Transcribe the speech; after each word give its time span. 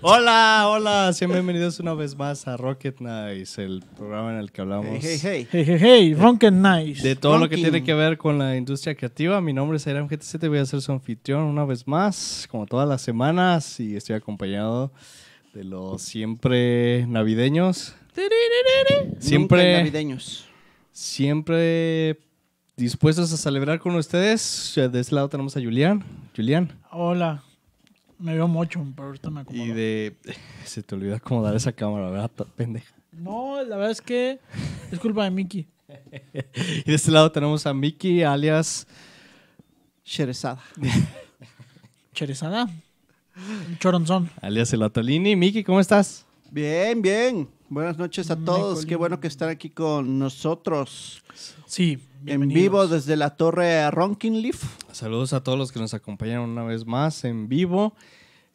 Hola, 0.00 0.66
hola, 0.68 1.12
sean 1.12 1.32
bienvenidos 1.32 1.80
una 1.80 1.92
vez 1.92 2.16
más 2.16 2.46
a 2.46 2.56
Rocket 2.56 3.00
Nice, 3.00 3.60
el 3.62 3.82
programa 3.96 4.32
en 4.32 4.38
el 4.38 4.52
que 4.52 4.60
hablamos 4.60 4.86
Hey, 4.86 5.00
hey, 5.02 5.18
hey. 5.20 5.48
Hey, 5.50 5.64
hey, 5.66 5.78
hey, 5.80 6.14
Ronken 6.14 6.62
Nice. 6.62 7.02
de 7.06 7.16
todo 7.16 7.36
lo 7.38 7.48
que 7.48 7.56
tiene 7.56 7.82
que 7.82 7.94
ver 7.94 8.16
con 8.16 8.38
la 8.38 8.56
industria 8.56 8.94
creativa. 8.94 9.40
Mi 9.40 9.52
nombre 9.52 9.76
es 9.78 9.86
Airam 9.88 10.06
GTC, 10.06 10.38
te 10.38 10.48
voy 10.48 10.58
a 10.58 10.66
ser 10.66 10.80
su 10.82 10.92
anfitrión 10.92 11.42
una 11.42 11.64
vez 11.64 11.86
más, 11.88 12.46
como 12.48 12.64
todas 12.66 12.88
las 12.88 13.02
semanas, 13.02 13.80
y 13.80 13.96
estoy 13.96 14.14
acompañado 14.14 14.92
de 15.52 15.64
los 15.64 16.00
siempre 16.00 17.04
navideños, 17.08 17.96
Nunca 18.16 19.20
siempre, 19.20 19.76
navideños. 19.78 20.44
siempre 20.92 22.18
dispuestos 22.76 23.32
a 23.32 23.36
celebrar 23.36 23.80
con 23.80 23.96
ustedes. 23.96 24.74
De 24.76 25.00
este 25.00 25.14
lado 25.16 25.28
tenemos 25.28 25.56
a 25.56 25.60
Julián, 25.60 26.04
Julián, 26.36 26.72
Hola. 26.92 27.42
Me 28.18 28.34
veo 28.34 28.48
mucho, 28.48 28.84
pero 28.94 29.08
ahorita 29.08 29.30
me 29.30 29.40
acomodo. 29.40 29.64
y 29.64 29.68
de... 29.72 30.16
Se 30.64 30.82
te 30.82 30.94
olvidó 30.94 31.14
acomodar 31.14 31.54
esa 31.54 31.72
cámara, 31.72 32.10
¿verdad? 32.10 32.30
Pendeja. 32.56 32.94
No, 33.12 33.62
la 33.62 33.76
verdad 33.76 33.92
es 33.92 34.00
que 34.00 34.38
es 34.90 34.98
culpa 34.98 35.24
de 35.24 35.30
Mickey. 35.30 35.66
Y 36.84 36.90
de 36.90 36.94
este 36.94 37.10
lado 37.10 37.30
tenemos 37.32 37.66
a 37.66 37.72
Mickey, 37.74 38.22
alias... 38.22 38.86
Sherezada. 40.04 40.62
Cherezada. 42.14 42.68
Choronzón. 43.78 44.30
Alias 44.40 44.72
el 44.72 44.82
Atolini. 44.82 45.36
Miki, 45.36 45.62
¿cómo 45.62 45.80
estás? 45.80 46.24
Bien, 46.50 47.00
bien. 47.02 47.48
Buenas 47.70 47.98
noches 47.98 48.30
a 48.30 48.36
Me 48.36 48.46
todos. 48.46 48.86
Qué 48.86 48.96
bueno 48.96 49.20
que 49.20 49.26
están 49.26 49.50
aquí 49.50 49.68
con 49.68 50.18
nosotros. 50.18 51.22
Sí, 51.66 51.98
En 52.24 52.48
vivo 52.48 52.86
desde 52.86 53.14
la 53.16 53.36
torre 53.36 53.90
Ronkin 53.90 54.40
Leaf. 54.40 54.64
Saludos 54.90 55.34
a 55.34 55.42
todos 55.42 55.58
los 55.58 55.70
que 55.70 55.78
nos 55.78 55.92
acompañan 55.92 56.40
una 56.40 56.64
vez 56.64 56.86
más 56.86 57.24
en 57.24 57.48
vivo 57.48 57.94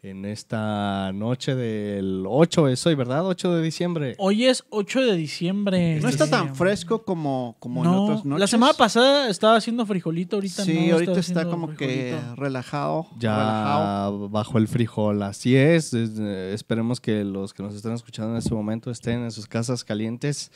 en 0.04 0.26
esta 0.26 1.14
noche 1.14 1.56
del 1.56 2.26
8 2.28 2.68
es 2.68 2.86
hoy, 2.86 2.94
¿verdad? 2.94 3.26
8 3.26 3.56
de 3.56 3.64
diciembre. 3.64 4.16
Hoy 4.18 4.46
es 4.48 4.66
8 4.70 5.00
de 5.00 5.16
diciembre. 5.16 5.98
No 6.02 6.10
está 6.10 6.30
tan 6.30 6.54
fresco 6.56 7.04
como, 7.06 7.56
como 7.60 7.84
en 7.84 7.90
otras 7.90 8.26
noches. 8.26 8.40
la 8.42 8.48
semana 8.48 8.74
pasada 8.74 9.30
estaba 9.30 9.56
haciendo 9.56 9.86
frijolito, 9.86 10.36
ahorita 10.36 10.66
Sí, 10.66 10.88
no. 10.88 10.96
ahorita 10.96 11.20
está 11.22 11.46
como 11.46 11.74
que 11.76 12.18
relajado. 12.36 13.08
Ya 13.18 13.38
relajado. 13.38 14.28
bajo 14.30 14.58
el 14.58 14.68
frijol, 14.68 15.24
así 15.24 15.56
es. 15.56 15.94
Eh, 15.94 16.52
esperemos 16.54 17.00
que 17.00 17.24
los 17.24 17.54
que 17.54 17.64
nos 17.64 17.74
están 17.74 17.94
escuchando 17.94 18.32
en 18.34 18.40
este 18.40 18.54
momento 18.54 18.92
estén 18.92 19.24
en 19.24 19.32
sus 19.32 19.48
casas 19.48 19.86
calientes, 19.86 20.52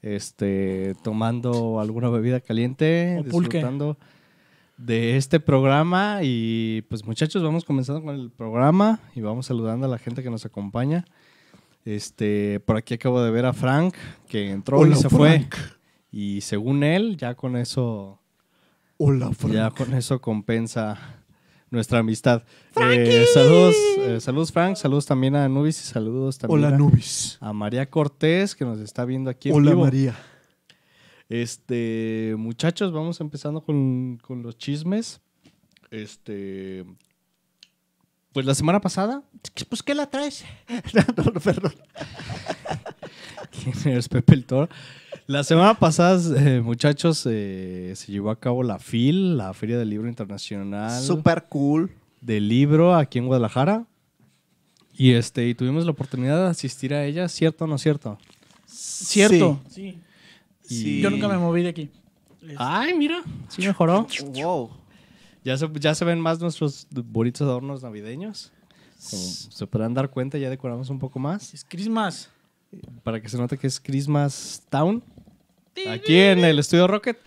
este, 0.00 0.94
tomando 1.04 1.80
alguna 1.80 2.08
bebida 2.08 2.40
caliente, 2.40 3.18
O 3.20 3.24
pulque. 3.24 3.60
De 4.76 5.16
este 5.16 5.40
programa. 5.40 6.20
Y 6.22 6.82
pues 6.88 7.04
muchachos, 7.04 7.42
vamos 7.42 7.64
comenzando 7.64 8.02
con 8.02 8.14
el 8.14 8.30
programa 8.30 9.00
y 9.14 9.20
vamos 9.20 9.46
saludando 9.46 9.86
a 9.86 9.88
la 9.88 9.98
gente 9.98 10.22
que 10.22 10.30
nos 10.30 10.44
acompaña. 10.44 11.04
Este, 11.84 12.60
por 12.60 12.76
aquí 12.76 12.94
acabo 12.94 13.22
de 13.22 13.30
ver 13.30 13.46
a 13.46 13.52
Frank, 13.52 13.94
que 14.28 14.50
entró 14.50 14.84
y 14.86 14.94
se 14.94 15.08
Frank. 15.08 15.54
fue. 15.54 15.76
Y 16.10 16.40
según 16.40 16.82
él, 16.82 17.16
ya 17.16 17.34
con 17.34 17.56
eso 17.56 18.20
Hola, 18.98 19.30
ya 19.52 19.70
con 19.70 19.92
eso 19.94 20.20
compensa 20.20 20.98
nuestra 21.70 21.98
amistad. 21.98 22.42
Eh, 22.76 23.24
saludos, 23.32 23.74
eh, 23.98 24.18
saludos 24.20 24.50
Frank, 24.52 24.76
saludos 24.76 25.04
también 25.06 25.36
a 25.36 25.48
Nubis 25.48 25.78
y 25.80 25.84
saludos 25.84 26.38
también 26.38 26.64
Hola, 26.64 26.74
a, 26.74 26.78
Nubis. 26.78 27.36
a 27.40 27.52
María 27.52 27.88
Cortés 27.90 28.54
que 28.56 28.64
nos 28.64 28.80
está 28.80 29.04
viendo 29.04 29.28
aquí 29.30 29.50
en 29.50 29.56
Hola, 29.56 29.70
vivo. 29.72 29.84
María. 29.84 30.14
Este, 31.28 32.34
muchachos, 32.38 32.92
vamos 32.92 33.20
empezando 33.20 33.60
con, 33.60 34.18
con 34.22 34.42
los 34.42 34.56
chismes. 34.56 35.20
Este, 35.90 36.84
pues 38.32 38.44
la 38.44 38.54
semana 38.54 38.80
pasada, 38.80 39.22
Pues, 39.68 39.82
¿qué 39.82 39.94
la 39.94 40.10
traes? 40.10 40.44
no, 41.16 41.32
no, 41.32 41.40
perdón. 41.40 41.74
¿quién 43.50 43.74
eres 43.92 44.08
Pepe 44.08 44.34
el 44.34 44.44
Toro? 44.44 44.68
La 45.26 45.42
semana 45.42 45.74
pasada, 45.74 46.20
eh, 46.38 46.60
muchachos, 46.60 47.26
eh, 47.28 47.92
se 47.96 48.12
llevó 48.12 48.30
a 48.30 48.38
cabo 48.38 48.62
la 48.62 48.78
FIL, 48.78 49.36
la 49.38 49.54
Feria 49.54 49.78
del 49.78 49.90
Libro 49.90 50.08
Internacional. 50.08 51.02
Super 51.02 51.46
cool. 51.48 51.90
del 52.20 52.48
libro 52.48 52.94
aquí 52.94 53.18
en 53.18 53.26
Guadalajara. 53.26 53.86
Y 54.92 55.12
este, 55.12 55.48
y 55.48 55.54
tuvimos 55.54 55.84
la 55.84 55.90
oportunidad 55.90 56.44
de 56.44 56.50
asistir 56.50 56.94
a 56.94 57.04
ella, 57.04 57.28
¿cierto 57.28 57.64
o 57.64 57.66
no 57.66 57.78
cierto? 57.78 58.18
Cierto. 58.66 59.60
Sí. 59.68 59.92
Sí. 59.92 59.98
Yo 60.68 61.10
nunca 61.10 61.28
me 61.28 61.38
moví 61.38 61.62
de 61.62 61.68
aquí. 61.68 61.90
Ay, 62.56 62.94
mira, 62.94 63.22
sí 63.48 63.62
mejoró. 63.62 64.06
Wow. 64.34 64.70
Ya 65.44 65.56
se, 65.56 65.68
ya 65.78 65.94
se 65.94 66.04
ven 66.04 66.20
más 66.20 66.40
nuestros 66.40 66.86
bonitos 66.90 67.42
adornos 67.42 67.82
navideños. 67.82 68.52
Como 69.10 69.22
se 69.22 69.66
podrán 69.66 69.94
dar 69.94 70.10
cuenta, 70.10 70.38
ya 70.38 70.50
decoramos 70.50 70.90
un 70.90 70.98
poco 70.98 71.18
más. 71.18 71.54
Es 71.54 71.64
Christmas. 71.64 72.30
Para 73.02 73.20
que 73.20 73.28
se 73.28 73.38
note 73.38 73.56
que 73.56 73.66
es 73.66 73.80
Christmas 73.80 74.62
Town. 74.68 75.02
Aquí 75.88 76.16
en 76.16 76.40
el 76.40 76.58
estudio 76.58 76.86
Rocket. 76.86 77.18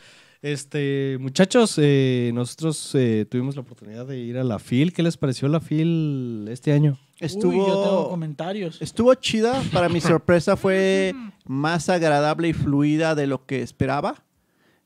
Este, 0.41 1.17
muchachos, 1.19 1.75
eh, 1.77 2.31
nosotros 2.33 2.95
eh, 2.95 3.25
tuvimos 3.29 3.55
la 3.55 3.61
oportunidad 3.61 4.05
de 4.05 4.17
ir 4.19 4.37
a 4.37 4.43
la 4.43 4.57
FIL. 4.57 4.93
¿Qué 4.93 5.03
les 5.03 5.17
pareció 5.17 5.47
la 5.49 5.59
FIL 5.59 6.47
este 6.49 6.71
año? 6.71 6.97
Estuvo... 7.19 7.51
Uy, 7.51 7.57
yo 7.57 7.81
tengo 7.83 8.09
comentarios. 8.09 8.81
Estuvo 8.81 9.13
chida, 9.15 9.61
para 9.73 9.89
mi 9.89 9.99
sorpresa 10.01 10.55
fue 10.55 11.13
más 11.45 11.89
agradable 11.89 12.47
y 12.49 12.53
fluida 12.53 13.15
de 13.15 13.27
lo 13.27 13.45
que 13.45 13.61
esperaba. 13.61 14.23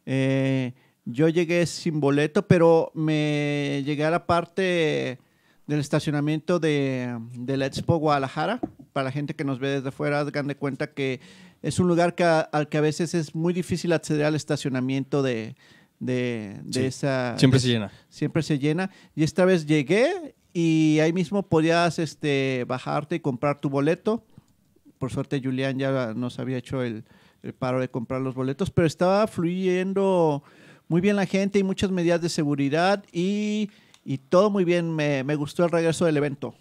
Eh, 0.06 0.74
yo 1.06 1.28
llegué 1.30 1.66
sin 1.66 2.00
boleto, 2.00 2.48
pero 2.48 2.92
me 2.94 3.84
llegué 3.86 4.06
a 4.06 4.10
la 4.12 4.26
parte 4.26 5.20
del 5.68 5.80
estacionamiento 5.80 6.60
de, 6.60 7.18
de 7.34 7.58
la 7.58 7.66
Expo 7.66 7.98
Guadalajara. 7.98 8.60
Para 8.94 9.06
la 9.06 9.12
gente 9.12 9.36
que 9.36 9.44
nos 9.44 9.60
ve 9.60 9.70
desde 9.70 9.92
fuera, 9.92 10.20
hagan 10.20 10.48
de 10.48 10.56
cuenta 10.56 10.88
que 10.88 11.20
es 11.62 11.80
un 11.80 11.88
lugar 11.88 12.16
que 12.16 12.24
a- 12.24 12.42
al 12.42 12.68
que 12.70 12.78
a 12.78 12.82
veces 12.82 13.14
es 13.14 13.34
muy 13.36 13.54
difícil 13.54 13.92
acceder 13.94 14.26
al 14.26 14.36
estacionamiento 14.36 15.22
de, 15.24 15.56
de, 16.00 16.60
de 16.64 16.80
Sí, 16.82 16.86
esa... 16.86 17.38
Siempre 17.38 17.60
de- 17.60 17.62
se 17.62 17.68
llena. 17.70 17.92
siempre 18.10 18.44
se 18.44 18.60
llena. 18.60 18.92
Y 19.16 19.24
esta 19.24 19.46
vez 19.46 19.66
llegué 19.66 20.36
y 20.53 21.00
ahí 21.00 21.12
mismo 21.14 21.44
podías 21.44 21.97
este, 22.00 22.66
bajarte 22.68 23.16
y 23.16 23.19
comprar 23.19 23.59
tu 23.59 23.69
boleto. 23.69 24.24
Por 25.00 25.12
suerte 25.12 25.41
Julián 25.44 25.80
ya 25.80 26.14
nos 26.16 26.40
había 26.40 26.58
hecho 26.58 26.81
el, 26.84 27.03
el 27.41 27.53
paro 27.53 27.80
de 27.80 27.90
comprar 27.90 28.22
los 28.22 28.36
boletos, 28.36 28.69
pero 28.69 28.88
estaba 28.88 29.25
fluyendo 29.28 30.44
muy 30.88 31.02
bien 31.02 31.16
la 31.16 31.25
gente 31.25 31.59
y 31.59 31.64
muchas 31.64 31.91
medidas 31.91 32.22
de 32.22 32.30
seguridad 32.30 33.03
y, 33.12 33.69
y 34.06 34.18
todo 34.19 34.50
muy 34.50 34.64
bien. 34.64 34.96
Me, 34.96 35.24
me 35.24 35.36
gustó 35.36 35.66
el 35.66 35.72
regreso 35.72 36.06
del 36.06 36.18
evento. 36.18 36.53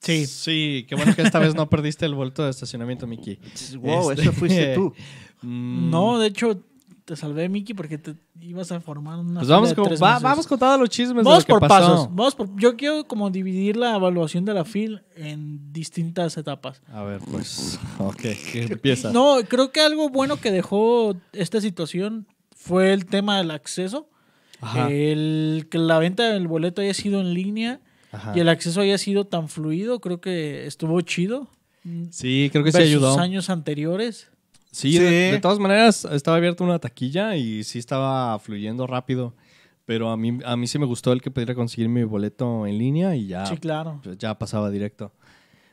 Sí. 0.00 0.26
Sí, 0.26 0.86
qué 0.88 0.94
bueno 0.94 1.14
que 1.14 1.22
esta 1.22 1.38
vez 1.38 1.54
no 1.54 1.68
perdiste 1.68 2.06
el 2.06 2.14
vuelto 2.14 2.44
de 2.44 2.50
estacionamiento, 2.50 3.06
Mickey. 3.06 3.38
Wow, 3.80 4.10
Este- 4.10 4.22
eso 4.22 4.32
fuiste 4.32 4.74
tú. 4.74 4.92
Mm, 5.42 5.88
No, 5.88 6.18
de 6.18 6.26
hecho, 6.26 6.62
te 7.10 7.16
salvé, 7.16 7.48
Mickey, 7.48 7.74
porque 7.74 7.98
te 7.98 8.14
ibas 8.40 8.70
a 8.70 8.80
formar 8.80 9.18
una. 9.18 9.40
Pues 9.40 9.48
vamos 9.48 9.74
con, 9.74 9.84
tres 9.84 10.00
va- 10.00 10.10
meses. 10.10 10.22
vamos 10.22 10.46
con 10.46 10.58
todos 10.60 10.78
los 10.78 10.88
chismes 10.88 11.16
de 11.16 11.22
Vamos 11.24 11.44
que 11.44 11.52
por 11.52 11.58
pasó. 11.60 11.68
pasos. 11.92 12.08
Vamos 12.14 12.34
por, 12.36 12.48
yo 12.56 12.76
quiero 12.76 13.04
como 13.08 13.30
dividir 13.30 13.76
la 13.76 13.96
evaluación 13.96 14.44
de 14.44 14.54
la 14.54 14.64
FIL 14.64 15.02
en 15.16 15.72
distintas 15.72 16.36
etapas. 16.36 16.80
A 16.92 17.02
ver, 17.02 17.20
pues, 17.28 17.80
ok, 17.98 18.16
¿qué 18.52 18.66
empieza? 18.70 19.10
No, 19.12 19.38
creo 19.48 19.72
que 19.72 19.80
algo 19.80 20.08
bueno 20.08 20.36
que 20.40 20.52
dejó 20.52 21.16
esta 21.32 21.60
situación 21.60 22.28
fue 22.54 22.92
el 22.92 23.06
tema 23.06 23.38
del 23.38 23.50
acceso. 23.50 24.08
Ajá, 24.60 24.88
El 24.88 25.66
que 25.68 25.78
la 25.78 25.98
venta 25.98 26.30
del 26.30 26.46
boleto 26.46 26.80
haya 26.82 26.94
sido 26.94 27.20
en 27.20 27.34
línea 27.34 27.80
ajá. 28.12 28.34
y 28.36 28.40
el 28.40 28.48
acceso 28.48 28.82
haya 28.82 28.98
sido 28.98 29.24
tan 29.24 29.48
fluido, 29.48 30.00
creo 30.00 30.20
que 30.20 30.66
estuvo 30.68 31.00
chido. 31.00 31.48
Sí, 32.10 32.50
creo 32.52 32.62
que 32.62 32.70
sí 32.72 32.78
ayudó. 32.82 33.18
años 33.18 33.48
anteriores. 33.50 34.28
Sí, 34.70 34.92
Sí. 34.92 34.98
De, 34.98 35.10
de 35.32 35.40
todas 35.40 35.58
maneras, 35.58 36.04
estaba 36.04 36.36
abierta 36.36 36.62
una 36.64 36.78
taquilla 36.78 37.36
y 37.36 37.64
sí 37.64 37.78
estaba 37.78 38.38
fluyendo 38.38 38.86
rápido. 38.86 39.34
Pero 39.86 40.10
a 40.10 40.16
mí, 40.16 40.38
a 40.44 40.56
mí 40.56 40.66
sí 40.68 40.78
me 40.78 40.86
gustó 40.86 41.12
el 41.12 41.20
que 41.20 41.32
pudiera 41.32 41.54
conseguir 41.54 41.88
mi 41.88 42.04
boleto 42.04 42.64
en 42.66 42.78
línea 42.78 43.16
y 43.16 43.26
ya, 43.26 43.46
Sí, 43.46 43.56
claro. 43.56 44.00
pues, 44.04 44.16
ya 44.18 44.38
pasaba 44.38 44.70
directo. 44.70 45.12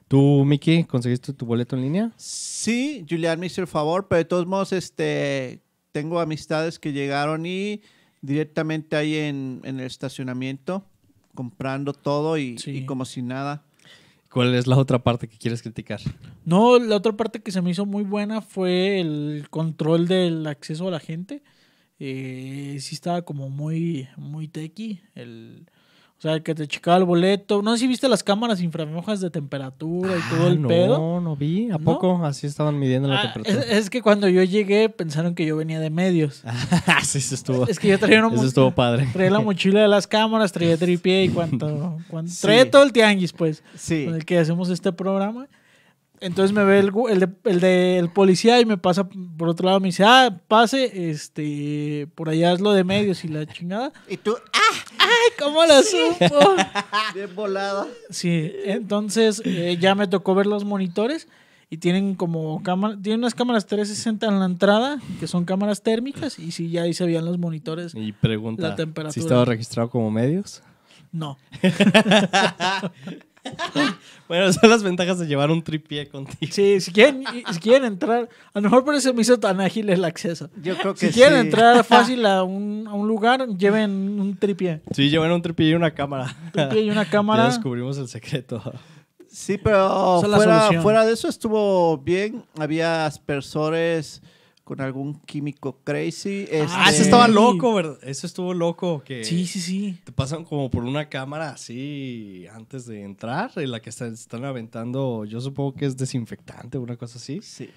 ¿Tú, 0.08 0.44
Miki, 0.46 0.86
conseguiste 0.86 1.34
tu 1.34 1.46
boleto 1.46 1.76
en 1.76 1.84
línea? 1.84 2.12
Sí, 2.16 3.06
Julián 3.08 3.40
me 3.40 3.46
hizo 3.46 3.62
el 3.62 3.68
favor, 3.68 4.08
pero 4.08 4.18
de 4.18 4.26
todos 4.26 4.48
modos, 4.48 4.74
este, 4.74 5.62
tengo 5.92 6.20
amistades 6.20 6.80
que 6.80 6.94
llegaron 6.94 7.46
y 7.46 7.82
directamente 8.22 8.96
ahí 8.96 9.16
en, 9.16 9.62
en 9.66 9.80
el 9.80 9.86
estacionamiento, 9.86 10.84
comprando 11.36 11.94
todo 11.94 12.38
y, 12.40 12.58
Sí. 12.58 12.72
y 12.72 12.86
como 12.86 13.06
si 13.06 13.22
nada. 13.22 13.66
¿Cuál 14.38 14.54
es 14.54 14.68
la 14.68 14.78
otra 14.78 15.00
parte 15.00 15.28
que 15.28 15.40
quieres 15.40 15.64
criticar? 15.64 16.00
No, 16.46 16.78
la 16.78 16.98
otra 16.98 17.14
parte 17.14 17.42
que 17.42 17.52
se 17.52 17.60
me 17.64 17.72
hizo 17.72 17.88
muy 17.88 18.04
buena 18.04 18.42
fue 18.42 19.00
el 19.00 19.48
control 19.50 20.08
del 20.08 20.46
acceso 20.46 20.88
a 20.88 20.92
la 20.92 21.00
gente. 21.00 21.42
Eh, 21.98 22.78
sí 22.80 22.94
estaba 22.94 23.24
como 23.24 23.50
muy, 23.50 24.08
muy 24.16 24.48
techy. 24.48 25.02
El, 25.16 25.66
O 26.18 26.20
sea, 26.22 26.40
que 26.40 26.56
te 26.56 26.68
checaba 26.68 26.98
el 26.98 27.04
boleto. 27.04 27.62
No 27.62 27.74
sé 27.74 27.82
si 27.82 27.88
viste 27.88 28.10
las 28.10 28.24
cámaras 28.24 28.60
infrarrojas 28.60 29.22
de 29.22 29.30
temperatura 29.30 30.14
y 30.18 30.36
todo 30.36 30.48
Ah, 30.48 30.50
el 30.50 30.62
no, 30.64 30.68
pedo. 30.68 31.22
No, 31.22 31.36
vi. 31.36 31.66
¿A 31.70 31.74
¿No? 31.78 31.80
poco? 31.80 32.26
Así 32.26 32.48
estaban 32.48 32.80
midiendo 32.80 33.08
la 33.08 33.20
Ah, 33.22 33.34
temperatura. 33.34 33.72
es 33.72 33.90
que 33.92 34.02
cuando 34.02 34.28
yo 34.28 34.42
llegué 34.42 34.90
pensaron 34.90 35.36
que 35.36 35.46
yo 35.46 35.56
venía 35.56 35.80
de 35.80 35.92
medios. 35.92 36.42
Ah, 36.88 37.04
sí, 37.04 37.20
eso 37.20 37.36
estuvo. 37.36 37.68
Es 37.68 37.78
que 37.78 37.88
yo 37.90 38.00
traía 38.00 38.26
una 38.26 38.36
Eso 38.36 38.46
estuvo 38.48 38.72
padre. 38.72 39.08
Traía 39.14 39.30
la 39.30 39.40
mochila 39.42 39.80
de 39.82 39.88
las 39.88 40.08
cámaras, 40.08 40.52
traía 40.52 40.76
tripié 40.76 41.26
y 41.26 41.30
cuanto. 41.30 42.00
cuanto 42.10 42.32
Sí. 42.34 42.42
Traía 42.42 42.72
todo 42.72 42.82
el 42.82 42.92
tianguis, 42.94 43.32
pues, 43.34 43.62
Sí. 43.76 44.06
con 44.06 44.16
el 44.16 44.26
que 44.26 44.40
hacemos 44.40 44.70
este 44.70 44.92
programa. 44.92 45.48
Entonces 46.20 46.52
me 46.52 46.64
ve 46.64 46.80
el, 46.80 46.92
el, 47.10 47.20
de, 47.20 47.30
el 47.46 47.60
de- 47.60 47.98
el 48.00 48.10
policía 48.10 48.60
y 48.60 48.66
me 48.66 48.78
pasa 48.78 49.08
por 49.38 49.50
otro 49.50 49.66
lado. 49.68 49.80
Me 49.80 49.90
dice, 49.90 50.04
ah, 50.04 50.36
pase, 50.48 51.10
este, 51.12 52.08
por 52.16 52.30
allá 52.30 52.54
es 52.54 52.60
lo 52.60 52.72
de 52.74 52.84
medios 52.84 53.24
y 53.24 53.28
la 53.28 53.46
chingada. 53.46 53.92
Y 54.10 54.18
tú, 54.18 54.36
¡ah! 54.54 54.60
Ay, 55.00 55.32
¿cómo 55.40 55.64
lo 55.66 55.82
supo? 55.84 56.56
Bien 57.14 57.34
volada. 57.36 57.86
Sí, 58.10 58.52
entonces 58.66 59.42
eh, 59.46 59.78
ya 59.80 59.96
me 59.96 60.08
tocó 60.08 60.34
ver 60.36 60.48
los 60.48 60.66
monitores 60.66 61.28
y 61.70 61.78
tienen 61.78 62.16
como 62.16 62.62
cámara, 62.64 62.98
tienen 63.02 63.20
unas 63.20 63.36
cámaras 63.36 63.66
360 63.66 64.26
en 64.28 64.40
la 64.40 64.46
entrada, 64.46 65.00
que 65.20 65.28
son 65.28 65.46
cámaras 65.46 65.82
térmicas, 65.82 66.40
y 66.40 66.52
sí, 66.52 66.70
ya 66.70 66.84
ahí 66.84 66.94
se 66.94 67.06
veían 67.06 67.26
los 67.26 67.38
monitores. 67.38 67.94
Y 67.96 68.12
pregunta 68.14 68.70
La 68.70 68.76
temperatura. 68.76 69.12
si 69.14 69.20
estaba 69.20 69.46
registrado 69.46 69.90
como 69.90 70.10
medios. 70.12 70.62
No. 71.12 71.38
Bueno, 74.28 74.52
son 74.52 74.70
las 74.70 74.84
ventajas 74.84 75.20
de 75.20 75.26
llevar 75.26 75.50
un 75.52 75.62
tripié 75.64 76.10
contigo. 76.10 76.52
Sí, 76.52 76.82
si 76.82 76.92
quieren, 76.92 77.24
si 77.54 77.60
quieren 77.60 77.86
entrar, 77.86 78.28
a 78.54 78.60
lo 78.60 78.62
mejor 78.62 78.84
por 78.84 78.94
eso 78.94 79.14
me 79.14 79.22
hizo 79.22 79.40
tan 79.40 79.62
ágil 79.62 79.90
el 79.90 80.04
acceso. 80.04 80.50
Yo 80.62 80.76
creo 80.78 80.94
que 80.96 81.08
Si 81.08 81.14
quieren 81.14 81.40
sí. 81.40 81.46
entrar 81.48 81.82
fácil 81.86 82.26
a 82.26 82.44
un, 82.44 82.86
a 82.90 82.94
un 82.94 83.08
lugar, 83.08 83.48
lleven 83.48 84.20
un 84.20 84.36
tripié. 84.38 84.82
Sí, 84.92 85.10
llevan 85.10 85.32
un 85.32 85.42
tripié 85.42 85.70
y 85.70 85.74
una 85.76 85.92
cámara. 85.92 86.36
Un 86.48 86.52
tripié 86.52 86.82
y 86.82 86.90
una 86.90 87.04
Ya 87.06 87.10
cámara. 87.10 87.46
descubrimos 87.46 87.98
el 88.00 88.10
secreto. 88.10 88.62
Sí, 89.30 89.58
pero 89.58 90.22
fuera, 90.22 90.82
fuera 90.82 91.06
de 91.06 91.14
eso 91.14 91.30
estuvo 91.30 91.98
bien. 91.98 92.44
Había 92.60 93.06
aspersores 93.06 94.22
con 94.68 94.82
algún 94.82 95.14
químico 95.22 95.80
crazy. 95.86 96.46
Ah, 96.52 96.90
este, 96.90 96.90
ese 96.96 97.02
estaba 97.04 97.30
loco, 97.30 97.74
¿verdad? 97.74 97.98
Eso 98.04 98.28
estuvo 98.28 98.54
loco. 98.54 99.02
Que 99.06 99.24
Sí, 99.24 99.48
sí, 99.48 99.62
sí. 99.62 99.98
Te 100.04 100.12
pasan 100.12 100.44
como 100.44 100.70
por 100.70 100.84
una 100.84 101.08
cámara 101.08 101.52
así 101.52 102.46
antes 102.54 102.86
de 102.86 103.02
entrar, 103.04 103.50
en 103.56 103.72
la 103.72 103.80
que 103.80 103.90
están, 103.90 104.14
están 104.14 104.44
aventando, 104.44 105.24
yo 105.24 105.40
supongo 105.40 105.74
que 105.74 105.86
es 105.86 105.96
desinfectante 105.96 106.78
o 106.78 106.82
una 106.82 106.98
cosa 106.98 107.18
así. 107.18 107.40
sí. 107.42 107.70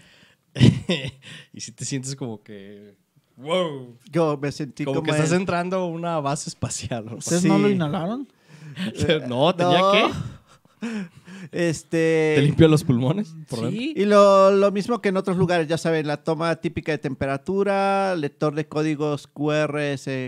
y 1.53 1.61
si 1.61 1.71
te 1.71 1.85
sientes 1.85 2.17
como 2.17 2.43
que. 2.43 2.97
¡Wow! 3.37 3.97
Yo 4.11 4.37
me 4.37 4.51
sentí 4.51 4.85
Como, 4.85 4.97
como, 4.97 5.05
que 5.07 5.13
estás 5.13 5.31
en- 5.31 5.43
entrando 5.43 5.77
a 5.77 5.87
una 5.87 6.19
base 6.19 6.51
espacial. 6.51 7.07
¿no? 7.07 7.15
¿Ustedes 7.19 7.43
Sí. 7.43 7.49
no 7.49 7.57
lo 7.59 7.71
inhalaron? 7.71 8.27
no, 9.29 9.55
tenía 9.55 9.79
No. 9.79 9.93
que. 9.93 10.11
Este. 11.53 12.35
Te 12.37 12.43
limpia 12.43 12.69
los 12.69 12.85
pulmones. 12.85 13.35
Por 13.49 13.61
dentro. 13.61 13.71
Sí. 13.71 13.95
Y 13.97 14.05
lo, 14.05 14.51
lo 14.51 14.71
mismo 14.73 15.01
que 15.01 15.11
en 15.11 15.17
otros 15.17 15.37
lugares, 15.37 15.69
ya 15.69 15.79
saben, 15.79 16.07
la 16.07 16.19
toma 16.19 16.57
típica 16.57 16.93
de 16.93 16.99
temperatura, 16.99 18.15
lector 18.17 18.55
de 18.55 18.67
códigos 18.67 19.27
QR 19.27 19.81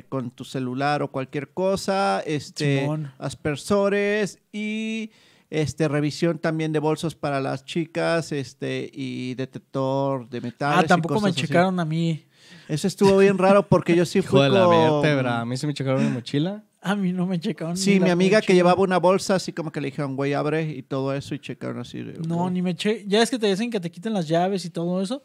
con 0.08 0.30
tu 0.30 0.44
celular 0.44 1.02
o 1.02 1.08
cualquier 1.10 1.50
cosa, 1.50 2.20
este, 2.26 2.80
Simón. 2.80 3.12
aspersores 3.18 4.38
y 4.52 5.10
este, 5.50 5.86
revisión 5.88 6.38
también 6.38 6.72
de 6.72 6.78
bolsos 6.78 7.14
para 7.14 7.40
las 7.40 7.64
chicas 7.64 8.32
este, 8.32 8.90
y 8.92 9.34
detector 9.34 10.28
de 10.28 10.40
metales. 10.40 10.78
Ah, 10.78 10.82
y 10.84 10.88
tampoco 10.88 11.20
me 11.20 11.30
así. 11.30 11.42
checaron 11.42 11.78
a 11.78 11.84
mí. 11.84 12.24
Eso 12.72 12.86
estuvo 12.88 13.16
bien 13.18 13.36
raro 13.38 13.68
porque 13.68 13.94
yo 13.94 14.04
sí 14.06 14.22
fui 14.22 14.40
Hijo 14.40 14.44
de 14.44 14.50
la 14.58 14.64
con- 14.64 15.02
vértebra. 15.02 15.40
A 15.40 15.44
mí 15.44 15.56
se 15.56 15.66
me 15.66 15.74
checaron 15.74 16.04
mi 16.04 16.10
mochila. 16.10 16.62
A 16.80 16.96
mí 16.96 17.12
no 17.12 17.26
me 17.26 17.38
checaron. 17.38 17.76
Sí, 17.76 17.94
ni 17.94 18.00
mi 18.00 18.06
la 18.06 18.12
amiga 18.12 18.40
que 18.40 18.46
mochila. 18.46 18.54
llevaba 18.56 18.82
una 18.82 18.98
bolsa, 18.98 19.34
así 19.36 19.52
como 19.52 19.70
que 19.70 19.80
le 19.80 19.86
dijeron, 19.88 20.16
güey, 20.16 20.32
abre 20.34 20.62
y 20.70 20.82
todo 20.82 21.14
eso, 21.14 21.34
y 21.34 21.38
checaron 21.38 21.78
así. 21.80 22.02
de, 22.02 22.14
No, 22.26 22.48
ni 22.50 22.62
me 22.62 22.74
che... 22.74 23.04
Ya 23.06 23.22
es 23.22 23.30
que 23.30 23.38
te 23.38 23.46
dicen 23.46 23.70
que 23.70 23.78
te 23.78 23.90
quiten 23.90 24.12
las 24.14 24.26
llaves 24.26 24.64
y 24.64 24.70
todo 24.70 25.00
eso 25.02 25.22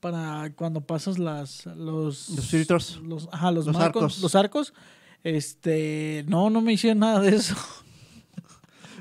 para 0.00 0.52
cuando 0.54 0.80
pasas 0.82 1.18
las 1.18 1.66
los 1.66 2.28
Los 2.30 2.46
filtros. 2.48 3.00
los, 3.04 3.28
ajá, 3.32 3.50
los, 3.50 3.66
Los 3.66 3.76
marcos, 3.76 4.02
arcos. 4.02 4.22
los 4.22 4.34
arcos. 4.34 4.74
Este, 5.24 6.24
no, 6.28 6.48
no 6.50 6.60
me 6.60 6.72
hicieron 6.74 7.00
nada 7.00 7.20
de 7.20 7.34
eso. 7.36 7.56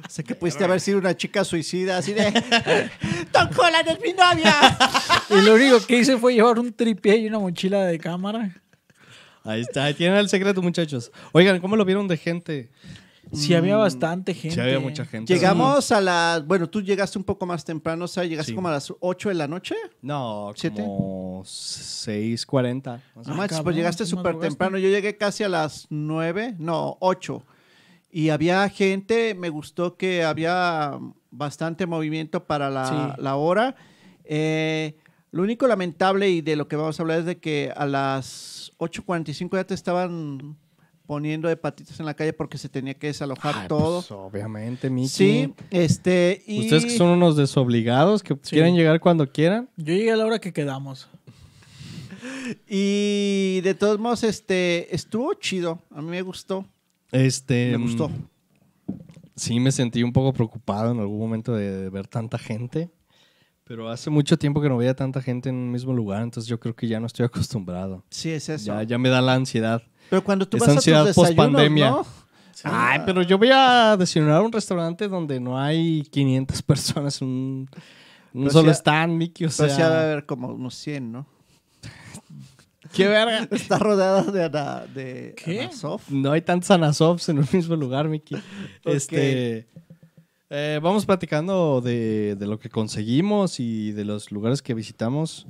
Sea, 0.10 0.24
que 0.24 0.36
pudiste 0.36 0.64
haber 0.64 0.80
sido 0.82 0.98
una 1.00 1.16
chica 1.16 1.44
suicida, 1.44 1.98
así 1.98 2.14
de, 2.14 2.32
Tom 3.32 3.50
Holland 3.58 3.88
es 3.90 4.00
mi 4.02 4.14
novia. 4.14 4.78
y 5.30 5.42
lo 5.46 5.56
único 5.56 5.80
que 5.86 5.98
hice 6.00 6.18
fue 6.18 6.34
llevar 6.34 6.60
un 6.60 6.72
tripié 6.74 7.18
y 7.18 7.28
una 7.28 7.40
mochila 7.40 7.86
de 7.86 7.98
cámara. 8.00 8.56
Ahí 9.44 9.62
está, 9.62 9.86
ahí 9.86 9.94
tienen 9.94 10.18
el 10.18 10.30
secreto, 10.30 10.62
muchachos. 10.62 11.12
Oigan, 11.34 11.60
¿cómo 11.60 11.76
lo 11.76 11.84
vieron 11.84 12.08
de 12.08 12.18
gente? 12.18 12.70
Sí 13.32 13.56
había 13.56 13.78
bastante 13.78 14.34
gente. 14.36 14.54
Sí, 14.56 14.62
había 14.62 14.80
mucha 14.80 15.06
gente. 15.06 15.34
Llegamos 15.34 15.92
a 15.92 16.00
las, 16.02 16.46
bueno, 16.46 16.70
tú 16.70 16.82
llegaste 16.84 17.18
un 17.18 17.24
poco 17.24 17.46
más 17.48 17.66
temprano, 17.66 18.06
o 18.06 18.08
sea, 18.08 18.26
llegaste 18.26 18.52
Sí. 18.52 18.56
como 18.56 18.68
a 18.68 18.72
las 18.72 18.94
8 19.00 19.30
de 19.30 19.36
la 19.36 19.48
noche. 19.48 19.76
No, 20.04 20.52
¿Siete? 20.56 20.84
como 20.84 21.44
6.40. 21.44 23.02
más 23.16 23.28
o 23.28 23.30
No 23.32 23.36
menos. 23.36 23.52
Ah, 23.60 23.64
pues 23.64 23.76
llegaste 23.76 24.06
súper 24.06 24.38
temprano. 24.40 24.78
Yo 24.78 24.90
llegué 24.90 25.18
casi 25.18 25.44
a 25.44 25.50
las 25.50 25.88
9, 25.90 26.56
no, 26.60 26.98
8. 27.00 27.44
Y 28.15 28.30
había 28.30 28.69
gente, 28.69 29.33
me 29.33 29.50
gustó 29.50 29.98
que 29.98 30.24
había 30.24 31.00
bastante 31.31 31.88
movimiento 31.88 32.45
para 32.45 32.69
la, 32.69 32.86
Sí. 33.15 33.21
la 33.24 33.36
hora. 33.38 33.75
Eh, 34.24 34.95
lo 35.31 35.42
único 35.42 35.65
lamentable 35.65 36.30
y 36.30 36.42
de 36.42 36.56
lo 36.56 36.68
que 36.68 36.75
vamos 36.75 37.00
a 37.00 37.01
hablar 37.04 37.19
es 37.21 37.25
de 37.25 37.39
que 37.39 37.74
a 37.75 37.88
las 37.88 38.71
8.45 38.77 39.57
ya 39.57 39.63
te 39.63 39.74
estaban 39.74 40.56
poniendo 41.07 41.48
de 41.48 41.57
patitas 41.57 42.00
en 42.00 42.06
la 42.06 42.13
calle 42.13 42.33
porque 42.33 42.60
se 42.60 42.69
tenía 42.69 42.94
que 42.94 43.07
desalojar 43.07 43.56
Ay, 43.63 43.68
todo. 43.68 44.01
pues, 44.01 44.12
obviamente, 44.12 44.92
Miki. 44.92 45.07
sí, 45.10 45.54
este, 45.71 46.44
y... 46.45 46.60
Ustedes 46.62 46.86
que 46.86 46.95
son 46.98 47.10
unos 47.10 47.36
desobligados 47.36 48.21
que 48.21 48.36
Sí. 48.44 48.51
quieren 48.51 48.75
llegar 48.75 49.00
cuando 49.00 49.30
quieran. 49.31 49.69
Yo 49.75 49.86
llegué 49.95 50.12
a 50.12 50.15
la 50.18 50.25
hora 50.27 50.39
que 50.39 50.54
quedamos. 50.54 51.10
Y 52.68 53.62
de 53.62 53.74
todos 53.74 54.00
modos, 54.00 54.24
este, 54.24 54.94
estuvo 54.95 55.33
chido. 55.33 55.81
A 55.92 56.01
mí 56.01 56.10
me 56.10 56.21
gustó. 56.21 56.65
Este, 57.13 57.69
Me 57.71 57.77
mm, 57.77 57.81
gustó. 57.83 58.12
Sí, 59.36 59.60
me 59.60 59.71
sentí 59.71 60.04
un 60.04 60.12
poco 60.13 60.33
preocupado 60.33 60.92
en 60.92 61.00
algún 61.00 61.19
momento 61.19 61.56
de, 61.56 61.71
de 61.83 61.89
ver 61.89 62.07
tanta 62.07 62.38
gente. 62.38 62.92
Pero 63.63 63.89
hace 63.89 64.10
mucho 64.10 64.38
tiempo 64.38 64.62
que 64.62 64.68
no 64.68 64.75
veía 64.77 64.94
tanta 64.94 65.21
gente 65.21 65.48
en 65.50 65.56
un 65.56 65.71
mismo 65.71 65.94
lugar, 65.94 66.21
entonces 66.21 66.50
yo 66.50 66.60
creo 66.60 66.75
que 66.75 66.88
ya 66.88 67.00
no 67.00 67.06
estoy 67.07 67.25
acostumbrado. 67.25 68.04
Sí, 68.10 68.30
es 68.31 68.50
eso. 68.50 68.65
Ya, 68.65 68.83
ya 68.83 68.98
me 68.98 69.07
da 69.10 69.21
la 69.21 69.36
ansiedad. 69.36 69.81
Pero 70.10 70.21
cuando 70.24 70.45
tú 70.48 70.57
vas 70.57 70.68
a 70.68 70.71
ansiedad 70.74 71.06
tus 71.06 71.15
desayunos, 71.15 71.36
pospandemia. 71.38 71.89
¿no? 71.92 72.06
Ay, 72.65 73.00
pero 73.06 73.21
yo 73.24 73.38
voy 73.38 73.50
a 73.51 73.95
desayunar 73.98 74.36
a 74.38 74.42
un 74.42 74.51
restaurante 74.51 75.07
donde 75.07 75.39
no 75.39 75.57
hay 75.60 76.04
500 76.12 76.62
personas 76.63 77.21
un, 77.21 77.69
un 78.33 78.42
Pero 78.44 78.51
solo 78.51 78.69
ha- 78.69 78.74
stand, 78.74 79.13
Mickey. 79.13 79.48
O 79.48 79.50
Pero 79.55 79.70
sí 79.70 79.82
ha 79.82 79.89
de 79.89 79.96
sea, 79.96 80.01
haber 80.12 80.25
como 80.25 80.50
unos 80.50 80.75
100, 80.75 81.12
¿no? 81.12 81.27
Qué 82.94 83.08
verga. 83.08 83.48
Está 83.52 83.80
rodeada 83.80 84.24
de, 84.24 84.44
Ana, 84.44 84.86
de 84.94 85.34
¿Qué? 85.44 85.70
No 86.10 86.32
hay 86.32 86.42
tantos 86.42 86.72
Anasofs 86.72 87.30
en 87.30 87.40
un 87.40 87.48
mismo 87.52 87.76
lugar, 87.76 88.08
Mickey. 88.08 88.38
Este, 88.86 89.68
eh, 90.50 90.80
vamos 90.82 91.06
platicando 91.06 91.82
de, 91.82 92.36
de 92.36 92.48
lo 92.48 92.60
que 92.60 92.70
conseguimos 92.70 93.60
y 93.60 93.92
de 93.92 94.06
los 94.06 94.32
lugares 94.32 94.62
que 94.62 94.74
visitamos. 94.74 95.48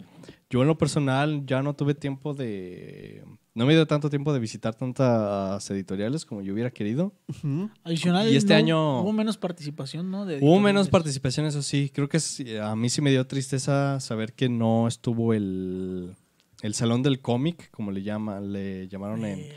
Yo 0.50 0.62
en 0.62 0.68
lo 0.68 0.78
personal 0.78 1.46
ya 1.46 1.62
no 1.64 1.74
tuve 1.76 1.96
tiempo 1.96 2.34
de... 2.34 3.24
No 3.56 3.68
me 3.68 3.74
dio 3.74 3.86
tanto 3.86 4.10
tiempo 4.10 4.34
de 4.34 4.40
visitar 4.40 4.74
tantas 4.74 5.70
editoriales 5.70 6.26
como 6.26 6.42
yo 6.42 6.54
hubiera 6.54 6.72
querido. 6.72 7.14
Ujú. 7.28 7.70
Adicional, 7.84 8.32
Y 8.32 8.36
este 8.36 8.54
no- 8.54 8.58
año- 8.60 9.02
hubo 9.02 9.14
menos 9.14 9.38
participación, 9.38 10.10
¿no? 10.10 10.26
De 10.26 10.40
Hubo 10.42 10.60
menos 10.60 10.90
participación, 10.90 11.46
eso 11.46 11.62
sí. 11.62 11.92
Creo 11.94 12.10
que 12.10 12.18
a 12.62 12.76
mí 12.76 12.90
sí 12.90 13.02
me 13.02 13.12
dio 13.12 13.26
tristeza 13.28 14.00
saber 14.00 14.34
que 14.34 14.50
no 14.50 14.88
estuvo 14.88 15.34
el, 15.36 16.16
el 16.63 16.74
Salón 16.74 17.03
del 17.03 17.20
Cómic, 17.20 17.70
como 17.72 17.91
le, 17.91 18.03
llama, 18.03 18.39
le 18.39 18.88
llamaron 18.88 19.25
en, 19.25 19.50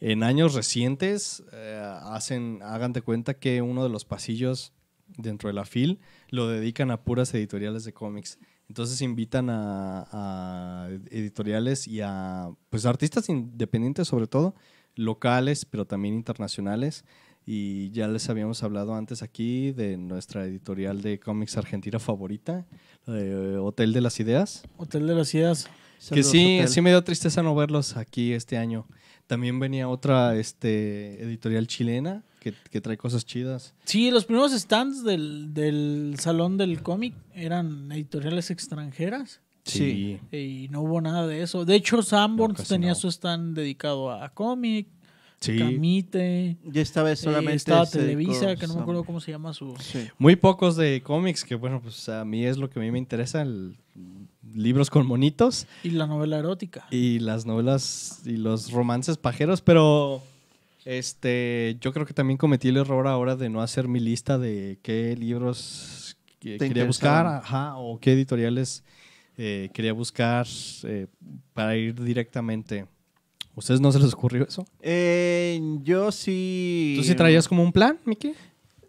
en 0.00 0.22
años 0.22 0.54
recientes. 0.54 1.44
eh, 1.52 1.98
hacen, 2.04 2.60
hagan 2.62 2.94
de 2.94 3.02
cuenta 3.02 3.34
que 3.34 3.60
uno 3.60 3.82
de 3.82 3.90
los 3.90 4.06
pasillos 4.06 4.72
dentro 5.18 5.48
de 5.48 5.52
la 5.52 5.66
FIL 5.66 6.00
lo 6.30 6.48
dedican 6.48 6.90
a 6.90 7.02
puras 7.02 7.34
editoriales 7.34 7.84
de 7.84 7.92
cómics. 7.92 8.38
Entonces 8.66 9.02
invitan 9.02 9.50
a, 9.50 10.08
a 10.10 10.88
editoriales 11.10 11.86
y 11.86 12.00
a 12.00 12.48
pues 12.70 12.86
artistas 12.86 13.28
independientes 13.28 14.08
sobre 14.08 14.26
todo, 14.26 14.54
locales, 14.94 15.66
pero 15.66 15.86
también 15.86 16.14
internacionales. 16.14 17.04
Y 17.44 17.90
ya 17.90 18.08
les 18.08 18.30
habíamos 18.30 18.62
hablado 18.62 18.94
antes 18.94 19.22
aquí 19.22 19.72
de 19.72 19.98
nuestra 19.98 20.46
editorial 20.46 21.02
de 21.02 21.20
cómics 21.20 21.58
argentina 21.58 21.98
favorita, 21.98 22.64
eh, 23.06 23.58
Hotel 23.60 23.92
de 23.92 24.00
las 24.00 24.18
Ideas. 24.18 24.62
Hotel 24.78 25.06
de 25.06 25.14
las 25.14 25.34
Ideas. 25.34 25.68
Que 26.12 26.22
sí, 26.22 26.56
Hotel. 26.58 26.68
sí 26.68 26.80
me 26.80 26.90
dio 26.90 27.02
tristeza 27.04 27.42
no 27.42 27.54
verlos 27.54 27.96
aquí 27.96 28.32
este 28.32 28.56
año. 28.58 28.86
También 29.26 29.58
venía 29.58 29.88
otra 29.88 30.36
este, 30.36 31.22
editorial 31.22 31.66
chilena 31.66 32.22
que, 32.40 32.52
que 32.70 32.80
trae 32.82 32.96
cosas 32.98 33.24
chidas. 33.24 33.74
Sí, 33.84 34.10
los 34.10 34.26
primeros 34.26 34.52
stands 34.52 35.02
del, 35.02 35.54
del 35.54 36.16
salón 36.18 36.58
del 36.58 36.82
cómic 36.82 37.14
eran 37.34 37.90
editoriales 37.92 38.50
extranjeras 38.50 39.40
Sí. 39.64 40.20
y 40.30 40.68
no 40.70 40.82
hubo 40.82 41.00
nada 41.00 41.26
de 41.26 41.40
eso. 41.40 41.64
De 41.64 41.74
hecho, 41.74 42.02
Sanborns 42.02 42.68
tenía 42.68 42.90
no. 42.90 42.94
su 42.94 43.08
stand 43.08 43.56
dedicado 43.56 44.10
a 44.12 44.28
cómic. 44.28 44.88
Sí. 45.40 45.58
Camite. 45.58 46.58
Y 46.70 46.78
esta 46.78 47.02
vez 47.02 47.20
eh, 47.20 47.24
solamente 47.24 47.56
estaba 47.56 47.86
se 47.86 47.98
dedicó 48.02 48.32
Televisa, 48.32 48.56
que 48.56 48.66
no 48.66 48.74
me 48.76 48.80
acuerdo 48.82 49.04
cómo 49.04 49.20
se 49.20 49.30
llama 49.30 49.52
su. 49.54 49.74
Sí. 49.80 50.06
Muy 50.18 50.36
pocos 50.36 50.76
de 50.76 51.02
cómics, 51.02 51.44
que 51.44 51.54
bueno, 51.54 51.80
pues 51.82 52.08
a 52.10 52.24
mí 52.26 52.44
es 52.44 52.58
lo 52.58 52.68
que 52.68 52.78
a 52.78 52.82
mí 52.82 52.90
me 52.90 52.98
interesa, 52.98 53.40
el- 53.42 53.76
libros 54.54 54.88
con 54.90 55.06
monitos 55.06 55.66
Y 55.82 55.90
la 55.90 56.06
novela 56.06 56.38
erótica. 56.38 56.86
y 56.90 57.18
las 57.18 57.44
novelas 57.46 58.20
y 58.24 58.36
los 58.36 58.70
romances 58.72 59.16
pajeros, 59.18 59.60
pero 59.60 60.22
este 60.84 61.76
yo 61.80 61.92
creo 61.92 62.06
que 62.06 62.14
también 62.14 62.36
cometí 62.36 62.68
el 62.68 62.76
error 62.76 63.06
ahora 63.06 63.36
de 63.36 63.48
no 63.48 63.62
hacer 63.62 63.88
mi 63.88 64.00
lista 64.00 64.38
de 64.38 64.78
qué 64.82 65.16
libros 65.16 66.16
que- 66.40 66.58
quería 66.58 66.84
buscar, 66.84 67.26
ajá, 67.26 67.76
o 67.76 67.98
qué 67.98 68.12
editoriales 68.12 68.84
eh, 69.36 69.70
quería 69.72 69.92
buscar 69.92 70.46
eh, 70.84 71.06
para 71.54 71.76
ir 71.76 72.00
directamente. 72.02 72.86
¿Ustedes 73.56 73.80
no 73.80 73.90
se 73.92 73.98
les 74.00 74.12
ocurrió 74.12 74.44
eso? 74.46 74.66
Eh, 74.80 75.60
yo 75.82 76.12
sí. 76.12 76.94
¿Tú 76.96 77.02
sí 77.04 77.14
traías 77.14 77.48
como 77.48 77.62
un 77.62 77.72
plan, 77.72 77.98
Miki? 78.04 78.32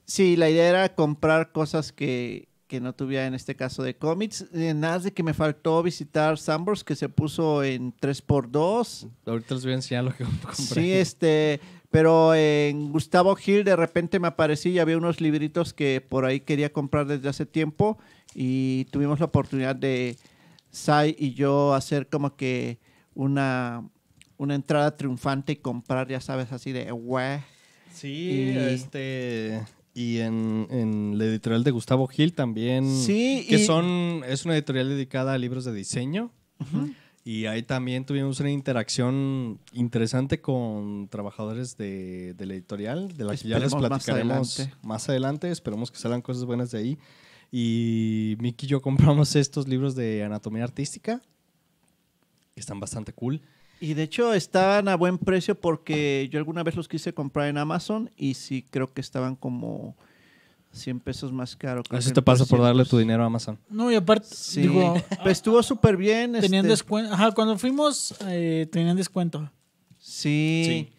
Sí, 0.05 0.35
la 0.35 0.49
idea 0.49 0.67
era 0.69 0.93
comprar 0.95 1.51
cosas 1.51 1.91
que, 1.91 2.47
que 2.75 2.81
no 2.81 2.93
tuviera 2.93 3.25
en 3.25 3.33
este 3.33 3.55
caso 3.55 3.83
de 3.83 3.95
cómics. 3.95 4.45
Eh, 4.53 4.73
nada 4.73 4.99
de 4.99 5.13
que 5.13 5.23
me 5.23 5.33
faltó 5.33 5.81
visitar 5.81 6.37
Sambors, 6.37 6.83
que 6.83 6.95
se 6.95 7.07
puso 7.09 7.63
en 7.63 7.93
3x2. 7.97 9.07
Ahorita 9.25 9.55
les 9.55 9.63
voy 9.63 9.71
a 9.71 9.75
enseñar 9.75 10.03
lo 10.03 10.13
que 10.15 10.23
compré. 10.43 10.55
Sí, 10.55 10.91
este. 10.91 11.59
Pero 11.89 12.35
en 12.35 12.91
Gustavo 12.91 13.33
Gil 13.35 13.63
de 13.63 13.75
repente 13.77 14.19
me 14.19 14.27
aparecí 14.27 14.71
y 14.71 14.79
había 14.79 14.97
unos 14.97 15.21
libritos 15.21 15.73
que 15.73 16.01
por 16.01 16.25
ahí 16.25 16.41
quería 16.41 16.73
comprar 16.73 17.05
desde 17.07 17.29
hace 17.29 17.45
tiempo. 17.45 17.97
Y 18.33 18.85
tuvimos 18.91 19.19
la 19.19 19.27
oportunidad 19.27 19.77
de 19.77 20.17
Sai 20.69 21.15
y 21.17 21.33
yo 21.33 21.73
hacer 21.73 22.09
como 22.09 22.35
que 22.35 22.79
una, 23.13 23.87
una 24.35 24.55
entrada 24.55 24.97
triunfante 24.97 25.53
y 25.53 25.55
comprar, 25.55 26.09
ya 26.09 26.19
sabes, 26.19 26.51
así 26.51 26.73
de 26.73 26.91
"Güey". 26.91 27.39
Sí, 27.93 28.51
Y- 28.53 28.57
este. 28.57 29.61
Y 29.95 30.19
en, 30.19 30.67
en 30.69 31.17
la 31.17 31.23
editorial 31.25 31.63
de 31.63 31.71
Gustavo 31.71 32.05
Gil 32.07 32.33
también. 32.33 32.85
Sí, 33.01 33.45
Que 33.49 33.55
y- 33.55 33.65
son. 33.65 34.21
Es 34.27 34.43
una 34.45 34.53
editorial 34.55 34.89
dedicada 34.89 35.33
a 35.33 35.37
libros 35.37 35.63
de 35.65 35.73
diseño. 35.73 36.31
Y 37.23 37.45
ahí 37.47 37.63
también 37.63 38.05
tuvimos 38.05 38.39
una 38.39 38.51
interacción 38.51 39.59
interesante 39.73 40.41
con 40.41 41.07
trabajadores 41.07 41.75
de, 41.77 42.33
de 42.35 42.45
la 42.45 42.53
editorial, 42.53 43.15
de 43.17 43.23
la 43.23 43.35
que 43.35 43.47
ya 43.47 43.57
les 43.57 43.67
Esperemos 43.67 43.81
más 43.89 43.89
platicaremos 44.03 44.59
adelante. 44.59 44.77
más 44.85 45.09
adelante. 45.09 45.49
Esperemos 45.49 45.91
que 45.91 45.97
salgan 45.97 46.21
cosas 46.21 46.43
buenas 46.45 46.69
de 46.71 46.77
ahí. 46.77 46.97
Y 47.51 48.35
Miki 48.39 48.65
y 48.65 48.69
yo 48.69 48.81
compramos 48.83 49.35
estos 49.37 49.67
libros 49.67 49.95
de 49.95 50.23
anatomía 50.23 50.65
artística, 50.65 51.21
que 52.53 52.59
están 52.59 52.79
bastante 52.81 53.13
cool. 53.13 53.41
Y 53.79 53.93
de 53.93 54.03
hecho 54.03 54.33
estaban 54.33 54.87
a 54.87 54.95
buen 54.95 55.17
precio 55.17 55.59
porque 55.59 56.29
yo 56.31 56.39
alguna 56.39 56.63
vez 56.63 56.75
los 56.75 56.87
quise 56.87 57.13
comprar 57.13 57.47
en 57.49 57.57
Amazon 57.57 58.09
y 58.15 58.35
sí 58.35 58.65
creo 58.69 58.93
que 58.93 59.01
estaban 59.01 59.35
como 59.35 59.95
100 60.71 60.99
pesos 61.01 61.31
más 61.31 61.55
caro. 61.55 61.83
Así 61.89 62.11
te 62.11 62.21
pasa 62.21 62.45
por 62.45 62.59
darle 62.59 62.83
300. 62.83 62.89
tu 62.89 62.97
dinero 62.97 63.23
a 63.23 63.25
Amazon. 63.27 63.57
No, 63.69 63.91
y 63.91 63.95
aparte, 63.95 64.27
Sí, 64.31 64.61
digo, 64.61 64.95
pues 65.23 65.37
estuvo 65.37 65.61
súper 65.63 65.97
bien. 65.97 66.33
tenían 66.33 66.65
este, 66.65 66.69
descuento. 66.69 67.13
Ajá, 67.13 67.31
cuando 67.31 67.57
fuimos, 67.57 68.15
eh, 68.27 68.67
tenían 68.71 68.95
descuento. 68.95 69.49
Sí. 69.97 70.89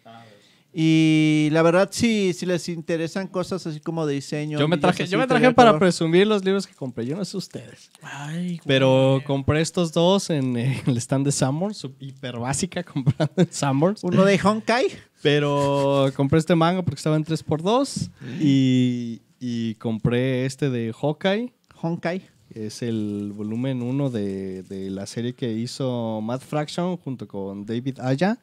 Y 0.79 1.49
la 1.53 1.63
verdad, 1.63 1.89
sí, 1.91 2.33
si 2.33 2.45
les 2.45 2.69
interesan 2.69 3.25
cosas 3.27 3.65
así 3.65 3.79
como 3.79 4.05
de 4.05 4.13
diseño. 4.13 4.59
Yo 4.59 4.67
me 4.67 4.77
traje, 4.77 5.01
así, 5.03 5.11
yo 5.11 5.17
me 5.17 5.25
traje 5.25 5.51
para 5.51 5.71
color. 5.71 5.79
presumir 5.79 6.27
los 6.27 6.45
libros 6.45 6.67
que 6.67 6.75
compré. 6.75 7.03
Yo 7.07 7.17
no 7.17 7.25
sé 7.25 7.35
ustedes. 7.35 7.89
Ay, 8.03 8.61
Pero 8.63 9.13
güey. 9.13 9.23
compré 9.23 9.61
estos 9.61 9.91
dos 9.91 10.29
en 10.29 10.55
eh, 10.55 10.83
el 10.85 10.95
stand 10.97 11.25
de 11.25 11.31
Sanborns, 11.31 11.77
su- 11.77 11.95
hiper 11.99 12.37
básica 12.37 12.83
comprando 12.93 13.33
en 13.37 13.51
Sanborns. 13.51 14.03
Uno 14.03 14.23
de 14.23 14.39
Honkai. 14.43 14.85
Pero 15.23 16.11
compré 16.15 16.37
este 16.37 16.53
manga 16.53 16.83
porque 16.83 16.97
estaba 16.99 17.15
en 17.15 17.25
3x2 17.25 18.11
y, 18.39 19.21
y 19.39 19.73
compré 19.79 20.45
este 20.45 20.69
de 20.69 20.93
Hawkeye. 20.93 21.53
Honkai. 21.81 22.21
Es 22.53 22.83
el 22.83 23.31
volumen 23.35 23.81
1 23.81 24.09
de, 24.11 24.61
de 24.61 24.91
la 24.91 25.07
serie 25.07 25.33
que 25.33 25.51
hizo 25.53 26.21
Matt 26.21 26.43
Fraction 26.43 26.97
junto 26.97 27.27
con 27.27 27.65
David 27.65 27.97
Aya. 27.99 28.37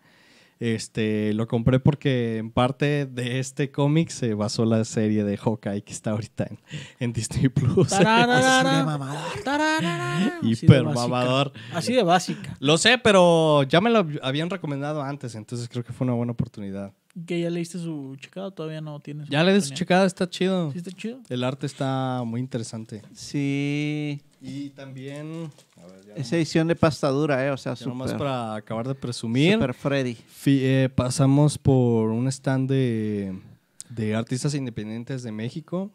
Este, 0.61 1.33
lo 1.35 1.47
compré 1.49 1.81
porque 1.81 2.39
en 2.39 2.51
parte 2.51 3.07
de 3.07 3.39
este 3.41 3.71
cómic 3.71 4.09
se 4.11 4.35
basó 4.35 4.65
la 4.65 4.85
serie 4.85 5.25
de 5.25 5.37
Hawkeye 5.37 5.83
que 5.83 5.93
está 5.93 6.13
ahorita 6.13 6.47
en, 6.49 6.59
en 7.01 7.13
Disney 7.13 7.49
Plus. 7.49 7.89
Tararara, 7.89 8.61
Así 8.71 8.79
de 8.79 8.85
mamador. 8.85 9.43
tararara. 9.45 10.27
Así 10.39 10.41
de 10.41 10.49
Hiper 10.67 10.83
básica. 10.85 11.01
mamador. 11.09 11.53
Así 11.73 11.93
de 11.93 12.03
básica. 12.03 12.57
Lo 12.61 12.79
sé, 12.79 12.99
pero 12.99 13.63
ya 13.65 13.81
me 13.81 13.91
lo 13.91 14.07
habían 14.23 14.49
recomendado 14.51 15.03
antes, 15.03 15.35
entonces 15.35 15.69
creo 15.69 15.85
que 15.85 15.93
fue 15.93 16.07
una 16.07 16.15
buena 16.15 16.33
oportunidad. 16.33 16.93
¿Que 17.27 17.41
ya 17.41 17.49
leíste 17.51 17.79
su 17.79 18.17
checado? 18.19 18.51
Todavía 18.51 18.81
no 18.81 18.99
tienes. 18.99 19.29
Ya 19.29 19.45
le 19.45 19.53
des 19.53 19.73
checada, 19.73 20.05
está 20.05 20.29
chido. 20.29 20.73
¿Sí 20.73 20.79
está 20.79 20.91
chido? 20.91 21.21
El 21.29 21.45
arte 21.45 21.67
está 21.67 22.23
muy 22.27 22.41
interesante. 22.41 23.03
Sí. 23.13 24.21
Y 24.47 24.71
también, 24.71 25.51
a 25.77 25.87
ver, 25.87 26.05
ya, 26.07 26.15
Esa 26.17 26.37
edición 26.37 26.69
de 26.69 26.77
pasta 26.77 27.09
dura, 27.09 27.47
¿eh? 27.47 27.51
O 27.51 27.57
sea, 27.57 27.73
ya 27.75 27.87
nomás 27.87 28.13
para 28.13 28.55
acabar 28.57 28.87
de 28.87 28.95
presumir, 28.95 29.55
Super 29.55 29.73
Freddy. 29.75 30.15
fi- 30.15 30.61
eh, 30.63 30.89
pasamos 30.95 31.57
por 31.57 32.11
un 32.11 32.29
stand 32.29 32.69
de, 32.71 33.39
de 33.89 34.15
artistas 34.15 34.55
independientes 34.55 35.23
de 35.23 35.33
México 35.33 35.91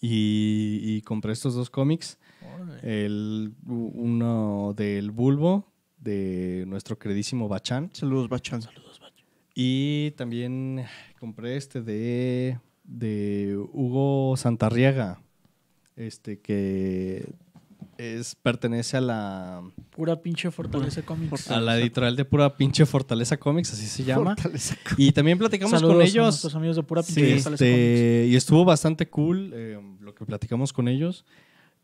y, 0.00 0.80
y 0.82 1.02
compré 1.02 1.32
estos 1.32 1.54
dos 1.54 1.70
cómics. 1.70 2.18
El, 2.82 3.54
uno 3.66 4.74
del 4.76 5.10
Bulbo, 5.10 5.64
de 5.98 6.64
nuestro 6.66 6.98
queridísimo 6.98 7.48
Bachán. 7.48 7.90
Saludos, 7.92 8.28
Bachán. 8.28 8.62
Y 9.54 10.12
también 10.12 10.84
compré 11.18 11.56
este 11.56 11.82
de, 11.82 12.58
de 12.84 13.56
Hugo 13.72 14.36
Santarriaga, 14.36 15.20
este 15.98 16.40
que 16.40 17.28
es, 17.98 18.34
pertenece 18.36 18.96
a 18.96 19.00
la, 19.00 19.62
Pura 19.90 20.22
pinche 20.22 20.50
Fortaleza 20.50 21.02
Comics. 21.02 21.50
a 21.50 21.60
la 21.60 21.78
editorial 21.78 22.14
de 22.14 22.24
pura 22.24 22.56
pinche 22.56 22.86
Fortaleza 22.86 23.36
Comics, 23.36 23.72
así 23.72 23.86
se 23.86 24.04
llama. 24.04 24.36
Fortaleza. 24.36 24.76
Y 24.96 25.10
también 25.12 25.36
platicamos 25.38 25.72
Saludos 25.72 25.94
con 25.96 26.02
a 26.02 26.04
ellos. 26.04 26.24
nuestros 26.26 26.54
amigos 26.54 26.76
de 26.76 26.82
Pura 26.84 27.02
Pinche 27.02 27.14
Sí, 27.14 27.42
Fortaleza 27.42 27.64
Comics. 27.64 27.82
este, 27.82 28.26
y 28.30 28.36
estuvo 28.36 28.64
bastante 28.64 29.08
cool 29.08 29.50
eh, 29.52 29.80
lo 30.00 30.14
que 30.14 30.24
platicamos 30.24 30.72
con 30.72 30.86
ellos. 30.88 31.24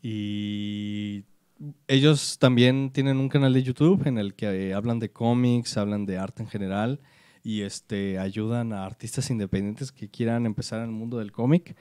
Y 0.02 1.24
ellos 1.88 2.38
también 2.38 2.90
tienen 2.92 3.16
un 3.16 3.28
canal 3.28 3.52
de 3.52 3.62
YouTube 3.62 4.06
en 4.06 4.18
el 4.18 4.34
que 4.34 4.46
eh, 4.68 4.74
hablan 4.74 4.98
de 5.00 5.10
cómics, 5.10 5.76
hablan 5.76 6.06
de 6.06 6.18
arte 6.18 6.42
en 6.42 6.48
general 6.48 7.00
y 7.42 7.62
este, 7.62 8.18
ayudan 8.18 8.72
a 8.72 8.84
artistas 8.84 9.30
independientes 9.30 9.90
que 9.92 10.08
quieran 10.08 10.46
empezar 10.46 10.80
en 10.80 10.86
el 10.86 10.92
mundo 10.92 11.18
del 11.18 11.32
cómic. 11.32 11.74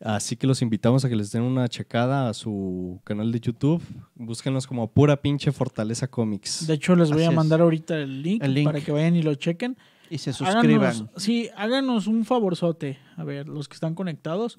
Así 0.00 0.36
que 0.36 0.46
los 0.46 0.60
invitamos 0.60 1.04
a 1.04 1.08
que 1.08 1.16
les 1.16 1.30
den 1.32 1.42
una 1.42 1.68
checada 1.68 2.28
a 2.28 2.34
su 2.34 3.00
canal 3.04 3.32
de 3.32 3.40
YouTube. 3.40 3.82
Búsquenlos 4.14 4.66
como 4.66 4.90
pura 4.90 5.20
pinche 5.22 5.50
Fortaleza 5.52 6.08
Comics. 6.08 6.66
De 6.66 6.74
hecho, 6.74 6.94
les 6.96 7.08
voy 7.10 7.18
Así 7.22 7.26
a 7.26 7.30
es. 7.30 7.36
mandar 7.36 7.60
ahorita 7.60 7.96
el 7.98 8.22
link, 8.22 8.42
El 8.42 8.54
link. 8.54 8.66
para 8.66 8.80
que 8.80 8.92
vayan 8.92 9.16
y 9.16 9.22
lo 9.22 9.34
chequen. 9.34 9.76
Y 10.10 10.18
se 10.18 10.32
suscriban. 10.34 10.90
Háganos, 10.90 11.10
sí, 11.16 11.48
háganos 11.56 12.06
un 12.06 12.24
favorzote. 12.26 12.98
A 13.16 13.24
ver, 13.24 13.48
los 13.48 13.68
que 13.68 13.74
están 13.74 13.94
conectados. 13.94 14.56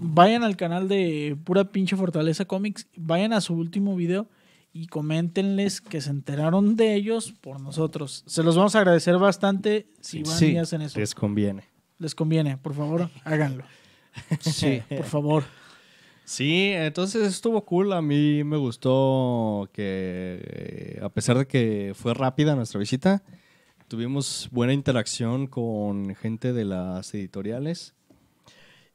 Vayan 0.00 0.42
al 0.44 0.56
canal 0.56 0.88
de 0.88 1.36
Pura 1.44 1.70
Pinche 1.70 1.96
Fortaleza 1.96 2.46
Comics. 2.46 2.88
Vayan 2.96 3.32
a 3.34 3.40
su 3.42 3.54
último 3.54 3.94
video 3.96 4.28
y 4.72 4.86
coméntenles 4.86 5.80
que 5.82 6.00
se 6.00 6.10
enteraron 6.10 6.76
de 6.76 6.94
ellos 6.94 7.32
por 7.40 7.60
nosotros. 7.60 8.22
Se 8.26 8.42
los 8.42 8.56
vamos 8.56 8.74
a 8.76 8.78
agradecer 8.80 9.18
bastante 9.18 9.88
si 10.00 10.22
van 10.22 10.36
Sí. 10.38 10.52
y 10.52 10.56
hacen 10.56 10.80
eso. 10.82 10.98
Les 10.98 11.14
conviene. 11.14 11.64
Les 11.98 12.14
conviene, 12.14 12.56
por 12.56 12.74
favor, 12.74 13.10
háganlo. 13.24 13.64
Sí. 14.40 14.82
Por 14.88 15.04
favor. 15.04 15.44
Sí, 16.24 16.72
entonces 16.74 17.28
estuvo 17.28 17.64
cool. 17.64 17.92
A 17.92 18.02
mí 18.02 18.42
me 18.42 18.56
gustó 18.56 19.70
que, 19.72 20.40
eh, 20.42 21.00
a 21.00 21.08
pesar 21.08 21.38
de 21.38 21.46
que 21.46 21.92
fue 21.94 22.14
rápida 22.14 22.56
nuestra 22.56 22.80
visita, 22.80 23.22
tuvimos 23.86 24.48
buena 24.50 24.72
interacción 24.72 25.46
con 25.46 26.14
gente 26.16 26.52
de 26.52 26.64
las 26.64 27.14
editoriales. 27.14 27.94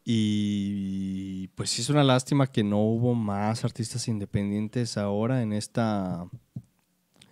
Y 0.04 1.48
pues 1.50 1.80
es 1.80 1.90
una 1.90 2.04
lástima 2.04 2.48
que 2.48 2.64
no 2.64 2.80
hubo 2.80 3.14
más 3.14 3.64
artistas 3.64 4.08
independientes 4.08 4.98
ahora 4.98 5.42
en 5.42 5.54
esta 5.54 6.28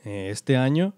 eh, 0.06 0.30
este 0.32 0.56
año. 0.56 0.94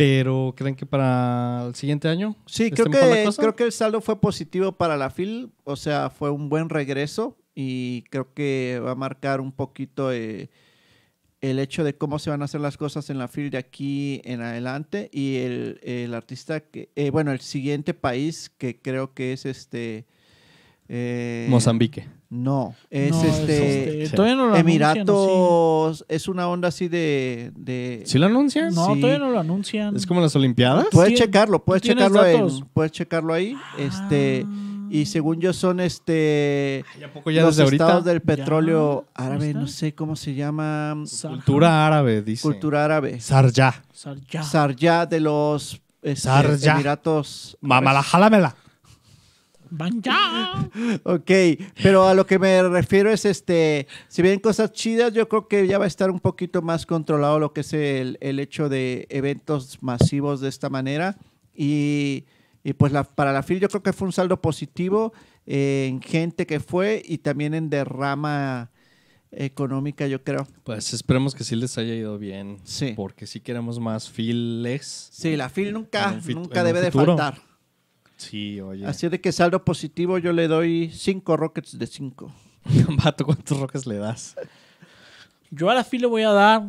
Pero 0.00 0.54
¿creen 0.56 0.76
que 0.76 0.86
para 0.86 1.66
el 1.66 1.74
siguiente 1.74 2.08
año? 2.08 2.34
Sí, 2.46 2.70
creo 2.70 2.86
que, 2.86 3.28
creo 3.36 3.54
que 3.54 3.64
el 3.64 3.72
saldo 3.72 4.00
fue 4.00 4.18
positivo 4.18 4.72
para 4.72 4.96
la 4.96 5.10
FIL, 5.10 5.52
o 5.64 5.76
sea, 5.76 6.08
fue 6.08 6.30
un 6.30 6.48
buen 6.48 6.70
regreso 6.70 7.36
y 7.54 8.04
creo 8.08 8.32
que 8.32 8.80
va 8.82 8.92
a 8.92 8.94
marcar 8.94 9.42
un 9.42 9.52
poquito 9.52 10.10
eh, 10.10 10.48
el 11.42 11.58
hecho 11.58 11.84
de 11.84 11.98
cómo 11.98 12.18
se 12.18 12.30
van 12.30 12.40
a 12.40 12.46
hacer 12.46 12.62
las 12.62 12.78
cosas 12.78 13.10
en 13.10 13.18
la 13.18 13.28
FIL 13.28 13.50
de 13.50 13.58
aquí 13.58 14.22
en 14.24 14.40
adelante 14.40 15.10
y 15.12 15.36
el, 15.36 15.80
el 15.82 16.14
artista 16.14 16.60
que, 16.60 16.88
eh, 16.96 17.10
bueno, 17.10 17.30
el 17.30 17.40
siguiente 17.40 17.92
país 17.92 18.50
que 18.56 18.80
creo 18.80 19.12
que 19.12 19.34
es 19.34 19.44
este 19.44 20.06
eh, 20.92 21.46
Mozambique. 21.48 22.08
No, 22.30 22.74
es 22.90 23.10
No, 23.12 23.22
este. 23.24 24.06
Sí. 24.06 24.12
Todavía 24.14 24.36
no 24.36 24.46
lo 24.46 24.54
anuncian, 24.54 24.66
Emiratos. 24.66 26.04
Es 26.08 26.28
una 26.28 26.48
onda 26.48 26.68
así 26.68 26.88
de. 26.88 27.52
de 27.56 28.02
¿Sí 28.06 28.18
lo 28.18 28.26
anuncian? 28.26 28.72
No, 28.74 28.94
Sí. 28.94 29.00
todavía 29.00 29.18
no 29.18 29.30
lo 29.30 29.38
anuncian. 29.40 29.96
¿Es 29.96 30.06
como 30.06 30.20
las 30.20 30.34
Olimpiadas? 30.36 30.86
Puedes 30.92 31.18
checarlo, 31.18 31.64
puedes 31.64 31.82
¿tú 31.82 31.86
tienes 31.88 32.04
checarlo 32.04 32.26
en, 32.26 32.64
puedes 32.72 32.92
checarlo 32.92 33.34
ahí. 33.34 33.56
Este, 33.78 34.44
Ah. 34.46 34.86
y 34.90 35.06
según 35.06 35.40
yo 35.40 35.52
son 35.52 35.80
este 35.80 36.84
¿Y 37.00 37.04
a 37.04 37.12
poco 37.12 37.30
ya 37.32 37.42
los 37.42 37.56
desde 37.56 37.64
ahorita? 37.64 37.84
estados 37.84 38.04
del 38.04 38.20
petróleo 38.22 39.06
Ya, 39.18 39.24
árabe, 39.24 39.54
no 39.54 39.66
sé 39.68 39.94
cómo 39.94 40.14
se 40.16 40.34
llama, 40.34 40.96
Sarja. 41.06 41.36
Cultura 41.36 41.86
árabe, 41.86 42.22
dice. 42.22 42.42
cultura 42.42 42.84
árabe. 42.84 43.20
Sarja. 43.20 43.82
Sarja. 43.92 44.42
Sarja 44.44 45.06
de 45.06 45.20
los 45.20 45.80
este, 46.02 46.16
Sarja. 46.20 46.74
Emiratos. 46.74 47.56
Mamala, 47.60 48.02
jálamela. 49.70 50.70
Banja. 50.70 50.70
Ok, 51.04 51.30
pero 51.82 52.08
a 52.08 52.14
lo 52.14 52.26
que 52.26 52.38
me 52.38 52.62
refiero 52.62 53.10
es 53.10 53.24
este, 53.24 53.86
si 54.08 54.22
vienen 54.22 54.40
cosas 54.40 54.72
chidas, 54.72 55.12
yo 55.12 55.28
creo 55.28 55.48
que 55.48 55.66
ya 55.66 55.78
va 55.78 55.84
a 55.84 55.88
estar 55.88 56.10
un 56.10 56.20
poquito 56.20 56.62
más 56.62 56.86
controlado 56.86 57.38
lo 57.38 57.52
que 57.52 57.60
es 57.60 57.72
el, 57.72 58.18
el 58.20 58.40
hecho 58.40 58.68
de 58.68 59.06
eventos 59.10 59.82
masivos 59.82 60.40
de 60.40 60.48
esta 60.48 60.68
manera. 60.68 61.16
Y, 61.54 62.24
y 62.64 62.72
pues 62.74 62.92
la, 62.92 63.04
para 63.04 63.32
la 63.32 63.42
FIL 63.42 63.60
yo 63.60 63.68
creo 63.68 63.82
que 63.82 63.92
fue 63.92 64.06
un 64.06 64.12
saldo 64.12 64.40
positivo 64.40 65.12
en 65.46 66.00
gente 66.02 66.46
que 66.46 66.60
fue 66.60 67.02
y 67.04 67.18
también 67.18 67.54
en 67.54 67.70
derrama 67.70 68.70
económica, 69.32 70.06
yo 70.06 70.22
creo. 70.22 70.46
Pues 70.64 70.92
esperemos 70.92 71.34
que 71.34 71.44
sí 71.44 71.56
les 71.56 71.76
haya 71.78 71.94
ido 71.94 72.18
bien. 72.18 72.58
Sí. 72.64 72.92
Porque 72.96 73.26
sí 73.26 73.40
queremos 73.40 73.78
más 73.78 74.10
files. 74.10 75.08
Sí, 75.12 75.36
la 75.36 75.48
FIL 75.48 75.72
nunca, 75.72 76.18
nunca 76.28 76.64
debe 76.64 76.80
de 76.80 76.90
faltar. 76.90 77.49
Sí, 78.20 78.60
oye. 78.60 78.84
Así 78.86 79.08
de 79.08 79.20
que 79.20 79.32
saldo 79.32 79.64
positivo 79.64 80.18
yo 80.18 80.32
le 80.32 80.46
doy 80.46 80.90
5 80.92 81.36
rockets 81.36 81.78
de 81.78 81.86
5. 81.86 82.32
Vato, 83.04 83.24
¿cuántos 83.24 83.58
roques 83.58 83.86
le 83.86 83.96
das? 83.96 84.36
Yo 85.50 85.70
a 85.70 85.74
la 85.74 85.84
FIL 85.84 86.02
le 86.02 86.06
voy 86.06 86.22
a 86.22 86.30
dar 86.30 86.62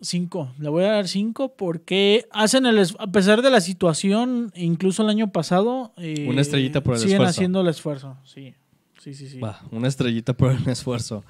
5. 0.00 0.54
Le 0.58 0.68
voy 0.68 0.84
a 0.84 0.90
dar 0.92 1.06
5 1.08 1.54
porque 1.56 2.26
hacen 2.32 2.66
el. 2.66 2.84
A 2.98 3.06
pesar 3.06 3.40
de 3.42 3.50
la 3.50 3.60
situación, 3.60 4.52
incluso 4.56 5.02
el 5.04 5.08
año 5.08 5.30
pasado. 5.30 5.92
eh, 5.96 6.26
Una 6.28 6.40
estrellita 6.40 6.82
por 6.82 6.94
el 6.94 7.00
siguen 7.00 7.14
esfuerzo. 7.16 7.30
haciendo 7.30 7.60
el 7.60 7.68
esfuerzo. 7.68 8.16
Sí. 8.24 8.54
Sí, 8.98 9.14
sí, 9.14 9.28
sí. 9.28 9.38
Va, 9.38 9.60
una 9.70 9.86
estrellita 9.86 10.32
por 10.32 10.50
el 10.50 10.68
esfuerzo. 10.68 11.24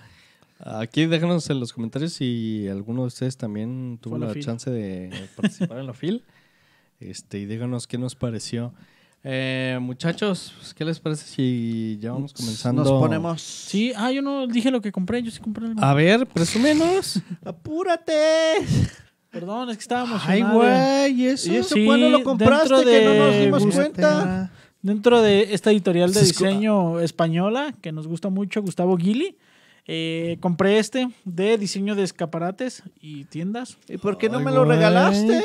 Aquí 0.59 1.04
déjanos 1.04 1.50
en 1.50 1.61
los 1.61 1.75
comentarios 1.75 2.14
si 2.14 2.66
alguno 2.68 3.02
de 3.02 3.09
ustedes 3.09 3.37
también 3.37 3.99
tuvo 4.00 4.16
la 4.16 4.28
la 4.28 4.40
chance 4.40 4.71
de 4.71 5.11
participar 5.37 5.78
en 5.78 5.87
la 5.87 5.92
FIL. 5.92 6.25
Este, 6.99 7.38
y 7.38 7.45
díganos 7.45 7.87
qué 7.87 7.99
nos 7.99 8.14
pareció. 8.16 8.73
Eh, 9.28 9.76
muchachos, 9.80 10.52
pues, 10.56 10.73
¿qué 10.73 10.85
les 10.85 11.00
parece 11.00 11.26
si 11.26 11.99
ya 12.00 12.12
vamos 12.12 12.33
comenzando? 12.33 12.85
Nos 12.85 12.92
ponemos... 12.92 13.42
Sí, 13.42 13.92
ah, 13.97 14.12
yo 14.12 14.23
no 14.23 14.47
dije 14.47 14.71
lo 14.71 14.80
que 14.80 14.92
compré. 14.92 15.21
Yo 15.21 15.33
sí 15.33 15.40
compré 15.40 15.66
el. 15.66 15.75
A 15.83 15.95
ver, 15.95 16.28
presúmenos. 16.28 17.21
¡Apúrate! 17.45 18.12
Perdón, 19.30 19.71
es 19.71 19.78
que 19.78 19.80
estaba 19.80 20.23
Ay, 20.25 20.42
güey, 20.42 21.12
¿y 21.12 21.26
eso? 21.26 21.52
¿Y 21.52 21.56
eso 21.56 21.75
Sí, 21.75 21.85
cuándo 21.85 22.09
lo 22.09 22.23
compraste 22.23 22.73
dentro 22.76 22.85
que 22.85 23.04
no 23.04 23.25
nos 23.26 23.35
de 23.35 23.45
dimos 23.45 23.66
cuenta? 23.75 24.52
Dentro 24.80 25.21
de 25.21 25.54
esta 25.54 25.73
editorial 25.73 26.12
de 26.12 26.21
diseño 26.21 27.00
española 27.00 27.75
que 27.83 27.90
nos 27.90 28.06
gusta 28.06 28.28
mucho, 28.28 28.62
Gustavo 28.62 28.97
Gili, 28.97 29.37
eh, 29.88 30.37
compré 30.38 30.78
este 30.78 31.09
de 31.25 31.59
diseño 31.59 31.97
de 31.97 32.04
escaparates 32.04 32.85
y 33.00 33.25
tiendas. 33.25 33.76
¿Y 33.88 33.97
por 33.97 34.18
qué 34.18 34.28
no 34.28 34.38
Ay, 34.38 34.45
me 34.45 34.52
lo 34.52 34.64
regalaste? 34.64 35.42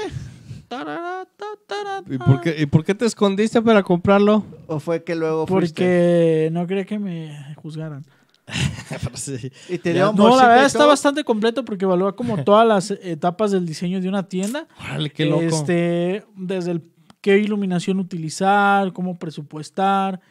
Tarara, 0.72 1.28
ta, 1.36 1.46
tarara, 1.68 2.01
¿Y 2.10 2.18
por, 2.18 2.40
qué, 2.40 2.56
¿Y 2.58 2.66
por 2.66 2.86
qué 2.86 2.96
te 2.96 3.06
escondiste 3.06 3.62
para 3.62 3.84
comprarlo? 3.84 4.46
¿O 4.68 4.80
fue 4.80 5.04
que 5.04 5.16
luego 5.16 5.46
fuiste? 5.46 5.82
Porque 5.82 6.50
no 6.54 6.66
quería 6.66 6.86
que 6.86 6.98
me 6.98 7.54
juzgaran. 7.56 8.06
Y 9.68 9.78
te 9.80 9.94
dio 9.94 10.13
No, 10.13 10.38
la 10.38 10.48
verdad 10.48 10.66
está 10.66 10.86
bastante 10.86 11.25
completo 11.25 11.66
porque 11.66 11.84
evalúa 11.84 12.16
como 12.16 12.42
todas 12.46 12.66
las 12.66 12.90
etapas 12.90 13.51
del 13.51 13.66
diseño 13.66 14.00
de 14.00 14.08
una 14.08 14.30
tienda. 14.30 14.66
Órale, 14.80 15.10
qué 15.10 15.25
loco. 15.25 15.42
Este, 15.42 16.24
desde 16.38 16.72
el 16.72 16.84
qué 17.20 17.38
iluminación 17.38 18.00
utilizar, 18.00 18.94
cómo 18.94 19.20
presupuestar, 19.20 20.22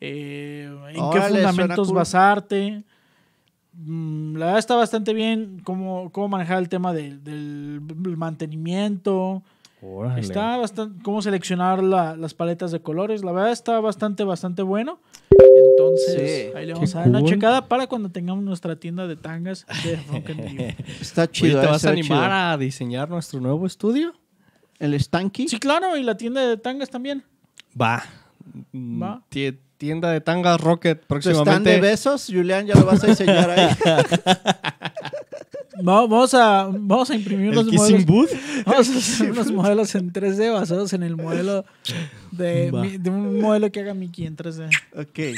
eh, 0.00 0.66
en 0.88 0.94
qué 0.94 1.18
Órale, 1.18 1.46
fundamentos 1.46 1.92
basarte. 1.92 2.84
Mm, 3.74 4.36
la 4.36 4.46
verdad 4.46 4.58
está 4.60 4.76
bastante 4.76 5.12
bien 5.12 5.60
cómo, 5.62 6.10
cómo 6.10 6.28
manejar 6.28 6.56
el 6.56 6.70
tema 6.70 6.94
del 6.94 7.82
mantenimiento. 8.16 9.42
Órale. 9.82 10.20
Está 10.20 10.56
bastante 10.58 11.02
cómo 11.02 11.22
seleccionar 11.22 11.82
la- 11.82 12.16
las 12.16 12.34
paletas 12.34 12.70
de 12.70 12.80
colores. 12.80 13.24
La 13.24 13.32
verdad 13.32 13.50
está 13.52 13.80
bastante, 13.80 14.24
bastante 14.24 14.62
bueno. 14.62 15.00
Entonces, 15.70 16.50
Sí. 16.50 16.56
ahí 16.56 16.66
le 16.66 16.74
vamos 16.74 16.92
Qué 16.92 16.96
a 16.98 17.00
dar 17.00 17.08
una 17.08 17.20
cool. 17.20 17.28
checada 17.30 17.66
para 17.68 17.86
cuando 17.86 18.10
tengamos 18.10 18.44
nuestra 18.44 18.76
tienda 18.76 19.06
de 19.06 19.16
tangas 19.16 19.66
de 19.84 19.96
Rock 20.12 20.30
and 20.30 20.40
Roll. 20.58 20.74
Está 21.00 21.22
Oye, 21.22 21.30
chido. 21.32 21.60
¿Te 21.60 21.66
eh, 21.66 21.70
vas 21.70 21.84
a 21.86 21.90
animar 21.90 22.28
chido. 22.28 22.32
a 22.52 22.56
diseñar 22.58 23.08
nuestro 23.08 23.40
nuevo 23.40 23.66
estudio? 23.66 24.12
¿El 24.78 24.98
Stanky? 25.00 25.48
Sí, 25.48 25.58
claro, 25.58 25.96
y 25.96 26.02
la 26.02 26.16
tienda 26.16 26.46
de 26.46 26.56
tangas 26.56 26.90
también. 26.90 27.22
Va. 27.80 28.02
Mm, 28.72 29.02
Va. 29.02 29.22
tie- 29.30 29.58
Tienda 29.78 30.10
de 30.10 30.20
tangas 30.20 30.60
Rocket 30.60 30.98
¿Tu 31.06 31.16
stand 31.16 31.22
de 31.24 31.32
próximamente. 31.32 31.80
besos, 31.80 32.26
Julián? 32.30 32.66
¿Ya 32.66 32.74
lo 32.74 32.84
vas 32.84 33.02
a 33.02 33.06
enseñar 33.08 33.48
ahí? 33.48 33.68
Va- 35.78 36.06
Vamos 36.06 36.34
a, 36.34 36.68
vamos 36.72 37.10
a 37.10 37.14
imprimir 37.14 37.50
unos 37.50 37.66
modelos. 37.72 38.04
Booth. 38.04 38.30
Vamos 38.66 38.88
a 38.90 38.98
hacer 38.98 39.30
unos 39.30 39.50
modelos 39.52 39.94
en 39.94 40.12
3D 40.12 40.52
basados 40.52 40.92
en 40.92 41.02
el 41.02 41.16
modelo 41.16 41.64
de, 42.32 42.70
Va. 42.70 42.82
mi- 42.82 42.98
de 42.98 43.10
un 43.10 43.40
modelo 43.40 43.70
que 43.70 43.80
haga 43.80 43.94
Mickey 43.94 44.26
en 44.26 44.36
3D. 44.36 44.68
ok. 44.94 45.36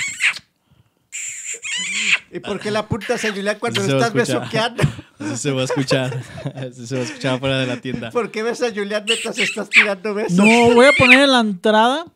¿Y 2.32 2.40
por 2.40 2.58
qué 2.60 2.70
la 2.70 2.80
apuntas 2.80 3.22
a 3.24 3.32
Julián 3.32 3.58
cuando 3.60 3.82
lo 3.82 3.86
estás 3.86 4.12
besuqueando? 4.14 4.82
Así 5.18 5.36
se 5.36 5.50
va 5.50 5.60
a 5.62 5.64
escuchar. 5.64 6.22
Así 6.54 6.86
se 6.86 6.94
va 6.94 7.02
a 7.02 7.04
escuchar 7.04 7.38
fuera 7.38 7.58
de 7.60 7.66
la 7.66 7.76
tienda. 7.76 8.10
¿Por 8.10 8.30
qué 8.30 8.42
ves 8.42 8.62
a 8.62 8.70
Julián 8.74 9.04
mientras 9.06 9.38
estás 9.38 9.68
tirando 9.68 10.14
besos? 10.14 10.32
No, 10.32 10.44
voy 10.74 10.86
a 10.86 10.92
poner 10.98 11.20
en 11.20 11.32
la 11.32 11.40
entrada 11.40 12.06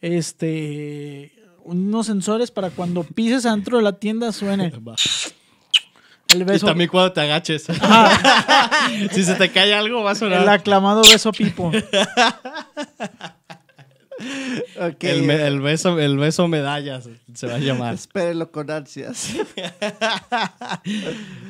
este 0.00 1.32
unos 1.64 2.06
sensores 2.06 2.50
para 2.50 2.70
cuando 2.70 3.02
pises 3.04 3.44
adentro 3.44 3.76
de 3.78 3.82
la 3.82 3.92
tienda 3.98 4.32
suene 4.32 4.72
El 6.32 6.42
Y 6.42 6.44
beso. 6.44 6.66
también 6.66 6.88
cuando 6.90 7.12
te 7.12 7.20
agaches. 7.20 7.64
si 9.12 9.24
se 9.24 9.34
te 9.34 9.50
cae 9.50 9.74
algo, 9.74 10.02
va 10.02 10.12
a 10.12 10.14
sonar. 10.14 10.42
El 10.42 10.48
aclamado 10.48 11.02
beso 11.02 11.32
pipo. 11.32 11.70
El, 15.00 15.22
me- 15.22 15.46
el 15.46 15.60
beso, 15.60 15.98
el 15.98 16.18
beso 16.18 16.46
medallas 16.46 17.08
se 17.32 17.46
va 17.46 17.54
a 17.54 17.58
llamar. 17.58 17.94
Espérenlo 17.94 18.50
con 18.50 18.70
ansias. 18.70 19.30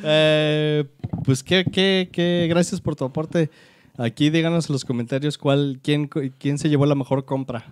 Eh, 0.02 0.84
pues 1.24 1.42
qué, 1.42 1.64
qué, 1.70 2.08
qué, 2.12 2.46
gracias 2.48 2.80
por 2.80 2.96
tu 2.96 3.04
aporte. 3.04 3.50
Aquí 3.98 4.30
díganos 4.30 4.68
en 4.68 4.72
los 4.72 4.84
comentarios 4.84 5.36
cuál, 5.36 5.78
quién, 5.82 6.08
quién 6.38 6.58
se 6.58 6.68
llevó 6.68 6.86
la 6.86 6.94
mejor 6.94 7.24
compra. 7.24 7.66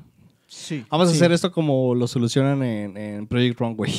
Sí. 0.46 0.84
Vamos 0.90 1.08
a 1.08 1.12
hacer 1.12 1.32
esto 1.32 1.50
como 1.52 1.94
lo 1.94 2.06
solucionan 2.06 2.62
en, 2.62 2.96
en 2.96 3.26
Project 3.26 3.58
Runway. 3.60 3.92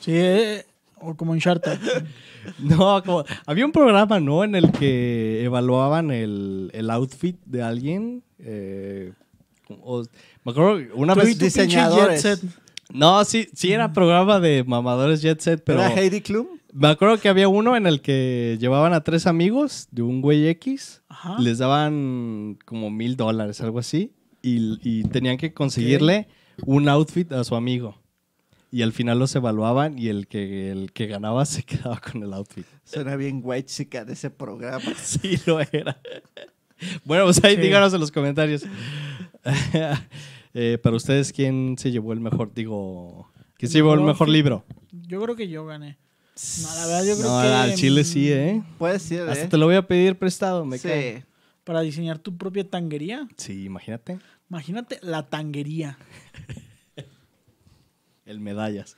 Sí, 0.00 0.12
eh, 0.14 0.64
o 1.00 1.14
como 1.16 1.34
en 1.34 1.40
Shark 1.40 1.62
Tank. 1.62 1.80
No, 2.58 3.02
como, 3.04 3.24
había 3.44 3.66
un 3.66 3.72
programa, 3.72 4.18
¿no? 4.18 4.44
En 4.44 4.54
el 4.54 4.72
que 4.72 5.44
evaluaban 5.44 6.10
el, 6.10 6.70
el 6.72 6.90
outfit 6.90 7.36
de 7.44 7.62
alguien. 7.62 8.22
eh, 8.38 9.12
o- 9.68 10.04
me 10.44 10.52
acuerdo 10.52 10.80
una 10.94 11.14
vez... 11.14 11.38
diseñadores. 11.38 12.22
jet 12.22 12.38
set. 12.38 12.50
No, 12.92 13.22
sí, 13.24 13.48
sí 13.52 13.72
era 13.72 13.92
programa 13.92 14.40
de 14.40 14.64
mamadores 14.64 15.22
Jet 15.22 15.38
Set, 15.40 15.62
pero... 15.64 15.80
¿Era 15.80 15.94
Heidi 15.94 16.22
Klum? 16.22 16.46
Me 16.72 16.88
acuerdo 16.88 17.18
que 17.20 17.28
había 17.28 17.46
uno 17.46 17.76
en 17.76 17.86
el 17.86 18.00
que 18.00 18.56
llevaban 18.60 18.94
a 18.94 19.02
tres 19.02 19.26
amigos 19.28 19.86
de 19.92 20.02
un 20.02 20.20
güey 20.22 20.48
X, 20.48 21.02
Ajá. 21.08 21.36
les 21.38 21.58
daban 21.58 22.58
como 22.64 22.90
mil 22.90 23.16
dólares, 23.16 23.60
algo 23.60 23.78
así, 23.78 24.12
y, 24.42 24.78
y 24.82 25.04
tenían 25.04 25.36
que 25.36 25.52
conseguirle 25.52 26.26
un 26.66 26.88
outfit 26.88 27.30
a 27.32 27.44
su 27.44 27.54
amigo. 27.54 27.96
Y 28.72 28.82
al 28.82 28.92
final 28.92 29.18
los 29.18 29.34
evaluaban 29.34 29.98
y 29.98 30.08
el 30.08 30.28
que, 30.28 30.70
el 30.70 30.92
que 30.92 31.06
ganaba 31.06 31.44
se 31.46 31.62
quedaba 31.64 32.00
con 32.00 32.22
el 32.22 32.32
outfit. 32.32 32.64
Suena 32.84 33.16
bien 33.16 33.40
white 33.42 33.66
chica 33.68 34.04
de 34.04 34.12
ese 34.12 34.30
programa. 34.30 34.84
Sí, 35.02 35.38
lo 35.46 35.60
era. 35.60 36.00
Bueno, 37.04 37.24
pues 37.24 37.42
ahí 37.44 37.56
Sí. 37.56 37.60
díganos 37.62 37.92
en 37.94 38.00
los 38.00 38.10
comentarios. 38.12 38.64
Eh, 40.52 40.78
para 40.82 40.96
ustedes, 40.96 41.32
¿quién 41.32 41.76
se 41.78 41.92
llevó 41.92 42.12
el 42.12 42.18
mejor, 42.18 42.52
digo, 42.52 43.30
quién 43.56 43.70
se 43.70 43.78
llevó 43.78 43.94
el 43.94 44.00
Mejor 44.00 44.28
libro? 44.28 44.64
Yo 44.90 45.22
creo 45.22 45.36
que 45.36 45.48
yo 45.48 45.64
gané. 45.64 45.96
No, 46.62 46.74
la 46.74 46.86
verdad, 46.88 47.04
yo 47.04 47.16
creo 47.16 47.30
No, 47.30 47.40
que. 47.42 47.48
al 47.48 47.74
chile 47.76 48.02
sí, 48.02 48.32
¿eh? 48.32 48.60
Puede 48.76 48.98
ser, 48.98 49.28
Hasta 49.28 49.44
¿eh? 49.44 49.48
te 49.48 49.56
lo 49.56 49.66
voy 49.66 49.76
a 49.76 49.86
pedir 49.86 50.18
prestado, 50.18 50.64
me 50.64 50.80
cae. 50.80 51.18
Sí. 51.18 51.24
Para 51.62 51.82
diseñar 51.82 52.18
tu 52.18 52.36
propia 52.36 52.68
tanguería. 52.68 53.28
Sí, 53.36 53.64
imagínate. 53.64 54.18
Imagínate 54.50 54.98
la 55.02 55.28
tanguería. 55.28 55.96
El 58.30 58.38
medallas. 58.38 58.94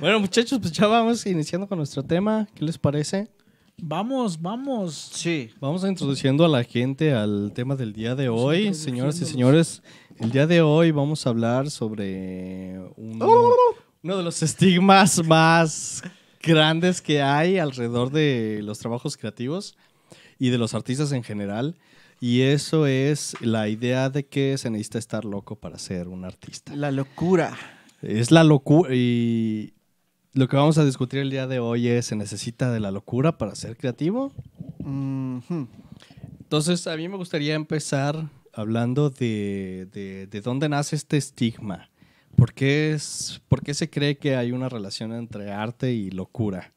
Bueno, 0.00 0.18
muchachos, 0.18 0.58
pues 0.58 0.72
ya 0.72 0.86
vamos 0.86 1.26
iniciando 1.26 1.68
con 1.68 1.76
nuestro 1.76 2.02
tema. 2.02 2.48
¿Qué 2.54 2.64
les 2.64 2.78
parece? 2.78 3.28
Vamos, 3.76 4.40
vamos. 4.40 4.94
Sí. 5.12 5.50
Vamos 5.60 5.84
a 5.84 5.88
introduciendo 5.90 6.46
a 6.46 6.48
la 6.48 6.64
gente 6.64 7.12
al 7.12 7.52
tema 7.54 7.76
del 7.76 7.92
día 7.92 8.14
de 8.14 8.30
hoy. 8.30 8.72
Señoras 8.72 9.20
y 9.20 9.26
señores, 9.26 9.82
el 10.18 10.30
día 10.30 10.46
de 10.46 10.62
hoy 10.62 10.92
vamos 10.92 11.26
a 11.26 11.28
hablar 11.28 11.70
sobre 11.70 12.80
uno, 12.96 13.28
uno 14.02 14.16
de 14.16 14.22
los 14.22 14.42
estigmas 14.42 15.22
más 15.26 16.02
grandes 16.42 17.02
que 17.02 17.20
hay 17.20 17.58
alrededor 17.58 18.10
de 18.10 18.60
los 18.62 18.78
trabajos 18.78 19.18
creativos 19.18 19.76
y 20.38 20.48
de 20.48 20.56
los 20.56 20.72
artistas 20.72 21.12
en 21.12 21.22
general. 21.22 21.76
Y 22.18 22.40
eso 22.40 22.86
es 22.86 23.36
la 23.42 23.68
idea 23.68 24.08
de 24.08 24.24
que 24.24 24.56
se 24.56 24.70
necesita 24.70 24.98
estar 24.98 25.26
loco 25.26 25.54
para 25.54 25.78
ser 25.78 26.08
un 26.08 26.24
artista. 26.24 26.74
La 26.74 26.90
locura. 26.90 27.54
Es 28.06 28.30
la 28.30 28.44
locura. 28.44 28.90
Y 28.94 29.72
lo 30.32 30.48
que 30.48 30.56
vamos 30.56 30.78
a 30.78 30.84
discutir 30.84 31.20
el 31.20 31.30
día 31.30 31.46
de 31.46 31.58
hoy 31.58 31.88
es: 31.88 32.06
¿se 32.06 32.16
necesita 32.16 32.70
de 32.70 32.80
la 32.80 32.90
locura 32.90 33.38
para 33.38 33.54
ser 33.54 33.76
creativo? 33.76 34.32
Entonces, 36.40 36.86
a 36.86 36.96
mí 36.96 37.08
me 37.08 37.16
gustaría 37.16 37.54
empezar 37.54 38.28
hablando 38.52 39.10
de, 39.10 39.88
de- 39.92 40.26
de 40.26 40.40
dónde 40.40 40.68
nace 40.68 40.96
este 40.96 41.16
estigma. 41.16 41.90
¿Por 42.36 42.52
qué, 42.52 42.92
es, 42.92 43.40
¿Por 43.48 43.62
qué 43.62 43.74
se 43.74 43.88
cree 43.90 44.18
que 44.18 44.36
hay 44.36 44.52
una 44.52 44.68
relación 44.68 45.12
entre 45.12 45.52
arte 45.52 45.92
y 45.92 46.10
locura? 46.10 46.72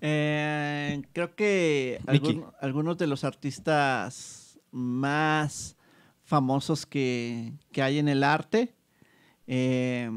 Eh, 0.00 1.00
creo 1.12 1.34
que 1.34 2.00
algún- 2.06 2.44
algunos 2.60 2.98
de 2.98 3.06
los 3.06 3.24
artistas 3.24 4.58
más 4.72 5.76
famosos 6.24 6.84
que, 6.86 7.52
que 7.72 7.82
hay 7.82 7.98
en 7.98 8.08
el 8.08 8.22
arte, 8.24 8.74
eh, 9.46 10.10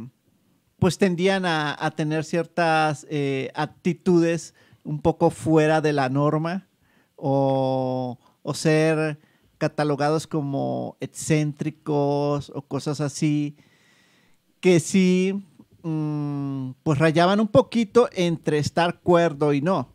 pues 0.80 0.98
tendían 0.98 1.46
a, 1.46 1.76
a 1.78 1.92
tener 1.92 2.24
ciertas 2.24 3.06
eh, 3.10 3.52
actitudes 3.54 4.54
un 4.84 5.02
poco 5.02 5.30
fuera 5.30 5.82
de 5.82 5.94
la 5.94 6.10
norma 6.10 6.68
o, 7.16 8.18
o 8.42 8.54
ser 8.54 9.20
catalogados 9.58 10.26
como 10.26 10.98
excéntricos 11.02 12.52
o 12.56 12.62
cosas 12.62 13.02
así 13.02 13.58
que 14.60 14.80
sí, 14.80 15.42
mm, 15.84 16.72
pues 16.84 17.00
rayaban 17.00 17.40
un 17.40 17.48
poquito 17.48 18.10
entre 18.14 18.58
estar 18.58 19.00
cuerdo 19.00 19.54
y 19.54 19.62
no. 19.62 19.94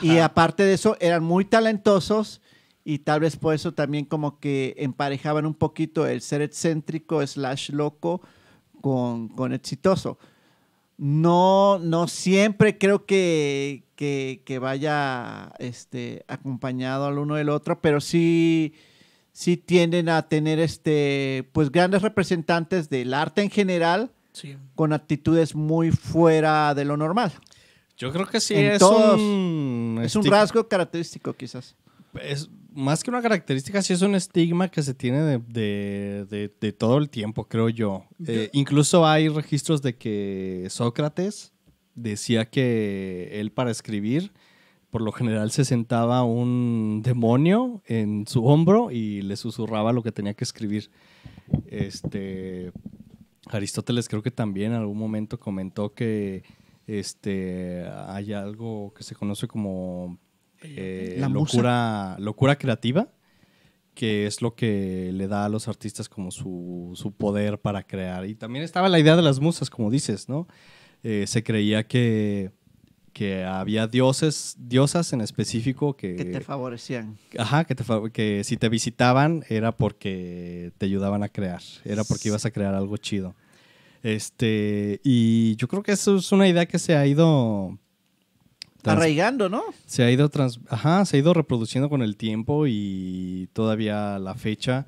Y 0.00 0.18
aparte 0.18 0.62
de 0.62 0.72
eso, 0.72 0.96
eran 0.98 1.22
muy 1.22 1.44
talentosos 1.44 2.40
y 2.84 3.00
tal 3.00 3.20
vez 3.20 3.36
por 3.36 3.54
eso 3.54 3.72
también 3.74 4.06
como 4.06 4.40
que 4.40 4.74
emparejaban 4.78 5.44
un 5.44 5.54
poquito 5.54 6.06
el 6.06 6.22
ser 6.22 6.40
excéntrico 6.40 7.26
slash 7.26 7.70
loco 7.70 8.22
con, 8.84 9.28
con 9.28 9.54
exitoso. 9.54 10.18
No, 10.98 11.78
no 11.78 12.06
siempre 12.06 12.76
creo 12.76 13.06
que, 13.06 13.82
que, 13.96 14.42
que 14.44 14.58
vaya 14.58 15.52
este, 15.58 16.22
acompañado 16.28 17.06
al 17.06 17.18
uno 17.18 17.36
del 17.36 17.48
otro, 17.48 17.80
pero 17.80 18.02
sí, 18.02 18.74
sí 19.32 19.56
tienden 19.56 20.10
a 20.10 20.28
tener 20.28 20.58
este, 20.58 21.48
pues 21.52 21.72
grandes 21.72 22.02
representantes 22.02 22.90
del 22.90 23.14
arte 23.14 23.40
en 23.40 23.48
general 23.50 24.10
Sí. 24.32 24.56
con 24.74 24.92
actitudes 24.92 25.54
muy 25.54 25.90
fuera 25.92 26.74
de 26.74 26.84
lo 26.84 26.96
normal. 26.96 27.32
Yo 27.96 28.12
creo 28.12 28.26
que 28.26 28.40
sí 28.40 28.54
En 28.54 28.72
es 28.72 28.78
todos- 28.80 29.18
un... 29.20 30.00
Es 30.02 30.14
un 30.16 30.24
rasgo 30.26 30.66
característico 30.68 31.32
quizás. 31.32 31.74
Es, 32.20 32.50
más 32.74 33.02
que 33.04 33.10
una 33.10 33.22
característica, 33.22 33.80
sí 33.82 33.92
es 33.92 34.02
un 34.02 34.14
estigma 34.14 34.68
que 34.68 34.82
se 34.82 34.94
tiene 34.94 35.22
de, 35.22 35.38
de- 35.38 36.26
de- 36.28 36.52
de 36.60 36.72
todo 36.72 36.98
el 36.98 37.08
tiempo, 37.08 37.44
creo 37.46 37.68
yo. 37.68 38.04
Eh, 38.26 38.50
incluso 38.52 39.06
hay 39.06 39.28
registros 39.28 39.80
de 39.82 39.96
que 39.96 40.66
Sócrates 40.70 41.52
decía 41.94 42.44
que 42.50 43.30
él 43.40 43.52
para 43.52 43.70
escribir, 43.70 44.32
por 44.90 45.02
lo 45.02 45.12
general 45.12 45.50
se 45.50 45.64
sentaba 45.64 46.22
un 46.24 47.00
demonio 47.04 47.82
en 47.86 48.26
su 48.26 48.44
hombro 48.44 48.90
y 48.90 49.22
le 49.22 49.36
susurraba 49.36 49.92
lo 49.92 50.02
que 50.02 50.12
tenía 50.12 50.34
que 50.34 50.44
escribir. 50.44 50.90
Este, 51.66 52.72
Aristóteles 53.48 54.08
creo 54.08 54.22
que 54.22 54.30
también 54.30 54.72
en 54.72 54.78
algún 54.78 54.98
momento 54.98 55.38
comentó 55.38 55.92
que 55.92 56.42
este, 56.86 57.84
hay 58.08 58.32
algo 58.32 58.92
que 58.94 59.02
se 59.04 59.14
conoce 59.14 59.46
como 59.48 60.18
eh, 60.64 61.16
La 61.18 61.28
musa. 61.28 61.56
locura, 61.56 62.16
locura 62.18 62.56
creativa, 62.56 63.08
que 63.94 64.26
es 64.26 64.42
lo 64.42 64.54
que 64.54 65.10
le 65.12 65.28
da 65.28 65.44
a 65.44 65.48
los 65.48 65.68
artistas 65.68 66.08
como 66.08 66.30
su, 66.30 66.92
su 66.94 67.12
poder 67.12 67.58
para 67.58 67.82
crear. 67.84 68.26
Y 68.26 68.34
también 68.34 68.64
estaba 68.64 68.88
la 68.88 68.98
idea 68.98 69.14
de 69.16 69.22
las 69.22 69.40
musas, 69.40 69.70
como 69.70 69.90
dices, 69.90 70.28
¿no? 70.28 70.48
Eh, 71.02 71.26
se 71.28 71.44
creía 71.44 71.86
que, 71.86 72.50
que 73.12 73.44
había 73.44 73.86
dioses, 73.86 74.56
diosas 74.58 75.12
en 75.12 75.20
específico 75.20 75.96
que, 75.96 76.16
Que 76.16 76.24
te 76.24 76.40
favorecían. 76.40 77.16
Ajá, 77.38 77.64
que, 77.64 77.74
te 77.74 77.84
que 78.12 78.42
si 78.42 78.56
te 78.56 78.68
visitaban 78.68 79.44
era 79.48 79.70
porque 79.72 80.72
te 80.78 80.86
ayudaban 80.86 81.22
a 81.22 81.28
crear, 81.28 81.62
era 81.84 82.02
porque 82.04 82.28
ibas 82.30 82.46
a 82.46 82.50
crear 82.50 82.74
algo 82.74 82.96
chido. 82.96 83.34
Este, 84.02 85.00
y 85.04 85.56
yo 85.56 85.68
creo 85.68 85.82
que 85.82 85.92
eso 85.92 86.16
es 86.16 86.32
una 86.32 86.48
idea 86.48 86.66
que 86.66 86.78
se 86.78 86.96
ha 86.96 87.06
ido 87.06 87.78
trans- 88.84 88.98
Arraigando, 88.98 89.48
¿no? 89.48 89.62
se 89.86 90.04
ha 90.04 90.10
ido 90.12 90.28
trans- 90.28 90.60
ajá, 90.68 91.04
se 91.04 91.16
ha 91.16 91.20
ido 91.20 91.34
reproduciendo 91.34 91.88
con 91.88 92.02
el 92.02 92.16
tiempo 92.16 92.66
y 92.68 93.48
todavía 93.52 94.18
la 94.20 94.34
fecha 94.36 94.86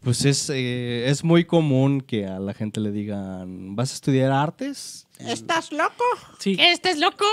pues 0.00 0.24
es, 0.24 0.50
eh, 0.50 1.04
es 1.08 1.22
muy 1.22 1.44
común 1.44 2.00
que 2.00 2.26
a 2.26 2.40
la 2.40 2.54
gente 2.54 2.80
le 2.80 2.90
digan, 2.90 3.76
¿vas 3.76 3.92
a 3.92 3.94
estudiar 3.94 4.32
artes? 4.32 5.06
¿Estás 5.20 5.70
loco? 5.70 6.02
Sí. 6.40 6.56
¿Estás 6.58 6.98
loco? 6.98 7.24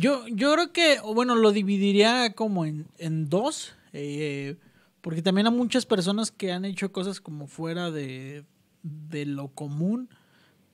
Yo, 0.00 0.26
yo 0.28 0.52
creo 0.54 0.72
que, 0.72 0.98
o 1.04 1.14
bueno, 1.14 1.36
lo 1.36 1.52
dividiría 1.52 2.32
como 2.32 2.64
en, 2.66 2.86
en 2.98 3.28
dos. 3.28 3.74
eh, 3.92 4.56
porque 5.02 5.22
también 5.22 5.46
hay 5.46 5.52
muchas 5.52 5.86
personas 5.86 6.30
que 6.32 6.50
han 6.52 6.64
hecho 6.64 6.90
cosas 6.92 7.20
como 7.20 7.46
fuera 7.46 7.90
de, 7.92 8.44
de 8.82 9.24
lo 9.26 9.48
común. 9.48 10.08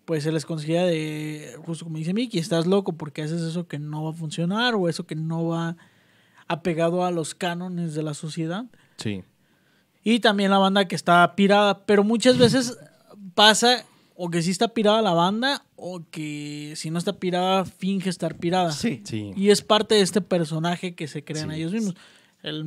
Pues 0.07 0.23
se 0.23 0.33
les 0.33 0.47
considera 0.47 0.85
de, 0.87 1.55
justo 1.67 1.85
como 1.85 1.99
dice 1.99 2.15
Miki, 2.15 2.39
estás 2.39 2.67
loco 2.67 2.93
porque 2.95 3.23
haces 3.23 3.43
eso 3.43 3.67
que 3.69 3.79
no 3.79 4.05
va 4.05 4.11
a 4.11 4.15
funcionar 4.15 4.75
o 4.75 4.89
eso 4.89 5.05
que 5.05 5.17
no 5.17 5.49
va 5.49 5.77
apegado 6.49 7.05
a 7.05 7.11
los 7.11 7.35
cánones 7.35 7.95
de 7.95 8.03
la 8.03 8.15
sociedad. 8.15 8.65
Sí. 8.97 9.23
Y 10.05 10.21
también 10.21 10.53
la 10.53 10.59
banda 10.59 10.87
que 10.87 10.95
está 10.95 11.35
pirada. 11.35 11.85
Pero 11.87 12.05
muchas 12.05 12.39
veces 12.39 12.79
pasa 13.35 13.85
o 14.15 14.31
que 14.31 14.41
sí 14.43 14.51
está 14.53 14.69
pirada 14.69 15.03
la 15.03 15.13
banda 15.13 15.65
o 15.75 16.01
que 16.11 16.73
si 16.77 16.91
no 16.91 16.99
está 16.99 17.15
pirada 17.15 17.65
finge 17.65 18.09
estar 18.09 18.37
pirada. 18.37 18.71
Sí. 18.73 19.03
Sí. 19.05 19.33
Y 19.37 19.51
es 19.51 19.61
parte 19.63 19.97
de 19.97 20.03
este 20.03 20.21
personaje 20.21 20.95
que 20.95 21.09
se 21.09 21.25
crean 21.25 21.51
Sí. 21.51 21.57
ellos 21.57 21.73
mismos. 21.73 21.97
El, 22.45 22.59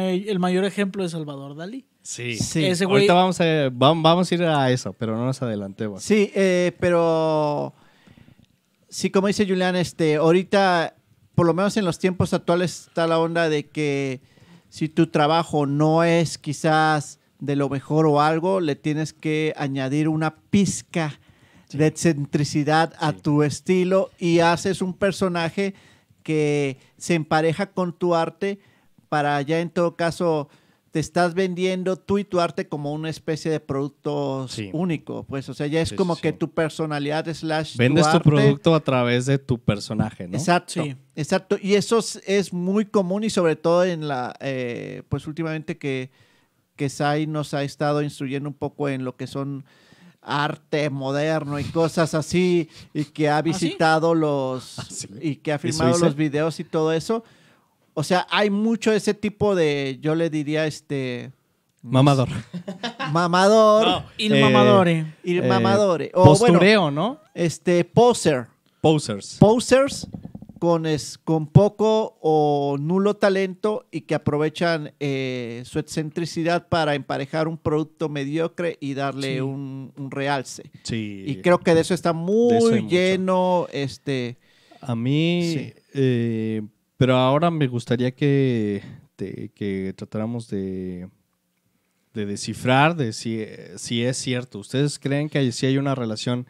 el 0.00 0.38
mayor 0.38 0.64
ejemplo 0.64 1.04
es 1.04 1.12
Salvador 1.12 1.54
Dalí. 1.56 1.84
Sí. 2.06 2.36
Sí. 2.36 2.64
Ese 2.64 2.84
güey- 2.86 2.92
Ahorita 2.92 3.14
vamos 3.14 3.40
a, 3.40 3.44
vam- 3.70 4.00
vamos 4.02 4.30
a 4.30 4.34
ir 4.34 4.42
a 4.44 4.70
eso, 4.70 4.92
pero 4.92 5.16
no 5.16 5.24
nos 5.26 5.42
adelantemos. 5.42 6.02
Sí, 6.04 6.30
eh, 6.36 6.70
pero 6.78 7.74
sí, 8.88 9.10
como 9.10 9.26
dice 9.26 9.44
Julián, 9.46 9.74
este, 9.74 10.16
ahorita, 10.16 10.94
por 11.34 11.46
lo 11.46 11.54
menos 11.54 11.76
en 11.76 11.84
los 11.84 11.98
tiempos 11.98 12.32
actuales, 12.32 12.86
está 12.88 13.06
la 13.08 13.18
onda 13.18 13.48
de 13.48 13.66
que 13.68 14.20
si 14.68 14.88
tu 14.88 15.08
trabajo 15.08 15.66
no 15.66 16.04
es 16.04 16.38
quizás 16.38 17.18
de 17.40 17.56
lo 17.56 17.68
mejor 17.68 18.06
o 18.06 18.20
algo, 18.20 18.60
le 18.60 18.76
tienes 18.76 19.12
que 19.12 19.52
añadir 19.56 20.08
una 20.08 20.36
pizca 20.36 21.18
de 21.72 21.86
excentricidad 21.88 22.94
a 23.00 23.10
Sí. 23.12 23.18
tu 23.22 23.42
estilo 23.42 24.10
y 24.18 24.38
haces 24.38 24.80
un 24.80 24.94
personaje 24.94 25.74
que 26.22 26.78
se 26.96 27.14
empareja 27.14 27.66
con 27.72 27.92
tu 27.92 28.14
arte 28.14 28.60
para 29.08 29.42
ya 29.42 29.58
en 29.60 29.70
todo 29.70 29.96
caso 29.96 30.48
te 30.90 31.00
estás 31.00 31.34
vendiendo 31.34 31.96
tú 31.96 32.16
y 32.18 32.24
tu 32.24 32.40
arte 32.40 32.68
como 32.68 32.92
una 32.92 33.10
especie 33.10 33.50
de 33.50 33.60
producto 33.60 34.46
Sí. 34.48 34.70
único, 34.72 35.24
pues, 35.24 35.46
o 35.48 35.54
sea, 35.54 35.66
ya 35.66 35.80
es 35.82 35.90
Sí, 35.90 35.96
como 35.96 36.14
sí, 36.16 36.22
que 36.22 36.32
tu 36.32 36.50
personalidad 36.52 37.26
slash 37.34 37.76
Vendes 37.76 38.04
tu 38.04 38.16
arte- 38.16 38.24
producto 38.30 38.74
a 38.74 38.80
través 38.80 39.26
de 39.26 39.38
tu 39.38 39.58
personaje, 39.58 40.26
¿no? 40.26 40.38
Exacto, 40.38 40.82
Sí. 40.82 40.96
exacto. 41.14 41.58
Y 41.60 41.74
eso 41.74 41.98
es, 41.98 42.22
es 42.26 42.52
muy 42.52 42.86
común 42.86 43.24
y 43.24 43.30
sobre 43.30 43.56
todo 43.56 43.84
en 43.84 44.08
la, 44.08 44.34
eh, 44.40 45.02
pues 45.10 45.26
últimamente 45.26 45.76
que, 45.76 46.10
que 46.76 46.88
Sai 46.88 47.26
nos 47.26 47.52
ha 47.52 47.62
estado 47.62 48.00
instruyendo 48.02 48.48
un 48.48 48.54
poco 48.54 48.88
en 48.88 49.04
lo 49.04 49.16
que 49.16 49.26
son 49.26 49.64
arte 50.22 50.90
moderno 50.90 51.58
y 51.60 51.64
cosas 51.64 52.14
así 52.14 52.68
y 52.92 53.04
que 53.04 53.28
ha 53.28 53.40
visitado 53.42 54.14
los 54.14 54.64
sí? 54.90 55.08
y 55.20 55.36
que 55.36 55.52
ha 55.52 55.56
¿Eso 55.56 55.62
filmado 55.68 55.98
los 55.98 56.16
videos 56.16 56.58
y 56.58 56.64
todo 56.64 56.92
eso. 56.92 57.22
O 57.98 58.02
sea, 58.02 58.26
hay 58.30 58.50
mucho 58.50 58.92
ese 58.92 59.14
tipo 59.14 59.54
de, 59.54 59.98
yo 60.02 60.14
le 60.14 60.28
diría, 60.28 60.66
este, 60.66 61.32
Mamador. 61.82 62.28
mamador 63.12 64.02
Il 64.18 64.34
Eh, 64.34 64.40
mamadore. 64.42 65.14
y 65.24 65.38
eh, 65.38 65.42
mamadore. 65.42 66.10
O 66.14 66.24
bueno, 66.24 66.38
Postureo, 66.38 66.90
¿no? 66.90 67.20
este, 67.34 67.84
poser. 67.84 68.46
Posers. 68.80 69.36
posers 69.40 70.06
con, 70.58 70.86
es, 70.86 71.18
con 71.18 71.46
poco 71.46 72.18
o 72.20 72.76
nulo 72.78 73.14
talento 73.14 73.86
y 73.90 74.02
que 74.02 74.14
aprovechan 74.14 74.92
eh, 75.00 75.62
su 75.64 75.78
excentricidad 75.78 76.68
para 76.68 76.94
emparejar 76.94 77.48
un 77.48 77.56
producto 77.58 78.08
mediocre 78.08 78.76
y 78.80 78.94
darle 78.94 79.34
Sí. 79.34 79.40
un, 79.40 79.92
un 79.96 80.10
realce. 80.10 80.70
Sí. 80.82 81.24
Y 81.26 81.36
creo 81.36 81.58
que 81.58 81.74
de 81.74 81.80
eso 81.80 81.94
está 81.94 82.10
eso 82.10 82.18
muy 82.18 82.82
mucho. 82.82 82.88
lleno. 82.88 83.66
Este, 83.72 84.36
A 84.80 84.94
mí, 84.94 85.50
Sí. 85.52 85.72
eh, 85.94 86.62
pero 86.96 87.16
ahora 87.16 87.50
me 87.50 87.66
gustaría 87.66 88.10
que, 88.14 88.82
te- 89.16 89.50
que 89.54 89.92
tratáramos 89.96 90.48
de, 90.48 91.08
de 92.14 92.26
descifrar 92.26 92.96
de 92.96 93.12
si, 93.12 93.44
si 93.76 94.02
es 94.02 94.16
cierto. 94.16 94.58
¿Ustedes 94.58 94.98
creen 94.98 95.28
que 95.28 95.38
hay- 95.38 95.52
si 95.52 95.66
hay 95.66 95.78
una 95.78 95.94
relación 95.94 96.46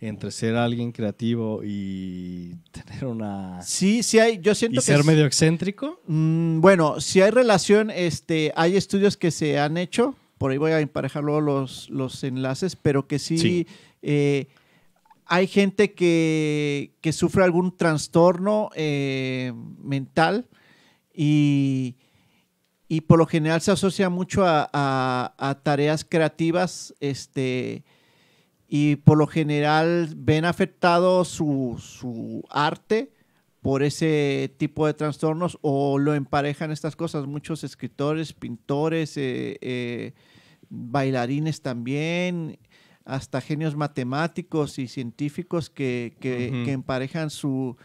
entre 0.00 0.30
ser 0.30 0.54
alguien 0.54 0.92
creativo 0.92 1.62
y 1.64 2.54
tener 2.72 3.06
una... 3.06 3.60
Sí, 3.62 4.02
sí 4.02 4.18
hay, 4.18 4.38
yo 4.38 4.52
y 4.52 4.54
siento 4.54 4.80
que... 4.80 4.86
ser 4.86 5.00
es- 5.00 5.06
medio 5.06 5.24
excéntrico. 5.26 6.00
Mm, 6.06 6.60
bueno, 6.60 7.00
si 7.00 7.20
hay 7.22 7.30
relación, 7.30 7.90
este, 7.90 8.52
hay 8.54 8.76
estudios 8.76 9.16
que 9.16 9.30
se 9.30 9.58
han 9.58 9.76
hecho, 9.76 10.14
por 10.36 10.50
ahí 10.52 10.58
voy 10.58 10.72
a 10.72 10.80
emparejar 10.80 11.24
luego 11.24 11.40
los, 11.40 11.90
los 11.90 12.22
enlaces, 12.22 12.76
pero 12.76 13.08
que 13.08 13.18
sí, 13.18 13.38
Sí. 13.38 13.66
eh, 14.02 14.46
hay 15.28 15.46
gente 15.46 15.92
que, 15.92 16.94
que 17.02 17.12
sufre 17.12 17.44
algún 17.44 17.76
trastorno 17.76 18.70
eh, 18.74 19.52
mental 19.82 20.46
y, 21.14 21.96
y 22.88 23.02
por 23.02 23.18
lo 23.18 23.26
general 23.26 23.60
se 23.60 23.70
asocia 23.70 24.08
mucho 24.08 24.44
a, 24.46 24.68
a- 24.72 25.54
tareas 25.62 26.04
creativas, 26.04 26.94
este, 27.00 27.84
y 28.66 28.96
por 28.96 29.18
lo 29.18 29.26
general 29.26 30.14
ven 30.16 30.44
afectado 30.46 31.24
su, 31.24 31.76
su 31.78 32.42
arte 32.48 33.12
por 33.60 33.82
ese 33.82 34.54
tipo 34.56 34.86
de 34.86 34.94
trastornos 34.94 35.58
o 35.60 35.98
lo 35.98 36.14
emparejan 36.14 36.70
estas 36.70 36.96
cosas. 36.96 37.26
Muchos 37.26 37.64
escritores, 37.64 38.32
pintores, 38.32 39.16
eh, 39.16 39.58
eh, 39.60 40.12
bailarines 40.70 41.60
también, 41.60 42.58
hasta 43.08 43.40
genios 43.40 43.74
matemáticos 43.74 44.78
y 44.78 44.86
científicos 44.86 45.70
que, 45.70 46.14
que- 46.20 46.70
emparejan 46.70 47.30
su, 47.30 47.76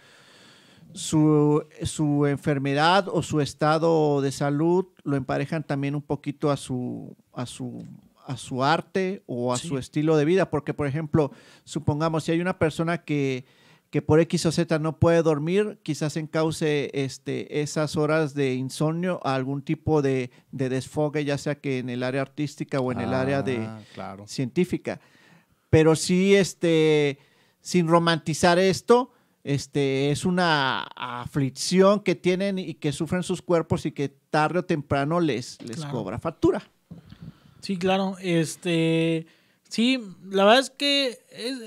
su, 0.93 1.63
su 1.83 2.25
enfermedad 2.27 3.07
o 3.07 3.23
su 3.23 3.41
estado 3.41 4.21
de 4.21 4.31
salud, 4.31 4.85
lo 5.03 5.15
emparejan 5.15 5.63
también 5.63 5.95
un 5.95 6.01
poquito 6.01 6.51
a 6.51 6.57
su, 6.57 7.15
a 7.33 7.45
su, 7.45 7.85
a 8.27 8.37
su 8.37 8.63
arte 8.63 9.23
o 9.25 9.53
a 9.53 9.57
Sí. 9.57 9.69
su 9.69 9.77
estilo 9.77 10.17
de 10.17 10.25
vida. 10.25 10.49
Porque, 10.49 10.73
por 10.73 10.87
ejemplo, 10.87 11.31
supongamos 11.63 12.25
si 12.25 12.33
hay 12.33 12.41
una 12.41 12.59
persona 12.59 12.99
que, 12.99 13.45
que 13.93 14.01
por 14.01 14.19
X 14.21 14.47
o 14.47 14.51
Z 14.51 14.79
no 14.79 14.97
puede 14.97 15.21
dormir, 15.21 15.77
quizás 15.83 16.17
encauce 16.17 16.89
este, 16.95 17.61
esas 17.61 17.95
horas 17.95 18.33
de 18.33 18.55
insomnio 18.55 19.19
a 19.23 19.35
algún 19.35 19.61
tipo 19.61 20.01
de, 20.01 20.31
de 20.51 20.69
desfogue, 20.69 21.23
ya 21.23 21.37
sea 21.37 21.61
que 21.61 21.77
en 21.77 21.89
el 21.91 22.01
área 22.01 22.23
artística 22.23 22.79
o 22.79 22.91
en 22.91 23.01
el 23.01 23.13
área 23.13 23.43
de 23.43 23.57
Ah, 23.57 23.79
Claro. 23.93 24.25
científica. 24.25 24.99
Pero 25.69 25.95
sí, 25.95 26.33
este, 26.33 27.19
sin 27.61 27.87
romantizar 27.87 28.57
esto, 28.57 29.11
este, 29.43 30.09
es 30.09 30.25
una 30.25 30.81
aflicción 30.95 31.99
que 31.99 32.15
tienen 32.15 32.57
y 32.57 32.73
que 32.73 32.93
sufren 32.93 33.21
sus 33.21 33.43
cuerpos 33.43 33.85
y 33.85 33.91
que 33.91 34.09
tarde 34.31 34.57
o 34.57 34.65
temprano 34.65 35.19
les, 35.19 35.61
les 35.61 35.77
Claro. 35.77 35.91
cobra 35.91 36.17
factura. 36.17 36.63
Sí, 37.61 37.77
claro. 37.77 38.15
Este. 38.19 39.27
Sí, 39.73 39.97
la 40.29 40.43
verdad 40.45 40.59
es 40.59 40.69
que 40.69 41.17
es, 41.31 41.57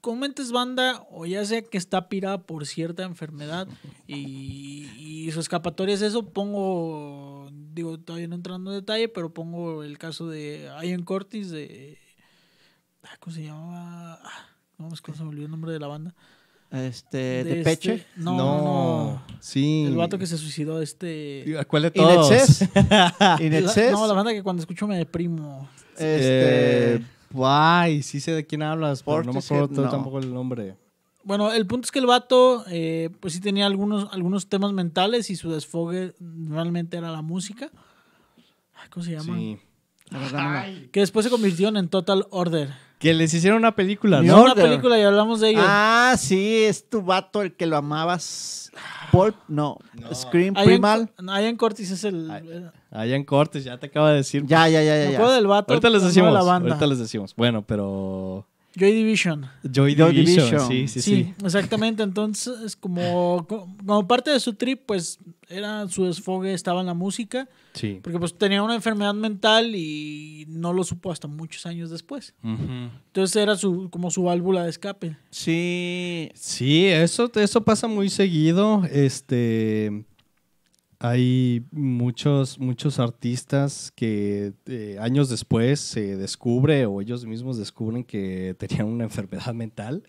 comúnmente 0.00 0.42
es 0.42 0.50
banda, 0.50 1.06
o 1.12 1.24
ya 1.24 1.44
sea 1.44 1.62
que 1.62 1.78
está 1.78 2.08
pirada 2.08 2.38
por 2.42 2.66
cierta 2.66 3.04
enfermedad 3.04 3.68
y, 4.08 4.88
y 4.98 5.30
su 5.30 5.38
escapatoria 5.38 5.94
es 5.94 6.02
eso. 6.02 6.26
Pongo, 6.30 7.48
digo, 7.72 7.96
todavía 8.00 8.26
no 8.26 8.34
entrando 8.34 8.72
en 8.72 8.80
detalle, 8.80 9.08
pero 9.08 9.32
pongo 9.32 9.84
el 9.84 9.98
caso 9.98 10.26
de 10.28 10.68
Ian 10.82 11.04
Curtis 11.04 11.50
de. 11.52 11.96
ah, 13.04 13.16
¿Cómo 13.20 13.36
se 13.36 13.44
llamaba? 13.44 14.18
Ah, 14.24 14.48
No, 14.78 14.92
es 14.92 15.00
que 15.00 15.12
se 15.14 15.22
me 15.22 15.28
olvidó 15.28 15.44
el 15.44 15.52
nombre 15.52 15.70
de 15.72 15.78
la 15.78 15.86
banda. 15.86 16.12
Este, 16.72 17.44
De 17.44 17.44
de 17.44 17.62
Peche. 17.62 17.94
este- 17.94 18.06
no, 18.16 18.36
no, 18.36 18.56
no. 18.64 19.22
Sí. 19.38 19.84
El 19.86 19.94
vato 19.94 20.18
que 20.18 20.26
se 20.26 20.36
suicidó, 20.38 20.82
este. 20.82 21.56
¿A 21.56 21.64
cuál 21.66 21.84
de 21.84 21.92
todos? 21.92 22.30
La- 22.90 23.38
Inexcess. 23.40 23.92
no, 23.92 24.08
la 24.08 24.12
banda 24.12 24.32
que 24.32 24.42
cuando 24.42 24.60
escucho 24.60 24.88
me 24.88 24.96
deprimo. 24.98 25.68
Este, 25.92 26.94
Eh, 26.96 27.00
Ay, 27.42 28.02
sí 28.02 28.20
sé 28.20 28.32
de 28.32 28.46
quién 28.46 28.62
hablas, 28.62 29.02
pero 29.02 29.24
no 29.24 29.32
me 29.32 29.38
acuerdo 29.40 29.82
no. 29.82 29.90
tampoco 29.90 30.18
el 30.18 30.32
nombre. 30.32 30.76
Bueno, 31.24 31.52
el 31.52 31.66
punto 31.66 31.86
es 31.86 31.90
que 31.90 31.98
el 31.98 32.06
vato, 32.06 32.64
eh, 32.68 33.10
pues 33.20 33.32
sí 33.32 33.40
tenía 33.40 33.66
algunos, 33.66 34.08
algunos 34.12 34.46
temas 34.48 34.72
mentales 34.72 35.30
y 35.30 35.36
su 35.36 35.50
desfogue 35.50 36.14
realmente 36.20 36.98
era 36.98 37.10
la 37.10 37.22
música. 37.22 37.70
Ay, 38.74 38.88
¿Cómo 38.90 39.04
se 39.04 39.12
llama? 39.12 39.36
Sí. 39.36 39.58
Que 40.92 41.00
después 41.00 41.24
se 41.24 41.30
convirtieron 41.30 41.76
en 41.76 41.88
Total 41.88 42.26
Order. 42.30 42.70
Que 42.98 43.14
les 43.14 43.32
hicieron 43.34 43.58
una 43.58 43.74
película, 43.74 44.22
¿no? 44.22 44.44
Una 44.44 44.54
película 44.54 44.98
y 44.98 45.02
hablamos 45.02 45.40
de 45.40 45.50
ello. 45.50 45.60
Ah, 45.62 46.14
sí, 46.18 46.64
es 46.64 46.88
tu 46.88 47.02
vato 47.02 47.42
el 47.42 47.54
que 47.54 47.66
lo 47.66 47.76
amabas. 47.76 48.70
Pulp, 49.10 49.36
no. 49.48 49.78
No. 49.94 50.14
Scream 50.14 50.54
Primal. 50.54 51.10
Ian 51.18 51.56
Curtis 51.56 51.90
es 51.90 52.04
el... 52.04 52.30
Ay. 52.30 52.70
Allá 52.94 53.16
en 53.16 53.24
Cortes, 53.24 53.64
ya 53.64 53.76
te 53.76 53.86
acaba 53.86 54.10
de 54.10 54.18
decir. 54.18 54.44
Ya, 54.46 54.68
ya, 54.68 54.80
ya, 54.82 54.92
me 54.92 54.98
ya. 55.04 55.10
ya. 55.10 55.16
acuerdo 55.16 55.34
del 55.34 55.46
vato. 55.48 55.72
Ahorita 55.72 55.90
les 55.90 56.02
decimos. 56.02 56.32
la 56.32 56.42
banda. 56.42 56.68
Ahorita 56.68 56.86
les 56.86 56.98
decimos. 57.00 57.34
Bueno, 57.36 57.66
pero. 57.66 58.46
Joy 58.76 58.92
Division. 58.92 59.46
Joy 59.62 59.94
Joy 59.94 60.12
Division. 60.14 60.46
Division. 60.46 60.68
Sí, 60.68 60.88
sí, 60.88 61.00
Sí, 61.00 61.24
sí. 61.24 61.34
exactamente. 61.44 62.02
Entonces, 62.02 62.74
como, 62.76 63.46
como 63.46 64.06
parte 64.08 64.30
de 64.30 64.40
su 64.40 64.54
trip, 64.54 64.82
pues 64.86 65.18
era 65.48 65.88
su 65.88 66.04
desfogue, 66.06 66.52
estaba 66.54 66.80
en 66.80 66.86
la 66.86 66.94
música. 66.94 67.48
Sí. 67.72 68.00
Porque 68.02 68.18
pues 68.18 68.34
tenía 68.36 68.62
una 68.62 68.74
enfermedad 68.74 69.14
mental 69.14 69.74
y 69.76 70.44
no 70.48 70.72
lo 70.72 70.82
supo 70.84 71.12
hasta 71.12 71.28
muchos 71.28 71.66
años 71.66 71.90
después. 71.90 72.34
Ujú. 72.42 72.90
Entonces 73.06 73.36
era 73.36 73.56
su, 73.56 73.90
como 73.90 74.10
su 74.10 74.24
válvula 74.24 74.64
de 74.64 74.70
escape. 74.70 75.16
Sí, 75.30 76.30
Sí, 76.34 76.86
eso, 76.86 77.30
eso 77.34 77.64
pasa 77.64 77.86
muy 77.86 78.08
seguido. 78.08 78.84
Este. 78.90 80.04
Hay 81.06 81.66
muchos, 81.70 82.58
muchos 82.58 82.98
artistas 82.98 83.92
que 83.94 84.54
eh, 84.64 84.96
años 84.98 85.28
después 85.28 85.78
se 85.78 86.16
descubre 86.16 86.86
o 86.86 87.02
ellos 87.02 87.26
mismos 87.26 87.58
descubren 87.58 88.04
que 88.04 88.56
tenían 88.58 88.86
una 88.86 89.04
enfermedad 89.04 89.52
mental 89.54 90.02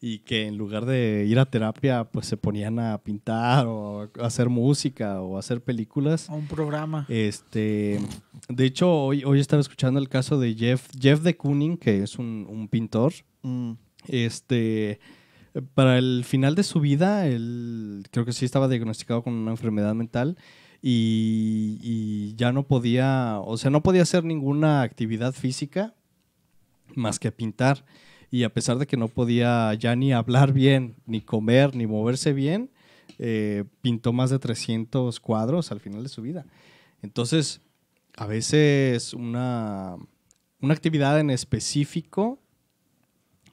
y 0.00 0.20
que 0.20 0.46
en 0.46 0.56
lugar 0.56 0.86
de 0.86 1.24
ir 1.26 1.40
a 1.40 1.46
terapia, 1.46 2.04
pues 2.04 2.26
se 2.26 2.36
ponían 2.36 2.78
a 2.78 2.96
pintar 2.98 3.66
o 3.66 4.02
a 4.20 4.26
hacer 4.26 4.48
música 4.48 5.20
o 5.20 5.34
a 5.34 5.40
hacer 5.40 5.64
películas. 5.64 6.30
A 6.30 6.34
un 6.34 6.46
programa. 6.46 7.06
Este, 7.08 7.98
de 8.48 8.64
hecho, 8.64 8.88
hoy, 8.88 9.24
hoy 9.24 9.40
estaba 9.40 9.58
escuchando 9.58 9.98
el 9.98 10.08
caso 10.08 10.38
de 10.38 10.54
Jeff, 10.54 10.88
Jeff 10.96 11.22
de 11.22 11.36
Kooning, 11.36 11.76
que 11.76 12.04
es 12.04 12.20
un, 12.20 12.46
un 12.48 12.68
pintor. 12.68 13.14
Mm, 13.42 13.72
Este, 14.06 15.00
para 15.74 15.98
el 15.98 16.24
final 16.24 16.54
de 16.54 16.62
su 16.62 16.80
vida, 16.80 17.26
él 17.26 18.06
creo 18.10 18.24
que 18.24 18.32
sí 18.32 18.44
estaba 18.44 18.68
diagnosticado 18.68 19.22
con 19.22 19.34
una 19.34 19.50
enfermedad 19.50 19.94
mental 19.94 20.36
y, 20.82 22.34
ya 22.36 22.52
no 22.52 22.66
podía, 22.66 23.40
o 23.40 23.56
sea, 23.56 23.70
no 23.70 23.82
podía 23.82 24.02
hacer 24.02 24.24
ninguna 24.24 24.82
actividad 24.82 25.32
física 25.32 25.94
más 26.94 27.18
que 27.18 27.32
pintar. 27.32 27.84
Y 28.30 28.42
a 28.42 28.52
pesar 28.52 28.78
de 28.78 28.86
que 28.86 28.96
no 28.96 29.08
podía 29.08 29.72
ya 29.74 29.96
ni 29.96 30.12
hablar 30.12 30.52
bien, 30.52 30.96
ni 31.06 31.20
comer, 31.20 31.74
ni 31.74 31.86
moverse 31.86 32.32
bien, 32.32 32.70
eh, 33.18 33.64
pintó 33.80 34.12
más 34.12 34.30
de 34.30 34.38
300 34.38 35.20
cuadros 35.20 35.72
al 35.72 35.80
final 35.80 36.02
de 36.02 36.08
su 36.08 36.22
vida. 36.22 36.44
Entonces, 37.02 37.62
a 38.16 38.26
veces 38.26 39.14
una, 39.14 39.96
una 40.60 40.74
actividad 40.74 41.18
en 41.20 41.30
específico 41.30 42.40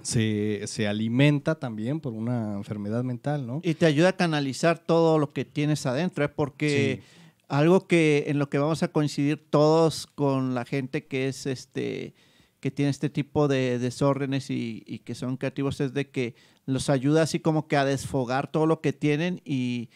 se, 0.04 0.62
se 0.68 0.88
alimenta 0.88 1.56
también 1.56 2.00
por 2.00 2.14
una 2.14 2.54
enfermedad 2.56 3.04
mental, 3.04 3.48
¿no? 3.48 3.62
Y 3.64 3.74
te 3.74 3.86
ayuda 3.86 4.10
a 4.10 4.18
canalizar 4.18 4.78
todo 4.78 5.18
lo 5.18 5.34
que 5.34 5.46
tienes 5.46 5.86
adentro, 5.86 6.24
¿eh? 6.26 6.30
porque 6.30 7.02
algo 7.48 7.88
que 7.88 8.26
en 8.28 8.38
lo 8.38 8.50
que 8.50 8.58
vamos 8.58 8.84
a 8.84 8.90
coincidir 8.90 9.44
todos 9.50 10.08
con 10.08 10.54
la 10.54 10.66
gente 10.66 11.06
que 11.06 11.28
es 11.28 11.46
este 11.46 12.14
que 12.60 12.72
tiene 12.72 12.92
este 12.92 13.10
tipo 13.10 13.50
de 13.50 13.78
desórdenes 13.78 14.50
y, 14.50 14.84
y 14.88 15.00
que 15.00 15.16
son 15.16 15.36
creativos 15.36 15.82
es 15.82 15.94
de 15.94 16.10
que 16.10 16.36
los 16.66 16.90
ayuda 16.90 17.24
así 17.24 17.40
como 17.40 17.68
que 17.68 17.76
a 17.76 17.84
desfogar 17.84 18.50
todo 18.50 18.66
lo 18.66 18.80
que 18.80 18.94
tienen 18.94 19.42
y, 19.44 19.90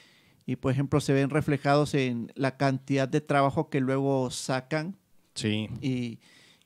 y, 0.46 0.58
por 0.58 0.74
ejemplo 0.74 1.00
se 1.00 1.14
ven 1.14 1.30
reflejados 1.30 1.94
en 1.94 2.32
la 2.36 2.58
cantidad 2.58 3.08
de 3.08 3.22
trabajo 3.22 3.70
que 3.70 3.80
luego 3.80 4.32
sacan 4.32 4.98
Sí. 5.34 5.70
y, 5.82 6.20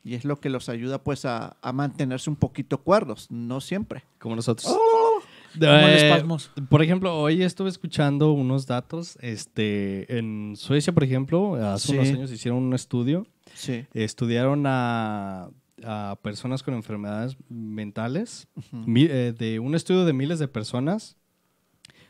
y 0.04 0.16
es 0.16 0.26
lo 0.26 0.40
que 0.40 0.50
los 0.50 0.68
ayuda 0.70 1.04
pues 1.04 1.26
a, 1.26 1.58
a 1.62 1.74
mantenerse 1.74 2.30
un 2.30 2.36
poquito 2.36 2.80
cuerdos, 2.80 3.28
no 3.30 3.62
siempre. 3.62 4.04
Como 4.20 4.36
nosotros. 4.36 4.68
Como 4.68 5.66
el 5.66 5.90
Eh, 5.90 6.08
espasmos. 6.08 6.50
por 6.70 6.82
ejemplo, 6.82 7.20
hoy 7.20 7.44
estuve 7.44 7.70
escuchando 7.70 8.32
unos 8.32 8.66
datos. 8.68 9.18
Este, 9.22 10.18
en 10.18 10.56
Suecia, 10.56 10.94
por 10.94 11.04
ejemplo, 11.04 11.56
hace 11.56 11.90
Sí. 11.90 11.94
unos 11.98 12.08
años 12.10 12.32
hicieron 12.32 12.64
un 12.64 12.74
estudio. 12.74 13.28
Sí. 13.54 13.86
Estudiaron 13.94 14.64
a, 14.66 15.50
a 15.84 16.18
personas 16.22 16.64
con 16.64 16.74
enfermedades 16.74 17.36
mentales. 17.50 18.48
Mi- 18.72 19.08
eh, 19.10 19.34
de 19.38 19.60
un 19.60 19.76
estudio 19.76 20.06
de 20.06 20.14
miles 20.14 20.40
de 20.40 20.48
personas, 20.48 21.18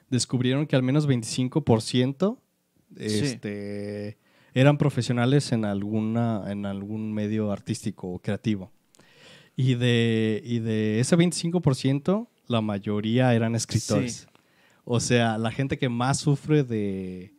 descubrieron 0.10 0.68
que 0.68 0.76
al 0.76 0.84
menos 0.84 1.08
25% 1.08 2.38
este, 2.98 4.18
eran 4.54 4.78
profesionales 4.78 5.52
en, 5.52 5.66
alguna, 5.66 6.44
en 6.48 6.66
algún 6.66 7.14
medio 7.14 7.52
artístico 7.52 8.10
o 8.10 8.20
creativo. 8.20 8.72
Y 9.56 9.76
de, 9.76 10.42
y 10.44 10.60
de 10.60 11.00
ese 11.00 11.18
25%, 11.18 12.28
la 12.48 12.62
mayoría 12.62 13.34
eran 13.34 13.56
escritores. 13.56 14.14
Sí. 14.14 14.28
O 14.84 15.00
sea, 15.00 15.38
la 15.38 15.52
gente 15.52 15.78
que 15.78 15.90
más 15.90 16.20
sufre 16.20 16.64
de 16.64 17.34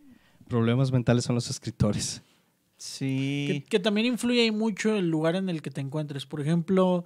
problemas 0.49 0.93
mentales 0.93 1.25
son 1.25 1.35
los 1.35 1.51
escritores. 1.51 2.23
Sí. 2.77 3.47
Que, 3.49 3.65
que 3.65 3.79
también 3.79 4.07
influye 4.07 4.43
ahí 4.43 4.51
mucho 4.51 4.95
el 4.97 5.11
lugar 5.11 5.37
en 5.37 5.49
el 5.49 5.63
que 5.63 5.71
te 5.71 5.81
encuentres. 5.81 6.27
Por 6.27 6.41
ejemplo, 6.41 7.05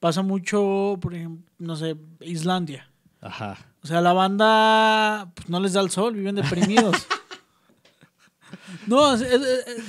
pasa 0.00 0.22
mucho, 0.22 0.98
por 1.00 1.14
ejemplo, 1.14 1.50
no 1.58 1.76
sé, 1.76 1.96
Islandia. 2.20 2.90
Ajá. 3.20 3.58
O 3.82 3.86
sea, 3.86 4.00
la 4.00 4.12
banda 4.12 5.32
pues, 5.34 5.48
no 5.48 5.60
les 5.60 5.72
da 5.72 5.80
el 5.80 5.90
sol, 5.90 6.14
viven 6.14 6.34
deprimidos. 6.34 7.06
no, 8.86 9.14
es- 9.14 9.24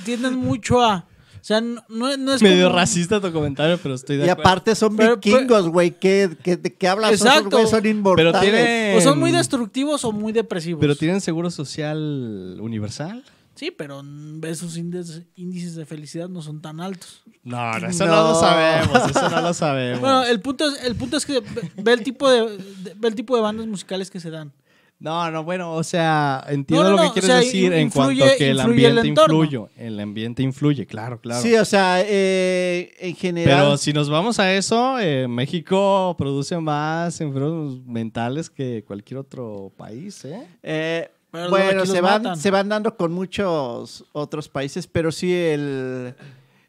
tienden 0.04 0.36
mucho 0.36 0.82
a... 0.82 1.06
O 1.40 1.44
sea, 1.48 1.60
no, 1.60 1.82
no 1.88 2.10
es- 2.10 2.18
no 2.18 2.34
es 2.34 2.42
Medio 2.42 2.66
como- 2.66 2.76
racista 2.76 3.20
tu 3.20 3.32
comentario, 3.32 3.78
pero 3.82 3.94
estoy 3.94 4.16
de 4.18 4.26
Y 4.26 4.28
acuerdo. 4.28 4.50
aparte 4.50 4.74
son 4.74 4.96
Pero- 4.96 5.16
vikingos, 5.16 5.68
güey. 5.68 5.92
¿Qué, 5.98 6.36
qué, 6.42 6.56
¿De 6.56 6.74
qué 6.74 6.88
hablas? 6.88 7.12
Exacto. 7.12 7.66
son 7.66 7.86
inmortales. 7.86 8.96
O 8.96 9.00
son 9.00 9.18
muy 9.18 9.30
destructivos 9.32 10.04
o 10.04 10.12
muy 10.12 10.32
depresivos. 10.32 10.80
Pero 10.80 10.96
tienen 10.96 11.20
seguro 11.20 11.50
social 11.50 12.58
universal. 12.60 13.24
Sí, 13.54 13.70
pero 13.72 14.02
esos 14.42 14.76
índices, 14.76 15.22
índices 15.34 15.74
de 15.74 15.84
felicidad 15.84 16.28
no 16.28 16.42
son 16.42 16.60
tan 16.60 16.80
altos. 16.80 17.22
No, 17.42 17.76
eso 17.78 18.06
no 18.06 18.14
lo 18.28 18.34
sabemos, 18.38 19.10
eso 19.10 19.28
no 19.30 19.40
lo 19.40 19.52
sabemos. 19.54 20.00
Bueno, 20.00 20.22
el 20.24 20.38
punto 20.40 20.68
es, 20.70 20.84
el 20.84 20.94
punto 20.94 21.16
es 21.16 21.26
que 21.26 21.40
ve, 21.40 21.70
ve 21.76 21.92
el 21.92 22.02
tipo 22.04 22.30
de, 22.30 22.56
de- 22.56 22.94
ve 22.96 23.08
el 23.08 23.14
tipo 23.16 23.34
de 23.34 23.42
bandas 23.42 23.66
musicales 23.66 24.10
que 24.10 24.20
se 24.20 24.30
dan. 24.30 24.52
No, 25.00 25.30
no, 25.30 25.44
bueno, 25.44 25.74
o 25.74 25.84
sea, 25.84 26.44
entiendo 26.48 26.90
No, 26.90 26.96
no, 26.96 26.96
lo 26.96 27.02
que 27.02 27.04
no, 27.04 27.10
o 27.10 27.12
quieres 27.12 27.30
sea, 27.30 27.36
decir 27.38 27.72
en 27.72 27.88
cuanto 27.88 28.24
que 28.36 28.50
el 28.50 28.58
ambiente 28.58 29.06
influye. 29.06 29.60
El 29.76 30.00
ambiente 30.00 30.42
influye, 30.42 30.86
claro, 30.86 31.20
claro. 31.20 31.40
Sí, 31.40 31.54
o 31.54 31.64
sea, 31.64 32.02
eh, 32.04 32.92
en 32.98 33.14
general. 33.14 33.58
Pero 33.58 33.76
si 33.76 33.92
nos 33.92 34.10
vamos 34.10 34.40
a 34.40 34.52
eso, 34.52 34.98
eh, 34.98 35.28
México 35.28 36.16
produce 36.18 36.58
más 36.58 37.20
enfermos 37.20 37.80
mentales 37.86 38.50
que 38.50 38.82
cualquier 38.84 39.18
otro 39.18 39.72
país, 39.76 40.24
¿eh? 40.24 40.44
Eh, 40.64 41.08
Pero 41.30 41.48
bueno, 41.50 41.86
se 41.86 42.00
van, 42.00 42.22
matan. 42.22 42.36
se 42.36 42.50
van 42.50 42.68
dando 42.68 42.96
con 42.96 43.12
muchos 43.12 44.04
otros 44.10 44.48
países, 44.48 44.88
pero 44.88 45.12
sí 45.12 45.32
el, 45.32 46.12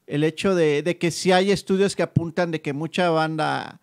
el 0.06 0.24
hecho 0.24 0.54
de, 0.54 0.84
de 0.84 1.00
que 1.00 1.10
sí 1.10 1.32
hay 1.32 1.50
estudios 1.50 1.96
que 1.96 2.04
apuntan 2.04 2.52
de 2.52 2.62
que 2.62 2.74
mucha 2.74 3.10
banda 3.10 3.80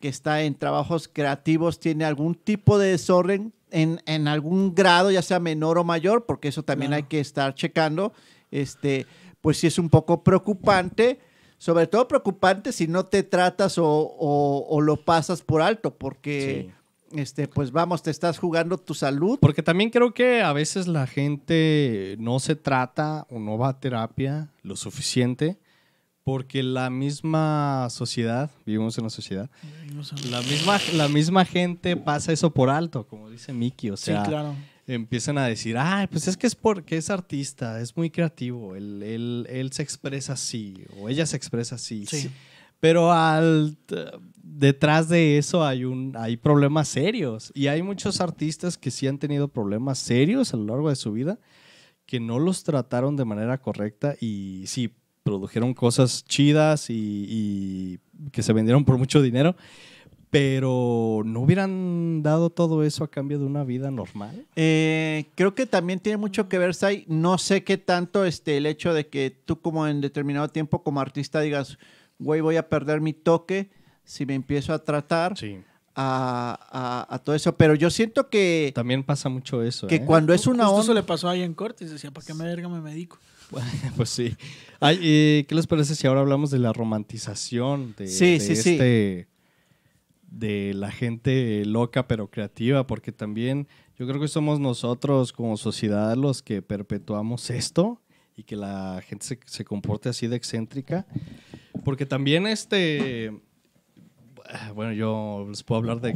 que 0.00 0.08
está 0.08 0.42
en 0.42 0.54
trabajos 0.54 1.08
creativos 1.12 1.80
tiene 1.80 2.04
algún 2.04 2.34
tipo 2.34 2.78
de 2.78 2.90
desorden 2.92 3.52
en, 3.70 4.00
en 4.06 4.28
algún 4.28 4.74
grado, 4.74 5.10
ya 5.10 5.22
sea 5.22 5.40
menor 5.40 5.78
o 5.78 5.84
mayor, 5.84 6.24
porque 6.26 6.48
eso 6.48 6.62
también 6.62 6.90
Claro. 6.90 7.02
hay 7.04 7.08
que 7.08 7.20
estar 7.20 7.54
checando. 7.54 8.12
Este, 8.50 9.06
pues 9.40 9.58
sí 9.58 9.66
es 9.66 9.78
un 9.78 9.88
poco 9.90 10.22
preocupante, 10.22 11.18
sobre 11.58 11.86
todo 11.86 12.06
preocupante 12.08 12.72
si 12.72 12.86
no 12.86 13.06
te 13.06 13.22
tratas 13.22 13.78
o, 13.78 13.86
o- 13.86 14.66
o 14.68 14.80
lo 14.80 14.96
pasas 15.04 15.42
por 15.42 15.62
alto, 15.62 15.94
porque 15.94 16.70
este, 17.12 17.48
pues 17.48 17.70
vamos, 17.72 18.02
te 18.02 18.10
estás 18.10 18.38
jugando 18.38 18.78
tu 18.78 18.92
salud. 18.94 19.38
Porque 19.40 19.62
también 19.62 19.90
creo 19.90 20.12
que 20.12 20.42
a 20.42 20.52
veces 20.52 20.86
la 20.86 21.06
gente 21.06 22.16
no 22.18 22.38
se 22.40 22.56
trata 22.56 23.26
o 23.30 23.38
no 23.38 23.58
va 23.58 23.70
a 23.70 23.80
terapia 23.80 24.50
lo 24.62 24.76
suficiente 24.76 25.58
porque 26.26 26.64
la 26.64 26.90
misma 26.90 27.86
sociedad, 27.88 28.50
vivimos 28.66 28.98
en 28.98 29.04
una 29.04 29.10
sociedad, 29.10 29.48
la 30.28 30.42
misma, 30.42 30.80
la 30.94 31.06
misma 31.06 31.44
gente 31.44 31.96
pasa 31.96 32.32
eso 32.32 32.50
por 32.52 32.68
alto, 32.68 33.06
como 33.06 33.30
dice 33.30 33.52
Miki, 33.52 33.90
o 33.90 33.96
Sí, 33.96 34.06
sea, 34.06 34.24
claro. 34.24 34.56
empiezan 34.88 35.38
a 35.38 35.46
decir, 35.46 35.78
ay, 35.78 36.08
pues 36.08 36.26
es 36.26 36.36
que 36.36 36.48
es 36.48 36.56
porque 36.56 36.96
es 36.96 37.10
artista, 37.10 37.80
es 37.80 37.96
muy 37.96 38.10
creativo, 38.10 38.74
él, 38.74 39.04
él- 39.04 39.46
él 39.48 39.70
se 39.70 39.84
expresa 39.84 40.32
así, 40.32 40.74
o 41.00 41.08
ella 41.08 41.26
se 41.26 41.36
expresa 41.36 41.76
así. 41.76 42.06
Sí. 42.06 42.28
Pero 42.80 43.12
al, 43.12 43.76
detrás 44.42 45.08
de 45.08 45.38
eso 45.38 45.64
hay, 45.64 45.84
un, 45.84 46.12
hay 46.18 46.36
problemas 46.36 46.88
serios. 46.88 47.52
Y 47.54 47.68
hay 47.68 47.82
muchos 47.84 48.20
artistas 48.20 48.76
que 48.76 48.90
sí 48.90 49.06
han 49.06 49.18
tenido 49.18 49.46
problemas 49.46 50.00
serios 50.00 50.52
a 50.52 50.56
lo 50.56 50.64
largo 50.66 50.88
de 50.88 50.96
su 50.96 51.12
vida, 51.12 51.38
que 52.04 52.18
no 52.18 52.40
los 52.40 52.64
trataron 52.64 53.14
de 53.14 53.24
manera 53.24 53.58
correcta 53.58 54.16
y 54.20 54.64
sí, 54.66 54.90
produjeron 55.26 55.74
cosas 55.74 56.24
chidas 56.24 56.88
y, 56.88 57.26
y 57.28 57.98
que 58.30 58.44
se 58.44 58.52
vendieron 58.52 58.84
por 58.84 58.96
mucho 58.96 59.20
dinero, 59.20 59.56
pero 60.30 61.22
no 61.24 61.40
hubieran 61.40 62.22
dado 62.22 62.50
todo 62.50 62.84
eso 62.84 63.02
a 63.04 63.10
cambio 63.10 63.38
de 63.40 63.44
una 63.46 63.64
vida 63.64 63.90
normal. 63.90 64.46
Eh, 64.54 65.26
creo 65.34 65.54
que 65.54 65.66
también 65.66 65.98
tiene 65.98 66.16
mucho 66.16 66.48
que 66.48 66.58
ver, 66.58 66.74
Sai. 66.74 67.04
No 67.08 67.38
sé 67.38 67.64
qué 67.64 67.76
tanto 67.76 68.24
este, 68.24 68.56
el 68.56 68.66
hecho 68.66 68.94
de 68.94 69.08
que 69.08 69.30
tú 69.44 69.60
como 69.60 69.86
en 69.88 70.00
determinado 70.00 70.48
tiempo 70.48 70.82
como 70.82 71.00
artista 71.00 71.40
digas, 71.40 71.76
güey, 72.18 72.40
voy 72.40 72.56
a 72.56 72.68
perder 72.68 73.00
mi 73.00 73.12
toque 73.12 73.70
si 74.04 74.26
me 74.26 74.34
empiezo 74.34 74.72
a 74.72 74.78
tratar 74.84 75.36
Sí. 75.36 75.58
a, 75.96 76.56
a- 77.08 77.14
a 77.14 77.18
todo 77.18 77.34
eso. 77.34 77.56
Pero 77.56 77.74
yo 77.74 77.90
siento 77.90 78.28
que, 78.28 78.70
También 78.74 79.02
pasa 79.02 79.28
mucho 79.28 79.62
eso. 79.62 79.86
que 79.88 79.96
¿eh? 79.96 80.04
cuando 80.04 80.32
es 80.34 80.46
una 80.46 80.66
Justo 80.66 80.82
eso 80.82 80.90
onda... 80.92 81.00
le 81.00 81.06
pasó 81.06 81.28
ahí 81.28 81.42
en 81.42 81.54
Cortes. 81.54 81.90
Decía, 81.90 82.10
¿para 82.12 82.24
qué 82.26 82.34
me 82.34 82.44
verga 82.44 82.68
me 82.68 82.80
medico? 82.80 83.18
Pues 83.96 84.10
sí. 84.10 84.36
Ay, 84.80 84.98
eh, 85.02 85.44
¿Qué 85.48 85.54
les 85.54 85.66
parece 85.66 85.94
si 85.94 86.06
ahora 86.06 86.20
hablamos 86.20 86.50
de 86.50 86.58
la 86.58 86.72
romantización 86.72 87.94
de, 87.96 88.08
Sí, 88.08 88.32
de 88.32 88.40
sí, 88.40 88.56
sí. 88.56 88.70
este 88.70 89.28
de 90.28 90.74
la 90.74 90.90
gente 90.90 91.64
loca 91.64 92.06
pero 92.08 92.30
creativa? 92.30 92.86
Porque 92.86 93.12
también 93.12 93.68
yo 93.98 94.06
creo 94.06 94.20
que 94.20 94.28
somos 94.28 94.60
nosotros 94.60 95.32
como 95.32 95.56
sociedad 95.56 96.16
los 96.16 96.42
que 96.42 96.60
perpetuamos 96.60 97.48
esto 97.50 98.02
y 98.36 98.42
que 98.42 98.56
la 98.56 99.02
gente 99.06 99.24
se, 99.24 99.38
se 99.46 99.64
comporte 99.64 100.08
así 100.10 100.26
de 100.26 100.36
excéntrica. 100.36 101.06
Porque 101.84 102.04
también 102.04 102.46
este 102.46 103.32
bueno, 104.74 104.92
yo 104.92 105.46
les 105.48 105.62
puedo 105.62 105.78
hablar 105.78 106.00
de 106.00 106.14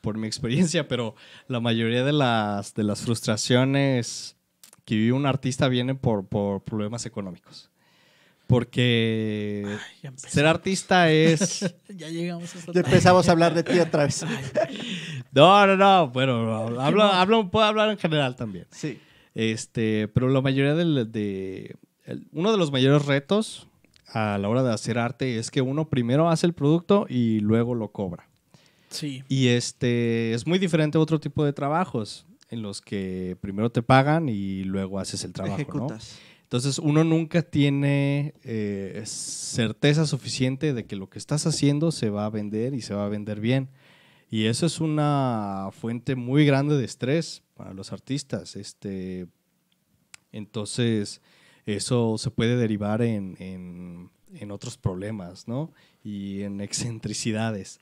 por 0.00 0.18
mi 0.18 0.26
experiencia, 0.26 0.88
pero 0.88 1.14
la 1.46 1.60
mayoría 1.60 2.04
de 2.04 2.12
las, 2.12 2.74
de 2.74 2.84
las 2.84 3.02
frustraciones 3.02 4.36
que 4.88 4.94
vive 4.96 5.12
un 5.12 5.26
artista 5.26 5.68
vienen 5.68 5.98
por, 5.98 6.24
por 6.26 6.62
problemas 6.62 7.04
económicos. 7.04 7.68
Porque 8.46 9.76
ser 10.16 10.46
artista 10.46 11.10
es... 11.12 11.74
Ya 11.94 12.08
llegamos 12.08 12.54
a 12.56 12.72
Ya 12.72 12.80
empezamos 12.80 13.28
a 13.28 13.32
hablar 13.32 13.52
de 13.52 13.62
ti 13.64 13.78
otra 13.78 14.04
vez. 14.04 14.24
No, 15.32 15.66
no, 15.66 15.76
no. 15.76 16.08
Bueno, 16.08 16.80
hablo, 16.80 17.02
hablo, 17.02 17.50
puedo 17.50 17.66
hablar 17.66 17.90
en 17.90 17.98
general 17.98 18.34
también. 18.36 18.66
Sí. 18.70 18.98
Este, 19.34 20.08
pero 20.08 20.28
la 20.28 20.40
mayoría 20.40 20.74
del- 20.74 21.12
de, 21.12 21.76
el- 22.04 22.26
uno 22.32 22.50
de 22.50 22.56
los 22.56 22.72
mayores 22.72 23.04
retos 23.04 23.68
a 24.14 24.38
la 24.38 24.48
hora 24.48 24.62
de 24.62 24.72
hacer 24.72 24.98
arte 24.98 25.38
es 25.38 25.50
que 25.50 25.60
uno 25.60 25.88
primero 25.90 26.30
hace 26.30 26.46
el 26.46 26.54
producto 26.54 27.04
y 27.10 27.40
luego 27.40 27.74
lo 27.74 27.88
cobra. 27.92 28.26
Sí. 28.88 29.22
Y 29.28 29.48
este 29.48 30.32
es 30.32 30.46
muy 30.46 30.58
diferente 30.58 30.96
a 30.96 31.00
otro 31.02 31.20
tipo 31.20 31.44
de 31.44 31.52
trabajos 31.52 32.24
en 32.50 32.62
los 32.62 32.80
que 32.80 33.36
primero 33.40 33.70
te 33.70 33.82
pagan 33.82 34.28
y 34.28 34.64
luego 34.64 34.98
haces 34.98 35.24
el 35.24 35.32
trabajo, 35.32 35.58
¿no? 35.58 35.86
Entonces 36.42 36.78
uno 36.78 37.04
nunca 37.04 37.42
tiene 37.42 38.32
eh, 38.42 39.02
certeza 39.04 40.06
suficiente 40.06 40.72
de 40.72 40.86
que 40.86 40.96
lo 40.96 41.10
que 41.10 41.18
estás 41.18 41.46
haciendo 41.46 41.92
se 41.92 42.08
va 42.08 42.24
a 42.24 42.30
vender 42.30 42.72
y 42.72 42.80
se 42.80 42.94
va 42.94 43.04
a 43.04 43.08
vender 43.10 43.38
bien. 43.40 43.68
Y 44.30 44.46
eso 44.46 44.64
es 44.66 44.80
una 44.80 45.68
fuente 45.72 46.14
muy 46.16 46.46
grande 46.46 46.76
de 46.78 46.84
estrés 46.86 47.42
para 47.54 47.74
los 47.74 47.92
artistas. 47.92 48.56
Este, 48.56 49.26
entonces 50.32 51.20
eso 51.66 52.16
se 52.18 52.30
puede 52.30 52.56
derivar 52.56 53.02
en, 53.02 53.36
en- 53.40 54.10
en 54.34 54.50
otros 54.50 54.76
problemas, 54.76 55.48
¿no? 55.48 55.72
Y 56.04 56.42
en 56.42 56.60
excentricidades. 56.62 57.80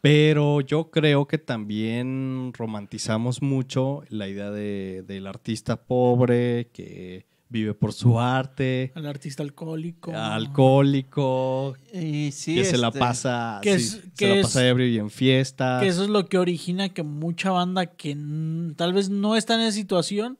Pero 0.00 0.60
yo 0.62 0.90
creo 0.90 1.26
que 1.28 1.36
también 1.38 2.52
romantizamos 2.56 3.42
mucho 3.42 4.02
la 4.08 4.28
idea 4.28 4.50
de- 4.50 5.02
del 5.06 5.26
artista 5.26 5.76
pobre 5.84 6.68
que 6.72 7.26
vive 7.50 7.74
por 7.74 7.92
su 7.92 8.18
arte, 8.20 8.92
Al 8.94 9.06
artista 9.06 9.42
alcohólico. 9.42 10.12
alcohólico, 10.14 11.76
Y 11.92 12.30
sí, 12.32 12.54
que 12.54 12.64
se 12.64 12.78
la 12.78 12.88
este, 12.88 12.98
pasa, 13.00 13.58
que 13.62 13.78
sí, 13.78 14.00
se 14.14 14.28
la 14.28 14.34
es- 14.36 14.42
pasa 14.42 14.66
ebrio 14.66 14.86
y 14.86 14.98
en 14.98 15.10
fiestas. 15.10 15.82
Que 15.82 15.88
eso 15.88 16.04
es 16.04 16.08
lo 16.08 16.26
que 16.28 16.38
origina 16.38 16.88
que 16.90 17.02
mucha 17.02 17.50
banda 17.50 17.86
que 17.86 18.16
tal 18.76 18.92
vez 18.94 19.10
no 19.10 19.36
está 19.36 19.54
en 19.54 19.60
esa 19.62 19.72
situación 19.72 20.38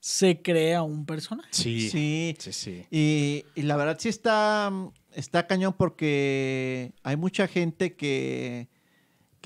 se 0.00 0.40
crea 0.42 0.82
un 0.82 1.04
personaje. 1.06 1.48
Sí, 1.52 1.90
Sí. 1.90 2.34
sí, 2.38 2.52
sí. 2.52 2.84
Y, 2.90 3.44
y 3.54 3.62
la 3.62 3.76
verdad 3.76 3.98
sí 4.00 4.08
está, 4.08 4.72
está 5.14 5.46
cañón 5.46 5.74
porque 5.76 6.92
hay 7.02 7.16
mucha 7.16 7.46
gente 7.48 7.94
que, 7.96 8.68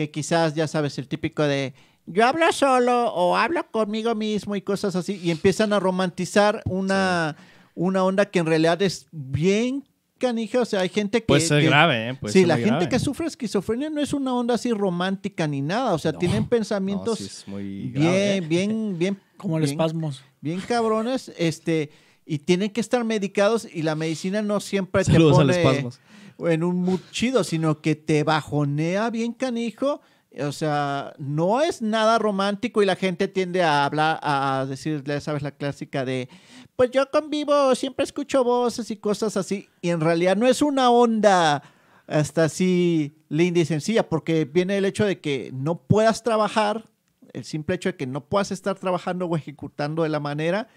que 0.00 0.10
quizás, 0.10 0.54
ya 0.54 0.66
sabes, 0.66 0.96
el 0.96 1.08
típico 1.08 1.42
de 1.42 1.74
yo 2.06 2.24
hablo 2.26 2.50
solo 2.52 3.12
o 3.12 3.36
hablo 3.36 3.70
conmigo 3.70 4.14
mismo 4.14 4.56
y 4.56 4.62
cosas 4.62 4.96
así, 4.96 5.20
y 5.22 5.30
empiezan 5.30 5.74
a 5.74 5.78
romantizar 5.78 6.62
una, 6.64 7.36
una 7.74 8.02
onda 8.02 8.24
que 8.24 8.38
en 8.38 8.46
realidad 8.46 8.80
es 8.80 9.08
bien 9.12 9.84
canija, 10.16 10.62
o 10.62 10.64
sea, 10.64 10.80
hay 10.80 10.88
gente 10.88 11.20
que... 11.20 11.26
Puede 11.26 11.42
ser 11.42 11.60
que- 11.60 11.66
grave, 11.66 12.08
¿eh? 12.08 12.14
Puede 12.14 12.32
sí, 12.32 12.38
ser 12.40 12.48
la 12.48 12.54
muy 12.54 12.64
gente 12.64 12.76
grave. 12.76 12.88
que 12.88 12.98
sufre 12.98 13.26
esquizofrenia 13.26 13.90
no 13.90 14.00
es 14.00 14.14
una 14.14 14.34
onda 14.34 14.54
así 14.54 14.70
romántica 14.72 15.46
ni 15.46 15.60
nada, 15.60 15.92
o 15.92 15.98
sea, 15.98 16.12
No, 16.12 16.18
tienen 16.18 16.44
No, 16.44 16.48
pensamientos 16.48 17.18
sí 17.18 17.24
es 17.26 17.46
muy 17.46 17.62
bien, 17.62 17.92
grave, 17.92 18.40
bien, 18.40 18.98
bien... 18.98 19.20
Como 19.36 19.58
el 19.58 19.64
bien- 19.64 19.72
espasmos. 19.74 20.22
bien 20.40 20.60
cabrones, 20.62 21.30
este, 21.36 21.90
y 22.24 22.38
tienen 22.38 22.70
que 22.70 22.80
estar 22.80 23.04
medicados 23.04 23.68
y 23.70 23.82
la 23.82 23.94
medicina 23.96 24.40
no 24.40 24.60
siempre 24.60 25.04
Saludos 25.04 25.36
te 25.36 25.42
al 25.42 25.46
pone 25.48 25.58
espasmos. 25.58 26.00
En 26.48 26.62
un 26.62 26.82
mood 26.82 27.00
chido, 27.10 27.44
sino 27.44 27.80
que 27.80 27.96
te 27.96 28.24
bajonea 28.24 29.10
bien 29.10 29.32
canijo. 29.32 30.00
O 30.40 30.52
sea, 30.52 31.12
no 31.18 31.60
es 31.60 31.82
nada 31.82 32.18
romántico 32.18 32.82
y 32.82 32.86
la 32.86 32.94
gente 32.94 33.26
tiende 33.26 33.64
a 33.64 33.84
hablar, 33.84 34.20
a 34.22 34.64
decir, 34.68 35.02
ya 35.04 35.20
sabes, 35.20 35.42
la 35.42 35.50
clásica 35.50 36.04
de, 36.04 36.28
pues 36.76 36.92
yo 36.92 37.10
convivo, 37.10 37.74
siempre 37.74 38.04
escucho 38.04 38.44
voces 38.44 38.90
y 38.92 38.96
cosas 38.96 39.36
así. 39.36 39.68
Y 39.82 39.90
en 39.90 40.00
realidad 40.00 40.36
no 40.36 40.46
es 40.46 40.62
una 40.62 40.90
onda 40.90 41.62
hasta 42.06 42.44
así 42.44 43.16
linda 43.28 43.60
y 43.60 43.64
sencilla, 43.64 44.08
porque 44.08 44.44
viene 44.44 44.76
el 44.78 44.84
hecho 44.84 45.04
de 45.04 45.20
que 45.20 45.50
no 45.52 45.82
puedas 45.82 46.22
trabajar, 46.22 46.88
el 47.32 47.44
simple 47.44 47.76
hecho 47.76 47.90
de 47.90 47.96
que 47.96 48.06
no 48.06 48.24
puedas 48.24 48.50
estar 48.50 48.76
trabajando 48.76 49.26
o 49.26 49.36
ejecutando 49.36 50.04
de 50.04 50.08
la 50.08 50.20
manera, 50.20 50.68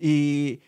y, 0.00 0.60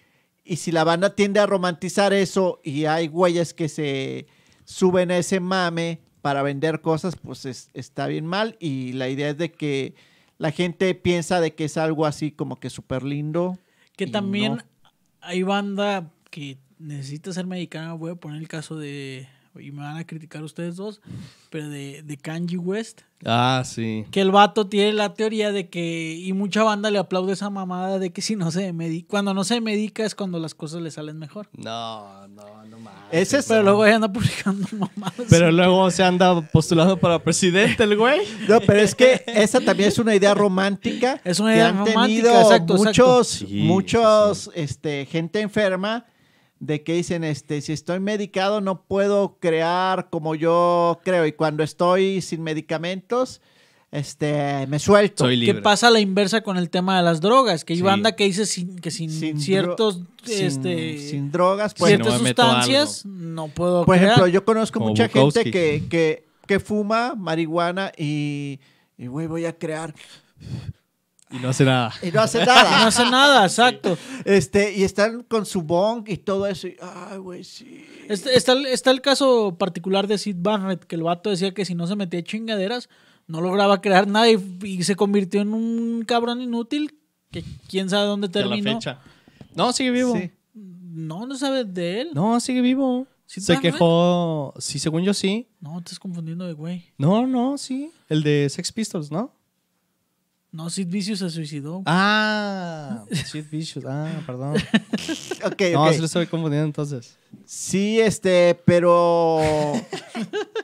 y 0.44 0.56
si 0.56 0.72
la 0.72 0.84
banda 0.84 1.14
tiende 1.14 1.40
a 1.40 1.46
romantizar 1.46 2.12
eso 2.12 2.60
y 2.64 2.84
hay 2.86 3.08
güeyes 3.08 3.54
que 3.54 3.68
se 3.68 4.26
suben 4.64 5.10
a 5.10 5.18
ese 5.18 5.40
mame 5.40 6.00
para 6.22 6.42
vender 6.42 6.80
cosas, 6.80 7.16
pues 7.16 7.44
es- 7.46 7.70
está 7.74 8.06
bien 8.06 8.26
mal, 8.26 8.56
y 8.60 8.92
la 8.92 9.08
idea 9.08 9.30
es 9.30 9.38
de 9.38 9.50
que 9.52 9.94
la 10.38 10.50
gente 10.50 10.94
piensa 10.94 11.40
de 11.40 11.54
que 11.54 11.64
es 11.64 11.76
algo 11.76 12.06
así 12.06 12.30
como 12.30 12.56
que 12.56 12.70
súper 12.70 13.02
lindo. 13.02 13.58
Que 13.96 14.06
también 14.06 14.56
no. 14.56 14.62
hay 15.20 15.42
banda 15.42 16.10
que 16.30 16.58
necesita 16.78 17.32
ser 17.32 17.46
mexicana. 17.46 17.92
Voy 17.92 18.12
a 18.12 18.14
poner 18.14 18.40
el 18.40 18.48
caso 18.48 18.78
de. 18.78 19.28
Y 19.58 19.72
me 19.72 19.82
van 19.82 19.96
a 19.96 20.06
criticar 20.06 20.42
ustedes 20.42 20.76
dos. 20.76 21.00
Pero 21.50 21.68
de, 21.68 22.02
de 22.04 22.16
Kanye 22.16 22.56
West. 22.56 23.00
Ah, 23.26 23.62
sí. 23.66 24.04
Que 24.12 24.20
el 24.22 24.30
vato 24.30 24.66
tiene 24.68 24.92
la 24.92 25.12
teoría 25.14 25.50
de 25.52 25.68
que. 25.68 26.14
Y 26.14 26.32
mucha 26.32 26.62
banda 26.62 26.90
le 26.90 26.98
aplaude 26.98 27.32
esa 27.32 27.50
mamada 27.50 27.98
de 27.98 28.10
que 28.12 28.22
si 28.22 28.36
no 28.36 28.50
se 28.52 28.72
medica. 28.72 29.08
Cuando 29.08 29.34
no 29.34 29.42
se 29.44 29.60
medica 29.60 30.04
es 30.04 30.14
cuando 30.14 30.38
las 30.38 30.54
cosas 30.54 30.80
le 30.82 30.90
salen 30.90 31.18
mejor. 31.18 31.48
No, 31.56 32.28
no, 32.28 32.64
no. 32.64 32.78
Ese 33.10 33.38
es- 33.38 33.46
Pero 33.46 33.62
luego 33.64 33.82
ahí 33.82 33.92
anda 33.92 34.10
publicando 34.10 34.66
mamadas. 34.72 35.26
Pero 35.28 35.50
luego 35.50 35.90
se 35.90 36.04
anda 36.04 36.40
postulando 36.40 36.96
para 36.96 37.18
presidente 37.22 37.82
el 37.82 37.96
güey. 37.96 38.20
No, 38.48 38.60
pero 38.60 38.80
es 38.80 38.94
que 38.94 39.22
esa 39.26 39.60
también 39.60 39.88
es 39.88 39.98
una 39.98 40.14
idea 40.14 40.32
romántica. 40.32 41.20
Es 41.24 41.40
una 41.40 41.50
que 41.50 41.56
idea 41.56 41.68
han 41.70 41.78
romántica, 41.78 42.22
tenido 42.28 42.40
exacto, 42.40 42.74
muchos, 42.76 43.32
exacto. 43.34 43.48
Sí, 43.52 43.62
muchos, 43.64 44.50
este, 44.54 45.06
gente 45.06 45.40
enferma 45.40 46.06
de 46.60 46.82
que 46.82 46.92
dicen, 46.94 47.24
este, 47.24 47.60
si 47.62 47.72
estoy 47.72 47.98
medicado 48.00 48.60
no 48.60 48.82
puedo 48.82 49.38
crear 49.40 50.08
como 50.10 50.34
yo 50.34 51.00
creo 51.04 51.26
y 51.26 51.32
cuando 51.32 51.62
estoy 51.62 52.20
sin 52.20 52.42
medicamentos, 52.42 53.40
este, 53.92 54.66
me 54.68 54.78
suelto. 54.78 55.24
Soy 55.24 55.44
¿Qué 55.44 55.54
pasa 55.54 55.88
a 55.88 55.90
la 55.90 55.98
inversa 55.98 56.42
con 56.42 56.56
el 56.56 56.70
tema 56.70 56.96
de 56.98 57.02
las 57.02 57.20
drogas? 57.20 57.64
Que 57.64 57.72
hay 57.72 57.78
Sí. 57.78 57.82
banda 57.82 58.12
que 58.14 58.24
dice 58.24 58.46
sin- 58.46 58.78
que 58.78 58.90
sin, 58.92 59.10
ciertos 59.40 60.00
sin, 60.22 60.46
este, 60.46 60.98
sin 60.98 61.32
drogas, 61.32 61.74
pues, 61.74 61.88
ciertas 61.90 62.12
no 62.20 62.26
sustancias 62.26 63.04
no 63.06 63.48
puedo 63.48 63.84
por 63.84 63.96
crear. 63.96 64.12
ejemplo, 64.12 64.28
yo 64.28 64.44
conozco 64.44 64.78
Como 64.78 64.90
mucha 64.90 65.08
Bukowski. 65.08 65.40
gente 65.44 65.50
que, 65.50 65.88
que, 65.88 66.24
que 66.46 66.60
fuma 66.60 67.14
marihuana 67.16 67.90
y, 67.96 68.60
y 68.96 69.06
güey, 69.08 69.26
voy 69.26 69.46
a 69.46 69.58
crear 69.58 69.92
Y 71.32 71.38
no 71.38 71.48
hace 71.50 71.64
nada. 71.64 71.92
y 72.02 72.10
no 72.10 72.20
hace 72.22 72.40
no 72.40 72.46
nada. 72.46 72.86
hace 72.86 73.04
nada, 73.04 73.44
exacto. 73.46 73.96
Este, 74.24 74.74
y 74.76 74.82
están 74.82 75.22
con 75.22 75.46
su 75.46 75.62
bong 75.62 76.08
y 76.08 76.16
todo 76.16 76.46
eso. 76.46 76.66
Y, 76.68 76.76
ay, 76.80 77.18
güey, 77.18 77.44
sí. 77.44 77.84
Este- 78.08 78.36
está, 78.36 78.52
el- 78.52 78.66
está 78.66 78.90
el 78.90 79.00
caso 79.00 79.56
particular 79.58 80.06
de 80.08 80.18
Sid 80.18 80.36
Barrett, 80.40 80.84
que 80.84 80.96
el 80.96 81.02
vato 81.04 81.30
decía 81.30 81.54
que 81.54 81.64
si 81.64 81.74
no 81.74 81.86
se 81.86 81.94
metía 81.96 82.22
chingaderas, 82.24 82.88
no 83.28 83.40
lograba 83.40 83.80
crear 83.80 84.08
nada 84.08 84.28
y, 84.28 84.38
y 84.64 84.82
se 84.82 84.96
convirtió 84.96 85.40
en 85.40 85.52
un 85.54 86.04
cabrón 86.04 86.40
inútil 86.42 86.98
que 87.30 87.44
quién 87.68 87.88
sabe 87.88 88.06
dónde 88.06 88.26
la 88.26 88.32
terminó. 88.32 88.72
fecha. 88.72 88.98
No, 89.54 89.72
sigue 89.72 89.92
vivo. 89.92 90.16
Sí. 90.16 90.32
No, 90.54 91.26
no 91.26 91.36
sabes 91.36 91.72
de 91.72 92.00
él. 92.00 92.10
No, 92.12 92.40
sigue 92.40 92.60
vivo. 92.60 93.06
¿Sí 93.26 93.40
Se 93.40 93.60
quejó. 93.60 94.52
Sí, 94.58 94.80
según 94.80 95.04
yo 95.04 95.14
sí. 95.14 95.46
No, 95.60 95.74
te 95.76 95.84
estás 95.84 96.00
confundiendo 96.00 96.44
de 96.48 96.52
güey. 96.54 96.86
No, 96.98 97.28
no, 97.28 97.56
sí. 97.56 97.92
El 98.08 98.24
de 98.24 98.48
Sex 98.50 98.72
Pistols, 98.72 99.12
¿no? 99.12 99.32
No, 100.52 100.68
Sid 100.68 100.88
Vicious 100.88 101.20
se 101.20 101.30
suicidó. 101.30 101.82
Ah, 101.86 103.04
Sid 103.12 103.44
Vicious. 103.50 103.84
Ah, 103.86 104.20
perdón. 104.26 104.54
Ok, 105.44 105.62
No, 105.72 105.84
ok. 105.84 105.92
se 105.92 105.98
lo 106.00 106.04
estoy 106.06 106.26
confundiendo 106.26 106.66
entonces. 106.66 107.16
Sí, 107.46 107.98
este, 108.00 108.60
pero 108.66 109.40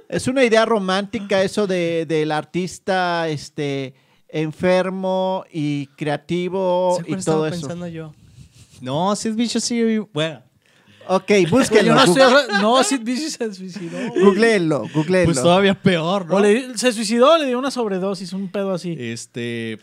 es 0.08 0.26
una 0.26 0.44
idea 0.44 0.64
romántica 0.66 1.42
eso 1.42 1.66
de, 1.66 2.04
del 2.06 2.30
artista, 2.32 3.28
este, 3.28 3.94
enfermo 4.28 5.44
y 5.52 5.86
creativo 5.96 6.96
¿Sabes 6.98 7.06
y 7.08 7.10
todo 7.12 7.18
estaba 7.18 7.48
eso. 7.48 7.60
pensando 7.60 7.86
yo? 7.88 8.12
No, 8.80 9.14
Sid 9.16 9.34
Vicious 9.34 9.64
sigue 9.64 9.84
vivo. 9.84 10.10
Bueno, 10.12 10.42
Ok, 11.08 11.30
Yo 11.44 11.48
búsquenlo. 11.50 11.94
no, 11.94 12.04
estoy 12.04 12.22
no, 12.62 12.82
Sid 12.84 13.00
Vicious 13.02 13.32
se 13.34 13.54
suicidó. 13.54 13.98
Googleenlo, 14.20 14.84
googleenlo. 14.94 15.32
pues 15.32 15.42
todavía 15.42 15.80
peor, 15.80 16.26
¿no? 16.26 16.36
O 16.36 16.40
le- 16.40 16.76
se 16.76 16.92
suicidó, 16.92 17.36
le 17.38 17.46
dio 17.46 17.58
una 17.58 17.70
sobredosis, 17.70 18.32
un 18.32 18.48
pedo 18.48 18.72
así. 18.72 18.96
Este, 18.98 19.78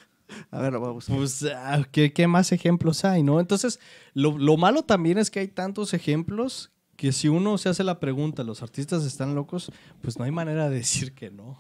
A 0.52 0.60
ver, 0.62 0.74
lo 0.74 0.80
voy 0.80 0.90
a 0.90 0.92
buscar. 0.94 1.16
pues, 1.18 1.46
ah, 1.56 1.84
¿qué, 1.92 2.12
qué 2.14 2.28
más 2.28 2.52
ejemplos 2.52 3.06
hay, 3.06 3.24
no? 3.24 3.40
Entonces, 3.40 3.80
lo, 4.14 4.38
lo 4.38 4.58
malo 4.58 4.84
también 4.84 5.18
es 5.18 5.30
que 5.32 5.40
hay 5.40 5.48
tantos 5.48 5.94
ejemplos 5.94 6.72
que 6.96 7.12
si 7.12 7.28
uno 7.28 7.58
se 7.58 7.70
hace 7.70 7.84
la 7.84 8.00
pregunta, 8.00 8.44
¿los 8.44 8.62
artistas 8.62 9.04
están 9.06 9.34
locos? 9.36 9.72
Pues 10.02 10.18
no 10.20 10.26
hay 10.26 10.32
manera 10.32 10.70
de 10.70 10.76
decir 10.78 11.14
que 11.14 11.30
no. 11.32 11.58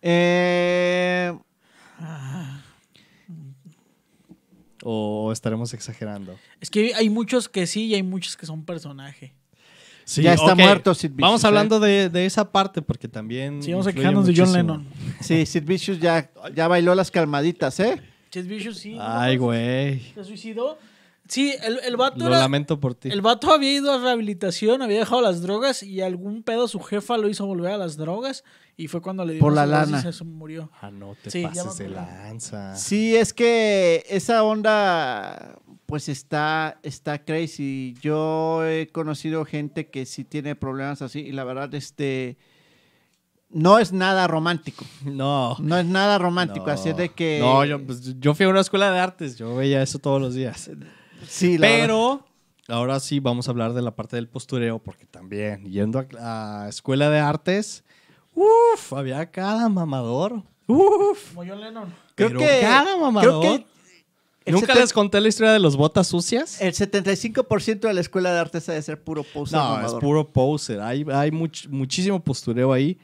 Eh, 0.00 1.36
O 4.82 5.30
estaremos 5.32 5.72
exagerando. 5.74 6.36
Es 6.60 6.70
que 6.70 6.94
hay 6.94 7.08
muchos 7.08 7.48
que 7.48 7.66
sí 7.66 7.86
y 7.86 7.94
hay 7.94 8.02
muchos 8.02 8.36
que 8.36 8.46
son 8.46 8.64
personaje. 8.64 9.34
Sí, 10.04 10.22
Ya 10.22 10.34
está 10.34 10.54
muerto 10.54 10.94
Sid 10.94 11.10
Vicious, 11.10 11.22
Vamos 11.22 11.44
¿eh? 11.44 11.46
hablando 11.46 11.78
de, 11.78 12.08
de 12.08 12.26
esa 12.26 12.50
parte 12.50 12.82
porque 12.82 13.08
también. 13.08 13.62
Sí, 13.62 13.70
vamos 13.70 13.86
a 13.86 13.92
quejarnos 13.92 14.26
de 14.26 14.34
John. 14.36 14.52
Lennon. 14.52 14.86
sí, 15.20 15.46
Sid 15.46 15.64
Vicious 15.64 16.00
ya, 16.00 16.30
ya 16.54 16.66
bailó 16.68 16.94
las 16.94 17.10
calmaditas, 17.10 17.78
¿eh? 17.80 18.00
Sid 18.30 18.46
Vicious 18.46 18.78
sí. 18.78 18.96
Ay, 19.00 19.36
güey. 19.36 20.00
Se 20.14 20.24
suicidó. 20.24 20.78
Sí, 21.28 21.54
el, 21.62 21.78
el 21.84 21.96
vato 21.96 22.18
Lo 22.18 22.26
era- 22.28 22.40
lamento 22.40 22.78
por 22.80 22.94
ti. 22.94 23.08
El 23.08 23.22
vato 23.22 23.52
había 23.52 23.72
ido 23.72 23.92
a 23.92 23.98
rehabilitación, 23.98 24.82
había 24.82 24.98
dejado 24.98 25.22
las 25.22 25.40
drogas 25.40 25.82
y 25.82 26.00
algún 26.00 26.42
pedo 26.42 26.68
su 26.68 26.80
jefa 26.80 27.16
lo 27.16 27.28
hizo 27.28 27.46
volver 27.46 27.72
a 27.72 27.78
las 27.78 27.96
drogas 27.96 28.44
y 28.76 28.88
fue 28.88 29.00
cuando 29.00 29.24
le 29.24 29.34
dio 29.34 29.40
Por 29.40 29.52
la 29.54 29.64
lana. 29.64 30.02
y 30.06 30.12
se 30.12 30.24
murió. 30.24 30.70
Ah, 30.80 30.90
no 30.90 31.14
te 31.22 31.30
Sí, 31.30 31.42
pases 31.44 31.78
de 31.78 31.88
lanza. 31.90 32.74
Sí, 32.76 33.14
es 33.16 33.32
que 33.32 34.04
esa 34.08 34.42
onda, 34.42 35.58
pues 35.86 36.08
está, 36.08 36.78
está 36.82 37.24
crazy. 37.24 37.94
Yo 38.02 38.66
he 38.66 38.88
conocido 38.88 39.44
gente 39.44 39.88
que 39.90 40.04
sí 40.06 40.24
tiene 40.24 40.54
problemas 40.56 41.02
así 41.02 41.20
y 41.20 41.32
la 41.32 41.44
verdad, 41.44 41.72
este, 41.74 42.36
no 43.48 43.78
es 43.78 43.92
nada 43.92 44.26
romántico. 44.26 44.84
No. 45.04 45.56
No 45.60 45.78
es 45.78 45.86
nada 45.86 46.18
romántico, 46.18 46.66
no. 46.66 46.72
así 46.72 46.88
es 46.90 46.96
de 46.96 47.10
que... 47.10 47.38
No, 47.40 47.64
yo, 47.64 47.82
pues, 47.84 48.18
yo 48.18 48.34
fui 48.34 48.44
a 48.46 48.48
una 48.48 48.60
escuela 48.60 48.90
de 48.90 48.98
artes. 48.98 49.36
Yo 49.36 49.54
veía 49.54 49.82
eso 49.82 49.98
todos 49.98 50.20
los 50.20 50.34
días. 50.34 50.68
Sí, 51.26 51.58
la 51.58 51.68
verdad. 51.68 51.82
Pero 51.86 52.26
ahora 52.68 53.00
sí 53.00 53.20
vamos 53.20 53.48
a 53.48 53.50
hablar 53.50 53.72
de 53.72 53.82
la 53.82 53.94
parte 53.94 54.16
del 54.16 54.28
postureo, 54.28 54.78
porque 54.78 55.06
también 55.06 55.64
yendo 55.70 56.04
a, 56.18 56.64
a 56.64 56.68
escuela 56.68 57.10
de 57.10 57.18
artes, 57.18 57.84
uff, 58.34 58.92
había 58.92 59.30
cada 59.30 59.68
mamador. 59.68 60.42
Uff. 60.66 61.34
Como 61.34 61.46
John 61.48 61.60
Lennon. 61.60 61.94
creo 62.14 62.28
pero 62.28 62.40
que, 62.40 62.60
cada 62.60 62.84
creo 62.84 62.98
mamador. 63.00 63.42
que 63.42 63.66
el, 64.44 64.54
¿Nunca 64.54 64.74
les 64.74 64.92
conté 64.92 65.20
la 65.20 65.28
historia 65.28 65.52
de 65.52 65.58
los 65.60 65.76
botas 65.76 66.06
sucias? 66.08 66.60
el 66.60 66.72
75% 66.72 67.80
de 67.80 67.94
la 67.94 68.00
escuela 68.00 68.32
de 68.32 68.40
artes 68.40 68.68
ha 68.68 68.72
de 68.72 68.82
ser 68.82 69.02
puro 69.02 69.22
poser 69.22 69.58
No, 69.58 69.64
es 69.74 69.76
mamador. 69.82 70.00
puro 70.00 70.26
poser. 70.28 70.80
Hay, 70.80 71.04
hay 71.12 71.30
much- 71.30 71.68
muchísimo 71.68 72.20
postureo 72.22 72.72
ahí. 72.72 72.98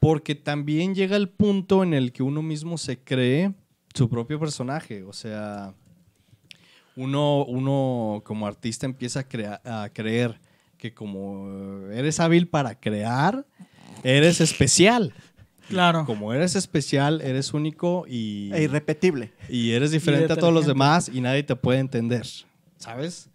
Porque 0.00 0.34
también 0.34 0.94
llega 0.94 1.16
el 1.16 1.28
punto 1.28 1.82
en 1.84 1.94
el 1.94 2.10
que 2.12 2.22
uno 2.24 2.42
mismo 2.42 2.76
se 2.78 2.98
cree 2.98 3.52
su 3.94 4.08
propio 4.08 4.40
personaje. 4.40 5.02
O 5.04 5.12
sea, 5.12 5.74
uno, 6.96 7.44
uno 7.44 8.22
como 8.24 8.46
artista 8.46 8.86
empieza 8.86 9.20
a, 9.20 9.28
crea- 9.28 9.60
a 9.64 9.88
creer 9.90 10.38
que 10.78 10.92
como 10.92 11.88
eres 11.92 12.18
hábil 12.20 12.48
para 12.48 12.74
crear, 12.78 13.44
eres 14.02 14.40
especial. 14.40 15.12
Claro. 15.68 16.04
Como 16.04 16.32
eres 16.34 16.56
especial, 16.56 17.20
eres 17.22 17.54
único 17.54 18.04
y, 18.08 18.50
E 18.52 18.64
irrepetible. 18.64 19.32
y 19.48 19.70
eres 19.70 19.92
diferente 19.92 20.32
a 20.32 20.36
todos 20.36 20.52
los 20.52 20.66
demás 20.66 21.08
y 21.12 21.20
nadie 21.20 21.44
te 21.44 21.54
puede 21.56 21.78
entender, 21.78 22.26
¿sabes? 22.78 23.28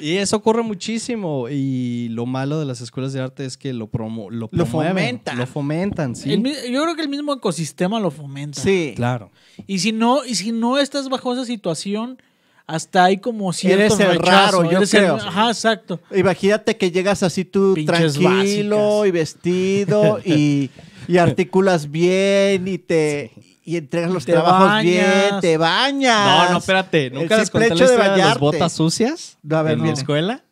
Y 0.00 0.16
eso 0.16 0.36
ocurre 0.36 0.62
muchísimo 0.62 1.48
y 1.50 2.08
lo 2.10 2.24
malo 2.26 2.58
de 2.58 2.64
las 2.66 2.80
escuelas 2.80 3.12
de 3.12 3.20
arte 3.20 3.44
es 3.44 3.56
que 3.58 3.72
lo, 3.74 3.86
promo, 3.88 4.30
lo, 4.30 4.48
Lo 4.50 4.66
fomentan. 4.66 5.36
Lo 5.38 5.46
fomentan, 5.46 6.16
sí. 6.16 6.32
El 6.32 6.42
yo 6.42 6.82
creo 6.82 6.96
que 6.96 7.02
el 7.02 7.08
mismo 7.10 7.32
ecosistema 7.34 8.00
lo 8.00 8.10
fomenta. 8.10 8.60
Sí. 8.60 8.94
Claro. 8.96 9.30
Y 9.66 9.78
si 9.80 9.92
no, 9.92 10.24
y 10.24 10.34
si 10.34 10.50
no 10.50 10.78
estás 10.78 11.08
bajo 11.10 11.32
esa 11.34 11.44
situación, 11.44 12.20
hasta 12.66 13.04
hay 13.04 13.18
como 13.18 13.52
cierto 13.52 13.80
Eres 13.84 14.00
el 14.00 14.18
rechazo, 14.18 14.30
raro, 14.62 14.70
yo 14.70 14.78
eres 14.78 14.94
el- 14.94 15.00
creo. 15.00 15.16
Ajá, 15.16 15.48
exacto. 15.48 16.00
Imagínate 16.14 16.76
que 16.76 16.90
llegas 16.90 17.22
así 17.22 17.44
tú 17.44 17.74
Pinches 17.74 18.14
tranquilo 18.14 18.76
básicas. 19.00 19.08
y 19.08 19.10
vestido 19.10 20.20
y, 20.24 20.70
y 21.08 21.16
articulas 21.18 21.90
bien 21.90 22.68
y 22.68 22.78
te 22.78 23.32
y 23.64 23.76
entregas 23.76 24.10
los 24.10 24.24
Te 24.24 24.32
trabajos 24.32 24.66
bañas. 24.66 24.82
bien, 24.84 25.40
te 25.40 25.56
bañas. 25.56 26.46
No, 26.48 26.52
no, 26.52 26.58
espérate. 26.58 27.10
¿Nunca 27.10 27.38
les 27.38 27.48
conté 27.50 27.68
la 27.74 27.86
de 27.86 28.10
de, 28.10 28.16
las 28.18 28.38
botas 28.38 28.72
sucias 28.72 29.38
No, 29.42 29.56
a 29.58 29.62
ver, 29.62 29.74
en 29.74 29.82
mi 29.82 29.88
no. 29.88 29.94
escuela? 29.94 30.42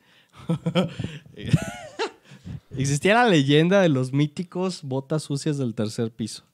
Existía 2.76 3.14
la 3.14 3.28
leyenda 3.28 3.80
de 3.80 3.88
los 3.88 4.12
míticos 4.12 4.80
botas 4.82 5.24
sucias 5.24 5.58
del 5.58 5.74
tercer 5.74 6.10
piso. 6.12 6.44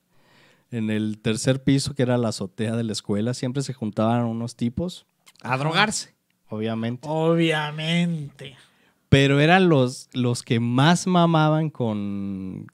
En 0.71 0.91
el 0.91 1.19
tercer 1.19 1.63
piso, 1.63 1.95
que 1.95 2.03
era 2.03 2.17
la 2.19 2.29
azotea 2.29 2.75
de 2.75 2.85
la 2.85 2.93
escuela, 2.93 3.35
siempre 3.35 3.63
se 3.63 3.73
juntaban 3.75 4.25
unos 4.25 4.57
tipos 4.57 5.07
a 5.53 5.57
drogarse, 5.59 6.15
obviamente. 6.49 7.07
Obviamente. 7.11 8.57
Pero 9.09 9.41
eran 9.41 9.69
los, 9.69 10.09
los 10.13 10.43
que 10.43 10.61
más 10.61 11.07
mamaban 11.07 11.71
con 11.71 12.67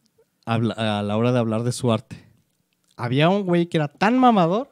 habla- 0.47 0.99
a 0.99 1.03
la 1.03 1.16
hora 1.16 1.33
de 1.33 1.39
hablar 1.39 1.62
de 1.62 1.73
su 1.73 1.93
arte. 1.93 2.25
Había 2.97 3.29
un 3.29 3.43
güey 3.45 3.66
que 3.66 3.77
era 3.79 3.89
tan 3.89 4.18
mamador 4.18 4.70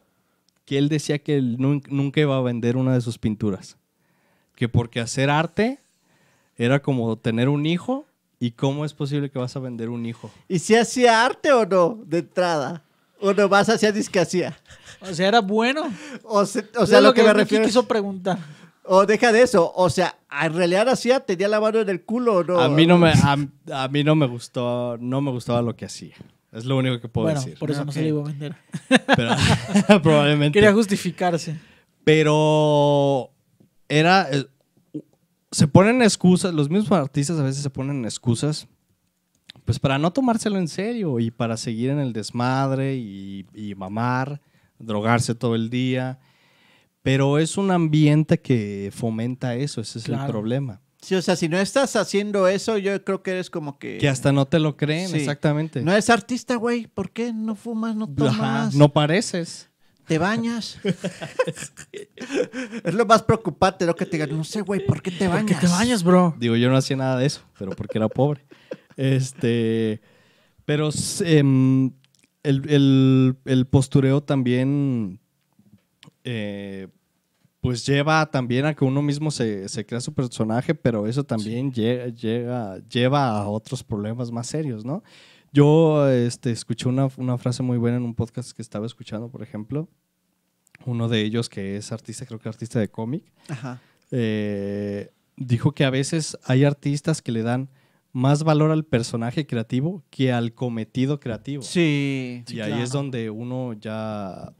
que 0.64 0.78
él 0.78 0.88
decía 0.88 1.18
que 1.18 1.36
él 1.36 1.58
nun- 1.58 1.82
nunca 1.88 2.20
iba 2.20 2.36
a 2.36 2.40
vender 2.42 2.76
una 2.76 2.94
de 2.94 3.00
sus 3.00 3.18
pinturas. 3.18 3.76
Que 4.54 4.68
porque 4.68 5.00
hacer 5.00 5.30
arte 5.30 5.78
era 6.56 6.80
como 6.80 7.16
tener 7.16 7.48
un 7.48 7.66
hijo 7.66 8.06
y 8.38 8.52
cómo 8.52 8.84
es 8.84 8.94
posible 8.94 9.30
que 9.30 9.38
vas 9.38 9.56
a 9.56 9.60
vender 9.60 9.88
un 9.90 10.06
hijo. 10.06 10.30
¿Y 10.48 10.58
si 10.60 10.74
hacía 10.76 11.24
arte 11.24 11.52
o 11.52 11.66
no, 11.66 11.98
de 12.06 12.18
entrada? 12.18 12.84
¿O 13.20 13.32
nomás 13.34 13.68
hacía 13.68 13.92
discasía? 13.92 14.56
O 15.00 15.14
sea, 15.14 15.28
era 15.28 15.40
bueno. 15.40 15.82
O, 16.24 16.44
se- 16.46 16.68
o 16.76 16.82
O 16.82 16.86
sea, 16.86 17.00
lo 17.00 17.12
que 17.14 17.22
me 17.22 17.32
refiero 17.32 17.64
quiso 17.64 17.86
preguntar. 17.86 18.38
O 18.84 19.06
deja 19.06 19.30
de 19.32 19.42
eso. 19.42 19.72
O 19.76 19.88
sea, 19.90 20.16
¿en 20.42 20.54
realidad 20.54 20.88
hacía? 20.88 21.20
¿Tenía 21.20 21.48
la 21.48 21.60
mano 21.60 21.80
en 21.80 21.88
el 21.88 22.02
culo 22.02 22.36
o 22.38 22.44
no? 22.44 22.60
A 22.60 22.68
mí 22.68 22.86
no 22.86 22.98
me, 22.98 23.10
a, 23.12 23.36
a 23.84 23.88
mí 23.88 24.02
no 24.04 24.14
me 24.14 24.26
gustó, 24.26 24.96
no 24.98 25.20
me 25.20 25.30
gustaba 25.30 25.62
lo 25.62 25.76
que 25.76 25.84
hacía. 25.84 26.14
Es 26.52 26.64
lo 26.64 26.76
único 26.76 27.00
que 27.00 27.08
puedo 27.08 27.26
bueno, 27.26 27.40
decir. 27.40 27.56
por 27.58 27.70
eso 27.70 27.84
no 27.84 27.90
Ok. 27.90 27.94
se 27.94 28.02
le 28.02 28.08
iba 28.08 28.20
a 28.20 28.24
vender. 28.24 28.56
Pero, 29.16 29.30
probablemente. 30.02 30.52
Quería 30.58 30.72
justificarse. 30.72 31.56
Pero 32.04 33.30
era. 33.88 34.28
eh, 34.30 34.46
Se 35.52 35.66
ponen 35.68 36.02
excusas, 36.02 36.52
los 36.54 36.68
mismos 36.70 36.92
artistas 36.98 37.38
a 37.38 37.42
veces 37.42 37.62
se 37.62 37.70
ponen 37.70 38.04
excusas, 38.04 38.66
pues 39.64 39.78
para 39.78 39.98
no 39.98 40.12
tomárselo 40.12 40.58
en 40.58 40.68
serio 40.68 41.18
y 41.20 41.30
para 41.30 41.56
seguir 41.56 41.90
en 41.90 41.98
el 41.98 42.12
desmadre 42.12 42.96
y, 42.96 43.46
y 43.54 43.74
mamar, 43.74 44.40
drogarse 44.78 45.34
todo 45.34 45.54
el 45.54 45.70
día. 45.70 46.18
Pero 47.02 47.38
es 47.38 47.56
un 47.56 47.70
ambiente 47.70 48.40
que 48.40 48.90
fomenta 48.94 49.54
eso, 49.54 49.80
ese 49.80 49.98
es 50.00 50.08
el 50.08 50.18
problema. 50.26 50.80
Sí, 51.00 51.14
o 51.14 51.22
sea, 51.22 51.34
si 51.34 51.48
no 51.48 51.58
estás 51.58 51.96
haciendo 51.96 52.46
eso, 52.46 52.76
yo 52.76 53.02
creo 53.02 53.22
que 53.22 53.30
eres 53.30 53.48
como 53.48 53.78
que... 53.78 53.96
Que 53.96 54.06
hasta 54.08 54.32
no 54.32 54.46
te 54.46 54.58
lo 54.58 54.76
creen, 54.76 55.08
Sí. 55.08 55.16
exactamente. 55.16 55.80
No 55.80 55.92
eres 55.92 56.10
artista, 56.10 56.56
güey. 56.56 56.88
¿Por 56.88 57.10
qué 57.10 57.32
no 57.32 57.54
fumas, 57.54 57.96
no 57.96 58.06
tomas? 58.06 58.34
Ajá, 58.34 58.70
no 58.74 58.92
pareces. 58.92 59.70
¿Te 60.06 60.18
bañas? 60.18 60.78
es 62.84 62.94
lo 62.94 63.06
más 63.06 63.22
preocupante, 63.22 63.86
¿no? 63.86 63.94
Que 63.94 64.04
te 64.06 64.16
digan, 64.18 64.36
no 64.36 64.44
sé, 64.44 64.60
güey, 64.60 64.84
¿por 64.84 65.00
qué 65.02 65.10
te 65.10 65.26
¿Por 65.26 65.34
bañas? 65.36 65.46
qué 65.60 65.66
te 65.66 65.72
bañas, 65.72 66.02
bro? 66.02 66.34
Digo, 66.38 66.56
yo 66.56 66.68
no 66.68 66.76
hacía 66.76 66.96
nada 66.96 67.16
de 67.16 67.26
eso, 67.26 67.40
pero 67.58 67.72
porque 67.72 67.98
era 67.98 68.08
pobre. 68.08 68.44
Este, 69.00 70.02
pero 70.66 70.90
em, 71.24 71.86
el, 72.42 72.68
el- 72.68 73.36
el 73.46 73.66
postureo 73.66 74.22
también, 74.22 75.18
eh, 76.24 76.88
pues 77.62 77.86
lleva 77.86 78.30
también 78.30 78.66
a 78.66 78.74
que 78.74 78.84
uno 78.84 79.00
mismo 79.02 79.30
se, 79.30 79.68
se 79.70 79.86
crea 79.86 80.00
su 80.00 80.12
personaje, 80.12 80.74
pero 80.74 81.06
eso 81.06 81.24
también 81.24 81.72
llega, 81.72 82.08
llega- 82.08 82.78
lleva 82.88 83.28
a 83.30 83.48
otros 83.48 83.82
problemas 83.82 84.30
más 84.30 84.46
serios, 84.46 84.84
¿no? 84.84 85.02
Yo 85.52 86.08
este, 86.10 86.50
escuché 86.52 86.88
una, 86.88 87.08
una 87.16 87.38
frase 87.38 87.62
muy 87.62 87.78
buena 87.78 87.96
en 87.96 88.02
un 88.04 88.14
podcast 88.14 88.52
que 88.52 88.62
estaba 88.62 88.84
escuchando, 88.86 89.30
por 89.30 89.42
ejemplo. 89.42 89.88
Uno 90.86 91.08
de 91.08 91.22
ellos 91.22 91.48
que 91.48 91.76
es 91.76 91.90
artista, 91.90 92.24
creo 92.26 92.38
que 92.38 92.48
artista 92.48 92.78
de 92.78 92.88
cómic, 92.90 93.24
eh, 94.10 95.10
dijo 95.36 95.72
que 95.72 95.84
a 95.84 95.90
veces 95.90 96.38
hay 96.44 96.64
artistas 96.64 97.20
que 97.22 97.32
le 97.32 97.42
dan 97.42 97.68
más 98.12 98.42
valor 98.42 98.70
al 98.70 98.84
personaje 98.84 99.46
creativo 99.46 100.02
que 100.10 100.32
al 100.32 100.52
cometido 100.54 101.20
creativo. 101.20 101.62
Sí. 101.62 102.42
y 102.48 102.60
ahí 102.60 102.68
claro. 102.70 102.82
es 102.82 102.90
donde 102.90 103.30
uno 103.30 103.72
ya 103.74 104.52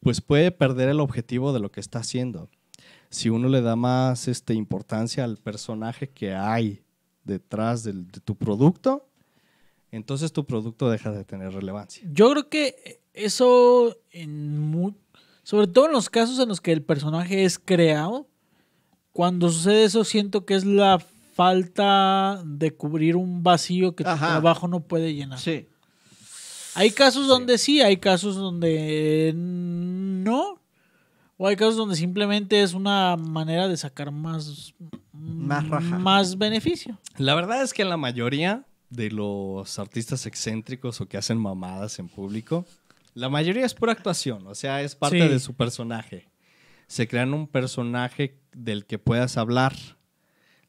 pues 0.00 0.20
puede 0.20 0.50
perder 0.50 0.88
el 0.88 0.98
objetivo 1.00 1.52
de 1.52 1.60
lo 1.60 1.70
que 1.70 1.78
está 1.80 2.00
haciendo. 2.00 2.48
Si 3.08 3.28
uno 3.30 3.48
le 3.48 3.60
da 3.62 3.76
más 3.76 4.26
este, 4.26 4.54
importancia 4.54 5.22
al 5.22 5.36
personaje 5.36 6.08
que 6.08 6.34
hay 6.34 6.82
detrás 7.24 7.84
del- 7.84 8.08
de 8.10 8.18
tu 8.20 8.34
producto, 8.34 9.06
entonces 9.92 10.32
tu 10.32 10.44
producto 10.44 10.90
deja 10.90 11.12
de 11.12 11.24
tener 11.24 11.52
relevancia. 11.52 12.02
Yo 12.12 12.30
creo 12.30 12.48
que 12.48 13.00
eso, 13.12 13.96
en 14.10 14.58
mu- 14.58 14.94
sobre 15.44 15.66
todo 15.68 15.86
en 15.86 15.92
los 15.92 16.08
casos 16.10 16.38
en 16.40 16.48
los 16.48 16.60
que 16.60 16.72
el 16.72 16.82
personaje 16.82 17.44
es 17.44 17.58
creado, 17.58 18.26
cuando 19.12 19.50
sucede 19.50 19.84
eso 19.84 20.02
siento 20.04 20.46
que 20.46 20.54
es 20.54 20.64
la 20.64 20.98
falta 21.32 22.42
de 22.44 22.72
cubrir 22.74 23.16
un 23.16 23.42
vacío 23.42 23.94
que 23.96 24.04
tu 24.04 24.10
Ajá. 24.10 24.28
trabajo 24.28 24.68
no 24.68 24.80
puede 24.80 25.14
llenar. 25.14 25.38
Sí. 25.38 25.66
Hay 26.74 26.90
casos 26.90 27.26
donde 27.26 27.58
sí, 27.58 27.80
hay 27.82 27.98
casos 27.98 28.36
donde 28.36 29.32
no, 29.34 30.60
o 31.36 31.46
hay 31.46 31.56
casos 31.56 31.76
donde 31.76 31.96
simplemente 31.96 32.62
es 32.62 32.72
una 32.74 33.16
manera 33.16 33.68
de 33.68 33.76
sacar 33.76 34.10
más, 34.10 34.74
Más 35.12 35.68
raja. 35.68 35.98
más 35.98 36.38
beneficio. 36.38 36.98
La 37.18 37.34
verdad 37.34 37.62
es 37.62 37.72
que 37.74 37.84
la 37.84 37.96
mayoría 37.96 38.64
de 38.88 39.10
los 39.10 39.78
artistas 39.78 40.26
excéntricos 40.26 41.00
o 41.00 41.06
que 41.06 41.16
hacen 41.18 41.38
mamadas 41.38 41.98
en 41.98 42.08
público, 42.08 42.64
la 43.14 43.28
mayoría 43.28 43.66
es 43.66 43.74
pura 43.74 43.92
actuación, 43.92 44.46
o 44.46 44.54
sea, 44.54 44.80
es 44.82 44.94
parte 44.94 45.20
Sí. 45.22 45.28
de 45.28 45.40
su 45.40 45.54
personaje. 45.54 46.28
Se 46.86 47.06
crean 47.08 47.34
un 47.34 47.46
personaje 47.46 48.38
del 48.54 48.84
que 48.86 48.98
puedas 48.98 49.36
hablar. 49.36 49.74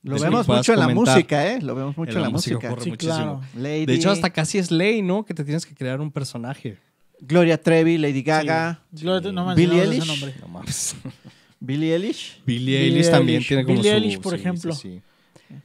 Lo 0.04 0.20
vemos 0.20 0.48
mucho 0.48 0.74
en 0.74 0.80
la 0.80 0.90
música, 0.90 1.48
¿eh? 1.54 1.62
Lo 1.62 1.76
vemos 1.76 1.96
mucho 1.98 2.18
en 2.18 2.22
la, 2.24 2.30
música. 2.30 2.70
Sí, 2.82 2.90
muchísimo. 2.92 2.98
claro. 3.16 3.42
Lady, 3.56 3.86
De 3.86 3.94
hecho, 3.94 4.12
hasta 4.12 4.30
casi 4.30 4.58
es 4.58 4.70
ley, 4.70 5.02
¿no? 5.02 5.24
Que 5.26 5.34
te 5.34 5.44
tienes 5.46 5.66
que 5.66 5.74
crear 5.74 6.02
un 6.02 6.12
personaje. 6.12 6.78
Gloria 7.22 7.62
Trevi, 7.62 7.98
Lady 7.98 8.22
Gaga, 8.22 8.82
Sí. 8.94 9.06
Lo- 9.06 9.22
no 9.32 9.56
Billie 9.56 9.68
mencionabas 9.78 9.88
ese 9.88 9.94
Eilish. 9.94 10.08
nombre. 10.08 10.36
No 10.42 10.48
mames. 10.50 10.96
Billie 11.62 11.94
Eilish. 11.96 12.42
Billie 12.46 12.82
Eilish 12.82 13.10
también 13.10 13.38
Eilish. 13.38 13.48
tiene 13.48 13.64
como 13.64 13.78
Billie 13.78 13.92
su... 13.92 13.96
Eilish, 13.98 14.20
por 14.20 14.34
sí, 14.34 14.40
ejemplo. 14.40 14.74
sí, 14.76 15.02
sí. 15.48 15.56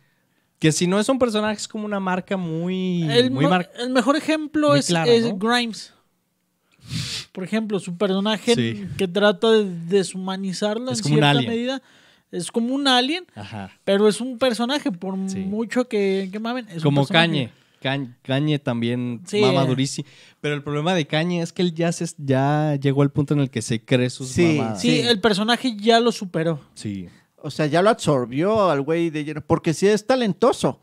Que 0.61 0.70
si 0.72 0.86
no 0.86 1.01
es 1.01 1.09
un 1.09 1.18
personaje, 1.18 1.57
es 1.57 1.66
como 1.66 1.84
una 1.84 1.99
marca 1.99 2.36
muy... 2.36 3.03
El, 3.11 3.30
muy 3.32 3.47
mar- 3.49 3.70
el 3.78 3.91
mejor 3.91 4.14
ejemplo 4.16 4.68
muy 4.70 4.78
es, 4.78 4.86
clara, 4.86 5.11
es 5.11 5.24
¿no? 5.24 5.36
Grimes. 5.36 5.93
Por 7.32 7.45
ejemplo, 7.45 7.78
su 7.80 7.97
personaje 7.97 8.55
Sí. 8.55 8.86
que 8.97 9.07
trata 9.09 9.51
de 9.51 9.64
deshumanizarlo 9.64 10.91
Es 10.93 10.99
en 10.99 11.03
como 11.03 11.14
un 11.14 11.18
cierta 11.20 11.30
alien. 11.30 11.51
medida. 11.51 11.82
Es 12.30 12.50
como 12.52 12.74
un 12.74 12.86
alien, 12.88 13.24
Ajá. 13.34 13.70
pero 13.84 14.06
es 14.08 14.20
un 14.20 14.38
personaje, 14.38 14.92
por 14.92 15.14
Sí. 15.30 15.38
mucho 15.40 15.88
que, 15.88 16.28
que 16.30 16.38
mamen. 16.38 16.66
es 16.68 16.82
Como. 16.82 17.06
Cañe. 17.06 17.50
Cañ- 17.82 18.14
Cañe 18.22 18.58
también 18.58 19.20
Sí, 19.24 19.40
mama 19.40 19.64
durísimo. 19.64 20.06
Pero 20.40 20.54
el 20.56 20.62
problema 20.64 20.94
de 20.94 21.06
Cañe 21.06 21.40
es 21.42 21.52
que 21.52 21.62
él 21.62 21.72
ya, 21.74 21.92
se, 21.92 22.06
ya 22.18 22.74
llegó 22.74 23.02
al 23.02 23.10
punto 23.10 23.34
en 23.34 23.40
el 23.40 23.50
que 23.50 23.62
se 23.62 23.80
cree 23.84 24.10
sus 24.10 24.28
Sí, 24.28 24.56
mamadas. 24.58 24.80
Sí, 24.80 25.00
Sí. 25.02 25.06
el 25.06 25.20
personaje 25.20 25.76
ya 25.76 26.00
lo 26.00 26.10
superó. 26.12 26.60
Sí. 26.74 27.08
O 27.40 27.50
sea, 27.50 27.66
ya 27.66 27.80
lo 27.80 27.88
absorbió 27.90 28.68
al 28.68 28.82
güey 28.82 29.10
de 29.10 29.24
lleno. 29.24 29.40
Porque 29.46 29.72
sí 29.74 29.86
es 29.86 30.04
talentoso. 30.06 30.80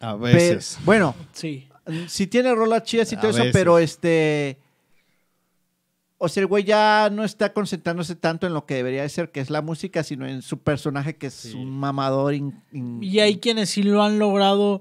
A 0.00 0.14
Pe- 0.18 0.32
veces. 0.34 0.78
bueno, 0.84 1.14
Sí. 1.32 1.68
sí 2.08 2.26
tiene 2.26 2.52
rolas 2.54 2.82
chidas 2.82 3.10
y 3.12 3.14
A 3.14 3.20
todo 3.20 3.30
eso, 3.30 3.38
veces. 3.38 3.52
pero 3.54 3.78
este. 3.78 4.58
O 6.18 6.28
sea, 6.28 6.40
el 6.40 6.46
güey 6.46 6.64
ya 6.64 7.10
no 7.12 7.24
está 7.24 7.52
concentrándose 7.52 8.16
tanto 8.16 8.46
en 8.46 8.54
lo 8.54 8.64
que 8.64 8.74
debería 8.74 9.02
de 9.02 9.08
ser, 9.10 9.30
que 9.30 9.40
es 9.40 9.50
la 9.50 9.60
música, 9.60 10.02
sino 10.02 10.26
en 10.26 10.40
su 10.40 10.58
personaje, 10.60 11.16
que 11.16 11.26
es 11.26 11.34
Sí. 11.34 11.54
un 11.54 11.70
mamador. 11.70 12.34
in- 12.34 12.62
in- 12.72 13.02
Y 13.02 13.20
hay 13.20 13.38
quienes 13.38 13.68
sí 13.70 13.82
lo 13.82 14.02
han 14.02 14.18
logrado 14.18 14.80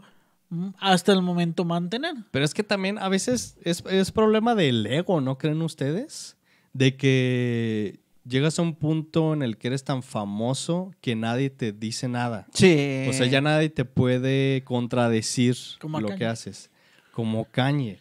mm, 0.49 0.69
hasta 0.79 1.11
el 1.11 1.21
momento 1.23 1.65
mantener. 1.65 2.13
Pero 2.31 2.45
es 2.45 2.53
que 2.53 2.63
también 2.63 2.99
a 2.99 3.09
veces 3.09 3.57
es, 3.63 3.83
es 3.89 4.11
problema 4.11 4.53
del 4.55 4.85
ego, 4.85 5.19
¿no 5.19 5.37
creen 5.39 5.61
ustedes? 5.63 6.37
De 6.71 6.95
que 6.95 7.99
llegas 8.27 8.57
a 8.59 8.61
un 8.61 8.75
punto 8.75 9.33
en 9.33 9.41
el 9.41 9.57
que 9.57 9.67
eres 9.67 9.83
tan 9.83 10.03
famoso 10.03 10.91
que 11.01 11.15
nadie 11.15 11.49
te 11.49 11.71
dice 11.73 12.07
nada. 12.07 12.47
Sí. 12.53 13.07
O 13.09 13.13
sea, 13.13 13.25
ya 13.25 13.41
nadie 13.41 13.69
te 13.69 13.85
puede 13.85 14.63
contradecir 14.63 15.57
Como 15.81 15.99
lo 15.99 16.07
Kanye. 16.09 16.19
que 16.19 16.25
haces. 16.27 16.69
Como 17.11 17.45
Cañe. 17.45 17.97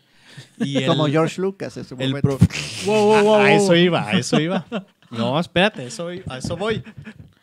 Y 0.58 0.76
el- 0.78 0.86
Como 0.86 1.06
George 1.06 1.40
Lucas 1.40 1.76
en 1.76 1.84
su 1.84 1.94
el 1.98 2.08
momento. 2.10 2.38
pro- 2.38 2.38
Wow, 2.86 3.06
wow, 3.06 3.22
wow, 3.24 3.34
a, 3.36 3.44
a 3.46 3.52
eso 3.54 3.74
iba, 3.76 4.08
a 4.08 4.12
eso 4.12 4.40
iba. 4.40 4.66
No, 5.10 5.38
espérate, 5.38 5.86
eso, 5.86 6.08
a 6.26 6.38
eso 6.38 6.56
voy. 6.56 6.82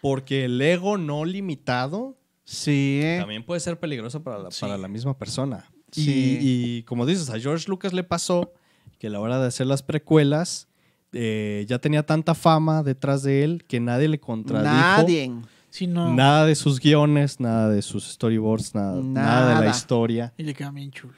Porque 0.02 0.46
el 0.46 0.60
ego 0.62 0.98
no 0.98 1.24
limitado 1.24 2.18
Sí. 2.44 3.02
también 3.20 3.46
puede 3.46 3.62
ser 3.62 3.80
peligroso 3.80 4.22
para 4.24 4.40
la, 4.40 4.52
Sí. 4.52 4.60
para 4.62 4.78
la 4.78 4.88
misma 4.90 5.18
persona. 5.18 5.66
Y- 5.96 6.02
Sí. 6.04 6.38
Y, 6.42 6.84
como 6.84 7.06
dices, 7.06 7.30
a 7.30 7.40
George 7.40 7.70
Lucas 7.70 7.94
le 7.94 8.04
pasó 8.04 8.52
que 9.00 9.08
a 9.08 9.10
la 9.10 9.20
hora 9.22 9.40
de 9.40 9.48
hacer 9.48 9.68
las 9.68 9.84
precuelas 9.84 10.68
eh, 11.14 11.66
ya 11.68 11.80
tenía 11.80 12.06
tanta 12.06 12.36
fama 12.36 12.84
detrás 12.84 13.24
de 13.24 13.44
él 13.44 13.64
que 13.68 13.80
nadie 13.80 14.08
le 14.10 14.20
contradijo. 14.20 14.74
Nadie. 14.74 15.32
Sí, 15.70 15.88
no. 15.88 16.14
Nada 16.14 16.46
de 16.46 16.56
sus 16.56 16.80
guiones, 16.80 17.40
nada 17.40 17.70
de 17.70 17.82
sus 17.82 18.06
storyboards, 18.06 18.76
nada, 18.76 18.96
nada 19.02 19.48
de 19.48 19.54
la 19.54 19.60
Nada. 19.62 19.72
historia. 19.72 20.34
Y 20.38 20.44
le 20.44 20.54
quedan 20.54 20.74
bien 20.76 20.92
chulos. 20.92 21.16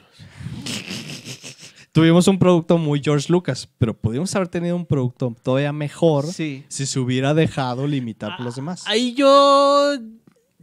Tuvimos 1.94 2.28
un 2.28 2.40
producto 2.40 2.80
muy 2.80 3.02
George 3.04 3.32
Lucas, 3.32 3.70
pero 3.78 3.94
pudimos 3.94 4.36
haber 4.36 4.48
tenido 4.48 4.76
un 4.76 4.86
producto 4.86 5.36
todavía 5.44 5.72
mejor 5.72 6.26
Sí. 6.26 6.66
si 6.68 6.88
se 6.88 7.00
hubiera 7.00 7.36
dejado 7.36 7.86
limitar 7.86 8.36
por 8.36 8.48
los 8.48 8.56
demás. 8.56 8.84
Ahí 8.88 9.14
yo. 9.14 9.96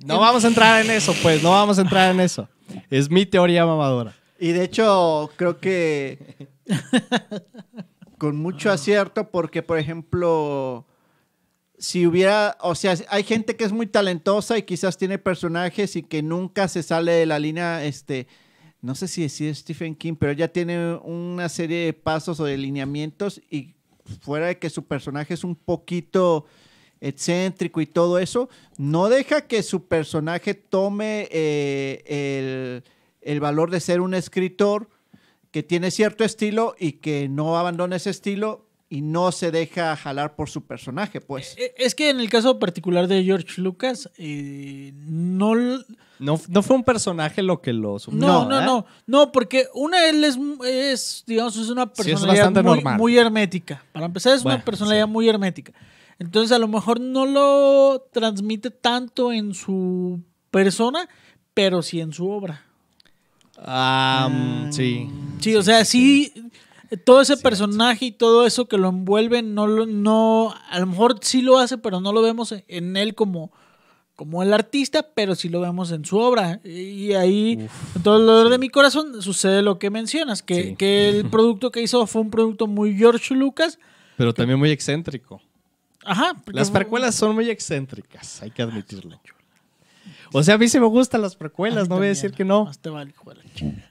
No 0.04 0.18
vamos 0.18 0.44
a 0.44 0.48
entrar 0.48 0.84
en 0.84 0.90
eso, 0.90 1.14
pues, 1.22 1.40
no 1.42 1.50
vamos 1.52 1.78
a 1.78 1.82
entrar 1.82 2.10
en 2.12 2.20
eso. 2.20 2.48
Es 2.90 3.08
mi 3.10 3.26
teoría 3.26 3.64
mamadora. 3.64 4.16
Y 4.40 4.48
de 4.52 4.64
hecho, 4.64 5.30
creo 5.36 5.60
que 5.60 6.48
con 8.18 8.36
mucho 8.36 8.72
acierto, 8.72 9.30
porque, 9.30 9.62
por 9.62 9.78
ejemplo, 9.78 10.84
si 11.78 12.06
hubiera, 12.06 12.56
o 12.60 12.74
sea, 12.74 12.94
hay 13.08 13.22
gente 13.22 13.54
que 13.54 13.64
es 13.64 13.72
muy 13.72 13.86
talentosa 13.86 14.58
y 14.58 14.62
quizás 14.64 14.96
tiene 14.98 15.18
personajes 15.18 15.94
y 15.94 16.02
que 16.02 16.22
nunca 16.22 16.66
se 16.66 16.82
sale 16.82 17.12
de 17.12 17.26
la 17.26 17.38
línea, 17.38 17.84
este, 17.84 18.26
no 18.82 18.94
sé 18.94 19.08
si 19.08 19.24
es 19.24 19.58
Stephen 19.58 19.94
King, 19.94 20.14
pero 20.18 20.32
ya 20.32 20.48
tiene 20.48 20.94
una 20.96 21.48
serie 21.48 21.84
de 21.86 21.92
pasos 21.92 22.40
o 22.40 22.44
de 22.44 22.56
lineamientos 22.56 23.40
y 23.50 23.74
fuera 24.20 24.46
de 24.46 24.58
que 24.58 24.70
su 24.70 24.84
personaje 24.84 25.34
es 25.34 25.44
un 25.44 25.54
poquito 25.54 26.46
excéntrico 27.00 27.80
y 27.80 27.86
todo 27.86 28.18
eso, 28.18 28.48
no 28.76 29.08
deja 29.08 29.46
que 29.46 29.62
su 29.62 29.86
personaje 29.86 30.54
tome 30.54 31.28
eh, 31.30 32.02
el, 32.06 32.84
el 33.22 33.40
valor 33.40 33.70
de 33.70 33.80
ser 33.80 34.00
un 34.00 34.14
escritor 34.14 34.88
que 35.50 35.62
tiene 35.62 35.90
cierto 35.90 36.24
estilo 36.24 36.74
y 36.78 36.92
que 36.92 37.28
no 37.28 37.58
abandona 37.58 37.96
ese 37.96 38.10
estilo 38.10 38.66
y 38.92 39.02
no 39.02 39.30
se 39.30 39.52
deja 39.52 39.94
jalar 39.96 40.34
por 40.34 40.50
su 40.50 40.62
personaje, 40.66 41.20
pues. 41.20 41.54
Eh, 41.56 41.72
Es 41.78 41.94
que 41.94 42.10
en 42.10 42.18
el 42.18 42.28
caso 42.28 42.58
particular 42.58 43.06
de 43.06 43.22
George 43.22 43.60
Lucas, 43.60 44.10
eh, 44.18 44.92
no, 44.96 45.54
No, 46.18 46.40
no 46.48 46.62
fue 46.62 46.76
un 46.76 46.82
personaje 46.82 47.40
lo 47.42 47.62
que 47.62 47.72
lo 47.72 48.00
sumió, 48.00 48.26
no, 48.26 48.48
no, 48.48 48.60
no, 48.60 48.86
no, 49.06 49.32
porque 49.32 49.68
una 49.74 50.08
él 50.08 50.24
es, 50.24 50.36
es 50.66 51.22
digamos, 51.24 51.56
es 51.56 51.70
una 51.70 51.84
Sí, 51.94 52.10
es 52.10 52.20
personalidad 52.20 52.98
muy, 52.98 53.16
hermética. 53.16 53.82
Para 53.92 54.06
empezar, 54.06 54.34
es 54.34 54.44
una 54.44 54.62
personalidad 54.62 55.06
muy 55.06 55.28
hermética. 55.28 55.72
Entonces, 56.18 56.50
a 56.52 56.58
lo 56.58 56.66
mejor 56.66 57.00
no 57.00 57.24
lo 57.26 58.08
transmite 58.12 58.70
tanto 58.70 59.32
en 59.32 59.54
su 59.54 60.20
persona, 60.50 61.08
pero 61.54 61.80
sí 61.80 62.00
en 62.00 62.12
su 62.12 62.28
obra. 62.28 62.66
Ah, 63.56 64.28
mm, 64.30 64.72
sí. 64.72 65.08
Sí, 65.38 65.54
o 65.54 65.62
sea, 65.62 65.84
sí, 65.84 66.32
todo 66.96 67.20
ese 67.20 67.36
personaje 67.36 68.06
y 68.06 68.12
todo 68.12 68.46
eso 68.46 68.66
que 68.66 68.78
lo 68.78 68.88
envuelve, 68.88 69.42
no 69.42 69.66
lo, 69.66 69.86
no, 69.86 70.54
a 70.70 70.78
lo 70.80 70.86
mejor 70.86 71.18
sí 71.22 71.42
lo 71.42 71.58
hace, 71.58 71.78
pero 71.78 72.00
no 72.00 72.12
lo 72.12 72.22
vemos 72.22 72.54
en 72.66 72.96
él 72.96 73.14
como, 73.14 73.52
como 74.16 74.42
el 74.42 74.52
artista, 74.52 75.06
pero 75.14 75.34
sí 75.34 75.48
lo 75.48 75.60
vemos 75.60 75.92
en 75.92 76.04
su 76.04 76.18
obra. 76.18 76.60
Y 76.64 77.12
ahí, 77.12 77.68
en 77.94 78.02
todo 78.02 78.18
el 78.18 78.26
dolor 78.26 78.50
de 78.50 78.58
mi 78.58 78.68
corazón, 78.68 79.22
sucede 79.22 79.62
lo 79.62 79.78
que 79.78 79.90
mencionas, 79.90 80.42
que, 80.42 80.62
Sí. 80.62 80.76
que 80.76 81.08
el 81.08 81.26
producto 81.30 81.70
que 81.70 81.80
hizo 81.82 82.06
fue 82.06 82.22
un 82.22 82.30
producto 82.30 82.66
muy 82.66 82.96
George 82.96 83.34
Lucas. 83.34 83.78
Pero 84.16 84.34
también 84.34 84.58
muy 84.58 84.70
excéntrico. 84.70 85.40
Ajá. 86.04 86.32
Las 86.46 86.70
precuelas 86.70 87.14
son 87.14 87.34
muy 87.34 87.48
excéntricas, 87.50 88.42
hay 88.42 88.50
que 88.50 88.62
admitirlo. 88.62 89.20
O 90.32 90.42
sea, 90.42 90.54
a 90.54 90.58
mí 90.58 90.68
sí 90.68 90.78
me 90.80 90.86
gustan 90.86 91.22
las 91.22 91.36
precuelas, 91.36 91.88
no 91.88 91.96
voy 91.96 92.06
a 92.06 92.08
decir 92.10 92.32
que 92.32 92.44
no. 92.44 92.64
más 92.64 92.78
te 92.78 92.88
vale, 92.88 93.10
hijo 93.10 93.30
de 93.30 93.36
la 93.36 93.54
chingada. 93.54 93.90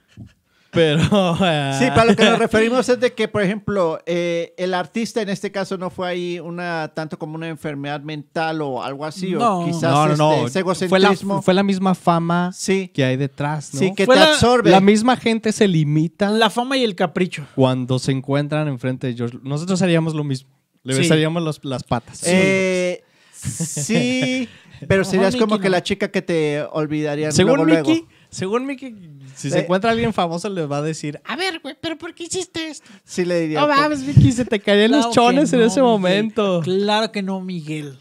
Pero. 0.80 1.36
Sí, 1.80 1.86
para 1.90 2.06
lo 2.06 2.16
que 2.16 2.24
nos 2.26 2.40
referimos 2.40 2.88
es 2.90 3.00
de 3.00 3.14
que, 3.14 3.28
por 3.28 3.42
ejemplo, 3.42 4.00
eh, 4.06 4.54
el 4.58 4.74
artista 4.74 5.22
en 5.22 5.30
este 5.30 5.52
caso 5.52 5.78
no 5.78 5.90
fue 5.90 6.08
ahí 6.08 6.40
una 6.40 6.92
tanto 6.96 7.18
como 7.20 7.36
una 7.36 7.48
enfermedad 7.50 8.02
mental 8.02 8.62
o 8.62 8.82
algo 8.84 9.06
así, 9.06 9.32
No. 9.32 9.60
o 9.62 9.66
quizás 9.66 9.84
No, 9.92 10.08
no, 10.08 10.16
no. 10.16 10.46
este, 10.48 10.60
ese 10.60 10.88
Fue 10.90 11.00
la, 11.00 11.14
fue 11.42 11.54
la 11.54 11.64
misma 11.64 11.96
fama 11.96 12.52
Sí, 12.54 12.88
que 12.94 13.04
hay 13.04 13.18
detrás, 13.18 13.74
¿no? 13.74 13.80
sí, 13.80 13.94
que 13.96 14.06
Fue 14.06 14.16
te 14.16 14.22
absorbe. 14.22 14.70
La 14.72 14.80
misma 14.82 15.18
gente 15.18 15.52
se 15.52 15.68
limita 15.68 16.30
La 16.30 16.50
fama 16.50 16.78
y 16.78 16.84
el 16.84 16.96
capricho. 16.96 17.46
cuando 17.56 18.00
se 18.00 18.12
encuentran 18.12 18.68
enfrente 18.68 19.08
de 19.08 19.14
George. 19.16 19.38
Nosotros 19.44 19.82
haríamos 19.82 20.14
lo 20.16 20.24
mismo. 20.24 20.50
Le 20.84 20.94
Sí. 20.94 21.00
besaríamos 21.02 21.44
los- 21.44 21.60
las 21.64 21.84
patas. 21.84 22.24
Eh, 22.26 23.04
sí, 23.34 24.48
pero 24.88 25.04
serías 25.04 25.36
como 25.36 25.60
que 25.60 25.66
no. 25.66 25.72
la 25.72 25.84
chica 25.84 26.10
que 26.10 26.22
te 26.22 26.62
olvidarían 26.72 27.32
según 27.32 27.58
luego, 27.58 27.80
Mickey, 27.82 27.96
luego. 28.02 28.08
según 28.30 28.66
Mickey, 28.66 28.96
si 29.40 29.50
se 29.50 29.60
encuentra 29.60 29.92
alguien 29.92 30.14
famoso, 30.14 30.50
le 30.50 30.66
va 30.66 30.78
a 30.78 30.82
decir: 30.82 31.20
A 31.26 31.36
ver, 31.36 31.60
güey, 31.62 31.76
pero 31.80 31.98
¿por 31.98 32.14
qué 32.14 32.24
hiciste 32.24 32.68
esto? 32.68 32.90
Sí 33.04 33.26
le 33.26 33.40
diría. 33.42 33.62
No 33.62 33.68
mames, 33.68 34.02
Mickey, 34.04 34.32
se 34.32 34.46
te 34.46 34.60
caían 34.60 34.90
Claro 34.90 35.06
los 35.08 35.16
chones 35.16 35.54
en 35.54 35.60
no, 35.60 35.66
ese 35.66 35.80
Miguel. 35.82 35.92
momento. 35.92 36.62
Claro 36.64 37.12
que 37.12 37.22
no, 37.22 37.42
Miguel. 37.42 37.98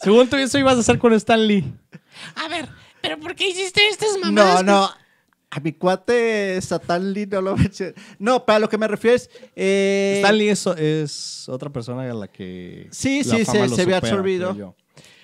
Según 0.00 0.28
tú, 0.28 0.36
eso 0.36 0.58
ibas 0.58 0.76
a 0.76 0.80
hacer 0.80 0.98
con 0.98 1.12
Stan 1.14 1.46
Lee. 1.46 1.64
A 2.36 2.48
ver, 2.48 2.68
pero 3.00 3.18
¿por 3.20 3.34
qué 3.34 3.48
hiciste 3.48 3.80
estas 3.88 4.14
No, 4.14 4.26
mamadas? 4.32 4.64
no. 4.64 4.90
A 5.54 5.60
mi 5.60 5.72
cuate 5.72 6.58
Satan 6.62 7.12
Lee 7.12 7.26
no 7.26 7.42
lo. 7.42 7.56
No, 8.18 8.44
para 8.46 8.58
lo 8.58 8.68
que 8.70 8.78
me 8.78 8.88
refiero 8.88 9.16
es. 9.16 9.28
eh, 9.54 10.14
Stan 10.16 10.36
Lee 10.38 10.48
es, 10.48 10.66
es 10.66 11.48
otra 11.48 11.70
persona 11.70 12.10
a 12.10 12.14
la 12.14 12.26
que. 12.28 12.88
Sí, 12.90 13.22
la 13.24 13.36
sí, 13.36 13.44
fama 13.44 13.58
se- 13.64 13.68
lo 13.68 13.76
se 13.76 13.82
supera, 13.82 13.98
absorbido. 13.98 14.74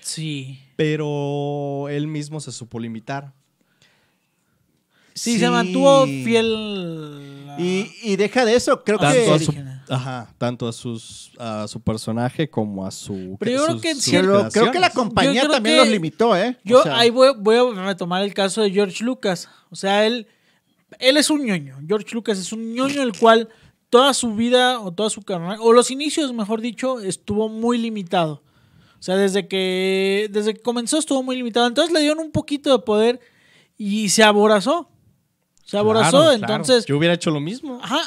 Sí. 0.00 0.60
Pero 0.76 1.88
él 1.90 2.06
mismo 2.06 2.40
se 2.40 2.52
supo 2.52 2.78
limitar. 2.78 3.32
Sí, 5.18 5.32
Sí. 5.34 5.38
se 5.40 5.50
mantuvo 5.50 6.06
fiel. 6.06 7.46
a- 7.50 7.60
Y, 7.60 7.90
y 8.02 8.16
deja 8.16 8.44
de 8.44 8.54
eso, 8.54 8.84
creo 8.84 8.98
Tanto 8.98 9.18
que. 9.18 9.30
a, 9.32 9.38
su, 9.38 9.52
ajá, 9.88 10.32
tanto 10.38 10.68
a, 10.68 10.72
sus, 10.72 11.32
a 11.38 11.66
su 11.66 11.80
personaje 11.80 12.48
como 12.48 12.86
a 12.86 12.90
su. 12.92 13.36
Pero 13.40 13.50
yo 13.52 13.64
creo 13.64 13.72
sus- 13.74 13.82
que 13.82 13.90
en 13.90 13.96
cierto- 14.00 14.32
Pero 14.38 14.50
creo 14.50 14.70
que 14.72 14.78
la 14.78 14.90
compañía 14.90 15.48
también 15.48 15.74
que- 15.76 15.80
los 15.80 15.88
limitó, 15.88 16.36
¿eh? 16.36 16.56
Yo 16.64 16.80
O 16.80 16.82
sea, 16.84 16.98
ahí 16.98 17.10
voy, 17.10 17.32
voy 17.36 17.56
a 17.56 17.82
retomar 17.84 18.22
el 18.22 18.32
caso 18.32 18.62
de 18.62 18.70
George 18.70 19.02
Lucas. 19.02 19.48
O 19.70 19.76
sea, 19.76 20.06
él, 20.06 20.28
él 21.00 21.16
es 21.16 21.30
un 21.30 21.44
ñoño. 21.44 21.76
George 21.86 22.14
Lucas 22.14 22.38
es 22.38 22.52
un 22.52 22.74
ñoño 22.74 23.02
el 23.02 23.18
cual 23.18 23.48
toda 23.90 24.14
su 24.14 24.34
vida 24.34 24.78
o 24.80 24.92
toda 24.92 25.10
su 25.10 25.22
carrera, 25.22 25.56
o 25.60 25.72
los 25.72 25.90
inicios, 25.90 26.32
mejor 26.32 26.60
dicho, 26.60 27.00
estuvo 27.00 27.48
muy 27.48 27.78
limitado. 27.78 28.42
O 29.00 29.02
sea, 29.02 29.16
desde 29.16 29.48
que, 29.48 30.28
desde 30.30 30.54
que 30.54 30.60
comenzó 30.60 30.98
estuvo 30.98 31.22
muy 31.22 31.36
limitado. 31.36 31.66
Entonces 31.66 31.92
le 31.92 32.00
dieron 32.00 32.18
un 32.20 32.30
poquito 32.30 32.70
de 32.70 32.78
poder 32.84 33.20
y 33.76 34.08
se 34.10 34.22
aborazó. 34.22 34.90
Se 35.68 35.76
aborazó, 35.78 36.10
Claro, 36.22 36.38
claro. 36.38 36.54
entonces... 36.54 36.86
Yo 36.86 36.96
hubiera 36.96 37.14
hecho 37.14 37.30
lo 37.30 37.40
mismo. 37.40 37.78
Ajá. 37.82 38.00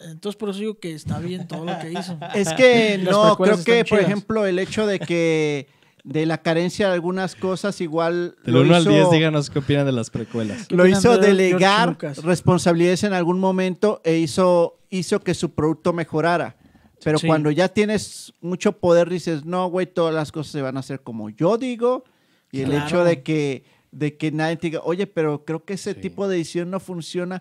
Entonces 0.00 0.36
por 0.38 0.50
eso 0.50 0.60
digo 0.60 0.78
que 0.78 0.92
está 0.94 1.18
bien 1.18 1.48
todo 1.48 1.64
lo 1.64 1.78
que 1.80 1.90
hizo. 1.92 2.18
Es 2.34 2.52
que 2.52 2.98
no, 3.02 3.36
creo 3.36 3.62
que, 3.64 3.84
por 3.84 3.98
ejemplo, 3.98 4.46
el 4.46 4.58
hecho 4.58 4.86
de 4.86 4.98
que 5.00 5.66
de 6.04 6.24
la 6.26 6.38
carencia 6.38 6.86
de 6.86 6.94
algunas 6.94 7.34
cosas 7.34 7.80
igual 7.80 8.36
Del 8.44 8.54
lo 8.54 8.60
1 8.60 8.76
al 8.76 8.82
hizo- 8.82 8.90
10, 8.90 9.10
díganos 9.10 9.50
qué 9.50 9.58
opinan 9.58 9.84
de 9.86 9.92
las 9.92 10.10
precuelas. 10.10 10.68
¿Qué 10.68 10.76
lo 10.76 10.86
hizo 10.86 11.18
de 11.18 11.26
delegar 11.28 11.98
responsabilidades 12.22 13.02
en 13.02 13.12
algún 13.14 13.40
momento 13.40 14.00
e 14.04 14.18
hizo, 14.18 14.78
hizo 14.90 15.18
que 15.20 15.34
su 15.34 15.54
producto 15.54 15.92
mejorara. 15.92 16.56
Pero 17.02 17.18
Sí. 17.18 17.26
cuando 17.26 17.50
ya 17.50 17.68
tienes 17.68 18.32
mucho 18.40 18.72
poder, 18.78 19.10
dices, 19.10 19.44
no, 19.44 19.66
güey, 19.68 19.86
todas 19.86 20.14
las 20.14 20.30
cosas 20.30 20.52
se 20.52 20.62
van 20.62 20.76
a 20.76 20.80
hacer 20.80 21.00
como 21.02 21.30
yo 21.30 21.58
digo. 21.58 22.04
Y 22.52 22.60
el 22.60 22.70
Claro. 22.70 22.86
hecho 22.86 23.04
de 23.04 23.22
que, 23.24 23.64
de 23.98 24.16
que 24.16 24.30
nadie 24.30 24.56
te 24.56 24.66
diga, 24.68 24.80
oye, 24.84 25.06
pero 25.06 25.44
creo 25.44 25.64
que 25.64 25.74
ese 25.74 25.94
Sí. 25.94 26.00
tipo 26.00 26.28
de 26.28 26.36
edición 26.36 26.70
no 26.70 26.80
funciona, 26.80 27.40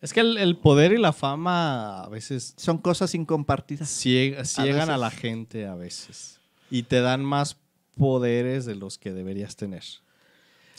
Es 0.00 0.12
que 0.12 0.20
el, 0.20 0.36
el 0.38 0.56
poder 0.56 0.92
y 0.92 0.98
la 0.98 1.12
fama 1.12 2.02
a 2.04 2.08
veces 2.08 2.54
son 2.56 2.78
cosas 2.78 3.14
incompartidas. 3.14 3.88
ciega- 3.88 4.44
ciegan 4.44 4.90
a, 4.90 4.96
veces. 4.96 5.00
la 5.00 5.10
gente 5.10 5.66
a 5.66 5.74
veces. 5.74 6.38
Y 6.70 6.84
te 6.84 7.00
dan 7.00 7.24
más 7.24 7.56
poderes 7.96 8.64
de 8.64 8.76
los 8.76 8.96
que 8.98 9.12
deberías 9.12 9.56
tener. 9.56 9.82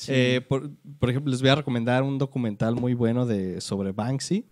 Eh, 0.07 0.39
por, 0.47 0.69
por 0.99 1.09
ejemplo, 1.09 1.31
les 1.31 1.41
voy 1.41 1.49
a 1.49 1.55
recomendar 1.55 2.03
un 2.03 2.17
documental 2.17 2.75
muy 2.75 2.93
bueno 2.93 3.25
de, 3.25 3.59
sobre 3.59 3.91
Banksy 3.91 4.45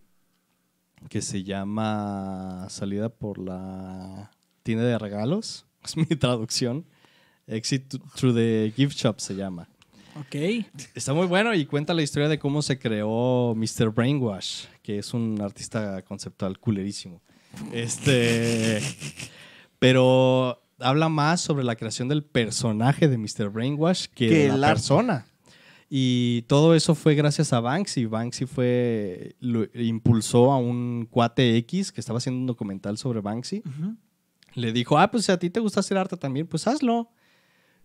que 1.09 1.21
se 1.21 1.43
llama 1.43 2.65
Salida 2.69 3.07
por 3.07 3.37
la 3.37 4.31
tienda 4.63 4.83
de 4.83 4.97
regalos. 4.97 5.65
Es 5.85 5.95
mi 5.95 6.05
traducción. 6.07 6.83
Exit 7.45 7.87
Through 8.15 8.35
the 8.35 8.73
Gift 8.75 8.97
Shop 8.97 9.19
se 9.19 9.35
llama. 9.35 9.69
Ok. 10.19 10.35
Está 10.95 11.13
muy 11.13 11.27
bueno 11.27 11.53
y 11.53 11.65
cuenta 11.65 11.93
la 11.93 12.01
historia 12.01 12.27
de 12.27 12.39
cómo 12.39 12.61
se 12.61 12.79
creó 12.79 13.53
Mr. 13.55 13.89
Brainwash, 13.89 14.65
que 14.81 14.99
es 14.99 15.13
un 15.13 15.39
artista 15.41 16.01
conceptual 16.03 16.59
culerísimo. 16.59 17.21
Este, 17.71 18.81
pero 19.79 20.61
habla 20.79 21.09
más 21.09 21.41
sobre 21.41 21.63
la 21.63 21.75
creación 21.75 22.07
del 22.07 22.23
personaje 22.23 23.07
de 23.07 23.17
Mr. 23.17 23.49
Brainwash 23.49 24.05
que, 24.07 24.29
Que 24.29 24.35
de 24.35 24.45
el 24.47 24.61
la 24.61 24.69
persona. 24.69 25.25
Y 25.89 26.41
todo 26.43 26.75
eso 26.75 26.95
fue 26.95 27.15
gracias 27.15 27.53
a 27.53 27.61
Banksy. 27.61 28.05
Banksy 28.05 28.45
fue 28.45 29.35
lo 29.39 29.65
impulsó 29.73 30.51
a 30.51 30.57
un 30.57 31.07
cuate 31.09 31.55
X 31.57 31.91
que 31.91 32.01
estaba 32.01 32.17
haciendo 32.17 32.41
un 32.41 32.45
documental 32.45 32.97
sobre 32.97 33.21
Banksy. 33.21 33.63
Le 34.53 34.73
dijo, 34.73 34.97
ah, 34.97 35.09
pues 35.09 35.25
si 35.25 35.31
a 35.31 35.39
ti 35.39 35.49
te 35.49 35.59
gusta 35.59 35.79
hacer 35.79 35.97
arte 35.97 36.17
también, 36.17 36.47
pues 36.47 36.67
hazlo. 36.67 37.09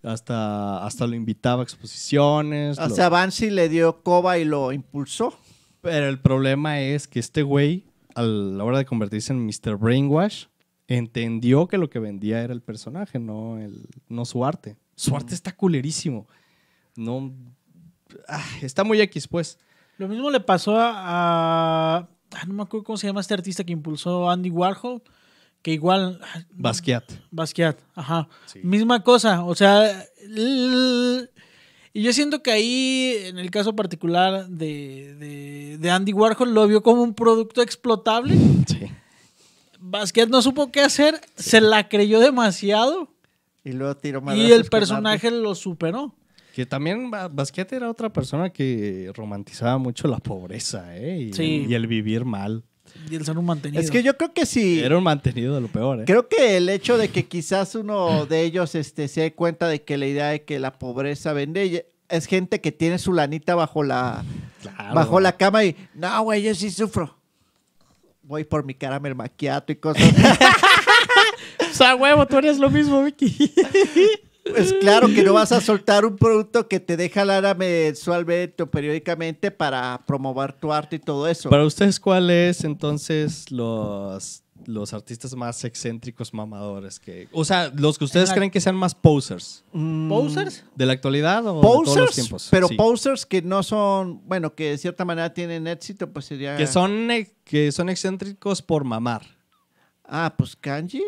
Hasta, 0.03 0.85
hasta 0.85 1.07
lo 1.07 1.15
invitaba 1.15 1.63
a 1.63 1.65
exposiciones. 1.65 2.79
O 2.79 2.89
lo- 2.89 2.95
sea, 2.95 3.09
Bansi 3.09 3.51
le 3.51 3.69
dio 3.69 4.03
coba 4.03 4.39
y 4.39 4.45
lo 4.45 4.73
impulsó. 4.73 5.35
pero 5.81 6.09
el 6.09 6.19
problema 6.21 6.81
es 6.81 7.07
que 7.07 7.21
este 7.21 7.43
güey, 7.43 7.85
a 8.15 8.23
la 8.23 8.65
hora 8.65 8.79
de 8.79 8.85
convertirse 8.85 9.33
en 9.33 9.45
Mr. 9.47 9.77
Brainwash, 9.77 10.47
entendió 10.89 11.69
que 11.69 11.79
lo 11.79 11.89
que 11.89 11.99
vendía 12.01 12.43
era 12.43 12.53
el 12.53 12.63
personaje, 12.63 13.19
no, 13.19 13.59
el, 13.59 13.87
no 14.09 14.25
su 14.25 14.45
arte. 14.45 14.77
Su 14.97 15.17
arte 15.17 15.35
está 15.35 15.55
culerísimo. 15.55 16.27
No. 16.97 17.33
ah, 18.29 18.45
está 18.61 18.85
muy 18.85 19.01
X, 19.01 19.27
pues. 19.29 19.59
Lo 19.99 20.09
mismo 20.09 20.31
le 20.31 20.41
pasó 20.41 20.77
a, 20.77 20.91
a- 20.91 21.97
ah, 22.35 22.45
No 22.47 22.55
me 22.55 22.63
acuerdo 22.65 22.85
cómo 22.85 22.97
se 22.97 23.07
llama 23.07 23.21
este 23.21 23.35
artista 23.35 23.65
que 23.65 23.73
impulsó 23.73 24.29
Andy 24.31 24.51
Warhol. 24.51 25.03
Que 25.63 25.73
igual. 25.73 26.21
Basquiat. 26.53 27.05
Basquiat, 27.31 27.79
ajá. 27.95 28.29
Sí. 28.47 28.61
Misma 28.65 29.03
cosa, 29.03 29.45
o 29.45 29.55
sea. 29.55 30.05
Y 31.95 32.03
yo 32.03 32.13
siento 32.13 32.43
que 32.43 32.51
ahí, 32.51 33.15
en 33.27 33.39
el 33.39 33.51
caso 33.51 33.77
particular 33.77 34.49
de, 34.49 35.15
de- 35.17 35.79
de 35.79 35.91
Andy 35.91 36.13
Warhol, 36.13 36.55
lo 36.55 36.67
vio 36.67 36.83
como 36.83 37.03
un 37.03 37.15
producto 37.15 37.61
explotable. 37.63 38.35
Sí. 38.67 38.81
Basquiat 39.79 40.29
no 40.29 40.41
supo 40.43 40.71
qué 40.73 40.81
hacer, 40.81 41.21
se 41.37 41.61
la 41.61 41.89
creyó 41.89 42.21
demasiado 42.21 43.09
Y 43.65 43.73
luego 43.73 43.97
tiró 43.97 44.23
Y 44.35 44.53
el 44.53 44.65
personaje 44.67 45.31
lo 45.31 45.55
superó. 45.55 46.15
Que 46.55 46.67
también 46.67 47.11
Ba- 47.11 47.29
Basquiat 47.29 47.73
era 47.73 47.91
otra 47.91 48.13
persona 48.13 48.51
que 48.51 49.11
romantizaba 49.15 49.79
mucho 49.79 50.07
la 50.09 50.19
pobreza, 50.19 50.97
¿eh? 50.97 51.19
Y, 51.31 51.33
Sí. 51.33 51.67
y 51.69 51.75
el 51.75 51.87
vivir 51.87 52.25
mal. 52.25 52.65
Y 53.11 53.15
el 53.17 53.25
ser 53.25 53.39
un 53.39 53.45
mantenido. 53.47 53.83
Es 53.83 53.91
que 53.91 54.03
yo 54.03 54.17
creo 54.17 54.33
que 54.33 54.47
sí. 54.47 54.81
Era 54.81 54.97
un 54.99 55.05
mantenido 55.05 55.55
de 55.55 55.61
lo 55.61 55.69
peor, 55.69 56.01
¿eh? 56.01 56.05
Creo 56.07 56.29
que 56.29 56.57
el 56.57 56.69
hecho 56.69 56.97
de 56.99 57.09
que 57.09 57.27
quizás 57.27 57.75
uno 57.75 58.27
de 58.27 58.43
ellos 58.43 58.75
este, 58.75 59.09
se 59.09 59.23
dé 59.23 59.33
cuenta 59.35 59.69
de 59.69 59.83
que 59.83 59.97
la 59.99 60.07
idea 60.07 60.29
de 60.29 60.43
que 60.43 60.59
la 60.59 60.73
pobreza 60.79 61.33
vende 61.33 61.87
es 62.09 62.27
gente 62.27 62.61
que 62.61 62.73
tiene 62.73 62.99
su 62.99 63.13
lanita 63.13 63.55
bajo 63.55 63.83
la, 63.83 64.25
Claro. 64.61 64.95
bajo 64.95 65.19
la 65.21 65.37
cama 65.37 65.65
y 65.65 65.77
no, 65.95 66.23
güey, 66.23 66.43
yo 66.43 66.55
sí 66.55 66.71
sufro. 66.71 67.17
Voy 68.23 68.45
por 68.45 68.65
mi 68.65 68.75
caramel 68.75 69.15
macchiato 69.15 69.73
y 69.73 69.77
cosas. 69.77 70.03
O 71.71 71.75
sea, 71.75 71.95
huevo, 71.97 72.27
tú 72.27 72.37
harías 72.37 72.59
lo 72.59 72.69
mismo, 72.71 73.03
Vicky. 73.03 73.35
pues 74.45 74.73
claro 74.81 75.09
que 75.09 75.23
no 75.23 75.33
vas 75.35 75.53
a 75.53 75.61
soltar 75.61 76.05
un 76.05 76.17
producto 76.17 76.67
que 76.69 76.81
te 76.81 76.97
deja 76.97 77.25
lana 77.25 77.55
mensualmente 77.55 78.63
o 78.63 78.71
periódicamente 78.71 79.51
para 79.51 80.03
promover 80.07 80.53
tu 80.53 80.73
arte 80.73 80.97
y 80.97 80.99
todo 80.99 81.29
eso. 81.29 81.49
Para 81.51 81.65
ustedes, 81.65 82.01
¿cuál 82.01 82.29
es 82.31 82.65
entonces 82.65 83.51
los, 83.53 84.43
los 84.67 84.93
artistas 84.93 85.35
más 85.37 85.65
excéntricos 85.65 86.35
mamadores? 86.35 86.99
que 86.99 87.29
O 87.33 87.45
sea, 87.45 87.71
los 87.77 87.99
que 87.99 88.05
ustedes 88.05 88.31
la- 88.31 88.35
creen 88.35 88.51
que 88.51 88.61
sean 88.61 88.75
más 88.77 88.95
posers. 88.95 89.65
Mm, 89.73 90.09
¿Posers? 90.09 90.65
¿De 90.75 90.87
la 90.87 90.93
actualidad 90.95 91.47
o 91.47 91.57
de 91.57 91.61
todos 91.63 91.87
los 91.87 91.95
Posers, 91.95 92.15
tiempos? 92.15 92.49
pero 92.51 92.69
Sí. 92.69 92.75
posers 92.75 93.27
que 93.27 93.43
no 93.43 93.63
son, 93.63 94.27
bueno, 94.27 94.55
que 94.55 94.71
de 94.71 94.79
cierta 94.79 95.05
manera 95.05 95.33
tienen 95.33 95.67
éxito, 95.69 96.11
pues 96.13 96.25
sería... 96.27 96.57
Que 96.57 96.67
son, 96.67 97.11
eh, 97.11 97.33
que 97.45 97.71
son 97.71 97.89
excéntricos 97.89 98.61
por 98.63 98.85
mamar. 98.85 99.23
Ah, 100.05 100.35
pues 100.37 100.57
Kanji. 100.57 101.03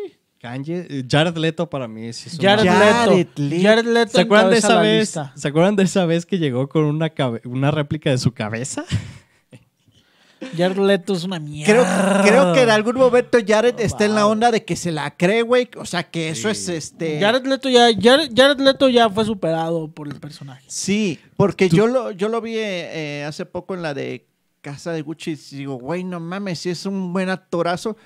Kanye, 0.45 0.85
eh, 0.89 1.03
Jared 1.09 1.35
Leto 1.37 1.67
para 1.69 1.87
mí 1.87 2.13
sí 2.13 2.29
es 2.29 2.35
un 2.35 2.39
Jared. 2.45 2.65
Jared 2.69 3.27
Leto. 3.37 3.61
Jared 3.63 3.85
Leto 3.85 4.11
¿Se 4.11 4.21
acuerdan 4.21 4.51
de 4.51 4.57
esa 4.57 4.79
vez? 4.79 4.99
lista. 4.99 5.33
¿Se 5.35 5.47
acuerdan 5.47 5.75
de 5.75 5.83
esa 5.83 6.05
vez 6.05 6.25
que 6.27 6.37
llegó 6.37 6.69
con 6.69 6.83
una, 6.85 7.09
cabe- 7.09 7.41
una 7.45 7.71
réplica 7.71 8.11
de 8.11 8.19
su 8.19 8.31
cabeza? 8.31 8.85
Jared 10.55 10.77
Leto 10.77 11.13
es 11.13 11.23
una 11.23 11.39
mierda. 11.39 11.73
Creo, 11.73 12.23
creo 12.23 12.53
que 12.53 12.61
en 12.61 12.69
algún 12.69 12.95
momento 12.97 13.39
Jared 13.45 13.79
está 13.79 14.05
en 14.05 14.13
la 14.13 14.27
onda 14.27 14.51
de 14.51 14.63
que 14.63 14.75
se 14.75 14.91
la 14.91 15.09
cree, 15.17 15.41
güey. 15.41 15.67
O 15.77 15.85
sea, 15.85 16.03
que 16.03 16.29
eso 16.29 16.49
es 16.49 16.69
este... 16.69 17.19
Jared 17.19 17.45
Leto 17.47 17.69
ya, 17.69 17.87
Jared, 17.99 18.29
Jared 18.35 18.59
Leto 18.59 18.87
ya 18.89 19.09
fue 19.09 19.25
superado 19.25 19.87
por 19.89 20.07
el 20.07 20.19
personaje. 20.19 20.63
Sí, 20.67 21.19
porque 21.37 21.69
yo 21.69 21.87
lo, 21.87 22.11
yo 22.11 22.29
lo 22.29 22.41
vi 22.41 22.53
eh, 22.57 23.25
hace 23.27 23.45
poco 23.47 23.73
en 23.73 23.81
la 23.81 23.93
de 23.95 24.27
Casa 24.61 24.91
de 24.91 25.01
Gucci 25.01 25.31
y 25.31 25.55
digo, 25.57 25.75
güey, 25.75 26.03
no 26.03 26.19
mames, 26.19 26.59
sí 26.59 26.69
es 26.69 26.85
un 26.85 27.11
buen 27.11 27.29
actorazo. 27.29 27.97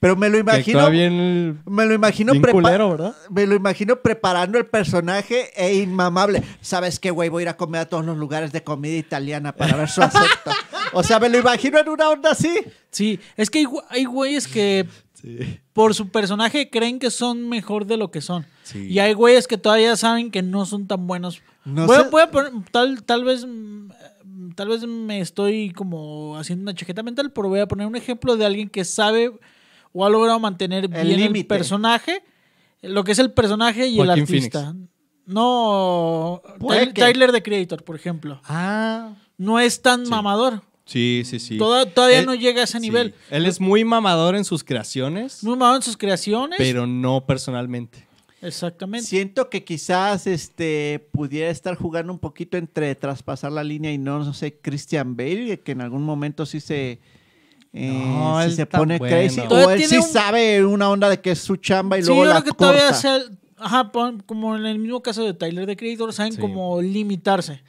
Pero 0.00 0.16
me 0.16 0.28
lo 0.28 0.38
imagino... 0.38 0.90
bien, 0.90 1.60
Me 1.66 1.86
lo 1.86 1.94
imagino 1.94 2.32
bien 2.32 2.42
prepa- 2.44 2.52
culero, 2.52 2.90
¿verdad? 2.90 3.16
Me 3.30 3.46
lo 3.46 3.54
imagino 3.54 3.96
preparando 4.02 4.58
el 4.58 4.66
personaje 4.66 5.50
e 5.56 5.76
inmamable. 5.76 6.42
¿Sabes 6.60 6.98
qué, 7.00 7.10
güey? 7.10 7.28
Voy 7.28 7.40
a 7.40 7.44
ir 7.44 7.48
a 7.48 7.56
comer 7.56 7.82
a 7.82 7.88
todos 7.88 8.04
los 8.04 8.16
lugares 8.16 8.52
de 8.52 8.62
comida 8.62 8.96
italiana 8.96 9.52
para 9.52 9.76
ver 9.76 9.88
su 9.88 10.02
acepto. 10.02 10.50
o 10.92 11.02
sea, 11.02 11.18
me 11.18 11.28
lo 11.28 11.38
imagino 11.38 11.78
en 11.78 11.88
una 11.88 12.10
onda 12.10 12.30
así. 12.32 12.54
Sí, 12.90 13.18
es 13.36 13.50
que 13.50 13.66
hay, 13.90 14.04
güeyes 14.04 14.46
que 14.48 14.86
Sí. 15.14 15.58
por 15.72 15.94
su 15.94 16.10
personaje 16.10 16.68
creen 16.68 16.98
que 16.98 17.10
son 17.10 17.48
mejor 17.48 17.86
de 17.86 17.96
lo 17.96 18.10
que 18.10 18.20
son. 18.20 18.44
Sí. 18.64 18.86
Y 18.86 18.98
hay 18.98 19.14
güeyes 19.14 19.46
que 19.48 19.56
todavía 19.56 19.96
saben 19.96 20.30
que 20.30 20.42
no 20.42 20.66
son 20.66 20.86
tan 20.86 21.06
buenos. 21.06 21.40
No 21.64 21.86
voy, 21.86 21.96
a- 21.96 22.02
sé- 22.02 22.08
voy 22.10 22.22
a 22.22 22.30
poner- 22.30 22.52
tal, 22.70 23.02
tal 23.02 23.24
vez 23.24 23.46
mm, 23.46 23.88
tal 24.54 24.68
vez 24.68 24.86
me 24.86 25.20
estoy 25.20 25.70
como 25.72 26.36
haciendo 26.38 26.62
una 26.62 26.74
chaqueta 26.74 27.02
mental, 27.02 27.32
pero 27.32 27.48
voy 27.48 27.60
a 27.60 27.66
poner 27.66 27.86
un 27.86 27.96
ejemplo 27.96 28.36
de 28.36 28.44
alguien 28.44 28.68
que 28.68 28.84
sabe 28.84 29.32
o 29.98 30.04
ha 30.04 30.10
logrado 30.10 30.38
mantener 30.38 30.88
bien 30.88 31.20
el 31.34 31.46
personaje, 31.46 32.22
lo 32.82 33.02
que 33.02 33.12
es 33.12 33.18
el 33.18 33.32
personaje 33.32 33.86
y 33.88 33.96
Joaquín 33.96 34.12
el 34.12 34.20
artista. 34.20 34.74
No, 35.24 36.42
Tyler, 36.60 36.92
Tyler, 36.92 37.32
the 37.32 37.42
Creator, 37.42 37.82
por 37.82 37.96
ejemplo. 37.96 38.40
Ah. 38.44 39.14
No 39.38 39.58
es 39.58 39.80
tan 39.80 40.04
Sí. 40.04 40.10
mamador. 40.10 40.62
Sí, 40.84 41.22
sí, 41.24 41.40
sí. 41.40 41.58
Toda- 41.58 41.86
todavía 41.86 42.20
Él- 42.20 42.26
no 42.26 42.34
llega 42.34 42.60
a 42.60 42.64
ese 42.64 42.78
sí. 42.78 42.80
nivel. 42.82 43.14
Él 43.30 43.46
es 43.46 43.60
muy 43.60 43.84
mamador 43.84 44.36
en 44.36 44.44
sus 44.44 44.62
creaciones, 44.62 45.42
Muy 45.42 45.54
mamador 45.56 45.76
en 45.76 45.82
sus 45.82 45.96
creaciones. 45.96 46.56
pero 46.58 46.86
no 46.86 47.26
personalmente. 47.26 48.06
Exactamente. 48.42 49.06
Siento 49.06 49.48
que 49.50 49.64
quizás 49.64 50.26
este 50.26 51.08
pudiera 51.10 51.50
estar 51.50 51.74
jugando 51.74 52.12
un 52.12 52.18
poquito 52.20 52.56
entre 52.56 52.94
traspasar 52.94 53.50
la 53.50 53.64
línea 53.64 53.92
y 53.92 53.98
no, 53.98 54.20
no 54.20 54.32
sé, 54.34 54.58
Christian 54.60 55.16
Bale, 55.16 55.58
que 55.60 55.72
en 55.72 55.80
algún 55.80 56.04
momento 56.04 56.46
sí 56.46 56.60
se, 56.60 57.00
eh, 57.76 57.92
No, 57.92 58.40
él 58.40 58.52
se 58.52 58.66
pone 58.66 58.98
bueno. 58.98 59.14
crazy. 59.16 59.40
O 59.40 59.48
Todavía 59.48 59.74
él 59.74 59.78
tiene 59.80 60.02
sí 60.02 60.08
un- 60.08 60.12
sabe 60.12 60.64
una 60.64 60.88
onda 60.90 61.08
de 61.10 61.20
que 61.20 61.32
es 61.32 61.38
su 61.40 61.56
chamba 61.56 61.98
y 61.98 62.02
Sí, 62.02 62.08
luego 62.08 62.24
yo 62.24 62.30
la 62.30 62.40
creo 62.42 62.52
que 62.52 62.58
todavía 62.58 62.92
sea, 62.94 63.18
ajá, 63.58 63.90
como 64.26 64.56
en 64.56 64.66
el 64.66 64.78
mismo 64.78 65.02
caso 65.02 65.22
de 65.24 65.34
Tyler 65.34 65.66
the 65.66 65.76
Creator, 65.76 66.12
saben 66.12 66.32
Sí. 66.32 66.40
como 66.40 66.80
limitarse. 66.80 67.62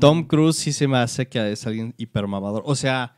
Tom 0.00 0.24
Cruise 0.24 0.56
sí 0.56 0.72
se 0.72 0.86
me 0.88 0.98
hace 0.98 1.26
que 1.28 1.52
es 1.52 1.66
alguien 1.66 1.94
hipermamador. 1.96 2.62
O 2.66 2.74
sea, 2.74 3.14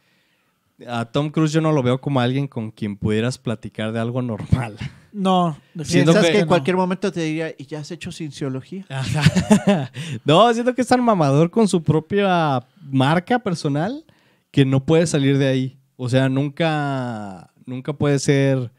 a 0.88 1.04
Tom 1.06 1.30
Cruise 1.30 1.52
yo 1.52 1.60
no 1.60 1.72
lo 1.72 1.82
veo 1.82 2.00
como 2.00 2.20
alguien 2.20 2.46
con 2.48 2.70
quien 2.70 2.96
pudieras 2.96 3.38
platicar 3.38 3.92
de 3.92 4.00
algo 4.00 4.22
normal. 4.22 4.76
No, 5.12 5.56
Piensas 5.88 6.24
que- 6.26 6.32
que, 6.32 6.38
en 6.38 6.40
no. 6.42 6.48
cualquier 6.48 6.76
momento 6.76 7.12
te 7.12 7.20
diría, 7.20 7.54
¿y 7.56 7.66
ya 7.66 7.78
has 7.78 7.90
hecho 7.92 8.10
cienciología? 8.10 8.84
no, 10.24 10.52
siento 10.52 10.74
que 10.74 10.82
es 10.82 10.88
tan 10.88 11.02
mamador 11.02 11.50
con 11.50 11.68
su 11.68 11.82
propia 11.82 12.66
marca 12.90 13.38
personal 13.38 14.04
que 14.50 14.64
no 14.64 14.84
puede 14.84 15.06
salir 15.06 15.38
de 15.38 15.46
ahí. 15.48 15.78
O 15.96 16.08
sea, 16.08 16.28
nunca, 16.28 17.50
nunca 17.66 17.92
puede 17.92 18.18
ser 18.18 18.70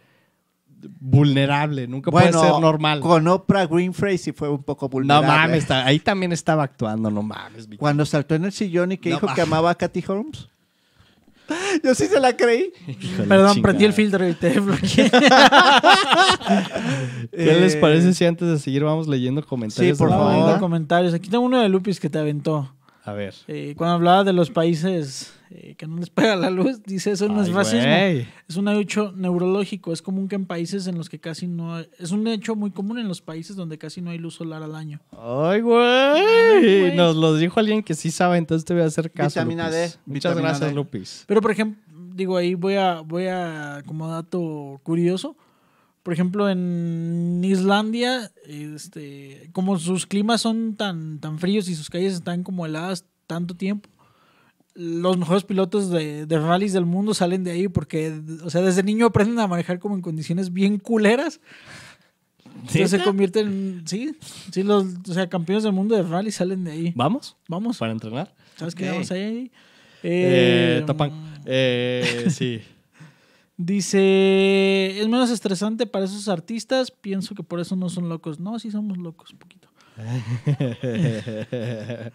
vulnerable, 0.99 1.87
nunca 1.87 2.11
puede 2.11 2.31
ser 2.31 2.51
normal. 2.61 2.99
Con 2.99 3.27
Oprah 3.27 3.65
Winfrey 3.65 4.17
sí 4.17 4.31
fue 4.33 4.49
un 4.49 4.61
poco 4.63 4.85
No 4.85 4.89
vulnerable. 4.91 5.27
mames, 5.27 5.57
está- 5.59 5.85
ahí 5.85 5.99
también 5.99 6.31
estaba 6.31 6.63
actuando, 6.63 7.09
no 7.09 7.23
mames. 7.23 7.67
Cuando 7.77 8.05
saltó 8.05 8.35
en 8.35 8.45
el 8.45 8.51
sillón 8.51 8.91
y 8.91 8.97
que 8.97 9.09
No 9.09 9.15
dijo 9.19 9.33
que 9.33 9.41
amaba 9.41 9.71
a 9.71 9.75
Katy 9.75 10.03
Holmes. 10.07 10.47
Yo 11.83 11.93
sí 11.95 12.07
se 12.07 12.19
la 12.19 12.35
creí. 12.35 12.71
Perdón, 13.27 13.53
chingada. 13.53 13.61
prendí 13.61 13.85
el 13.85 13.93
filtro 13.93 14.27
y 14.27 14.33
te 14.33 14.59
bloqueé. 14.59 15.11
¿Qué 17.31 17.59
les 17.59 17.75
Eh, 17.75 17.77
parece 17.79 18.13
si 18.13 18.25
antes 18.25 18.47
de 18.47 18.57
seguir 18.59 18.83
vamos 18.83 19.07
leyendo 19.07 19.45
comentarios 19.45 19.95
Sí, 19.97 19.99
por 19.99 20.09
de 20.09 20.15
la 20.17 20.21
Vamos 20.23 20.43
favor. 20.45 20.59
comentarios. 20.59 21.13
Aquí 21.13 21.29
tengo 21.29 21.43
uno 21.45 21.61
de 21.61 21.69
Lupis 21.69 21.99
que 21.99 22.09
te 22.09 22.17
aventó. 22.19 22.73
A 23.03 23.13
ver. 23.13 23.35
Eh, 23.47 23.75
cuando 23.77 23.93
hablaba 23.95 24.23
de 24.23 24.33
los 24.33 24.49
países 24.49 25.33
eh, 25.57 25.75
que 25.75 25.87
no 25.87 25.97
les 25.97 26.09
pega 26.11 26.35
la 26.35 26.49
luz, 26.49 26.83
dice 26.83 27.11
eso 27.11 27.27
no 27.29 27.41
es 27.41 27.47
Ay, 27.47 27.53
racismo. 27.53 27.87
güey. 27.89 28.27
Es 28.47 28.55
un 28.57 28.67
hecho 28.67 29.11
neurológico. 29.15 29.93
Es 29.93 30.01
común 30.01 30.27
que 30.27 30.35
en 30.35 30.45
países 30.45 30.87
en 30.87 30.97
los 30.97 31.09
que 31.09 31.19
casi 31.19 31.47
no 31.47 31.75
hay- 31.75 31.87
Es 31.97 32.11
un 32.11 32.27
hecho 32.27 32.55
muy 32.55 32.71
común 32.71 32.99
en 32.99 33.07
los 33.07 33.21
países 33.21 33.55
donde 33.55 33.77
casi 33.77 34.01
no 34.01 34.09
hay 34.11 34.17
luz 34.17 34.35
solar 34.35 34.61
al 34.63 34.75
año. 34.75 34.99
Ay, 35.11 35.61
güey. 35.61 36.81
güey. 36.81 36.95
Nos 36.95 37.15
lo 37.15 37.35
dijo 37.35 37.59
alguien 37.59 37.81
que 37.83 37.93
sí 37.93 38.11
sabe, 38.11 38.37
entonces 38.37 38.65
te 38.65 38.73
voy 38.73 38.83
a 38.83 38.87
hacer 38.87 39.11
caso. 39.11 39.39
Vitamina 39.39 39.65
Lupis. 39.69 39.75
D, 39.93 39.99
Muchas 40.05 40.31
vitamina 40.33 40.49
gracias, 40.49 40.69
D. 40.69 40.75
Lupis. 40.75 41.23
Pero, 41.27 41.41
por 41.41 41.51
ejemplo, 41.51 41.81
digo, 42.15 42.37
ahí 42.37 42.53
voy 42.55 42.75
a, 42.75 43.01
voy 43.01 43.27
a, 43.27 43.81
como 43.85 44.07
dato 44.09 44.79
curioso, 44.83 45.35
por 46.03 46.13
ejemplo, 46.13 46.49
en 46.49 47.41
Islandia, 47.43 48.31
este, 48.47 49.49
como 49.53 49.79
sus 49.79 50.05
climas 50.05 50.41
son 50.41 50.75
tan, 50.75 51.19
tan 51.19 51.39
fríos 51.39 51.67
y 51.67 51.75
sus 51.75 51.89
calles 51.89 52.13
están 52.13 52.43
como 52.43 52.65
heladas 52.65 53.05
tanto 53.27 53.55
tiempo, 53.55 53.89
los 54.75 55.17
mejores 55.17 55.43
pilotos 55.43 55.89
de, 55.89 56.25
de 56.25 56.39
rallies 56.39 56.73
del 56.73 56.85
mundo 56.85 57.13
salen 57.13 57.43
de 57.43 57.51
ahí 57.51 57.67
porque, 57.69 58.13
o 58.43 58.49
sea, 58.49 58.61
desde 58.61 58.83
niño 58.83 59.07
aprenden 59.07 59.39
a 59.39 59.47
manejar 59.47 59.79
como 59.79 59.95
en 59.95 60.01
condiciones 60.01 60.53
bien 60.53 60.77
culeras. 60.77 61.39
Entonces 62.55 62.91
se 62.91 63.03
convierten 63.03 63.47
en, 63.47 63.87
sí, 63.87 64.15
sí, 64.51 64.63
los, 64.63 64.85
o 65.07 65.13
sea, 65.13 65.27
campeones 65.27 65.63
del 65.63 65.73
mundo 65.73 65.95
de 65.95 66.03
rally 66.03 66.31
salen 66.31 66.63
de 66.63 66.71
ahí. 66.71 66.93
¿Vamos? 66.95 67.35
Vamos, 67.47 67.77
¿Para 67.77 67.91
entrenar? 67.91 68.33
¿sabes 68.55 68.75
qué? 68.75 68.85
Ok. 68.85 68.91
Vamos 68.93 69.11
ahí. 69.11 69.51
Eh, 70.03 70.79
Eh, 70.81 70.83
tapan. 70.85 71.11
Eh, 71.45 72.25
sí. 72.29 72.61
Dice, 73.57 74.99
es 74.99 75.07
menos 75.07 75.29
estresante 75.29 75.85
para 75.85 76.05
esos 76.05 76.27
artistas, 76.27 76.91
pienso 76.91 77.35
que 77.35 77.43
por 77.43 77.61
eso 77.61 77.77
no 77.77 77.87
son 77.87 78.09
locos. 78.09 78.39
No, 78.39 78.59
sí 78.59 78.69
somos 78.69 78.97
locos 78.97 79.31
un 79.31 79.39
poquito. 79.39 79.69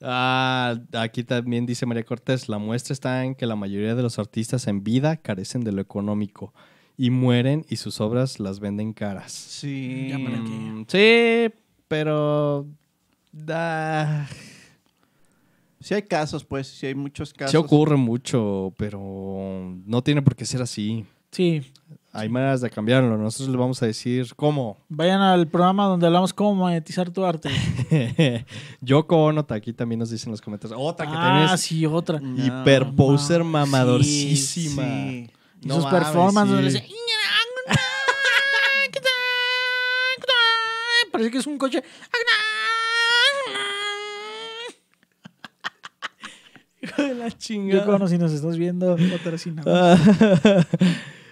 Ah, 0.00 0.76
aquí 0.92 1.24
también 1.24 1.66
dice 1.66 1.86
María 1.86 2.04
Cortés, 2.04 2.48
la 2.48 2.58
muestra 2.58 2.92
está 2.92 3.24
en 3.24 3.34
que 3.34 3.46
la 3.46 3.56
mayoría 3.56 3.94
de 3.94 4.02
los 4.02 4.18
artistas 4.18 4.66
en 4.66 4.84
vida 4.84 5.16
carecen 5.16 5.62
de 5.62 5.72
lo 5.72 5.80
económico 5.80 6.52
y 6.96 7.10
mueren 7.10 7.64
y 7.68 7.76
sus 7.76 8.00
obras 8.00 8.38
las 8.40 8.60
venden 8.60 8.92
caras. 8.92 9.32
Sí. 9.32 10.10
Mm, 10.12 10.84
sí, 10.88 11.52
pero... 11.88 12.66
ah, 13.48 14.26
Sí 15.84 15.92
hay 15.92 16.02
casos, 16.02 16.44
pues, 16.44 16.66
sí 16.66 16.86
hay 16.86 16.94
muchos 16.94 17.34
casos. 17.34 17.50
sí 17.50 17.58
ocurre 17.58 17.96
mucho, 17.96 18.72
pero 18.78 19.76
no 19.84 20.02
tiene 20.02 20.22
por 20.22 20.34
qué 20.34 20.46
ser 20.46 20.62
así. 20.62 21.04
Sí, 21.30 21.62
Hay 22.16 22.28
maneras 22.28 22.60
de 22.60 22.70
cambiarlo. 22.70 23.18
Nosotros 23.18 23.48
le 23.48 23.56
vamos 23.56 23.82
a 23.82 23.86
decir 23.86 24.34
cómo. 24.36 24.78
vayan 24.88 25.20
al 25.20 25.48
programa 25.48 25.86
donde 25.86 26.06
hablamos 26.06 26.32
cómo 26.32 26.54
monetizar 26.54 27.10
tu 27.10 27.24
arte. 27.24 27.50
Yoko 28.80 29.24
Ono, 29.24 29.44
aquí 29.48 29.72
también 29.72 29.98
nos 29.98 30.10
dicen 30.10 30.28
en 30.28 30.32
los 30.32 30.40
comentarios. 30.40 30.78
Otra 30.80 31.06
que 31.06 31.12
ah, 31.14 31.56
sí, 31.56 31.84
otra. 31.84 32.20
No, 32.20 32.44
hiper 32.44 32.94
poser 32.94 33.40
no, 33.40 33.46
mamadorcísima. 33.46 34.84
Sí. 34.84 35.30
No 35.62 35.74
sus 35.74 35.84
mames, 35.84 36.04
performances 36.04 36.58
sí. 36.58 36.64
dice, 36.64 36.88
parece 41.10 41.30
que 41.32 41.38
es 41.38 41.46
un 41.46 41.58
coche. 41.58 41.82
Hijo 46.82 47.02
de 47.02 47.14
la 47.14 47.28
Yo 47.28 47.36
chingada. 47.38 47.86
cono, 47.86 48.06
si 48.08 48.18
nos 48.18 48.32
estás 48.32 48.56
viendo, 48.56 48.96
patrocinamos. 49.10 49.66
Ah, 49.74 49.96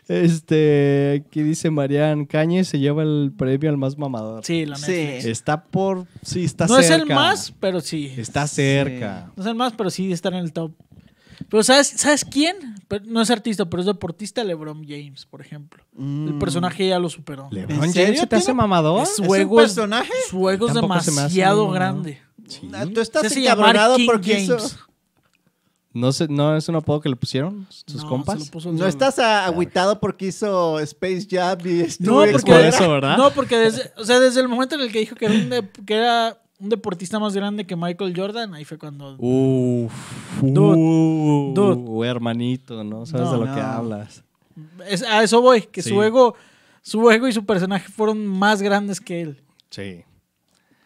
este, 0.09 1.25
aquí 1.27 1.43
dice 1.43 1.71
Marian 1.71 2.25
Cañes 2.27 2.69
se 2.69 2.79
lleva 2.79 3.03
el 3.03 3.33
premio 3.37 3.71
al 3.71 3.77
más 3.77 3.97
mamador. 3.99 4.45
Sí, 4.45 4.67
la 4.67 4.77
Sí. 4.77 4.93
Netflix. 4.93 5.25
Está 5.27 5.65
por. 5.65 6.07
Sí, 6.23 6.45
está 6.45 6.67
No 6.67 6.77
cerca. 6.77 6.95
es 6.97 7.01
el 7.03 7.07
más, 7.15 7.55
pero 7.61 7.81
sí. 7.81 8.13
Está 8.17 8.47
cerca. 8.47 9.31
No 9.37 9.43
es 9.43 9.49
el 9.49 9.55
más, 9.55 9.73
pero 9.75 9.91
sí 9.91 10.13
está 10.13 10.29
en 10.29 10.35
el 10.37 10.53
top. 10.53 10.73
Pero 11.49 11.63
¿sabes, 11.65 11.89
¿sabes 11.97 12.25
quién? 12.25 12.57
Pero 12.89 13.05
no 13.07 13.21
es 13.21 13.31
artista, 13.31 13.69
pero 13.69 13.81
es 13.81 13.87
deportista, 13.87 14.45
LeBron 14.45 14.85
James, 14.87 15.27
por 15.27 15.41
ejemplo. 15.41 15.83
El 15.99 16.35
Mm. 16.35 16.39
personaje 16.39 16.87
ya 16.89 16.99
lo 16.99 17.09
superó. 17.09 17.49
¿LeBron 17.51 17.73
¿En 17.77 17.81
James 17.81 17.93
serio 17.95 18.21
se 18.21 18.27
te 18.27 18.37
hace 18.37 18.55
mamador? 18.55 19.03
Es- 19.03 19.19
un 19.19 19.27
Su 19.27 19.35
ego 19.35 19.61
es- 19.61 19.73
personaje? 19.73 20.13
Su 20.31 20.49
ego 20.51 20.69
es 20.69 20.75
demasiado 20.75 21.69
grande. 21.71 22.21
Sí. 22.47 22.69
Ah, 22.73 22.85
Tú 22.93 23.01
estás 23.01 23.35
encabronado 23.37 23.97
porque 24.07 24.41
hizo- 24.41 24.57
James. 24.59 24.79
¿No, 25.95 26.11
se- 26.13 26.29
¿No 26.29 26.57
es 26.57 26.69
un 26.69 26.77
apodo 26.77 27.01
que 27.01 27.09
le 27.09 27.17
pusieron 27.17 27.67
sus 27.69 28.03
No, 28.03 28.09
compas? 28.09 28.39
se 28.39 28.47
lo 28.47 28.51
puso 28.51 28.71
el 28.71 28.77
No 28.77 28.87
estás 28.87 29.19
agüitado 29.19 30.01
porque 30.01 30.27
hizo 30.27 30.79
Space 30.81 31.27
Jam 31.31 31.59
y 31.65 31.85
No, 32.01 32.21
porque, 32.33 32.53
por 32.53 32.61
eso, 32.61 32.91
¿verdad? 32.91 33.17
no, 33.19 33.31
porque 33.33 33.57
desde, 33.59 33.93
o 33.99 34.05
sea, 34.05 34.19
desde 34.19 34.41
el 34.41 34.49
momento 34.49 34.75
en 34.77 34.81
el 34.83 34.91
que 34.93 35.01
dijo 35.01 35.15
que 35.17 35.27
era, 35.27 35.35
un 35.35 35.51
de- 35.51 35.69
que 35.87 35.95
era 35.95 36.39
un 36.59 36.69
deportista 36.71 37.19
más 37.19 37.35
grande 37.35 37.67
que 37.67 37.77
Michael 37.77 38.15
Jordan, 38.17 38.55
ahí 38.55 38.65
fue 38.65 38.79
cuando... 38.79 39.17
Uf. 39.19 39.93
Dude. 40.41 40.77
uh, 40.79 41.53
Dude. 41.55 42.09
hermanito, 42.09 42.83
¿no? 42.85 43.05
Sabes 43.05 43.27
No, 43.27 43.33
de 43.33 43.39
lo 43.41 43.47
no. 43.47 43.55
que 43.55 43.61
hablas. 43.61 44.25
Es- 44.89 45.03
a 45.03 45.23
eso 45.23 45.41
voy, 45.43 45.63
que 45.63 45.83
Sí. 45.83 45.91
su 45.91 46.03
ego 46.03 46.35
su 46.85 47.09
ego 47.11 47.29
y 47.29 47.33
su 47.33 47.45
personaje 47.47 47.89
fueron 47.89 48.27
más 48.27 48.61
grandes 48.61 49.01
que 49.01 49.21
él. 49.21 49.41
Sí. 49.71 50.03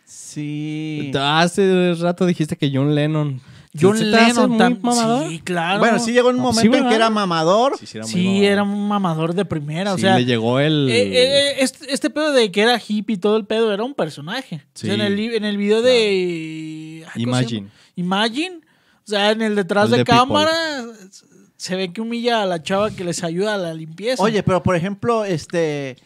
Sí. 0.05 1.11
Hace 1.19 1.95
rato 1.99 2.27
dijiste 2.27 2.57
que 2.57 2.71
John 2.73 2.95
Lennon. 2.95 3.41
John 3.81 3.97
¿Se 3.99 4.05
te 4.05 4.17
hace 4.17 4.27
Lennon 4.29 4.51
muy 4.51 4.59
tam- 4.59 4.79
mamador? 4.81 5.29
Sí, 5.29 5.39
claro. 5.41 5.79
Bueno, 5.79 5.99
sí 5.99 6.13
llegó 6.13 6.29
un 6.31 6.39
Ah, 6.39 6.43
momento 6.43 6.77
sí, 6.77 6.83
en 6.83 6.89
que 6.89 6.95
era 6.95 7.11
mamador. 7.11 7.77
Sí, 7.79 7.87
sí, 7.87 7.99
era, 7.99 8.07
muy 8.07 8.13
Sí, 8.13 8.25
mamador. 8.27 8.45
era 8.45 8.63
un 8.63 8.89
mamador 8.89 9.35
de 9.35 9.45
primera. 9.45 9.93
o 9.93 9.97
Sí, 9.97 10.03
sea, 10.03 10.17
le 10.19 10.25
llegó 10.25 10.59
el. 10.61 10.89
eh, 10.91 11.03
eh, 11.51 11.55
este, 11.61 11.93
este 11.93 12.11
pedo 12.11 12.33
de 12.33 12.51
que 12.51 12.63
era 12.63 12.81
hippie 12.87 13.15
y 13.15 13.19
todo 13.19 13.37
el 13.37 13.45
pedo 13.47 13.73
era 13.73 13.83
un 13.85 13.95
personaje. 13.95 14.57
O 14.57 14.79
sea, 14.79 14.95
Sí. 14.95 15.01
en, 15.01 15.01
el, 15.01 15.19
en 15.19 15.45
el 15.45 15.57
video 15.57 15.83
de. 15.83 17.05
ay, 17.15 17.25
¿cómo 17.25 17.37
se 17.37 17.43
Imagine. 17.43 17.69
Imagine. 17.97 18.57
O 18.59 19.09
sea, 19.09 19.31
en 19.31 19.43
el 19.43 19.55
detrás 19.55 19.91
El 19.93 19.99
de, 19.99 20.05
cámara 20.05 20.53
se 21.57 21.77
ve 21.77 21.93
que 21.93 22.01
humilla 22.01 22.43
a 22.43 22.47
la 22.47 22.63
chava 22.63 22.91
que 22.91 23.05
les 23.05 23.23
ayuda 23.25 23.55
a 23.55 23.59
la 23.59 23.73
limpieza. 23.75 24.23
Oye, 24.23 24.43
pero 24.43 24.63
por 24.63 24.75
ejemplo, 24.77 25.25
este, 25.25 25.97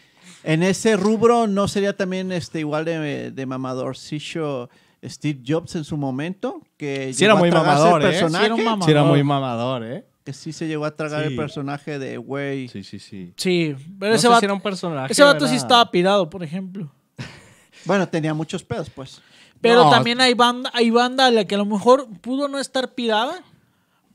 en 0.44 0.62
ese 0.62 0.96
rubro 0.96 1.46
no 1.46 1.66
sería 1.66 1.96
también 1.96 2.30
este 2.30 2.60
igual 2.60 2.84
de, 2.84 3.30
de 3.30 3.46
mamadorcillo 3.46 4.68
Steve 5.04 5.40
Jobs 5.46 5.74
en 5.76 5.84
su 5.84 5.96
momento, 5.96 6.62
que 6.76 7.12
Sí 7.14 7.24
era 7.24 7.34
muy 7.34 7.50
mamador, 7.50 8.02
el 8.02 8.08
¿eh? 8.08 8.10
personaje, 8.10 8.46
Sí 8.46 8.52
era 8.52 8.56
mamador. 8.64 8.84
Sí, 8.84 8.90
era 8.90 9.04
muy 9.04 9.22
mamador, 9.22 9.84
¿eh? 9.84 10.06
que 10.24 10.32
sí 10.34 10.52
se 10.52 10.68
llegó 10.68 10.84
a 10.84 10.94
tragar 10.94 11.22
Sí. 11.22 11.28
el 11.28 11.36
personaje 11.36 11.98
de 11.98 12.18
güey. 12.18 12.68
Sí, 12.68 12.84
sí, 12.84 12.98
sí. 12.98 13.32
Sí, 13.36 13.74
pero 13.98 14.10
No 14.12 14.16
ese 14.16 14.28
vato, 14.28 14.40
si 14.40 14.44
era 14.44 14.54
un 14.54 14.60
personaje. 14.60 15.12
ese 15.12 15.22
vato 15.22 15.46
sí 15.48 15.56
estaba 15.56 15.90
pirado, 15.90 16.28
por 16.28 16.42
ejemplo. 16.42 16.90
Bueno, 17.86 18.06
tenía 18.06 18.34
muchos 18.34 18.62
pedos, 18.62 18.90
pues. 18.90 19.22
Pero 19.62 19.84
No. 19.84 19.90
también 19.90 20.20
hay 20.20 20.34
banda, 20.34 20.70
hay 20.74 20.90
banda 20.90 21.26
a 21.26 21.30
la 21.30 21.46
que 21.46 21.54
a 21.54 21.58
lo 21.58 21.64
mejor 21.64 22.06
pudo 22.20 22.46
no 22.48 22.58
estar 22.58 22.94
pirada, 22.94 23.42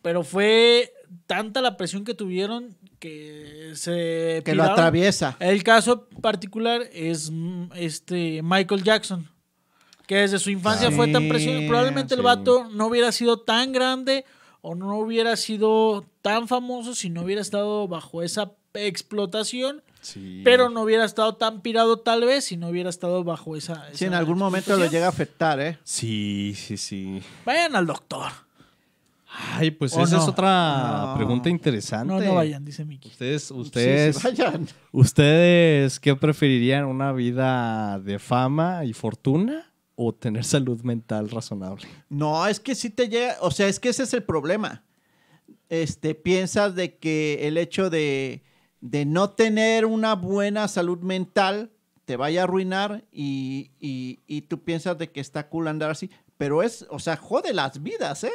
pero 0.03 0.23
fue 0.23 0.93
tanta 1.25 1.61
la 1.61 1.75
presión 1.75 2.03
que 2.05 2.13
tuvieron 2.13 2.75
que 2.99 3.71
se 3.73 4.41
Que 4.45 4.53
lo 4.53 4.61
piraron. 4.63 4.71
atraviesa. 4.73 5.35
El 5.39 5.63
caso 5.63 6.07
particular 6.21 6.83
es 6.93 7.31
mm, 7.31 7.71
este 7.75 8.41
Michael 8.43 8.83
Jackson, 8.83 9.27
que 10.07 10.17
desde 10.17 10.39
su 10.39 10.49
infancia 10.51 10.91
fue 10.91 11.07
tan 11.07 11.27
presionado. 11.27 11.67
Probablemente 11.67 12.15
el 12.15 12.21
vato 12.21 12.67
no 12.71 12.87
hubiera 12.87 13.11
sido 13.11 13.39
tan 13.39 13.71
grande 13.71 14.25
o 14.61 14.75
no 14.75 14.97
hubiera 14.97 15.35
sido 15.35 16.05
tan 16.21 16.47
famoso 16.47 16.95
si 16.95 17.09
no 17.09 17.21
hubiera 17.23 17.41
estado 17.41 17.87
bajo 17.87 18.21
esa 18.23 18.51
explotación, 18.73 19.81
Sí. 20.01 20.41
pero 20.43 20.69
no 20.69 20.81
hubiera 20.81 21.05
estado 21.05 21.35
tan 21.35 21.61
pirado 21.61 21.97
tal 21.97 22.25
vez 22.25 22.45
si 22.45 22.57
no 22.57 22.67
hubiera 22.69 22.89
estado 22.89 23.23
bajo 23.23 23.55
esa. 23.55 23.87
Sí, 23.93 24.05
en 24.05 24.11
esa 24.13 24.19
algún 24.19 24.37
momento 24.37 24.75
lo 24.77 24.85
llega 24.85 25.05
a 25.07 25.09
afectar, 25.09 25.59
¿eh? 25.59 25.79
Sí, 25.83 26.53
sí, 26.55 26.77
sí. 26.77 27.21
Vayan 27.45 27.75
al 27.75 27.87
doctor. 27.87 28.31
Ay, 29.53 29.71
pues 29.71 29.93
¿O 29.97 30.01
esa 30.03 30.15
no? 30.17 30.21
es 30.23 30.29
otra 30.29 31.05
No. 31.07 31.15
pregunta 31.17 31.49
interesante. 31.49 32.13
No, 32.13 32.19
no 32.21 32.35
vayan, 32.35 32.63
dice 32.63 32.85
Miki. 32.85 33.09
Ustedes, 33.09 33.43
Sí, 33.43 33.53
ustedes, 33.53 34.15
sí, 34.17 34.21
vayan. 34.23 34.67
¿ustedes 34.91 35.99
qué 35.99 36.15
preferirían? 36.15 36.85
¿Una 36.85 37.11
vida 37.11 37.99
de 37.99 38.17
fama 38.19 38.85
y 38.85 38.93
fortuna 38.93 39.71
o 39.95 40.13
tener 40.13 40.43
salud 40.45 40.81
mental 40.83 41.29
razonable? 41.29 41.87
No, 42.09 42.45
es 42.47 42.59
que 42.59 42.75
sí 42.75 42.89
te 42.89 43.07
llega, 43.09 43.37
o 43.41 43.51
sea, 43.51 43.67
es 43.67 43.79
que 43.79 43.89
ese 43.89 44.03
es 44.03 44.13
el 44.13 44.23
problema. 44.23 44.83
Este, 45.69 46.13
piensas 46.15 46.75
de 46.75 46.97
que 46.97 47.47
el 47.47 47.57
hecho 47.57 47.89
de, 47.89 48.43
de 48.81 49.05
no 49.05 49.31
tener 49.31 49.85
una 49.85 50.13
buena 50.15 50.67
salud 50.67 50.99
mental 50.99 51.71
te 52.05 52.17
vaya 52.17 52.41
a 52.41 52.43
arruinar 52.43 53.03
y, 53.11 53.71
y- 53.79 54.19
y 54.27 54.41
tú 54.43 54.63
piensas 54.63 54.97
de 54.99 55.11
que 55.11 55.19
está 55.21 55.49
cool 55.49 55.67
andar 55.67 55.89
así, 55.89 56.11
pero 56.37 56.61
es, 56.61 56.85
o 56.91 56.99
sea, 56.99 57.17
jode 57.17 57.51
las 57.53 57.81
vidas, 57.81 58.23
¿eh? 58.25 58.31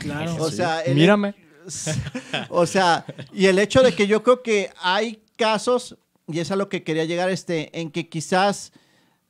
Claro. 0.00 0.36
O 0.38 0.50
sea, 0.50 0.80
el- 0.80 0.96
Mírame. 0.96 1.34
o 2.50 2.66
sea, 2.66 3.04
y 3.32 3.46
el 3.46 3.58
hecho 3.58 3.82
de 3.82 3.94
que 3.94 4.06
yo 4.06 4.22
creo 4.22 4.42
que 4.42 4.70
hay 4.82 5.22
casos, 5.36 5.96
y 6.28 6.40
es 6.40 6.50
a 6.50 6.56
lo 6.56 6.68
que 6.68 6.82
quería 6.84 7.04
llegar, 7.06 7.30
este, 7.30 7.80
en 7.80 7.90
que 7.90 8.08
quizás 8.08 8.72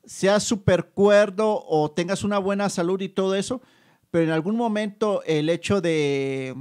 seas 0.06 0.42
súper 0.44 0.86
cuerdo 0.86 1.62
o 1.68 1.90
tengas 1.90 2.24
una 2.24 2.38
buena 2.38 2.68
salud 2.70 3.00
y 3.00 3.08
todo 3.08 3.34
eso, 3.34 3.60
pero 4.10 4.24
en 4.24 4.30
algún 4.30 4.56
momento 4.56 5.22
el 5.26 5.48
hecho 5.50 5.80
de, 5.80 6.54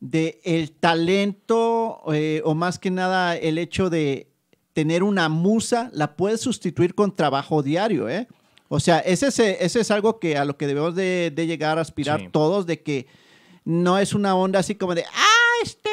de 0.00 0.40
el 0.44 0.70
talento, 0.72 2.00
eh, 2.12 2.40
o 2.44 2.54
más 2.54 2.78
que 2.78 2.90
nada 2.90 3.36
el 3.36 3.58
hecho 3.58 3.90
de 3.90 4.28
tener 4.72 5.02
una 5.02 5.28
musa, 5.28 5.90
la 5.92 6.16
puedes 6.16 6.40
sustituir 6.40 6.94
con 6.94 7.14
trabajo 7.14 7.62
diario, 7.62 8.08
¿eh? 8.08 8.28
O 8.68 8.80
sea, 8.80 8.98
ese 9.00 9.28
es, 9.28 9.38
ese 9.38 9.80
es 9.80 9.90
algo 9.90 10.18
que 10.20 10.36
a 10.36 10.44
lo 10.44 10.56
que 10.56 10.66
debemos 10.66 10.94
de, 10.94 11.32
de 11.34 11.46
llegar 11.46 11.78
a 11.78 11.82
aspirar 11.82 12.20
Sí. 12.20 12.28
todos, 12.30 12.66
de 12.66 12.82
que 12.82 13.06
no 13.64 13.98
es 13.98 14.12
una 14.14 14.36
onda 14.36 14.60
así 14.60 14.74
como 14.74 14.94
de, 14.94 15.04
ah, 15.04 15.62
este, 15.62 15.90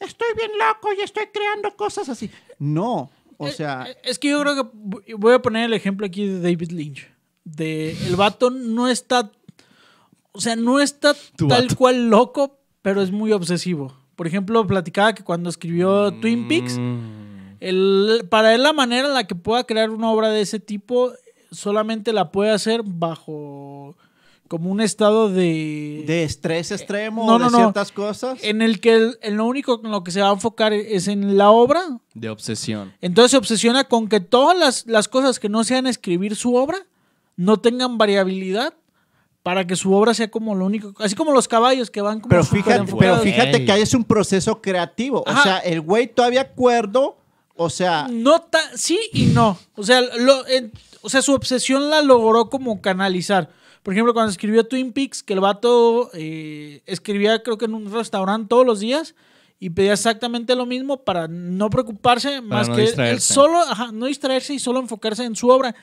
estoy 0.00 0.28
bien 0.36 0.50
loco 0.58 0.88
y 0.98 1.02
estoy 1.02 1.26
creando 1.32 1.76
cosas 1.76 2.08
así. 2.08 2.30
No, 2.58 3.10
o 3.38 3.46
Eh, 3.48 3.52
sea, 3.52 3.86
eh, 3.88 3.96
Es 4.04 4.18
que 4.18 4.30
yo 4.30 4.40
creo 4.40 4.54
que 4.54 4.70
voy- 5.16 5.32
a 5.34 5.42
poner 5.42 5.64
el 5.64 5.74
ejemplo 5.74 6.06
aquí 6.06 6.26
de 6.26 6.40
David 6.40 6.70
Lynch. 6.70 7.08
De 7.44 7.92
el 8.06 8.16
vato 8.16 8.50
no 8.50 8.88
está. 8.88 9.30
O 10.32 10.40
sea, 10.40 10.56
no 10.56 10.80
está 10.80 11.14
tal 11.36 11.48
vato. 11.48 11.76
cual 11.76 12.08
loco, 12.08 12.58
pero 12.82 13.02
es 13.02 13.10
muy 13.10 13.32
obsesivo. 13.32 13.94
Por 14.16 14.26
ejemplo, 14.26 14.66
platicaba 14.66 15.14
que 15.14 15.22
cuando 15.24 15.50
escribió 15.50 16.12
Twin 16.20 16.48
Peaks, 16.48 16.78
Mm. 16.78 17.56
el- 17.60 18.26
para 18.30 18.54
él 18.54 18.62
la 18.62 18.72
manera 18.72 19.08
en 19.08 19.14
la 19.14 19.24
que 19.26 19.34
pueda 19.34 19.64
crear 19.64 19.90
una 19.90 20.10
obra 20.10 20.30
de 20.30 20.40
ese 20.40 20.58
tipo 20.60 21.12
solamente 21.50 22.12
la 22.12 22.30
puede 22.32 22.50
hacer 22.50 22.82
bajo 22.84 23.96
como 24.48 24.70
un 24.70 24.80
estado 24.80 25.30
de, 25.30 26.04
de 26.06 26.22
estrés 26.24 26.70
extremo 26.70 27.26
No, 27.26 27.34
o 27.34 27.38
de 27.38 27.44
no, 27.46 27.50
no. 27.50 27.58
ciertas 27.58 27.90
cosas. 27.92 28.38
en 28.42 28.60
el 28.62 28.80
que 28.80 28.94
el- 28.94 29.18
en 29.22 29.36
lo 29.38 29.46
único 29.46 29.80
en 29.82 29.90
lo 29.90 30.04
que 30.04 30.10
se 30.10 30.20
va 30.20 30.28
a 30.30 30.32
enfocar 30.34 30.72
es 30.72 31.08
en 31.08 31.36
la 31.38 31.50
obra 31.50 31.80
De 32.14 32.28
obsesión. 32.28 32.92
entonces 33.00 33.30
se 33.32 33.36
obsesiona 33.38 33.84
con 33.84 34.08
que 34.08 34.20
todas 34.20 34.56
las, 34.56 34.86
las 34.86 35.08
cosas 35.08 35.40
que 35.40 35.48
no 35.48 35.64
sean 35.64 35.86
escribir 35.86 36.36
su 36.36 36.54
obra 36.56 36.78
no 37.36 37.56
tengan 37.56 37.96
variabilidad 37.98 38.74
para 39.42 39.66
que 39.66 39.76
su 39.76 39.92
obra 39.92 40.14
sea 40.14 40.30
como 40.30 40.54
lo 40.54 40.64
único. 40.64 40.94
Así 41.02 41.14
como 41.14 41.32
los 41.32 41.48
caballos 41.48 41.90
que 41.90 42.00
van 42.00 42.20
como 42.20 42.30
Pero 42.30 42.44
fíjate, 42.44 42.92
pero 42.98 43.18
fíjate 43.18 43.56
Ey. 43.58 43.64
que 43.66 43.72
ahí 43.72 43.82
es 43.82 43.92
un 43.92 44.04
proceso 44.04 44.62
creativo. 44.62 45.20
O 45.26 45.28
Ajá. 45.28 45.42
sea, 45.42 45.58
el 45.58 45.80
güey 45.82 46.06
todavía 46.06 46.50
cuerdo, 46.52 47.18
o 47.56 47.68
sea, 47.68 48.08
No 48.10 48.40
ta- 48.40 48.70
sí 48.76 48.98
y 49.12 49.26
no. 49.26 49.58
O 49.74 49.82
sea, 49.82 50.00
lo- 50.00 50.46
en- 50.46 50.72
o 51.02 51.10
sea, 51.10 51.20
su 51.20 51.34
obsesión 51.34 51.90
la 51.90 52.00
logró 52.00 52.48
como 52.48 52.80
canalizar. 52.80 53.50
Por 53.84 53.94
ejemplo, 53.94 54.12
cuando 54.14 54.32
escribió 54.32 54.66
Twin 54.66 54.92
Peaks, 54.92 55.22
que 55.22 55.34
el 55.34 55.40
vato 55.40 56.10
eh, 56.14 56.82
escribía 56.86 57.42
creo 57.44 57.56
que 57.58 57.66
en 57.66 57.74
un 57.74 57.92
restaurante 57.92 58.48
todos 58.48 58.66
los 58.66 58.80
días 58.80 59.14
y 59.60 59.70
pedía 59.70 59.92
exactamente 59.92 60.56
lo 60.56 60.66
mismo 60.66 61.04
para 61.04 61.28
no 61.28 61.70
preocuparse 61.70 62.40
más 62.40 62.68
no 62.68 62.74
que 62.74 62.80
él 62.80 62.86
distraerse. 62.88 63.32
solo, 63.34 63.60
ajá, 63.60 63.92
no 63.92 64.06
distraerse 64.06 64.52
y 64.54 64.58
solo 64.58 64.80
enfocarse 64.80 65.24
en 65.24 65.36
su 65.36 65.48
obra. 65.48 65.76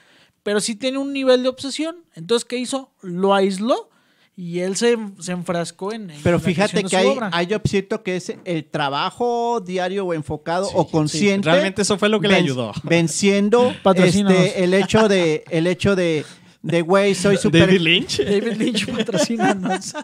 Pero 0.43 0.59
sí 0.59 0.75
tiene 0.75 0.97
un 0.97 1.13
nivel 1.13 1.43
de 1.43 1.49
obsesión. 1.49 1.97
Entonces, 2.15 2.43
¿qué 2.43 2.57
hizo? 2.57 2.91
Lo 3.01 3.33
aisló 3.33 3.89
y 4.35 4.59
él 4.59 4.75
se, 4.75 4.97
se 5.19 5.33
enfrascó 5.33 5.93
en, 5.93 6.09
en 6.09 6.19
pero 6.23 6.37
la 6.37 6.43
fíjate 6.43 6.81
que 6.83 6.89
su 6.89 6.97
hay, 6.97 7.07
obra. 7.07 7.29
hay 7.31 7.45
yo 7.47 7.57
siento 7.65 8.01
que 8.01 8.15
es 8.15 8.33
el 8.45 8.65
trabajo 8.65 9.61
diario 9.63 10.05
o 10.05 10.13
enfocado 10.13 10.67
o 10.73 10.87
consciente. 10.87 11.49
Realmente 11.49 11.83
eso 11.83 11.97
fue 11.99 12.09
lo 12.09 12.19
que 12.19 12.27
le 12.27 12.33
ven- 12.35 12.43
ayudó. 12.45 12.71
Venciendo 12.83 13.71
este, 13.95 14.63
el 14.63 14.73
hecho 14.73 15.07
de, 15.07 15.43
el 15.51 15.67
hecho 15.67 15.95
de, 15.95 16.25
de 16.61 16.81
güey, 16.81 17.15
soy 17.15 17.37
súper 17.37 17.61
David 17.67 17.81
Lynch. 17.81 18.17
David 18.23 18.53
Lynch 18.57 18.85
patrocínanos. 18.91 19.93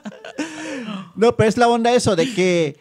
No, 1.16 1.36
pero 1.36 1.50
es 1.50 1.58
la 1.58 1.68
onda 1.68 1.94
eso 1.94 2.16
de 2.16 2.32
que, 2.34 2.78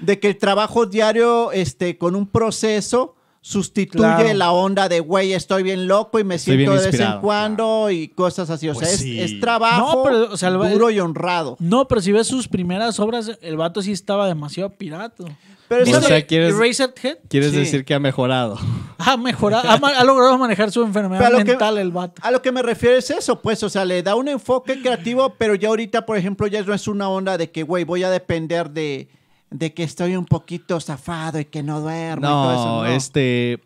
de 0.00 0.20
que 0.20 0.28
el 0.28 0.38
trabajo 0.38 0.86
diario, 0.86 1.50
este, 1.52 1.98
con 1.98 2.14
un 2.14 2.26
proceso, 2.28 3.16
sustituye 3.40 3.98
Claro. 4.04 4.34
la 4.34 4.52
onda 4.52 4.88
de, 4.88 5.00
güey, 5.00 5.32
estoy 5.32 5.62
bien 5.64 5.88
loco 5.88 6.18
y 6.20 6.24
me 6.24 6.36
Estoy 6.36 6.54
siento 6.56 6.76
de 6.76 6.90
vez 6.90 7.00
en 7.00 7.20
cuando 7.20 7.90
y 7.90 8.08
cosas 8.08 8.50
así. 8.50 8.68
O 8.68 8.74
Pues 8.74 8.86
sea, 8.86 8.94
es- 8.94 9.00
sí. 9.00 9.20
es, 9.20 9.40
trabajo 9.40 9.96
No, 9.96 10.02
pero, 10.04 10.32
o 10.32 10.36
sea, 10.36 10.50
el- 10.50 10.72
duro 10.72 10.90
y 10.90 11.00
honrado. 11.00 11.56
No, 11.58 11.88
pero 11.88 12.00
si 12.00 12.12
ves 12.12 12.26
sus 12.28 12.46
primeras 12.46 13.00
obras, 13.00 13.32
el 13.42 13.56
vato 13.56 13.82
sí 13.82 13.90
estaba 13.92 14.28
demasiado 14.28 14.70
pirata. 14.70 15.24
Pero 15.68 15.84
¿Viste 15.84 15.98
O 15.98 16.02
sea, 16.02 16.26
¿quieres- 16.26 16.54
Eraserhead? 16.54 17.18
Quieres 17.28 17.50
Sí. 17.50 17.56
decir 17.58 17.84
que 17.84 17.94
ha 17.94 18.00
mejorado. 18.00 18.58
Ha 19.00 19.16
mejorado, 19.16 19.62
ha, 19.70 20.04
logrado 20.04 20.36
manejar 20.38 20.72
su 20.72 20.82
enfermedad 20.82 21.20
Pero 21.22 21.36
a 21.36 21.38
lo 21.38 21.44
que- 21.44 21.52
mental 21.52 21.78
el 21.78 21.92
vato. 21.92 22.20
A 22.20 22.32
lo 22.32 22.42
que 22.42 22.50
me 22.50 22.62
refiero 22.62 22.96
es 22.96 23.08
eso, 23.10 23.40
pues, 23.40 23.62
o 23.62 23.68
sea, 23.70 23.84
le 23.84 24.02
da 24.02 24.16
un 24.16 24.26
enfoque 24.26 24.80
creativo, 24.82 25.34
pero 25.38 25.54
ya 25.54 25.68
ahorita, 25.68 26.04
por 26.04 26.16
ejemplo, 26.16 26.48
ya 26.48 26.62
no 26.64 26.74
es 26.74 26.88
una 26.88 27.08
onda 27.08 27.38
de 27.38 27.48
que, 27.50 27.62
güey, 27.62 27.84
voy 27.84 28.02
a 28.02 28.10
depender 28.10 28.70
de, 28.70 29.08
de 29.50 29.72
que 29.72 29.84
estoy 29.84 30.16
un 30.16 30.26
poquito 30.26 30.80
zafado 30.80 31.38
y 31.38 31.44
que 31.44 31.62
no 31.62 31.80
duermo. 31.80 32.26
y 32.26 32.28
todo 32.28 32.52
eso, 32.52 32.64
No, 32.66 32.76
no. 32.82 32.86
este. 32.86 33.60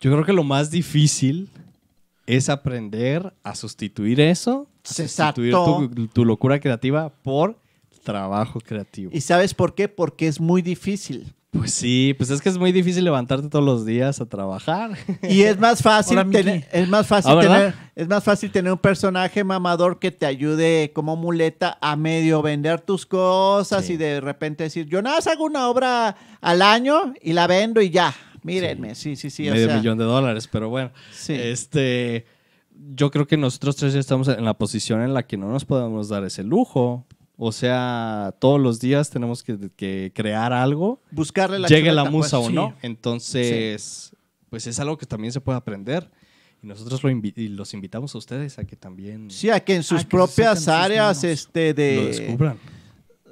Yo 0.00 0.12
creo 0.12 0.24
que 0.24 0.32
lo 0.34 0.44
más 0.44 0.70
difícil 0.70 1.48
es 2.26 2.50
aprender 2.50 3.32
a 3.42 3.54
sustituir 3.54 4.20
eso, 4.20 4.68
a 4.84 4.88
sustituir 4.92 5.52
tu, 5.54 6.08
tu 6.08 6.24
locura 6.26 6.60
creativa 6.60 7.08
por 7.22 7.56
trabajo 8.02 8.60
creativo. 8.60 9.10
¿Y 9.14 9.20
sabes 9.20 9.54
por 9.54 9.74
qué? 9.74 9.88
Porque 9.88 10.26
es 10.26 10.40
muy 10.40 10.62
difícil. 10.62 11.32
Pues 11.52 11.72
sí, 11.74 12.14
pues 12.16 12.30
es 12.30 12.40
que 12.40 12.48
es 12.48 12.58
muy 12.58 12.70
difícil 12.70 13.02
levantarte 13.02 13.48
todos 13.48 13.64
los 13.64 13.84
días 13.84 14.20
a 14.20 14.26
trabajar. 14.26 14.92
Y 15.28 15.42
es 15.42 15.58
más 15.58 15.82
fácil 15.82 16.16
Hola, 16.18 16.30
tener, 16.30 16.68
es 16.70 16.88
más 16.88 17.08
fácil 17.08 17.32
Ah, 17.36 17.40
tener, 17.40 17.74
es 17.96 18.06
más 18.06 18.22
fácil 18.22 18.52
tener 18.52 18.70
un 18.70 18.78
personaje 18.78 19.42
mamador 19.42 19.98
que 19.98 20.12
te 20.12 20.26
ayude 20.26 20.92
como 20.94 21.16
muleta 21.16 21.76
a 21.80 21.96
medio 21.96 22.40
vender 22.40 22.80
tus 22.80 23.04
cosas 23.04 23.84
Sí. 23.84 23.94
y 23.94 23.96
de 23.96 24.20
repente 24.20 24.62
decir, 24.62 24.86
yo 24.86 25.02
nada 25.02 25.16
más 25.16 25.26
hago 25.26 25.44
una 25.44 25.68
obra 25.68 26.16
al 26.40 26.62
año 26.62 27.14
y 27.20 27.32
la 27.32 27.48
vendo 27.48 27.80
y 27.82 27.90
ya. 27.90 28.14
Mírenme, 28.44 28.94
sí, 28.94 29.16
sí, 29.16 29.28
sí. 29.28 29.42
medio 29.50 29.66
sea, 29.66 29.76
millón 29.76 29.98
de 29.98 30.04
dólares, 30.04 30.48
pero 30.50 30.68
bueno. 30.68 30.92
Sí. 31.12 31.32
Este, 31.34 32.26
yo 32.94 33.10
creo 33.10 33.26
que 33.26 33.36
nosotros 33.36 33.74
tres 33.74 33.92
ya 33.92 33.98
estamos 34.00 34.28
en 34.28 34.44
la 34.44 34.54
posición 34.54 35.02
en 35.02 35.14
la 35.14 35.24
que 35.26 35.36
no 35.36 35.48
nos 35.50 35.64
podemos 35.64 36.08
dar 36.08 36.22
ese 36.24 36.44
lujo. 36.44 37.04
O 37.42 37.52
sea, 37.52 38.34
todos 38.38 38.60
los 38.60 38.80
días 38.80 39.08
tenemos 39.08 39.42
que, 39.42 39.70
que 39.74 40.12
crear 40.14 40.52
algo, 40.52 41.00
Buscarle 41.10 41.58
la 41.58 41.68
llegue 41.68 41.90
la 41.90 42.02
chuleta, 42.02 42.10
musa 42.10 42.36
pues. 42.36 42.46
o 42.46 42.50
Sí. 42.50 42.54
no. 42.54 42.74
Entonces, 42.82 44.14
pues 44.50 44.66
es 44.66 44.78
algo 44.78 44.98
que 44.98 45.06
también 45.06 45.32
se 45.32 45.40
puede 45.40 45.56
aprender. 45.56 46.10
Y 46.62 46.66
nosotros 46.66 47.02
lo 47.02 47.10
invi- 47.10 47.32
y 47.36 47.48
los 47.48 47.72
invitamos 47.72 48.14
a 48.14 48.18
ustedes 48.18 48.58
a 48.58 48.64
que 48.66 48.76
también 48.76 49.30
Sí, 49.30 49.48
a 49.48 49.60
que 49.60 49.74
en 49.76 49.82
sus 49.82 50.00
Ah, 50.00 50.04
que 50.04 50.08
propias 50.10 50.58
sus 50.58 50.68
áreas 50.68 51.24
este, 51.24 51.68
lo 51.70 51.74
de, 51.76 52.04
descubran. 52.08 52.58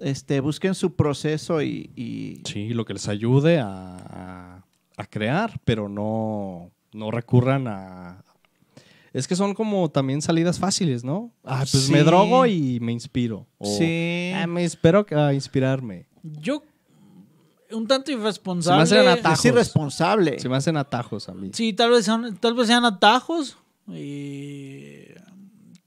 este, 0.00 0.40
busquen 0.40 0.74
su 0.74 0.94
proceso 0.96 1.60
y, 1.60 1.90
y- 1.94 2.40
Sí, 2.46 2.70
lo 2.70 2.86
que 2.86 2.94
les 2.94 3.08
ayude 3.08 3.58
a, 3.58 3.68
a- 3.68 4.64
a 4.96 5.06
crear, 5.06 5.60
pero 5.66 5.88
no, 5.90 6.70
no 6.94 7.10
recurran 7.10 7.68
a... 7.68 8.24
Es 9.12 9.26
que 9.26 9.36
son 9.36 9.54
como 9.54 9.90
también 9.90 10.20
salidas 10.22 10.58
fáciles, 10.58 11.02
¿no? 11.04 11.32
Ah, 11.44 11.60
pues 11.70 11.84
Sí. 11.84 11.92
me 11.92 12.02
drogo 12.04 12.44
y 12.46 12.78
me 12.80 12.92
inspiro. 12.92 13.46
O, 13.58 13.66
Sí. 13.66 14.32
"Ah, 14.34 14.46
me 14.46 14.64
espero 14.64 15.06
a 15.16 15.32
inspirarme. 15.32 16.06
Yo, 16.22 16.62
un 17.72 17.86
tanto 17.86 18.06
Se 18.10 18.16
me 18.16 18.22
irresponsable. 18.22 18.82
hacen 18.82 19.08
atajos. 19.08 19.38
es 19.38 19.44
irresponsable. 19.44 20.38
Se 20.38 20.48
me 20.48 20.56
hacen 20.56 20.76
atajos 20.76 21.28
a 21.28 21.34
mí. 21.34 21.50
Sí, 21.54 21.72
tal 21.72 21.90
vez, 21.90 22.04
sean, 22.04 22.36
tal 22.38 22.54
vez 22.54 22.66
sean 22.66 22.84
atajos. 22.84 23.56
y 23.90 25.04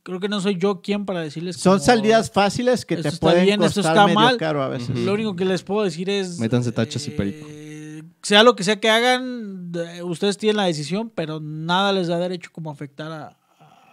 creo 0.04 0.20
que 0.20 0.28
no 0.28 0.42
soy 0.42 0.58
yo 0.58 0.82
quien 0.82 1.06
para 1.06 1.22
decirles 1.22 1.58
Son 1.58 1.74
como- 1.74 1.86
salidas 1.86 2.32
fáciles 2.32 2.86
que 2.86 2.98
te 2.98 3.10
está 3.10 3.20
pueden 3.20 3.46
bien, 3.46 3.60
costar 3.60 3.86
está 3.86 4.06
medio 4.06 4.16
mal. 4.20 4.38
caro 4.38 4.64
a 4.64 4.68
veces. 4.70 4.98
Lo 4.98 5.14
único 5.14 5.36
que 5.36 5.46
les 5.46 5.62
puedo 5.62 5.84
decir 5.84 6.10
es... 6.10 6.40
Métanse 6.40 6.72
tachas 6.72 7.08
y 7.08 7.12
perico. 7.12 7.48
Sea 8.24 8.44
lo 8.44 8.56
que 8.56 8.64
sea 8.64 8.80
que 8.80 8.90
hagan, 8.90 9.72
de- 9.72 10.04
ustedes 10.04 10.38
tienen 10.38 10.58
la 10.58 10.66
decisión, 10.66 11.12
pero 11.14 11.40
nada 11.40 11.92
les 11.92 12.08
da 12.08 12.18
derecho 12.20 12.50
como 12.54 12.70
afectar 12.72 13.12
a, 13.12 13.38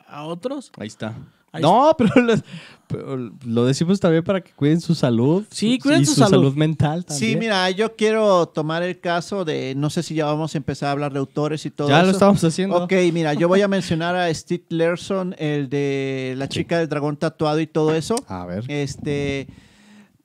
a- 0.08 0.24
otros. 0.24 0.70
Ahí 0.78 0.88
está. 0.88 1.14
Ahí 1.50 1.62
no, 1.62 1.94
pero, 1.96 2.22
les- 2.26 2.44
pero 2.88 3.16
lo 3.46 3.64
decimos 3.64 3.98
también 4.00 4.22
para 4.22 4.42
que 4.42 4.52
cuiden 4.52 4.82
su 4.82 4.94
salud. 4.94 5.44
Sí, 5.50 5.78
cuiden 5.78 6.02
y 6.02 6.04
su 6.04 6.12
su 6.12 6.20
salud. 6.20 6.30
salud 6.30 6.54
mental 6.56 7.06
también. 7.06 7.30
Sí, 7.32 7.36
mira, 7.38 7.70
yo 7.70 7.96
quiero 7.96 8.46
tomar 8.48 8.82
el 8.82 9.00
caso 9.00 9.46
de, 9.46 9.72
no 9.74 9.88
sé 9.88 10.02
si 10.02 10.14
ya 10.14 10.26
vamos 10.26 10.54
a 10.54 10.58
empezar 10.58 10.90
a 10.90 10.92
hablar 10.92 11.12
de 11.14 11.20
autores 11.20 11.64
y 11.64 11.70
todo 11.70 11.88
Ya 11.88 11.98
eso. 12.00 12.06
lo 12.06 12.12
estamos 12.12 12.44
haciendo. 12.44 12.76
Ok, 12.84 12.92
mira, 13.14 13.32
yo 13.32 13.48
voy 13.48 13.62
a 13.62 13.68
mencionar 13.68 14.14
a 14.14 14.32
Steve 14.34 14.64
Larson, 14.68 15.34
el 15.38 15.70
de 15.70 16.34
la 16.36 16.48
chica 16.50 16.78
del 16.78 16.88
dragón 16.90 17.16
tatuado 17.16 17.60
y 17.60 17.66
todo 17.66 17.94
eso. 17.94 18.14
A 18.28 18.44
ver. 18.44 18.64
Este, 18.68 19.48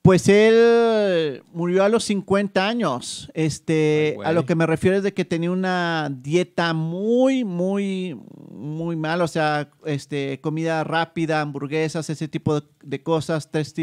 pues 0.04 0.28
él 0.28 1.43
murió 1.54 1.86
a 1.86 1.89
los 1.89 2.04
50 2.04 2.68
años. 2.68 3.32
Este, 3.34 4.18
Ay, 4.20 4.26
a 4.26 4.34
lo 4.34 4.45
que 4.45 4.54
me 4.54 4.66
refiero 4.66 4.97
es 4.97 5.04
de 5.04 5.14
que 5.14 5.24
tenía 5.24 5.49
una 5.49 6.12
dieta 6.14 6.74
muy, 6.74 7.45
muy, 7.45 8.20
muy 8.51 8.97
mal. 8.97 9.22
O 9.22 9.30
sea, 9.30 9.70
este, 9.86 10.41
comida 10.41 10.84
rápida, 10.84 11.39
hamburguesas, 11.39 12.10
ese 12.10 12.28
tipo 12.28 12.60
de, 12.60 12.68
de 12.84 13.01
cosas, 13.01 13.49
tres, 13.49 13.74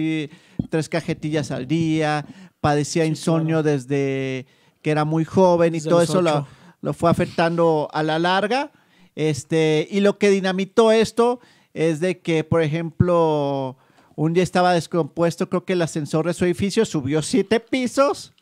tres 0.68 0.89
cajetillas 0.91 1.51
al 1.51 1.66
día. 1.66 2.27
Padecía 2.61 3.07
insomnio 3.07 3.62
desde 3.62 4.45
que 4.83 4.91
era 4.91 5.07
muy 5.07 5.25
joven 5.25 5.75
y 5.75 5.81
todo 5.81 6.03
eso 6.03 6.21
lo, 6.21 6.47
lo 6.83 6.93
fue 6.93 7.11
afectando 7.11 7.89
a 7.95 8.03
la 8.03 8.18
larga. 8.18 8.73
Este, 9.14 9.89
y 9.91 10.01
lo 10.01 10.18
que 10.18 10.29
dinamitó 10.29 10.93
esto 10.93 11.41
es 11.73 11.99
de 12.01 12.18
que, 12.21 12.45
por 12.45 12.61
ejemplo, 12.61 13.79
un 14.23 14.33
día 14.35 14.43
estaba 14.43 14.75
descompuesto, 14.75 15.49
creo 15.49 15.64
que 15.64 15.73
el 15.75 15.83
ascensor 15.83 16.27
de 16.27 16.35
su 16.35 16.45
edificio 16.45 16.85
subió 16.85 17.23
siete 17.23 17.59
pisos, 17.61 18.33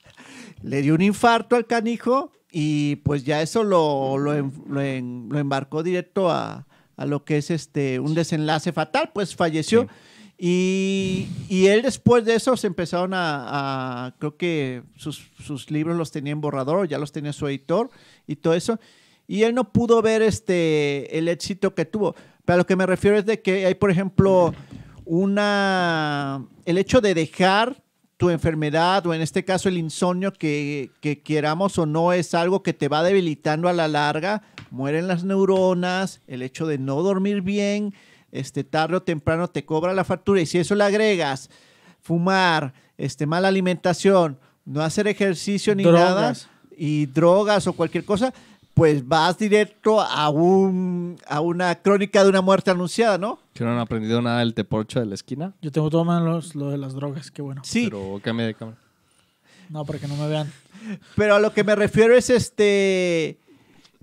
le 0.62 0.82
dio 0.82 0.94
un 0.94 1.02
infarto 1.02 1.54
al 1.56 1.66
canijo 1.66 2.32
y 2.50 2.96
pues 2.96 3.24
ya 3.24 3.42
eso 3.42 3.62
lo, 3.62 4.18
lo, 4.18 4.34
en- 4.34 4.52
lo 4.68 4.80
en- 4.80 5.28
lo 5.30 5.38
embarcó 5.38 5.82
directo 5.82 6.30
a, 6.30 6.66
a 6.96 7.06
lo 7.06 7.24
que 7.24 7.36
es 7.38 7.50
este 7.50 8.00
un 8.00 8.14
desenlace 8.14 8.72
fatal, 8.72 9.10
pues 9.14 9.36
falleció. 9.36 9.86
Y, 10.40 11.28
y 11.48 11.66
él 11.66 11.82
después 11.82 12.24
de 12.24 12.34
eso 12.36 12.56
se 12.56 12.68
empezaron 12.68 13.12
a, 13.12 14.06
a- 14.06 14.14
creo 14.18 14.36
que 14.36 14.82
sus, 14.96 15.30
sus 15.40 15.70
libros 15.70 15.96
los 15.96 16.10
tenía 16.12 16.32
en 16.32 16.40
borrador, 16.40 16.88
ya 16.88 16.98
los 16.98 17.12
tenía 17.12 17.32
su 17.32 17.46
editor 17.48 17.90
y 18.26 18.36
todo 18.36 18.54
eso. 18.54 18.78
Y 19.26 19.42
él 19.42 19.54
no 19.54 19.72
pudo 19.72 20.00
ver 20.00 20.22
este, 20.22 21.18
el 21.18 21.28
éxito 21.28 21.74
que 21.74 21.84
tuvo. 21.84 22.14
Pero 22.44 22.54
a 22.54 22.56
lo 22.58 22.66
que 22.66 22.76
me 22.76 22.86
refiero 22.86 23.18
es 23.18 23.26
de 23.26 23.42
que 23.42 23.66
hay, 23.66 23.74
por 23.74 23.90
ejemplo, 23.90 24.54
una, 25.08 26.46
el 26.66 26.76
hecho 26.76 27.00
de 27.00 27.14
dejar 27.14 27.82
tu 28.18 28.28
enfermedad 28.28 29.06
o 29.06 29.14
en 29.14 29.22
este 29.22 29.44
caso 29.44 29.68
el 29.68 29.78
insomnio 29.78 30.32
que, 30.32 30.90
que 31.00 31.22
queramos 31.22 31.78
o 31.78 31.86
no 31.86 32.12
es 32.12 32.34
algo 32.34 32.62
que 32.62 32.74
te 32.74 32.88
va 32.88 33.02
debilitando 33.02 33.68
a 33.68 33.72
la 33.72 33.88
larga, 33.88 34.42
mueren 34.70 35.08
las 35.08 35.24
neuronas, 35.24 36.20
el 36.26 36.42
hecho 36.42 36.66
de 36.66 36.78
no 36.78 37.02
dormir 37.02 37.40
bien, 37.40 37.94
este 38.32 38.64
tarde 38.64 38.96
o 38.96 39.02
temprano 39.02 39.48
te 39.48 39.64
cobra 39.64 39.94
la 39.94 40.04
factura 40.04 40.42
y 40.42 40.46
si 40.46 40.58
eso 40.58 40.74
le 40.74 40.84
agregas 40.84 41.48
fumar, 42.00 42.74
este 42.98 43.24
mala 43.24 43.48
alimentación, 43.48 44.38
no 44.66 44.82
hacer 44.82 45.08
ejercicio 45.08 45.74
ni 45.74 45.84
Drogas. 45.84 46.04
nada 46.04 46.34
y 46.76 47.06
drogas 47.06 47.66
o 47.66 47.72
cualquier 47.72 48.04
cosa, 48.04 48.34
pues 48.78 49.06
vas 49.06 49.36
directo 49.36 50.00
a 50.00 50.30
un 50.30 51.18
a 51.26 51.40
una 51.40 51.74
crónica 51.74 52.22
de 52.22 52.30
una 52.30 52.40
muerte 52.40 52.70
anunciada, 52.70 53.18
¿no? 53.18 53.38
Que 53.52 53.64
no 53.64 53.72
han 53.72 53.78
aprendido 53.78 54.22
nada 54.22 54.38
del 54.38 54.54
teporcho 54.54 55.00
de 55.00 55.06
la 55.06 55.14
esquina. 55.14 55.52
Yo 55.60 55.70
tengo 55.70 55.90
todo 55.90 56.04
menos 56.04 56.54
lo 56.54 56.70
de 56.70 56.78
las 56.78 56.94
drogas, 56.94 57.30
qué 57.30 57.42
bueno. 57.42 57.60
Sí, 57.64 57.84
Pero 57.90 58.20
cambia 58.22 58.46
de 58.46 58.54
cámara. 58.54 58.78
No, 59.68 59.84
para 59.84 59.98
que 59.98 60.08
no 60.08 60.16
me 60.16 60.28
vean. 60.28 60.50
Pero 61.16 61.34
a 61.34 61.40
lo 61.40 61.52
que 61.52 61.62
me 61.64 61.74
refiero 61.74 62.16
es 62.16 62.30
este. 62.30 63.38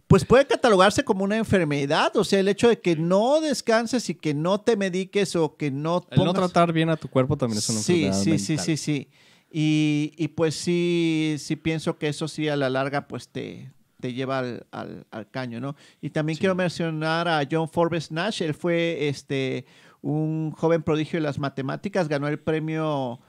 Pues 0.07 0.23
puede 0.23 0.45
catalogarse 0.45 1.03
como 1.03 1.23
una 1.23 1.37
enfermedad. 1.37 2.15
O 2.17 2.23
sea, 2.23 2.39
el 2.39 2.47
hecho 2.47 2.67
de 2.69 2.79
que 2.79 2.95
no 2.95 3.41
descanses 3.41 4.07
y 4.11 4.13
que 4.15 4.35
no 4.35 4.59
te 4.61 4.75
mediques 4.77 5.35
o 5.35 5.55
que 5.57 5.71
no. 5.71 6.05
El 6.11 6.19
no 6.19 6.25
pongas- 6.25 6.35
tratar 6.51 6.73
bien 6.73 6.89
a 6.91 6.97
tu 6.97 7.07
cuerpo 7.07 7.35
también 7.37 7.57
es 7.57 7.69
una 7.69 7.79
Sí, 7.79 8.05
enfermedad 8.05 8.23
sí, 8.23 8.37
sí, 8.39 8.51
mental. 8.53 8.65
sí, 8.65 8.77
sí. 8.77 9.07
Y, 9.51 10.13
y 10.17 10.27
pues 10.27 10.53
sí, 10.55 11.37
sí 11.39 11.55
pienso 11.55 11.97
que 11.97 12.09
eso 12.09 12.27
sí 12.27 12.47
a 12.49 12.55
la 12.57 12.69
larga 12.69 13.07
pues 13.07 13.29
te, 13.29 13.71
te 14.05 14.13
lleva 14.13 14.39
al, 14.39 14.65
al- 14.71 15.05
al 15.09 15.29
caño, 15.31 15.59
¿no? 15.59 15.75
Y 16.01 16.11
también 16.11 16.35
Sí. 16.35 16.41
quiero 16.41 16.53
mencionar 16.55 17.27
a 17.27 17.41
John 17.49 17.67
Forbes 17.69 18.11
Nash. 18.11 18.41
Él 18.43 18.53
fue 18.53 19.07
este 19.07 19.65
un 20.01 20.51
joven 20.51 20.83
prodigio 20.83 21.17
de 21.17 21.23
las 21.23 21.39
matemáticas, 21.39 22.07
ganó 22.07 22.27
el 22.27 22.37
premio 22.39 23.19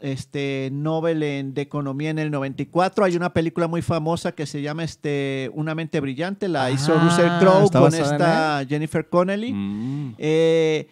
este 0.00 0.68
Nobel 0.72 1.22
en- 1.22 1.54
de 1.54 1.62
Economía 1.62 2.10
en 2.10 2.18
el 2.18 2.30
94. 2.30 3.04
Hay 3.04 3.16
una 3.16 3.32
película 3.32 3.68
muy 3.68 3.80
famosa 3.80 4.32
que 4.32 4.44
se 4.44 4.60
llama 4.60 4.84
este 4.84 5.50
Una 5.54 5.74
mente 5.74 6.00
brillante, 6.00 6.48
la 6.48 6.70
hizo 6.70 6.92
Ah, 6.94 7.02
Russell 7.04 7.30
Crowe 7.40 7.64
¿está 7.64 7.80
con 7.80 7.94
esta 7.94 8.66
Jennifer 8.68 9.08
Connelly. 9.08 9.52
Mm. 9.54 10.14
Eh, 10.18 10.88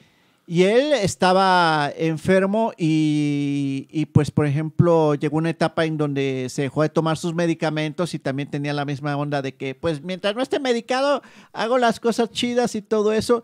y 0.47 0.65
él 0.65 0.93
estaba 0.93 1.91
enfermo 1.97 2.73
y, 2.77 3.87
y, 3.91 4.07
pues, 4.07 4.31
por 4.31 4.47
ejemplo, 4.47 5.15
llegó 5.15 5.37
una 5.39 5.51
etapa 5.51 5.85
en 5.85 5.97
donde 5.97 6.49
se 6.51 6.63
dejó 6.63 6.83
de 6.83 6.89
tomar 6.89 7.17
sus 7.17 7.35
medicamentos 7.35 8.13
y 8.15 8.19
también 8.19 8.51
tenía 8.51 8.73
la 8.73 8.85
misma 8.85 9.17
onda 9.17 9.41
de 9.43 9.55
que, 9.55 9.75
pues, 9.75 10.03
mientras 10.03 10.35
no 10.35 10.43
esté 10.43 10.59
medicado, 10.61 11.23
hago 11.53 11.79
las 11.79 12.01
cosas 12.01 12.31
chidas 12.31 12.75
y 12.75 12.83
todo 12.83 13.13
eso. 13.13 13.43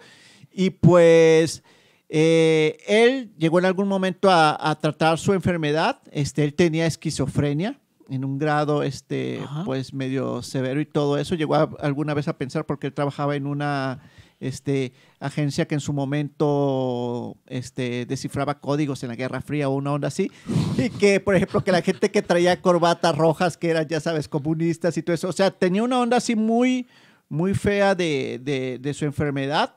Y 0.50 0.70
pues, 0.70 1.62
eh, 2.08 2.78
él 2.86 3.32
llegó 3.38 3.58
en 3.58 3.66
algún 3.66 3.86
momento 3.88 4.30
a, 4.30 4.56
a 4.70 4.74
tratar 4.78 5.18
su 5.18 5.32
enfermedad. 5.32 6.00
Este, 6.10 6.42
él 6.44 6.54
tenía 6.54 6.86
esquizofrenia. 6.86 7.78
en 8.10 8.24
un 8.24 8.38
grado 8.38 8.82
este, 8.82 9.40
Ajá. 9.44 9.64
pues 9.66 9.92
medio 9.92 10.42
severo 10.42 10.80
y 10.80 10.86
todo 10.86 11.18
eso. 11.18 11.34
Llegó 11.34 11.54
a- 11.56 11.68
alguna 11.80 12.14
vez 12.14 12.26
a 12.26 12.38
pensar 12.38 12.64
porque 12.64 12.86
él 12.86 12.94
trabajaba 12.94 13.36
en 13.36 13.46
una 13.46 14.00
este, 14.40 14.92
agencia 15.20 15.66
que 15.66 15.74
en 15.74 15.80
su 15.80 15.92
momento 15.92 17.36
este, 17.46 18.06
descifraba 18.06 18.60
códigos 18.60 19.02
en 19.02 19.08
la 19.10 19.16
Guerra 19.16 19.40
Fría 19.40 19.68
o 19.68 19.74
una 19.74 19.92
onda 19.92 20.08
así. 20.08 20.30
Y 20.76 20.90
que, 20.90 21.20
por 21.20 21.34
ejemplo, 21.34 21.62
que 21.64 21.72
la 21.72 21.82
gente 21.82 22.10
que 22.10 22.22
traía 22.22 22.60
corbatas 22.62 23.16
rojas, 23.16 23.56
que 23.56 23.70
eran, 23.70 23.86
ya 23.88 24.00
sabes, 24.00 24.28
comunistas 24.28 24.96
y 24.96 25.02
todo 25.02 25.14
eso. 25.14 25.28
O 25.28 25.32
sea, 25.32 25.50
tenía 25.50 25.82
una 25.82 25.98
onda 26.00 26.18
así 26.18 26.36
muy, 26.36 26.86
muy 27.28 27.54
fea 27.54 27.94
de, 27.94 28.40
de- 28.42 28.78
de 28.80 28.94
su 28.94 29.04
enfermedad. 29.04 29.74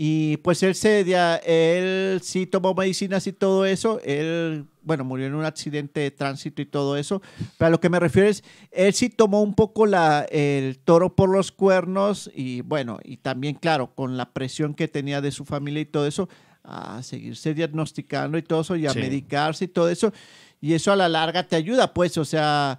Y 0.00 0.36
pues 0.38 0.62
él 0.62 0.76
se, 0.76 1.00
él 1.44 2.20
sí 2.22 2.46
tomó 2.46 2.72
medicinas 2.72 3.26
y 3.26 3.32
todo 3.32 3.66
eso. 3.66 3.98
Él, 4.04 4.64
bueno, 4.82 5.02
murió 5.02 5.26
en 5.26 5.34
un 5.34 5.44
accidente 5.44 5.98
de 5.98 6.12
tránsito 6.12 6.62
y 6.62 6.66
todo 6.66 6.96
eso. 6.96 7.20
Pero 7.56 7.66
a 7.66 7.70
lo 7.70 7.80
que 7.80 7.88
me 7.90 7.98
refiero 7.98 8.28
es, 8.28 8.44
él 8.70 8.94
sí 8.94 9.08
tomó 9.10 9.42
un 9.42 9.54
poco 9.56 9.86
la, 9.86 10.24
el 10.30 10.78
toro 10.78 11.16
por 11.16 11.28
los 11.30 11.50
cuernos 11.50 12.30
y 12.32 12.60
bueno, 12.60 13.00
y 13.02 13.16
también, 13.16 13.56
claro, 13.56 13.92
con 13.96 14.16
la 14.16 14.32
presión 14.32 14.72
que 14.74 14.86
tenía 14.86 15.20
de 15.20 15.32
su 15.32 15.44
familia 15.44 15.80
y 15.80 15.86
todo 15.86 16.06
eso, 16.06 16.28
a 16.62 17.02
seguirse 17.02 17.52
diagnosticando 17.52 18.38
y 18.38 18.42
todo 18.42 18.60
eso 18.60 18.76
y 18.76 18.86
a 18.86 18.92
Sí. 18.92 19.00
medicarse 19.00 19.64
y 19.64 19.68
todo 19.68 19.88
eso. 19.88 20.12
Y 20.60 20.74
eso 20.74 20.92
a 20.92 20.96
la 20.96 21.08
larga 21.08 21.42
te 21.42 21.56
ayuda, 21.56 21.92
pues, 21.92 22.16
o 22.18 22.24
sea, 22.24 22.76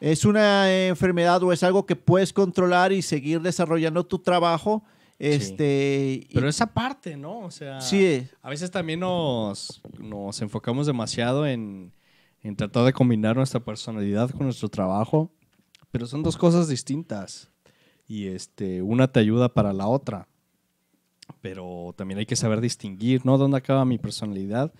es 0.00 0.24
una 0.24 0.68
enfermedad 0.88 1.40
o 1.44 1.52
es 1.52 1.62
algo 1.62 1.86
que 1.86 1.94
puedes 1.94 2.32
controlar 2.32 2.90
y 2.92 3.02
seguir 3.02 3.40
desarrollando 3.40 4.04
tu 4.04 4.18
trabajo. 4.18 4.82
Este, 5.18 6.26
Pero 6.32 6.48
esa 6.48 6.66
parte, 6.72 7.16
¿no? 7.16 7.40
O 7.40 7.50
sea, 7.50 7.80
Sí. 7.80 8.26
a 8.42 8.50
veces 8.50 8.70
también 8.70 9.00
nos, 9.00 9.80
nos 9.98 10.40
enfocamos 10.42 10.86
demasiado 10.86 11.46
en, 11.46 11.92
en 12.42 12.56
tratar 12.56 12.84
de 12.84 12.92
combinar 12.92 13.36
nuestra 13.36 13.60
personalidad 13.60 14.30
con 14.30 14.44
nuestro 14.44 14.68
trabajo, 14.68 15.30
pero 15.90 16.06
son 16.06 16.22
dos 16.22 16.36
cosas 16.36 16.68
distintas 16.68 17.50
y 18.06 18.26
este, 18.26 18.82
una 18.82 19.10
te 19.10 19.20
ayuda 19.20 19.52
para 19.52 19.72
la 19.72 19.86
otra. 19.88 20.28
Pero 21.40 21.92
también 21.96 22.18
hay 22.18 22.26
que 22.26 22.36
saber 22.36 22.60
distinguir, 22.60 23.26
¿no? 23.26 23.36
¿Dónde 23.36 23.56
acaba 23.56 23.84
mi 23.84 23.98
personalidad 23.98 24.72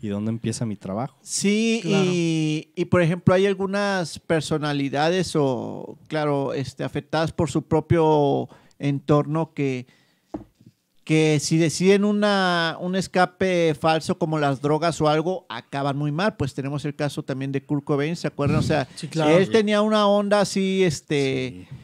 y 0.00 0.06
dónde 0.08 0.30
empieza 0.30 0.64
mi 0.64 0.76
trabajo? 0.76 1.18
Sí, 1.22 1.80
Claro. 1.82 2.04
y, 2.12 2.70
y, 2.76 2.84
por 2.84 3.02
ejemplo 3.02 3.34
hay 3.34 3.46
algunas 3.46 4.20
personalidades 4.20 5.34
o, 5.34 5.98
claro, 6.06 6.52
este, 6.54 6.84
afectadas 6.84 7.32
por 7.32 7.50
su 7.50 7.62
propio 7.62 8.48
entorno 8.78 9.52
que, 9.54 9.86
que 11.04 11.38
si 11.40 11.56
deciden 11.56 12.04
una, 12.04 12.76
un 12.80 12.94
escape 12.94 13.74
falso 13.74 14.18
como 14.18 14.38
las 14.38 14.60
drogas 14.60 15.00
o 15.00 15.08
algo, 15.08 15.46
acaban 15.48 15.96
muy 15.96 16.12
mal. 16.12 16.36
Pues 16.36 16.52
tenemos 16.54 16.84
el 16.84 16.94
caso 16.94 17.22
también 17.22 17.50
de 17.52 17.64
Kurt 17.64 17.84
Cobain, 17.84 18.14
¿se 18.16 18.26
acuerdan? 18.26 18.58
O 18.58 18.62
sea, 18.62 18.86
Sí, 18.94 19.08
claro. 19.08 19.36
él 19.36 19.48
tenía 19.50 19.80
una 19.80 20.06
onda 20.06 20.40
así, 20.42 20.84
este 20.84 21.66
Sí. 21.70 21.76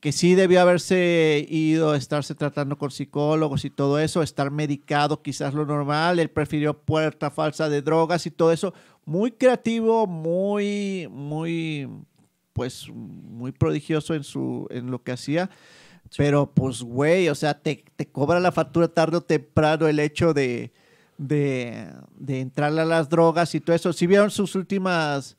que 0.00 0.12
sí 0.12 0.34
debió 0.34 0.60
haberse 0.60 1.46
ido, 1.48 1.94
estarse 1.94 2.34
tratando 2.34 2.76
con 2.76 2.90
psicólogos 2.90 3.64
y 3.64 3.70
todo 3.70 3.98
eso, 3.98 4.22
estar 4.22 4.50
medicado, 4.50 5.22
quizás 5.22 5.54
lo 5.54 5.64
normal. 5.64 6.18
Él 6.18 6.28
prefirió 6.30 6.78
puerta 6.78 7.30
falsa 7.30 7.68
de 7.70 7.80
drogas 7.82 8.26
y 8.26 8.30
todo 8.30 8.52
eso. 8.52 8.74
Muy 9.06 9.32
creativo, 9.32 10.06
muy, 10.06 11.08
muy, 11.10 11.88
pues, 12.52 12.86
muy 12.92 13.50
prodigioso 13.50 14.14
en 14.14 14.22
su, 14.24 14.66
en 14.70 14.90
lo 14.90 15.02
que 15.02 15.12
hacía. 15.12 15.48
Pero, 16.16 16.52
pues, 16.52 16.82
güey, 16.82 17.28
o 17.28 17.34
sea, 17.34 17.60
te, 17.60 17.84
te 17.96 18.06
cobra 18.06 18.40
la 18.40 18.52
factura 18.52 18.88
tarde 18.88 19.18
o 19.18 19.20
temprano 19.20 19.86
el 19.88 19.98
hecho 20.00 20.32
de, 20.34 20.72
de, 21.18 21.86
de 22.16 22.40
entrarle 22.40 22.80
a 22.80 22.86
las 22.86 23.08
drogas 23.08 23.54
y 23.54 23.60
todo 23.60 23.76
eso. 23.76 23.92
Si 23.92 24.06
vieron 24.06 24.30
sus 24.30 24.54
últimas 24.54 25.36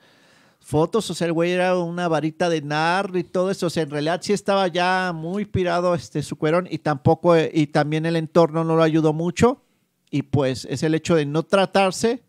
fotos, 0.60 1.10
o 1.10 1.14
sea, 1.14 1.28
el 1.28 1.34
güey 1.34 1.52
era 1.52 1.78
una 1.78 2.08
varita 2.08 2.50
de 2.50 2.62
nar 2.62 3.12
y 3.16 3.24
todo 3.24 3.50
eso, 3.50 3.68
o 3.68 3.70
sea, 3.70 3.84
en 3.84 3.90
realidad 3.90 4.20
sí 4.22 4.34
estaba 4.34 4.68
ya 4.68 5.12
muy 5.16 5.46
pirado 5.46 5.96
este 5.96 6.22
su 6.22 6.36
cuerón 6.36 6.68
y 6.70 6.80
tampoco, 6.80 7.36
eh, 7.36 7.50
y 7.54 7.68
también 7.68 8.06
el 8.06 8.16
entorno 8.16 8.64
no 8.64 8.76
lo 8.76 8.84
ayudó 8.84 9.14
mucho 9.14 9.64
y 10.12 10.24
pues 10.24 10.66
es 10.66 10.84
el 10.84 10.94
hecho 10.94 11.16
de 11.16 11.26
no 11.26 11.44
tratarse 11.44 12.24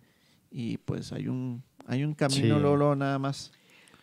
y 0.51 0.79
pues 0.79 1.13
hay 1.13 1.29
un, 1.29 1.63
hay 1.87 2.05
un 2.05 2.15
camino 2.15 2.57
Sí. 2.57 2.63
Lolo 2.63 2.97
nada 2.97 3.19
más. 3.19 3.53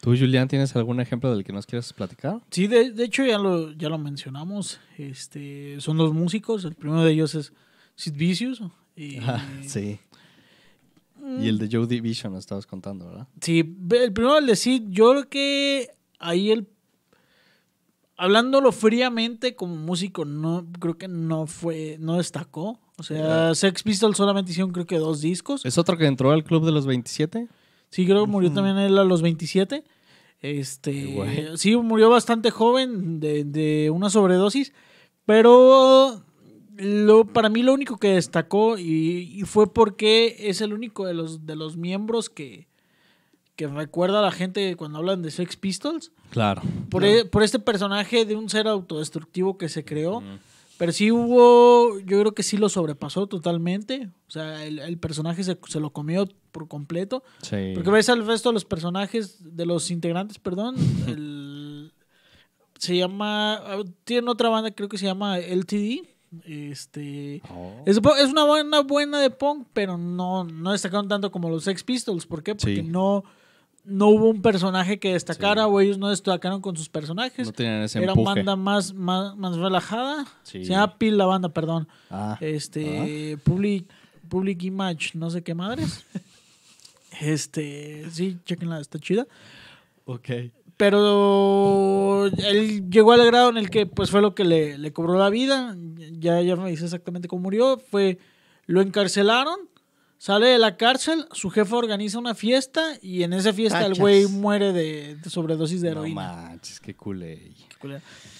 ¿Tú, 0.01 0.15
Julián, 0.15 0.47
tienes 0.47 0.75
algún 0.75 0.99
ejemplo 0.99 1.33
del 1.33 1.43
que 1.43 1.53
nos 1.53 1.65
quieras 1.65 1.91
platicar? 1.93 2.39
Sí, 2.51 2.67
de, 2.67 2.91
de 2.91 3.03
hecho 3.03 3.25
ya 3.25 3.37
lo, 3.37 3.71
ya 3.73 3.89
lo 3.89 3.97
mencionamos. 3.97 4.79
Este, 4.97 5.79
son 5.81 5.97
dos 5.97 6.13
músicos. 6.13 6.65
El 6.65 6.75
primero 6.75 7.03
de 7.03 7.11
ellos 7.11 7.35
es 7.35 7.53
Sid 7.95 8.13
Vicious. 8.15 8.61
Y, 8.95 9.17
Ah, 9.21 9.43
sí. 9.65 9.99
Y 11.41 11.49
el 11.49 11.57
de 11.57 11.67
Joe 11.69 11.87
Division 11.87 12.31
nos 12.31 12.41
estabas 12.41 12.65
contando, 12.65 13.05
¿verdad? 13.05 13.27
Sí, 13.41 13.59
el 13.59 14.13
primero 14.13 14.37
el 14.37 14.45
de 14.45 14.55
Sid, 14.55 14.83
yo 14.89 15.11
creo 15.11 15.29
que 15.29 15.89
ahí 16.19 16.51
el 16.51 16.67
hablándolo 18.15 18.71
fríamente 18.71 19.55
como 19.55 19.75
músico 19.75 20.25
no 20.25 20.65
creo 20.79 20.97
que 20.97 21.07
no 21.07 21.47
fue 21.47 21.97
no 21.99 22.17
destacó. 22.17 22.79
O 22.97 23.03
sea, 23.03 23.53
Sex 23.53 23.83
Pistols 23.83 24.17
solamente 24.17 24.51
hicieron 24.51 24.71
creo 24.71 24.87
que 24.87 24.97
dos 24.97 25.21
discos. 25.21 25.65
¿Es 25.65 25.77
otro 25.77 25.97
que 25.97 26.05
entró 26.05 26.31
al 26.31 26.43
club 26.43 26.65
de 26.65 26.71
los 26.71 26.87
27? 26.87 27.47
Sí, 27.89 28.05
creo 28.05 28.25
que 28.25 28.31
murió 28.31 28.51
también 28.51 28.77
él 28.77 28.97
a 28.97 29.03
los 29.03 29.21
27. 29.21 29.83
Este, 30.41 31.51
sí, 31.57 31.75
murió 31.77 32.09
bastante 32.09 32.51
joven 32.51 33.19
de, 33.19 33.43
de 33.43 33.89
una 33.89 34.09
sobredosis, 34.09 34.71
pero 35.25 36.23
lo, 36.77 37.25
para 37.25 37.49
mí 37.49 37.63
lo 37.63 37.73
único 37.73 37.97
que 37.97 38.09
destacó 38.09 38.77
y, 38.77 39.31
y 39.33 39.41
fue 39.43 39.73
porque 39.73 40.35
es 40.39 40.61
el 40.61 40.73
único 40.73 41.05
de 41.07 41.13
los, 41.15 41.45
de 41.45 41.55
los 41.55 41.75
miembros 41.75 42.29
que, 42.29 42.67
que 43.55 43.67
recuerda 43.67 44.19
a 44.19 44.21
la 44.21 44.31
gente 44.31 44.75
cuando 44.75 44.99
hablan 44.99 45.23
de 45.23 45.31
Sex 45.31 45.55
Pistols, 45.57 46.11
Claro. 46.29 46.61
por, 46.89 47.03
e- 47.03 47.25
por 47.25 47.41
este 47.41 47.57
personaje 47.57 48.25
de 48.25 48.35
un 48.35 48.49
ser 48.49 48.67
autodestructivo 48.67 49.57
que 49.57 49.69
se 49.69 49.83
creó. 49.83 50.21
Pero 50.77 50.91
sí 50.91 51.11
hubo, 51.11 51.99
yo 51.99 52.19
creo 52.19 52.33
que 52.33 52.43
sí 52.43 52.57
lo 52.57 52.69
sobrepasó 52.69 53.27
totalmente. 53.27 54.09
O 54.27 54.31
sea, 54.31 54.63
el, 54.65 54.79
el 54.79 54.97
personaje 54.99 55.43
se, 55.43 55.57
se 55.67 55.79
lo 55.79 55.91
comió 55.91 56.27
por 56.51 56.67
completo. 56.67 57.23
Sí. 57.41 57.71
Porque 57.73 57.89
ves 57.89 58.09
al 58.09 58.25
resto 58.27 58.49
de 58.49 58.53
los 58.53 58.65
personajes, 58.65 59.37
de 59.55 59.65
los 59.65 59.89
integrantes, 59.91 60.37
perdón, 60.39 60.75
el- 61.07 61.93
se 62.77 62.95
llama, 62.95 63.55
ah, 63.55 63.83
tienen 64.03 64.29
otra 64.29 64.49
banda, 64.49 64.69
creo 64.69 64.87
que 64.87 64.99
se 64.99 65.05
llama 65.07 65.39
LTD. 65.39 66.07
Este, 66.45 67.41
Oh. 67.49 67.81
es, 67.85 67.97
es 67.97 68.29
una 68.29 68.43
buena 68.43 68.81
buena 68.81 69.19
de 69.19 69.29
punk, 69.29 69.67
pero 69.73 69.97
no, 69.97 70.43
no 70.43 70.71
destacaron 70.73 71.07
tanto 71.07 71.31
como 71.31 71.49
los 71.49 71.63
Sex 71.63 71.83
Pistols. 71.83 72.25
¿Por 72.25 72.43
qué? 72.43 72.53
Porque 72.53 72.77
Sí. 72.77 72.83
no, 72.83 73.23
no 73.87 74.09
hubo 74.09 74.29
un 74.29 74.41
personaje 74.41 74.99
que 74.99 75.13
destacara 75.13 75.65
o 75.65 75.79
ellos 75.79 75.97
no 75.97 76.09
destacaron 76.09 76.61
con 76.61 76.75
sus 76.75 76.89
personajes. 76.89 77.47
No 77.47 77.53
tenían 77.53 77.83
ese 77.83 77.99
Era 77.99 78.11
empuje. 78.11 78.25
banda 78.25 78.55
más, 78.57 78.93
más, 78.93 79.35
más 79.37 79.55
relajada. 79.55 80.25
Sí. 80.43 80.65
Se 80.65 80.71
llama 80.71 80.97
Pil 80.97 81.17
la 81.17 81.25
banda, 81.25 81.49
perdón. 81.49 81.87
Ah. 82.09 82.37
Este, 82.41 83.37
Public, 83.45 83.85
Public 84.27 84.61
Image, 84.63 85.11
no 85.13 85.29
sé 85.29 85.41
qué 85.41 85.55
madres. 85.55 86.05
Este, 87.19 88.05
sí, 88.11 88.37
chequenla, 88.45 88.79
está 88.79 88.99
chida. 88.99 89.25
Ok. 90.05 90.29
Pero 90.75 92.27
él 92.27 92.87
llegó 92.91 93.13
al 93.13 93.25
grado 93.25 93.49
en 93.49 93.57
el 93.57 93.71
que 93.71 93.87
pues 93.87 94.11
fue 94.11 94.21
lo 94.21 94.35
que 94.35 94.43
le, 94.43 94.77
le 94.77 94.93
cobró 94.93 95.17
la 95.17 95.31
vida. 95.31 95.75
Ya, 96.19 96.39
ya 96.41 96.55
me 96.55 96.69
dice 96.69 96.85
exactamente 96.85 97.27
cómo 97.27 97.41
murió. 97.41 97.79
Fue, 97.89 98.19
lo 98.67 98.81
encarcelaron, 98.81 99.57
sale 100.17 100.47
de 100.47 100.57
la 100.59 100.77
cárcel, 100.77 101.25
su 101.31 101.49
jefe 101.49 101.73
organiza 101.75 102.17
una 102.19 102.35
fiesta 102.35 102.93
y 103.01 103.23
en 103.23 103.33
esa 103.33 103.53
fiesta 103.53 103.85
el 103.85 103.95
güey 103.95 104.27
muere 104.27 104.73
de, 104.73 105.15
de 105.15 105.29
sobredosis 105.29 105.81
de 105.81 105.89
No 105.91 106.01
heroína. 106.01 106.21
manches, 106.33 106.79
qué 106.79 106.95
culé. 106.95 107.51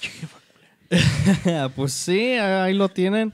Qué 0.02 0.10
jefa. 0.10 0.38
pues 1.76 1.94
sí, 1.94 2.34
ahí 2.34 2.74
lo 2.74 2.90
tienen. 2.90 3.34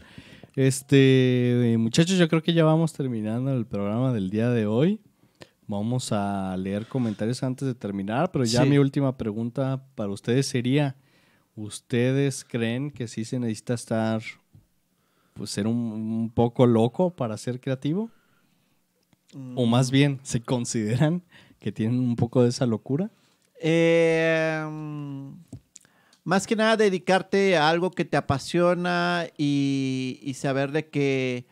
Este, 0.56 1.76
muchachos, 1.80 2.18
yo 2.18 2.28
creo 2.28 2.42
que 2.44 2.54
ya 2.54 2.64
vamos 2.64 2.94
terminando 2.94 3.52
el 3.54 3.66
programa 3.66 4.14
del 4.14 4.30
día 4.30 4.50
de 4.50 4.66
hoy. 4.66 5.00
Vamos 5.68 6.12
a 6.12 6.56
leer 6.58 6.86
comentarios 6.88 7.42
antes 7.44 7.68
de 7.68 7.74
terminar, 7.74 8.32
pero 8.32 8.44
ya 8.46 8.64
Sí. 8.64 8.70
mi 8.70 8.78
última 8.78 9.18
pregunta 9.18 9.84
para 9.96 10.12
ustedes 10.12 10.46
sería, 10.48 10.96
¿ustedes 11.56 12.44
creen 12.44 12.92
que 12.92 13.08
sí 13.08 13.24
se 13.26 13.40
necesita 13.40 13.74
estar, 13.74 14.22
pues 15.34 15.50
ser 15.50 15.66
un, 15.68 15.76
un 15.76 16.30
poco 16.30 16.68
loco 16.68 17.16
para 17.16 17.38
ser 17.38 17.60
creativo? 17.60 18.12
O 19.56 19.66
más 19.66 19.92
bien, 19.92 20.20
¿se 20.24 20.42
consideran 20.42 21.24
que 21.60 21.72
tienen 21.72 22.00
un 22.00 22.16
poco 22.16 22.44
de 22.44 22.50
esa 22.50 22.66
locura? 22.66 23.10
Mm, 23.64 25.34
más 26.24 26.48
que 26.48 26.56
nada 26.56 26.78
dedicarte 26.78 27.58
a 27.58 27.70
algo 27.70 27.92
que 27.92 28.06
te 28.06 28.18
apasiona 28.18 29.28
y, 29.38 30.20
y 30.22 30.34
saber 30.34 30.72
de 30.72 30.90
que 30.90 31.46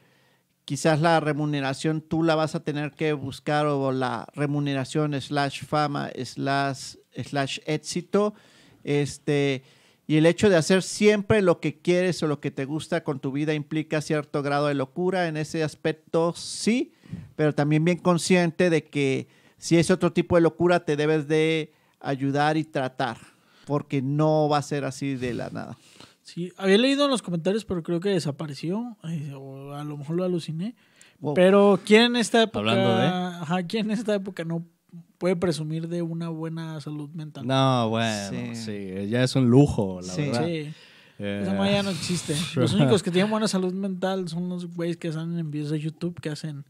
quizás 0.66 1.02
la 1.02 1.20
remuneración 1.20 2.02
tú 2.02 2.24
la 2.24 2.36
vas 2.36 2.56
a 2.56 2.64
tener 2.64 2.92
que 2.92 3.14
buscar 3.14 3.66
o 3.66 3.92
la 3.92 4.28
remuneración 4.34 5.20
slash 5.20 5.66
fama 5.66 6.10
slash, 6.24 6.96
slash 7.14 7.60
éxito. 7.66 8.34
Este, 8.84 9.64
y 10.08 10.18
el 10.18 10.26
hecho 10.26 10.50
de 10.50 10.56
hacer 10.56 10.84
siempre 10.84 11.42
lo 11.42 11.60
que 11.60 11.80
quieres 11.80 12.22
o 12.24 12.28
lo 12.28 12.40
que 12.40 12.52
te 12.52 12.66
gusta 12.66 13.04
con 13.04 13.20
tu 13.20 13.32
vida 13.32 13.54
implica 13.54 14.02
cierto 14.02 14.42
grado 14.44 14.68
de 14.68 14.74
locura. 14.74 15.28
En 15.28 15.38
ese 15.38 15.64
aspecto 15.64 16.34
sí, 16.36 16.94
pero 17.36 17.54
también 17.54 17.84
bien 17.86 17.98
consciente 17.98 18.70
de 18.70 18.84
que 18.86 19.28
si 19.58 19.78
es 19.78 19.92
otro 19.92 20.12
tipo 20.14 20.36
de 20.36 20.42
locura, 20.42 20.86
te 20.86 20.96
debes 20.96 21.28
de 21.28 21.74
ayudar 22.00 22.58
y 22.58 22.64
tratar, 22.64 23.18
porque 23.66 24.02
no 24.02 24.50
va 24.50 24.58
a 24.58 24.62
ser 24.62 24.86
así 24.86 25.16
de 25.16 25.34
la 25.34 25.50
nada. 25.50 25.78
Sí, 26.24 26.52
había 26.58 26.78
leído 26.78 27.06
en 27.06 27.12
los 27.12 27.22
comentarios, 27.22 27.66
pero 27.66 27.84
creo 27.84 28.00
que 28.00 28.10
desapareció. 28.10 28.98
eh, 29.04 29.34
o 29.36 29.74
a 29.74 29.84
lo 29.84 29.98
mejor 29.98 30.16
lo 30.16 30.24
aluciné. 30.24 30.76
Wow. 31.20 31.34
Pero 31.36 31.80
¿quién 31.86 32.04
en 32.04 32.16
esta 32.16 32.42
época, 32.42 32.60
Hablando 32.60 32.96
de- 32.98 33.06
ajá, 33.08 33.64
¿quién 33.64 33.86
en 33.88 33.92
esta 33.92 34.16
época 34.16 34.44
no 34.44 34.66
puede 35.20 35.36
presumir 35.36 35.88
de 35.88 36.02
una 36.02 36.30
buena 36.30 36.80
salud 36.82 37.10
mental? 37.12 37.46
No, 37.46 37.90
bueno, 37.90 38.30
Sí. 38.32 38.56
sí. 38.56 39.08
ya 39.10 39.24
es 39.24 39.36
un 39.36 39.48
lujo, 39.50 40.00
la 40.02 40.12
Sí. 40.14 40.22
verdad. 40.24 40.46
Sí, 40.46 40.74
Eh, 41.24 41.42
esa 41.44 41.72
ya 41.72 41.84
no 41.84 41.92
existe. 41.92 42.36
Los 42.56 42.74
únicos 42.98 43.04
que 43.04 43.12
tienen 43.12 43.30
buena 43.30 43.48
salud 43.48 43.74
mental 43.74 44.28
son 44.28 44.50
los 44.50 44.66
güeyes 44.74 44.98
que 44.98 45.12
salen 45.12 45.38
en 45.38 45.52
videos 45.52 45.70
de 45.70 45.80
YouTube 45.80 46.20
que 46.20 46.30
hacen 46.30 46.66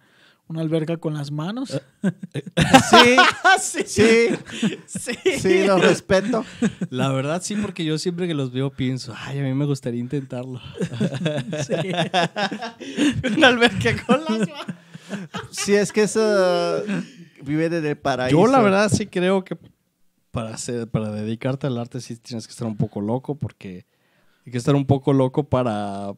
una 0.52 0.62
alberca 0.62 0.98
con 0.98 1.14
las 1.14 1.32
manos. 1.32 1.82
Sí, 2.90 3.86
sí, 3.86 4.30
sí, 4.88 5.14
sí, 5.40 5.64
lo 5.66 5.78
respeto. 5.78 6.44
La 6.90 7.10
verdad 7.10 7.42
sí, 7.44 7.56
porque 7.56 7.86
yo 7.86 7.98
siempre 7.98 8.28
que 8.28 8.34
los 8.34 8.52
veo 8.52 8.70
pienso, 8.72 9.14
ay, 9.16 9.40
a 9.40 9.44
mí 9.44 9.54
me 9.54 9.66
gustaría 9.66 10.00
intentarlo. 10.00 10.60
Sí. 11.66 11.92
Una 13.38 13.48
alberca 13.48 13.96
con 14.06 14.24
las 14.26 14.40
manos. 14.40 14.66
Si 15.52 15.74
es 15.74 15.92
que 15.92 16.04
eso 16.04 16.84
vive 17.44 17.66
el 17.66 17.98
paraíso. 17.98 18.38
Yo 18.38 18.48
la 18.48 18.60
verdad 18.60 18.90
sí 18.90 19.08
creo 19.08 19.44
que 19.44 19.58
para, 20.32 20.54
hacer, 20.54 20.88
para 20.88 21.12
dedicarte 21.12 21.68
al 21.68 21.78
arte 21.78 22.02
sí 22.02 22.16
tienes 22.18 22.48
que 22.48 22.52
estar 22.52 22.68
un 22.68 22.78
poco 22.78 23.02
loco 23.02 23.36
porque 23.36 23.86
hay 24.46 24.52
que 24.52 24.58
estar 24.58 24.76
un 24.76 24.86
poco 24.86 25.14
loco 25.14 25.44
para, 25.44 26.14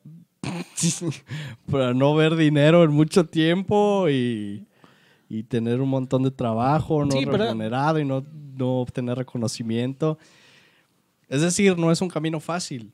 para 1.72 1.94
no 1.94 2.16
ver 2.16 2.36
dinero 2.36 2.84
en 2.84 2.92
mucho 2.92 3.26
tiempo 3.26 4.10
y, 4.10 4.66
y 5.30 5.44
tener 5.44 5.82
un 5.82 5.90
montón 5.90 6.24
de 6.24 6.32
trabajo 6.32 7.06
no 7.06 7.12
Sí, 7.12 7.26
pero- 7.26 7.46
remunerado 7.46 8.00
y 8.00 8.06
no, 8.06 8.26
no 8.58 8.80
obtener 8.82 9.18
reconocimiento. 9.18 10.18
Es 11.30 11.42
decir, 11.42 11.78
no 11.78 11.92
es 11.92 12.02
un 12.02 12.10
camino 12.10 12.40
fácil, 12.40 12.92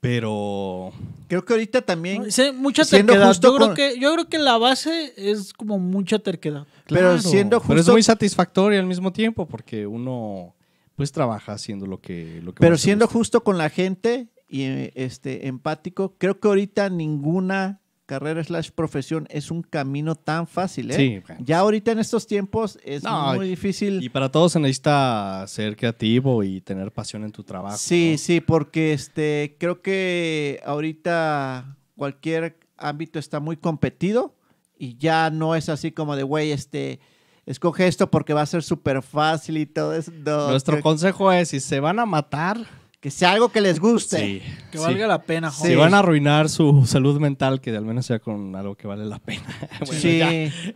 pero 0.00 0.92
Creo 1.28 1.44
que 1.44 1.52
ahorita 1.52 1.82
también, 1.82 2.24
No, 2.24 2.30
sí, 2.30 2.50
mucha 2.54 2.84
terquedad. 2.84 3.28
justo 3.28 3.48
Yo 3.48 3.54
creo, 3.56 3.66
con- 3.68 3.76
que, 3.76 3.98
yo 4.00 4.12
creo 4.14 4.28
que 4.28 4.38
la 4.38 4.58
base 4.58 5.12
es 5.16 5.52
como 5.52 5.78
mucha 5.78 6.18
terquedad. 6.18 6.66
pero 6.88 7.18
siendo 7.18 7.60
pero 7.60 7.74
es 7.74 7.80
justo, 7.80 7.92
muy 7.92 8.02
satisfactorio 8.02 8.80
al 8.80 8.86
mismo 8.86 9.12
tiempo 9.12 9.46
porque 9.46 9.86
uno 9.86 10.54
pues 10.96 11.12
trabaja 11.12 11.52
haciendo 11.52 11.86
lo 11.86 11.98
que, 12.00 12.40
lo 12.42 12.52
que 12.52 12.60
pero 12.60 12.76
siendo 12.76 13.06
justo 13.06 13.42
con 13.42 13.56
la 13.56 13.70
gente 13.70 14.26
y 14.50 14.90
este 14.94 15.46
empático, 15.46 16.16
creo 16.18 16.40
que 16.40 16.48
ahorita 16.48 16.90
ninguna 16.90 17.80
carrera 18.10 18.42
slash 18.42 18.70
profesión 18.72 19.28
es 19.30 19.52
un 19.52 19.62
camino 19.62 20.16
tan 20.16 20.48
fácil, 20.48 20.90
¿eh? 20.90 20.96
Sí, 20.96 21.22
bueno. 21.24 21.44
Ya 21.46 21.60
ahorita 21.60 21.92
en 21.92 22.00
estos 22.00 22.26
tiempos 22.26 22.76
es 22.82 23.04
No, 23.04 23.34
muy 23.34 23.48
difícil. 23.48 24.02
Y 24.02 24.08
para 24.08 24.28
todos 24.32 24.50
se 24.50 24.58
necesita 24.58 25.44
ser 25.46 25.76
creativo 25.76 26.42
y 26.42 26.60
tener 26.60 26.90
pasión 26.90 27.22
en 27.22 27.30
tu 27.30 27.44
trabajo. 27.44 27.76
Sí, 27.78 28.12
¿no? 28.12 28.18
sí, 28.18 28.40
porque 28.40 28.92
este 28.92 29.56
creo 29.60 29.80
que 29.80 30.60
ahorita 30.64 31.76
cualquier 31.94 32.58
ámbito 32.76 33.20
está 33.20 33.38
muy 33.38 33.56
competido 33.56 34.34
y 34.76 34.96
ya 34.96 35.30
no 35.30 35.54
es 35.54 35.68
así 35.68 35.92
como 35.92 36.16
de, 36.16 36.24
güey, 36.24 36.50
este, 36.50 36.98
escoge 37.46 37.86
esto 37.86 38.10
porque 38.10 38.32
va 38.32 38.42
a 38.42 38.46
ser 38.46 38.64
súper 38.64 39.02
fácil 39.02 39.56
y 39.58 39.66
todo 39.66 39.94
eso. 39.94 40.10
No, 40.10 40.50
Nuestro 40.50 40.80
consejo 40.80 41.30
es, 41.30 41.50
si 41.50 41.60
se 41.60 41.78
van 41.78 42.00
a 42.00 42.06
matar, 42.06 42.66
que 43.00 43.10
sea 43.10 43.32
algo 43.32 43.48
que 43.50 43.60
les 43.62 43.80
guste. 43.80 44.18
sí, 44.18 44.42
Que 44.70 44.78
sí. 44.78 44.84
valga 44.84 45.06
la 45.06 45.22
pena, 45.22 45.50
Si 45.50 45.62
joder. 45.62 45.78
van 45.78 45.94
a 45.94 46.00
arruinar 46.00 46.48
su 46.50 46.84
salud 46.86 47.18
mental, 47.18 47.60
que 47.60 47.74
al 47.74 47.84
menos 47.84 48.06
sea 48.06 48.18
con 48.18 48.54
algo 48.54 48.74
que 48.76 48.86
vale 48.86 49.06
la 49.06 49.18
pena. 49.18 49.42
Bueno, 49.80 50.00
sí. 50.00 50.18
ya, 50.18 50.30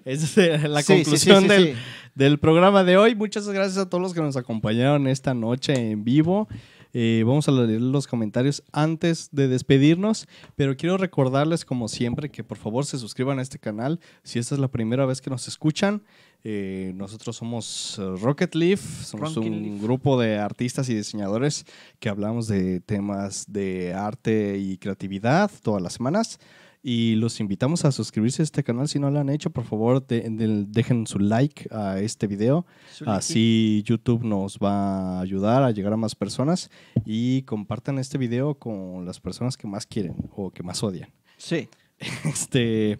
esa 0.04 0.44
es 0.54 0.62
la 0.64 0.82
Sí, 0.82 0.86
sí, 0.86 0.98
sí, 0.98 1.02
conclusión 1.04 1.42
sí, 1.42 1.48
del, 1.48 1.64
sí. 1.74 1.80
del 2.14 2.38
programa 2.38 2.82
de 2.84 2.96
hoy. 2.96 3.14
Muchas 3.14 3.46
gracias 3.48 3.76
a 3.78 3.88
todos 3.88 4.00
los 4.00 4.14
que 4.14 4.22
nos 4.22 4.36
acompañaron 4.36 5.06
esta 5.06 5.34
noche 5.34 5.74
en 5.90 6.02
vivo. 6.04 6.48
Eh, 6.96 7.24
vamos 7.26 7.48
a 7.48 7.50
leer 7.50 7.80
los 7.82 8.06
comentarios 8.06 8.62
antes 8.72 9.28
de 9.32 9.48
despedirnos, 9.48 10.28
pero 10.54 10.76
quiero 10.76 10.96
recordarles 10.96 11.64
como 11.64 11.88
siempre 11.88 12.30
que 12.30 12.44
por 12.44 12.56
favor 12.56 12.86
se 12.86 12.98
suscriban 12.98 13.40
a 13.40 13.42
este 13.42 13.58
canal 13.58 13.98
si 14.22 14.38
esta 14.38 14.54
es 14.54 14.60
la 14.60 14.68
primera 14.68 15.04
vez 15.04 15.20
que 15.20 15.28
nos 15.28 15.48
escuchan. 15.48 16.02
Eh, 16.46 16.92
nosotros 16.94 17.34
somos 17.36 17.98
eh, 17.98 18.02
Rocket 18.20 18.54
Leaf, 18.54 18.80
somos 19.04 19.34
Rocket 19.34 19.50
un 19.50 19.62
Leaf. 19.62 19.82
grupo 19.82 20.20
de 20.20 20.36
artistas 20.38 20.88
y 20.90 20.94
diseñadores 20.94 21.64
que 21.98 22.10
hablamos 22.10 22.46
de 22.48 22.80
temas 22.80 23.46
de 23.48 23.94
arte 23.94 24.58
y 24.58 24.76
creatividad 24.76 25.50
todas 25.62 25.82
las 25.82 25.94
semanas. 25.94 26.38
Y 26.86 27.14
los 27.14 27.40
invitamos 27.40 27.86
a 27.86 27.92
suscribirse 27.92 28.42
a 28.42 28.44
este 28.44 28.62
canal 28.62 28.88
si 28.88 28.98
no 28.98 29.10
lo 29.10 29.18
han 29.18 29.30
hecho. 29.30 29.48
Por 29.48 29.64
favor, 29.64 30.06
de- 30.06 30.20
de- 30.28 30.66
dejen 30.68 31.06
su 31.06 31.18
like 31.18 31.66
a 31.70 31.98
este 31.98 32.26
video. 32.26 32.66
Así 33.06 33.82
YouTube 33.86 34.22
nos 34.22 34.58
va 34.58 35.16
a 35.16 35.20
ayudar 35.22 35.62
a 35.62 35.70
llegar 35.70 35.94
a 35.94 35.96
más 35.96 36.14
personas. 36.14 36.70
Y 37.06 37.40
compartan 37.44 37.98
este 37.98 38.18
video 38.18 38.56
con 38.58 39.06
las 39.06 39.18
personas 39.18 39.56
que 39.56 39.66
más 39.66 39.86
quieren 39.86 40.14
o 40.36 40.50
que 40.50 40.62
más 40.62 40.82
odian. 40.82 41.08
Sí. 41.38 41.70
Este, 42.26 42.98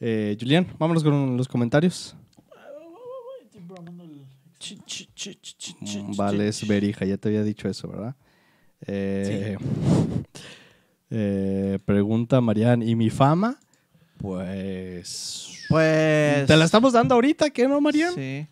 eh, 0.00 0.36
Julián, 0.38 0.66
vámonos 0.78 1.02
con 1.02 1.34
los 1.38 1.48
comentarios. 1.48 2.14
Mm, 5.80 6.16
Vale, 6.16 6.48
es 6.48 6.66
Berija, 6.66 7.04
ya 7.04 7.16
te 7.16 7.28
había 7.28 7.42
dicho 7.42 7.68
eso, 7.68 7.88
¿verdad? 7.88 8.16
Eh, 8.86 9.56
eh, 11.10 11.78
pregunta 11.84 12.40
Marian, 12.40 12.82
¿y 12.82 12.96
mi 12.96 13.10
fama? 13.10 13.58
Pues... 14.18 15.64
Pues. 15.68 16.46
Te 16.46 16.56
la 16.56 16.64
estamos 16.64 16.92
dando 16.92 17.14
ahorita, 17.14 17.50
¿qué 17.50 17.68
no, 17.68 17.80
Marian? 17.80 18.14
Sí. 18.14 18.46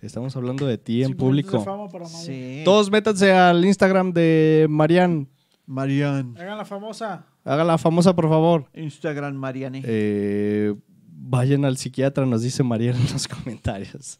Estamos 0.00 0.34
hablando 0.34 0.66
de 0.66 0.78
ti 0.78 1.02
en 1.02 1.10
minutos 1.10 1.18
de 1.18 1.24
público. 1.24 1.64
fama 1.64 1.88
para. 1.88 2.06
Sí. 2.06 2.62
Todos 2.64 2.90
métanse 2.90 3.32
al 3.32 3.64
Instagram 3.64 4.12
de 4.12 4.66
Marian. 4.68 5.28
Marian. 5.64 6.34
Hagan 6.36 6.58
la 6.58 6.64
famosa. 6.64 7.24
Haga 7.44 7.62
la 7.62 7.78
famosa, 7.78 8.14
por 8.14 8.28
favor. 8.28 8.68
Instagram 8.74 9.34
Mariane. 9.34 9.82
Eh, 9.84 10.74
vayan 11.06 11.64
al 11.64 11.76
psiquiatra, 11.76 12.26
nos 12.26 12.42
dice 12.42 12.64
Marian 12.64 12.96
en 12.96 13.12
los 13.12 13.28
comentarios. 13.28 14.18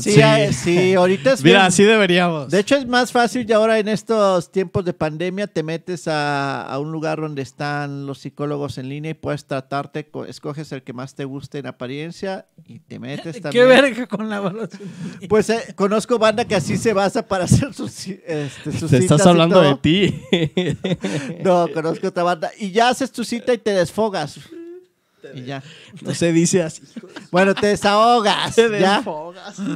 Sí, 0.00 0.20
ah, 0.22 0.52
sí, 0.52 0.94
ahorita 0.94 1.32
es 1.32 1.42
Mira, 1.44 1.58
bien- 1.60 1.66
así 1.68 1.84
deberíamos. 1.84 2.50
De 2.50 2.60
hecho, 2.60 2.76
es 2.76 2.86
más 2.86 3.12
fácil 3.12 3.44
y 3.48 3.52
ahora 3.52 3.78
en 3.78 3.88
estos 3.88 4.50
tiempos 4.50 4.84
de 4.84 4.92
pandemia 4.92 5.46
te 5.46 5.62
metes 5.62 6.08
a, 6.08 6.62
a 6.62 6.78
un 6.78 6.92
lugar 6.92 7.20
donde 7.20 7.42
están 7.42 8.06
los 8.06 8.18
psicólogos 8.18 8.78
en 8.78 8.88
línea 8.88 9.10
y 9.10 9.14
puedes 9.14 9.44
tratarte, 9.46 10.06
co- 10.08 10.24
escoges 10.24 10.70
el 10.72 10.82
que 10.82 10.92
más 10.92 11.14
te 11.14 11.24
guste 11.24 11.58
en 11.58 11.66
apariencia 11.66 12.46
y 12.66 12.78
te 12.78 12.98
metes 12.98 13.34
Qué 13.36 13.40
también. 13.40 13.68
verga 13.68 14.06
con 14.06 14.28
la 14.28 14.36
evaluación. 14.38 14.82
Pues 15.28 15.48
eh, 15.50 15.60
conozco 15.76 16.18
banda 16.18 16.44
que 16.44 16.54
así 16.54 16.76
se 16.76 16.92
basa 16.92 17.26
para 17.26 17.44
hacer 17.44 17.72
sus, 17.74 18.06
este, 18.08 18.72
sus 18.72 18.90
Te 18.90 19.00
citas 19.00 19.20
estás 19.20 19.26
y 19.26 19.28
hablando 19.28 19.60
de 19.60 19.74
ti. 19.76 20.22
No, 21.44 21.66
conozco 21.72 22.08
otra 22.08 22.22
banda. 22.22 22.50
Y 22.58 22.70
ya 22.70 22.88
haces 22.88 23.10
tu 23.12 23.24
cita 23.24 23.52
y 23.52 23.58
te 23.58 23.72
desfogas. 23.72 24.38
Y 25.34 25.42
ya. 25.44 25.62
no 26.02 26.14
se 26.14 26.32
dice 26.32 26.62
así. 26.62 26.82
Bueno, 27.30 27.54
te 27.54 27.68
desahogas. 27.68 28.54
Te 28.56 28.80
¿ya? 28.80 28.96
desfogas. 28.96 29.56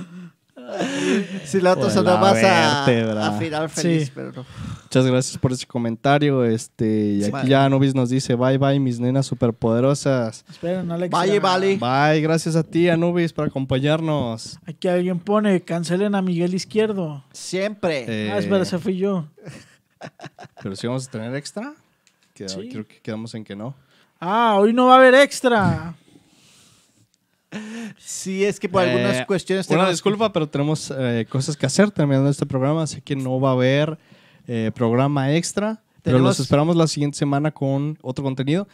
Si 1.45 1.61
la 1.61 1.75
otra 1.75 2.03
la 2.03 2.17
vas 2.17 2.43
a, 2.43 2.85
a 3.27 3.39
final 3.39 3.69
feliz, 3.69 4.07
Sí. 4.07 4.13
pero 4.15 4.33
no. 4.33 4.45
Muchas 4.83 5.07
gracias 5.07 5.39
por 5.39 5.53
ese 5.53 5.67
comentario. 5.67 6.45
Este, 6.45 6.87
y 6.87 7.23
Sí. 7.23 7.31
aquí 7.33 7.49
ya 7.49 7.65
Anubis 7.67 7.95
nos 7.95 8.09
dice 8.11 8.35
bye 8.35 8.59
bye, 8.59 8.81
mis 8.81 8.99
nenas 8.99 9.27
superpoderosas. 9.27 10.45
Esperen, 10.51 10.91
Alex. 10.91 11.11
Vale, 11.13 11.37
ah, 11.37 11.41
vale. 11.41 11.77
Bye, 11.79 12.21
gracias 12.21 12.57
a 12.57 12.65
ti, 12.65 12.89
Anubis, 12.89 13.33
por 13.33 13.47
acompañarnos. 13.47 14.59
Aquí 14.67 14.89
alguien 14.89 15.21
pone, 15.21 15.61
cancelen 15.61 16.15
a 16.17 16.23
Miguel 16.23 16.55
Izquierdo. 16.55 17.23
Siempre. 17.33 18.05
Eh, 18.09 18.33
Ah, 18.33 18.39
espera, 18.39 18.63
ese 18.63 18.79
fui 18.79 18.97
yo. 18.97 19.29
Pero 20.63 20.75
si 20.75 20.87
vamos 20.87 21.07
a 21.07 21.11
tener 21.11 21.35
extra, 21.37 21.75
Queda- 22.35 22.49
Sí. 22.49 22.69
creo 22.71 22.87
que 22.87 23.01
quedamos 23.01 23.35
en 23.35 23.45
que 23.45 23.55
no. 23.55 23.75
Ah, 24.29 24.57
hoy 24.59 24.73
no 24.73 24.87
va 24.87 24.95
a 24.95 24.99
haber 24.99 25.15
extra. 25.15 25.95
Sí, 27.99 28.45
es 28.45 28.59
que 28.59 28.69
por 28.69 28.83
algunas 28.83 29.19
Eh, 29.19 29.25
cuestiones 29.27 29.67
Una 29.69 29.77
tenemos- 29.77 29.93
disculpa, 29.93 30.33
pero 30.33 30.49
tenemos 30.49 30.93
eh, 30.97 31.27
cosas 31.29 31.57
que 31.57 31.65
hacer 31.65 31.93
terminando 31.93 32.29
este 32.29 32.45
programa, 32.45 32.83
así 32.83 33.01
que 33.01 33.15
no 33.15 33.41
va 33.41 33.51
a 33.51 33.53
haber 33.53 33.99
eh, 34.49 34.73
programa 34.75 35.33
extra. 35.35 35.81
Pero 36.03 36.19
los 36.19 36.39
esperamos 36.41 36.75
la 36.77 36.87
siguiente 36.89 37.19
semana 37.19 37.51
con 37.53 37.99
otro 38.03 38.25
contenido. 38.25 38.67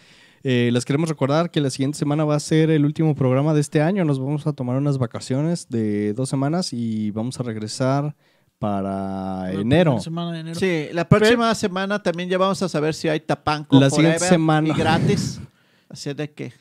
Eh, 0.43 0.71
les 0.73 0.85
queremos 0.85 1.09
recordar 1.09 1.51
que 1.51 1.61
la 1.61 1.71
siguiente 1.71 1.99
semana 1.99 2.25
va 2.25 2.35
a 2.35 2.41
ser 2.41 2.71
el 2.71 2.85
último 2.85 3.15
programa 3.15 3.53
de 3.55 3.61
este 3.61 3.81
año. 3.83 4.05
Nos 4.05 4.19
vamos 4.19 4.47
a 4.47 4.53
tomar 4.55 4.77
unas 4.77 4.97
vacaciones 4.99 5.69
de 5.69 6.13
dos 6.15 6.29
semanas 6.31 6.73
y 6.73 7.11
vamos 7.11 7.39
a 7.41 7.43
regresar 7.43 8.15
para 8.63 9.53
La 9.53 9.61
enero. 9.61 9.99
semana 10.01 10.31
de 10.33 10.39
enero. 10.41 10.59
Sí, 10.61 10.87
la 10.93 11.09
próxima 11.09 11.53
semana 11.57 12.01
también 12.01 12.29
ya 12.29 12.39
vamos 12.39 12.63
a 12.63 12.69
saber 12.69 12.95
si 12.95 13.09
hay 13.09 13.19
tapanco 13.19 13.79
La 13.81 13.91
siguiente 13.91 14.19
forever 14.21 14.29
semana. 14.35 14.69
y 14.69 14.73
gratis. 14.73 15.41
Así 15.89 16.15
de 16.15 16.31
que 16.31 16.53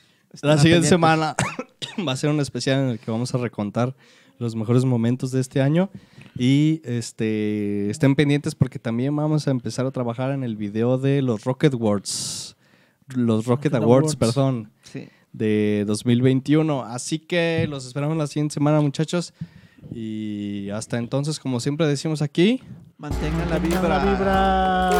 La 0.41 0.57
siguiente 0.57 0.87
pendientes. 0.87 0.89
semana 0.89 1.35
va 2.07 2.11
a 2.13 2.15
ser 2.17 2.31
un 2.31 2.39
especial 2.39 2.79
en 2.79 2.89
el 2.89 2.99
que 2.99 3.11
vamos 3.11 3.33
a 3.35 3.37
recontar 3.37 3.95
los 4.39 4.55
mejores 4.55 4.83
momentos 4.83 5.31
de 5.31 5.39
este 5.41 5.61
año. 5.61 5.91
Y 6.35 6.81
este, 6.85 7.89
estén 7.91 8.15
pendientes 8.15 8.55
porque 8.55 8.79
también 8.79 9.15
vamos 9.15 9.47
a 9.47 9.51
empezar 9.51 9.85
a 9.85 9.91
trabajar 9.91 10.31
en 10.31 10.43
el 10.43 10.55
video 10.55 10.97
de 10.97 11.21
los 11.21 11.43
Rocket 11.43 11.73
Awards. 11.73 12.55
Los 13.09 13.45
Rocket, 13.45 13.71
Rocket 13.73 13.83
Awards, 13.83 14.15
Awards. 14.15 14.15
perdón. 14.15 14.71
Sí. 14.81 15.07
de 15.33 15.83
2021. 15.85 16.81
Así 16.83 17.19
que 17.19 17.67
los 17.69 17.85
esperamos 17.85 18.17
la 18.17 18.25
siguiente 18.25 18.55
semana, 18.55 18.81
muchachos. 18.81 19.33
Y 19.89 20.69
hasta 20.69 20.97
entonces, 20.97 21.39
como 21.39 21.59
siempre 21.59 21.87
decimos 21.87 22.21
aquí, 22.21 22.61
Mantengan 22.97 23.49
la 23.49 23.57
vibra. 23.57 23.89
la 23.89 24.05
vibra. 24.05 24.91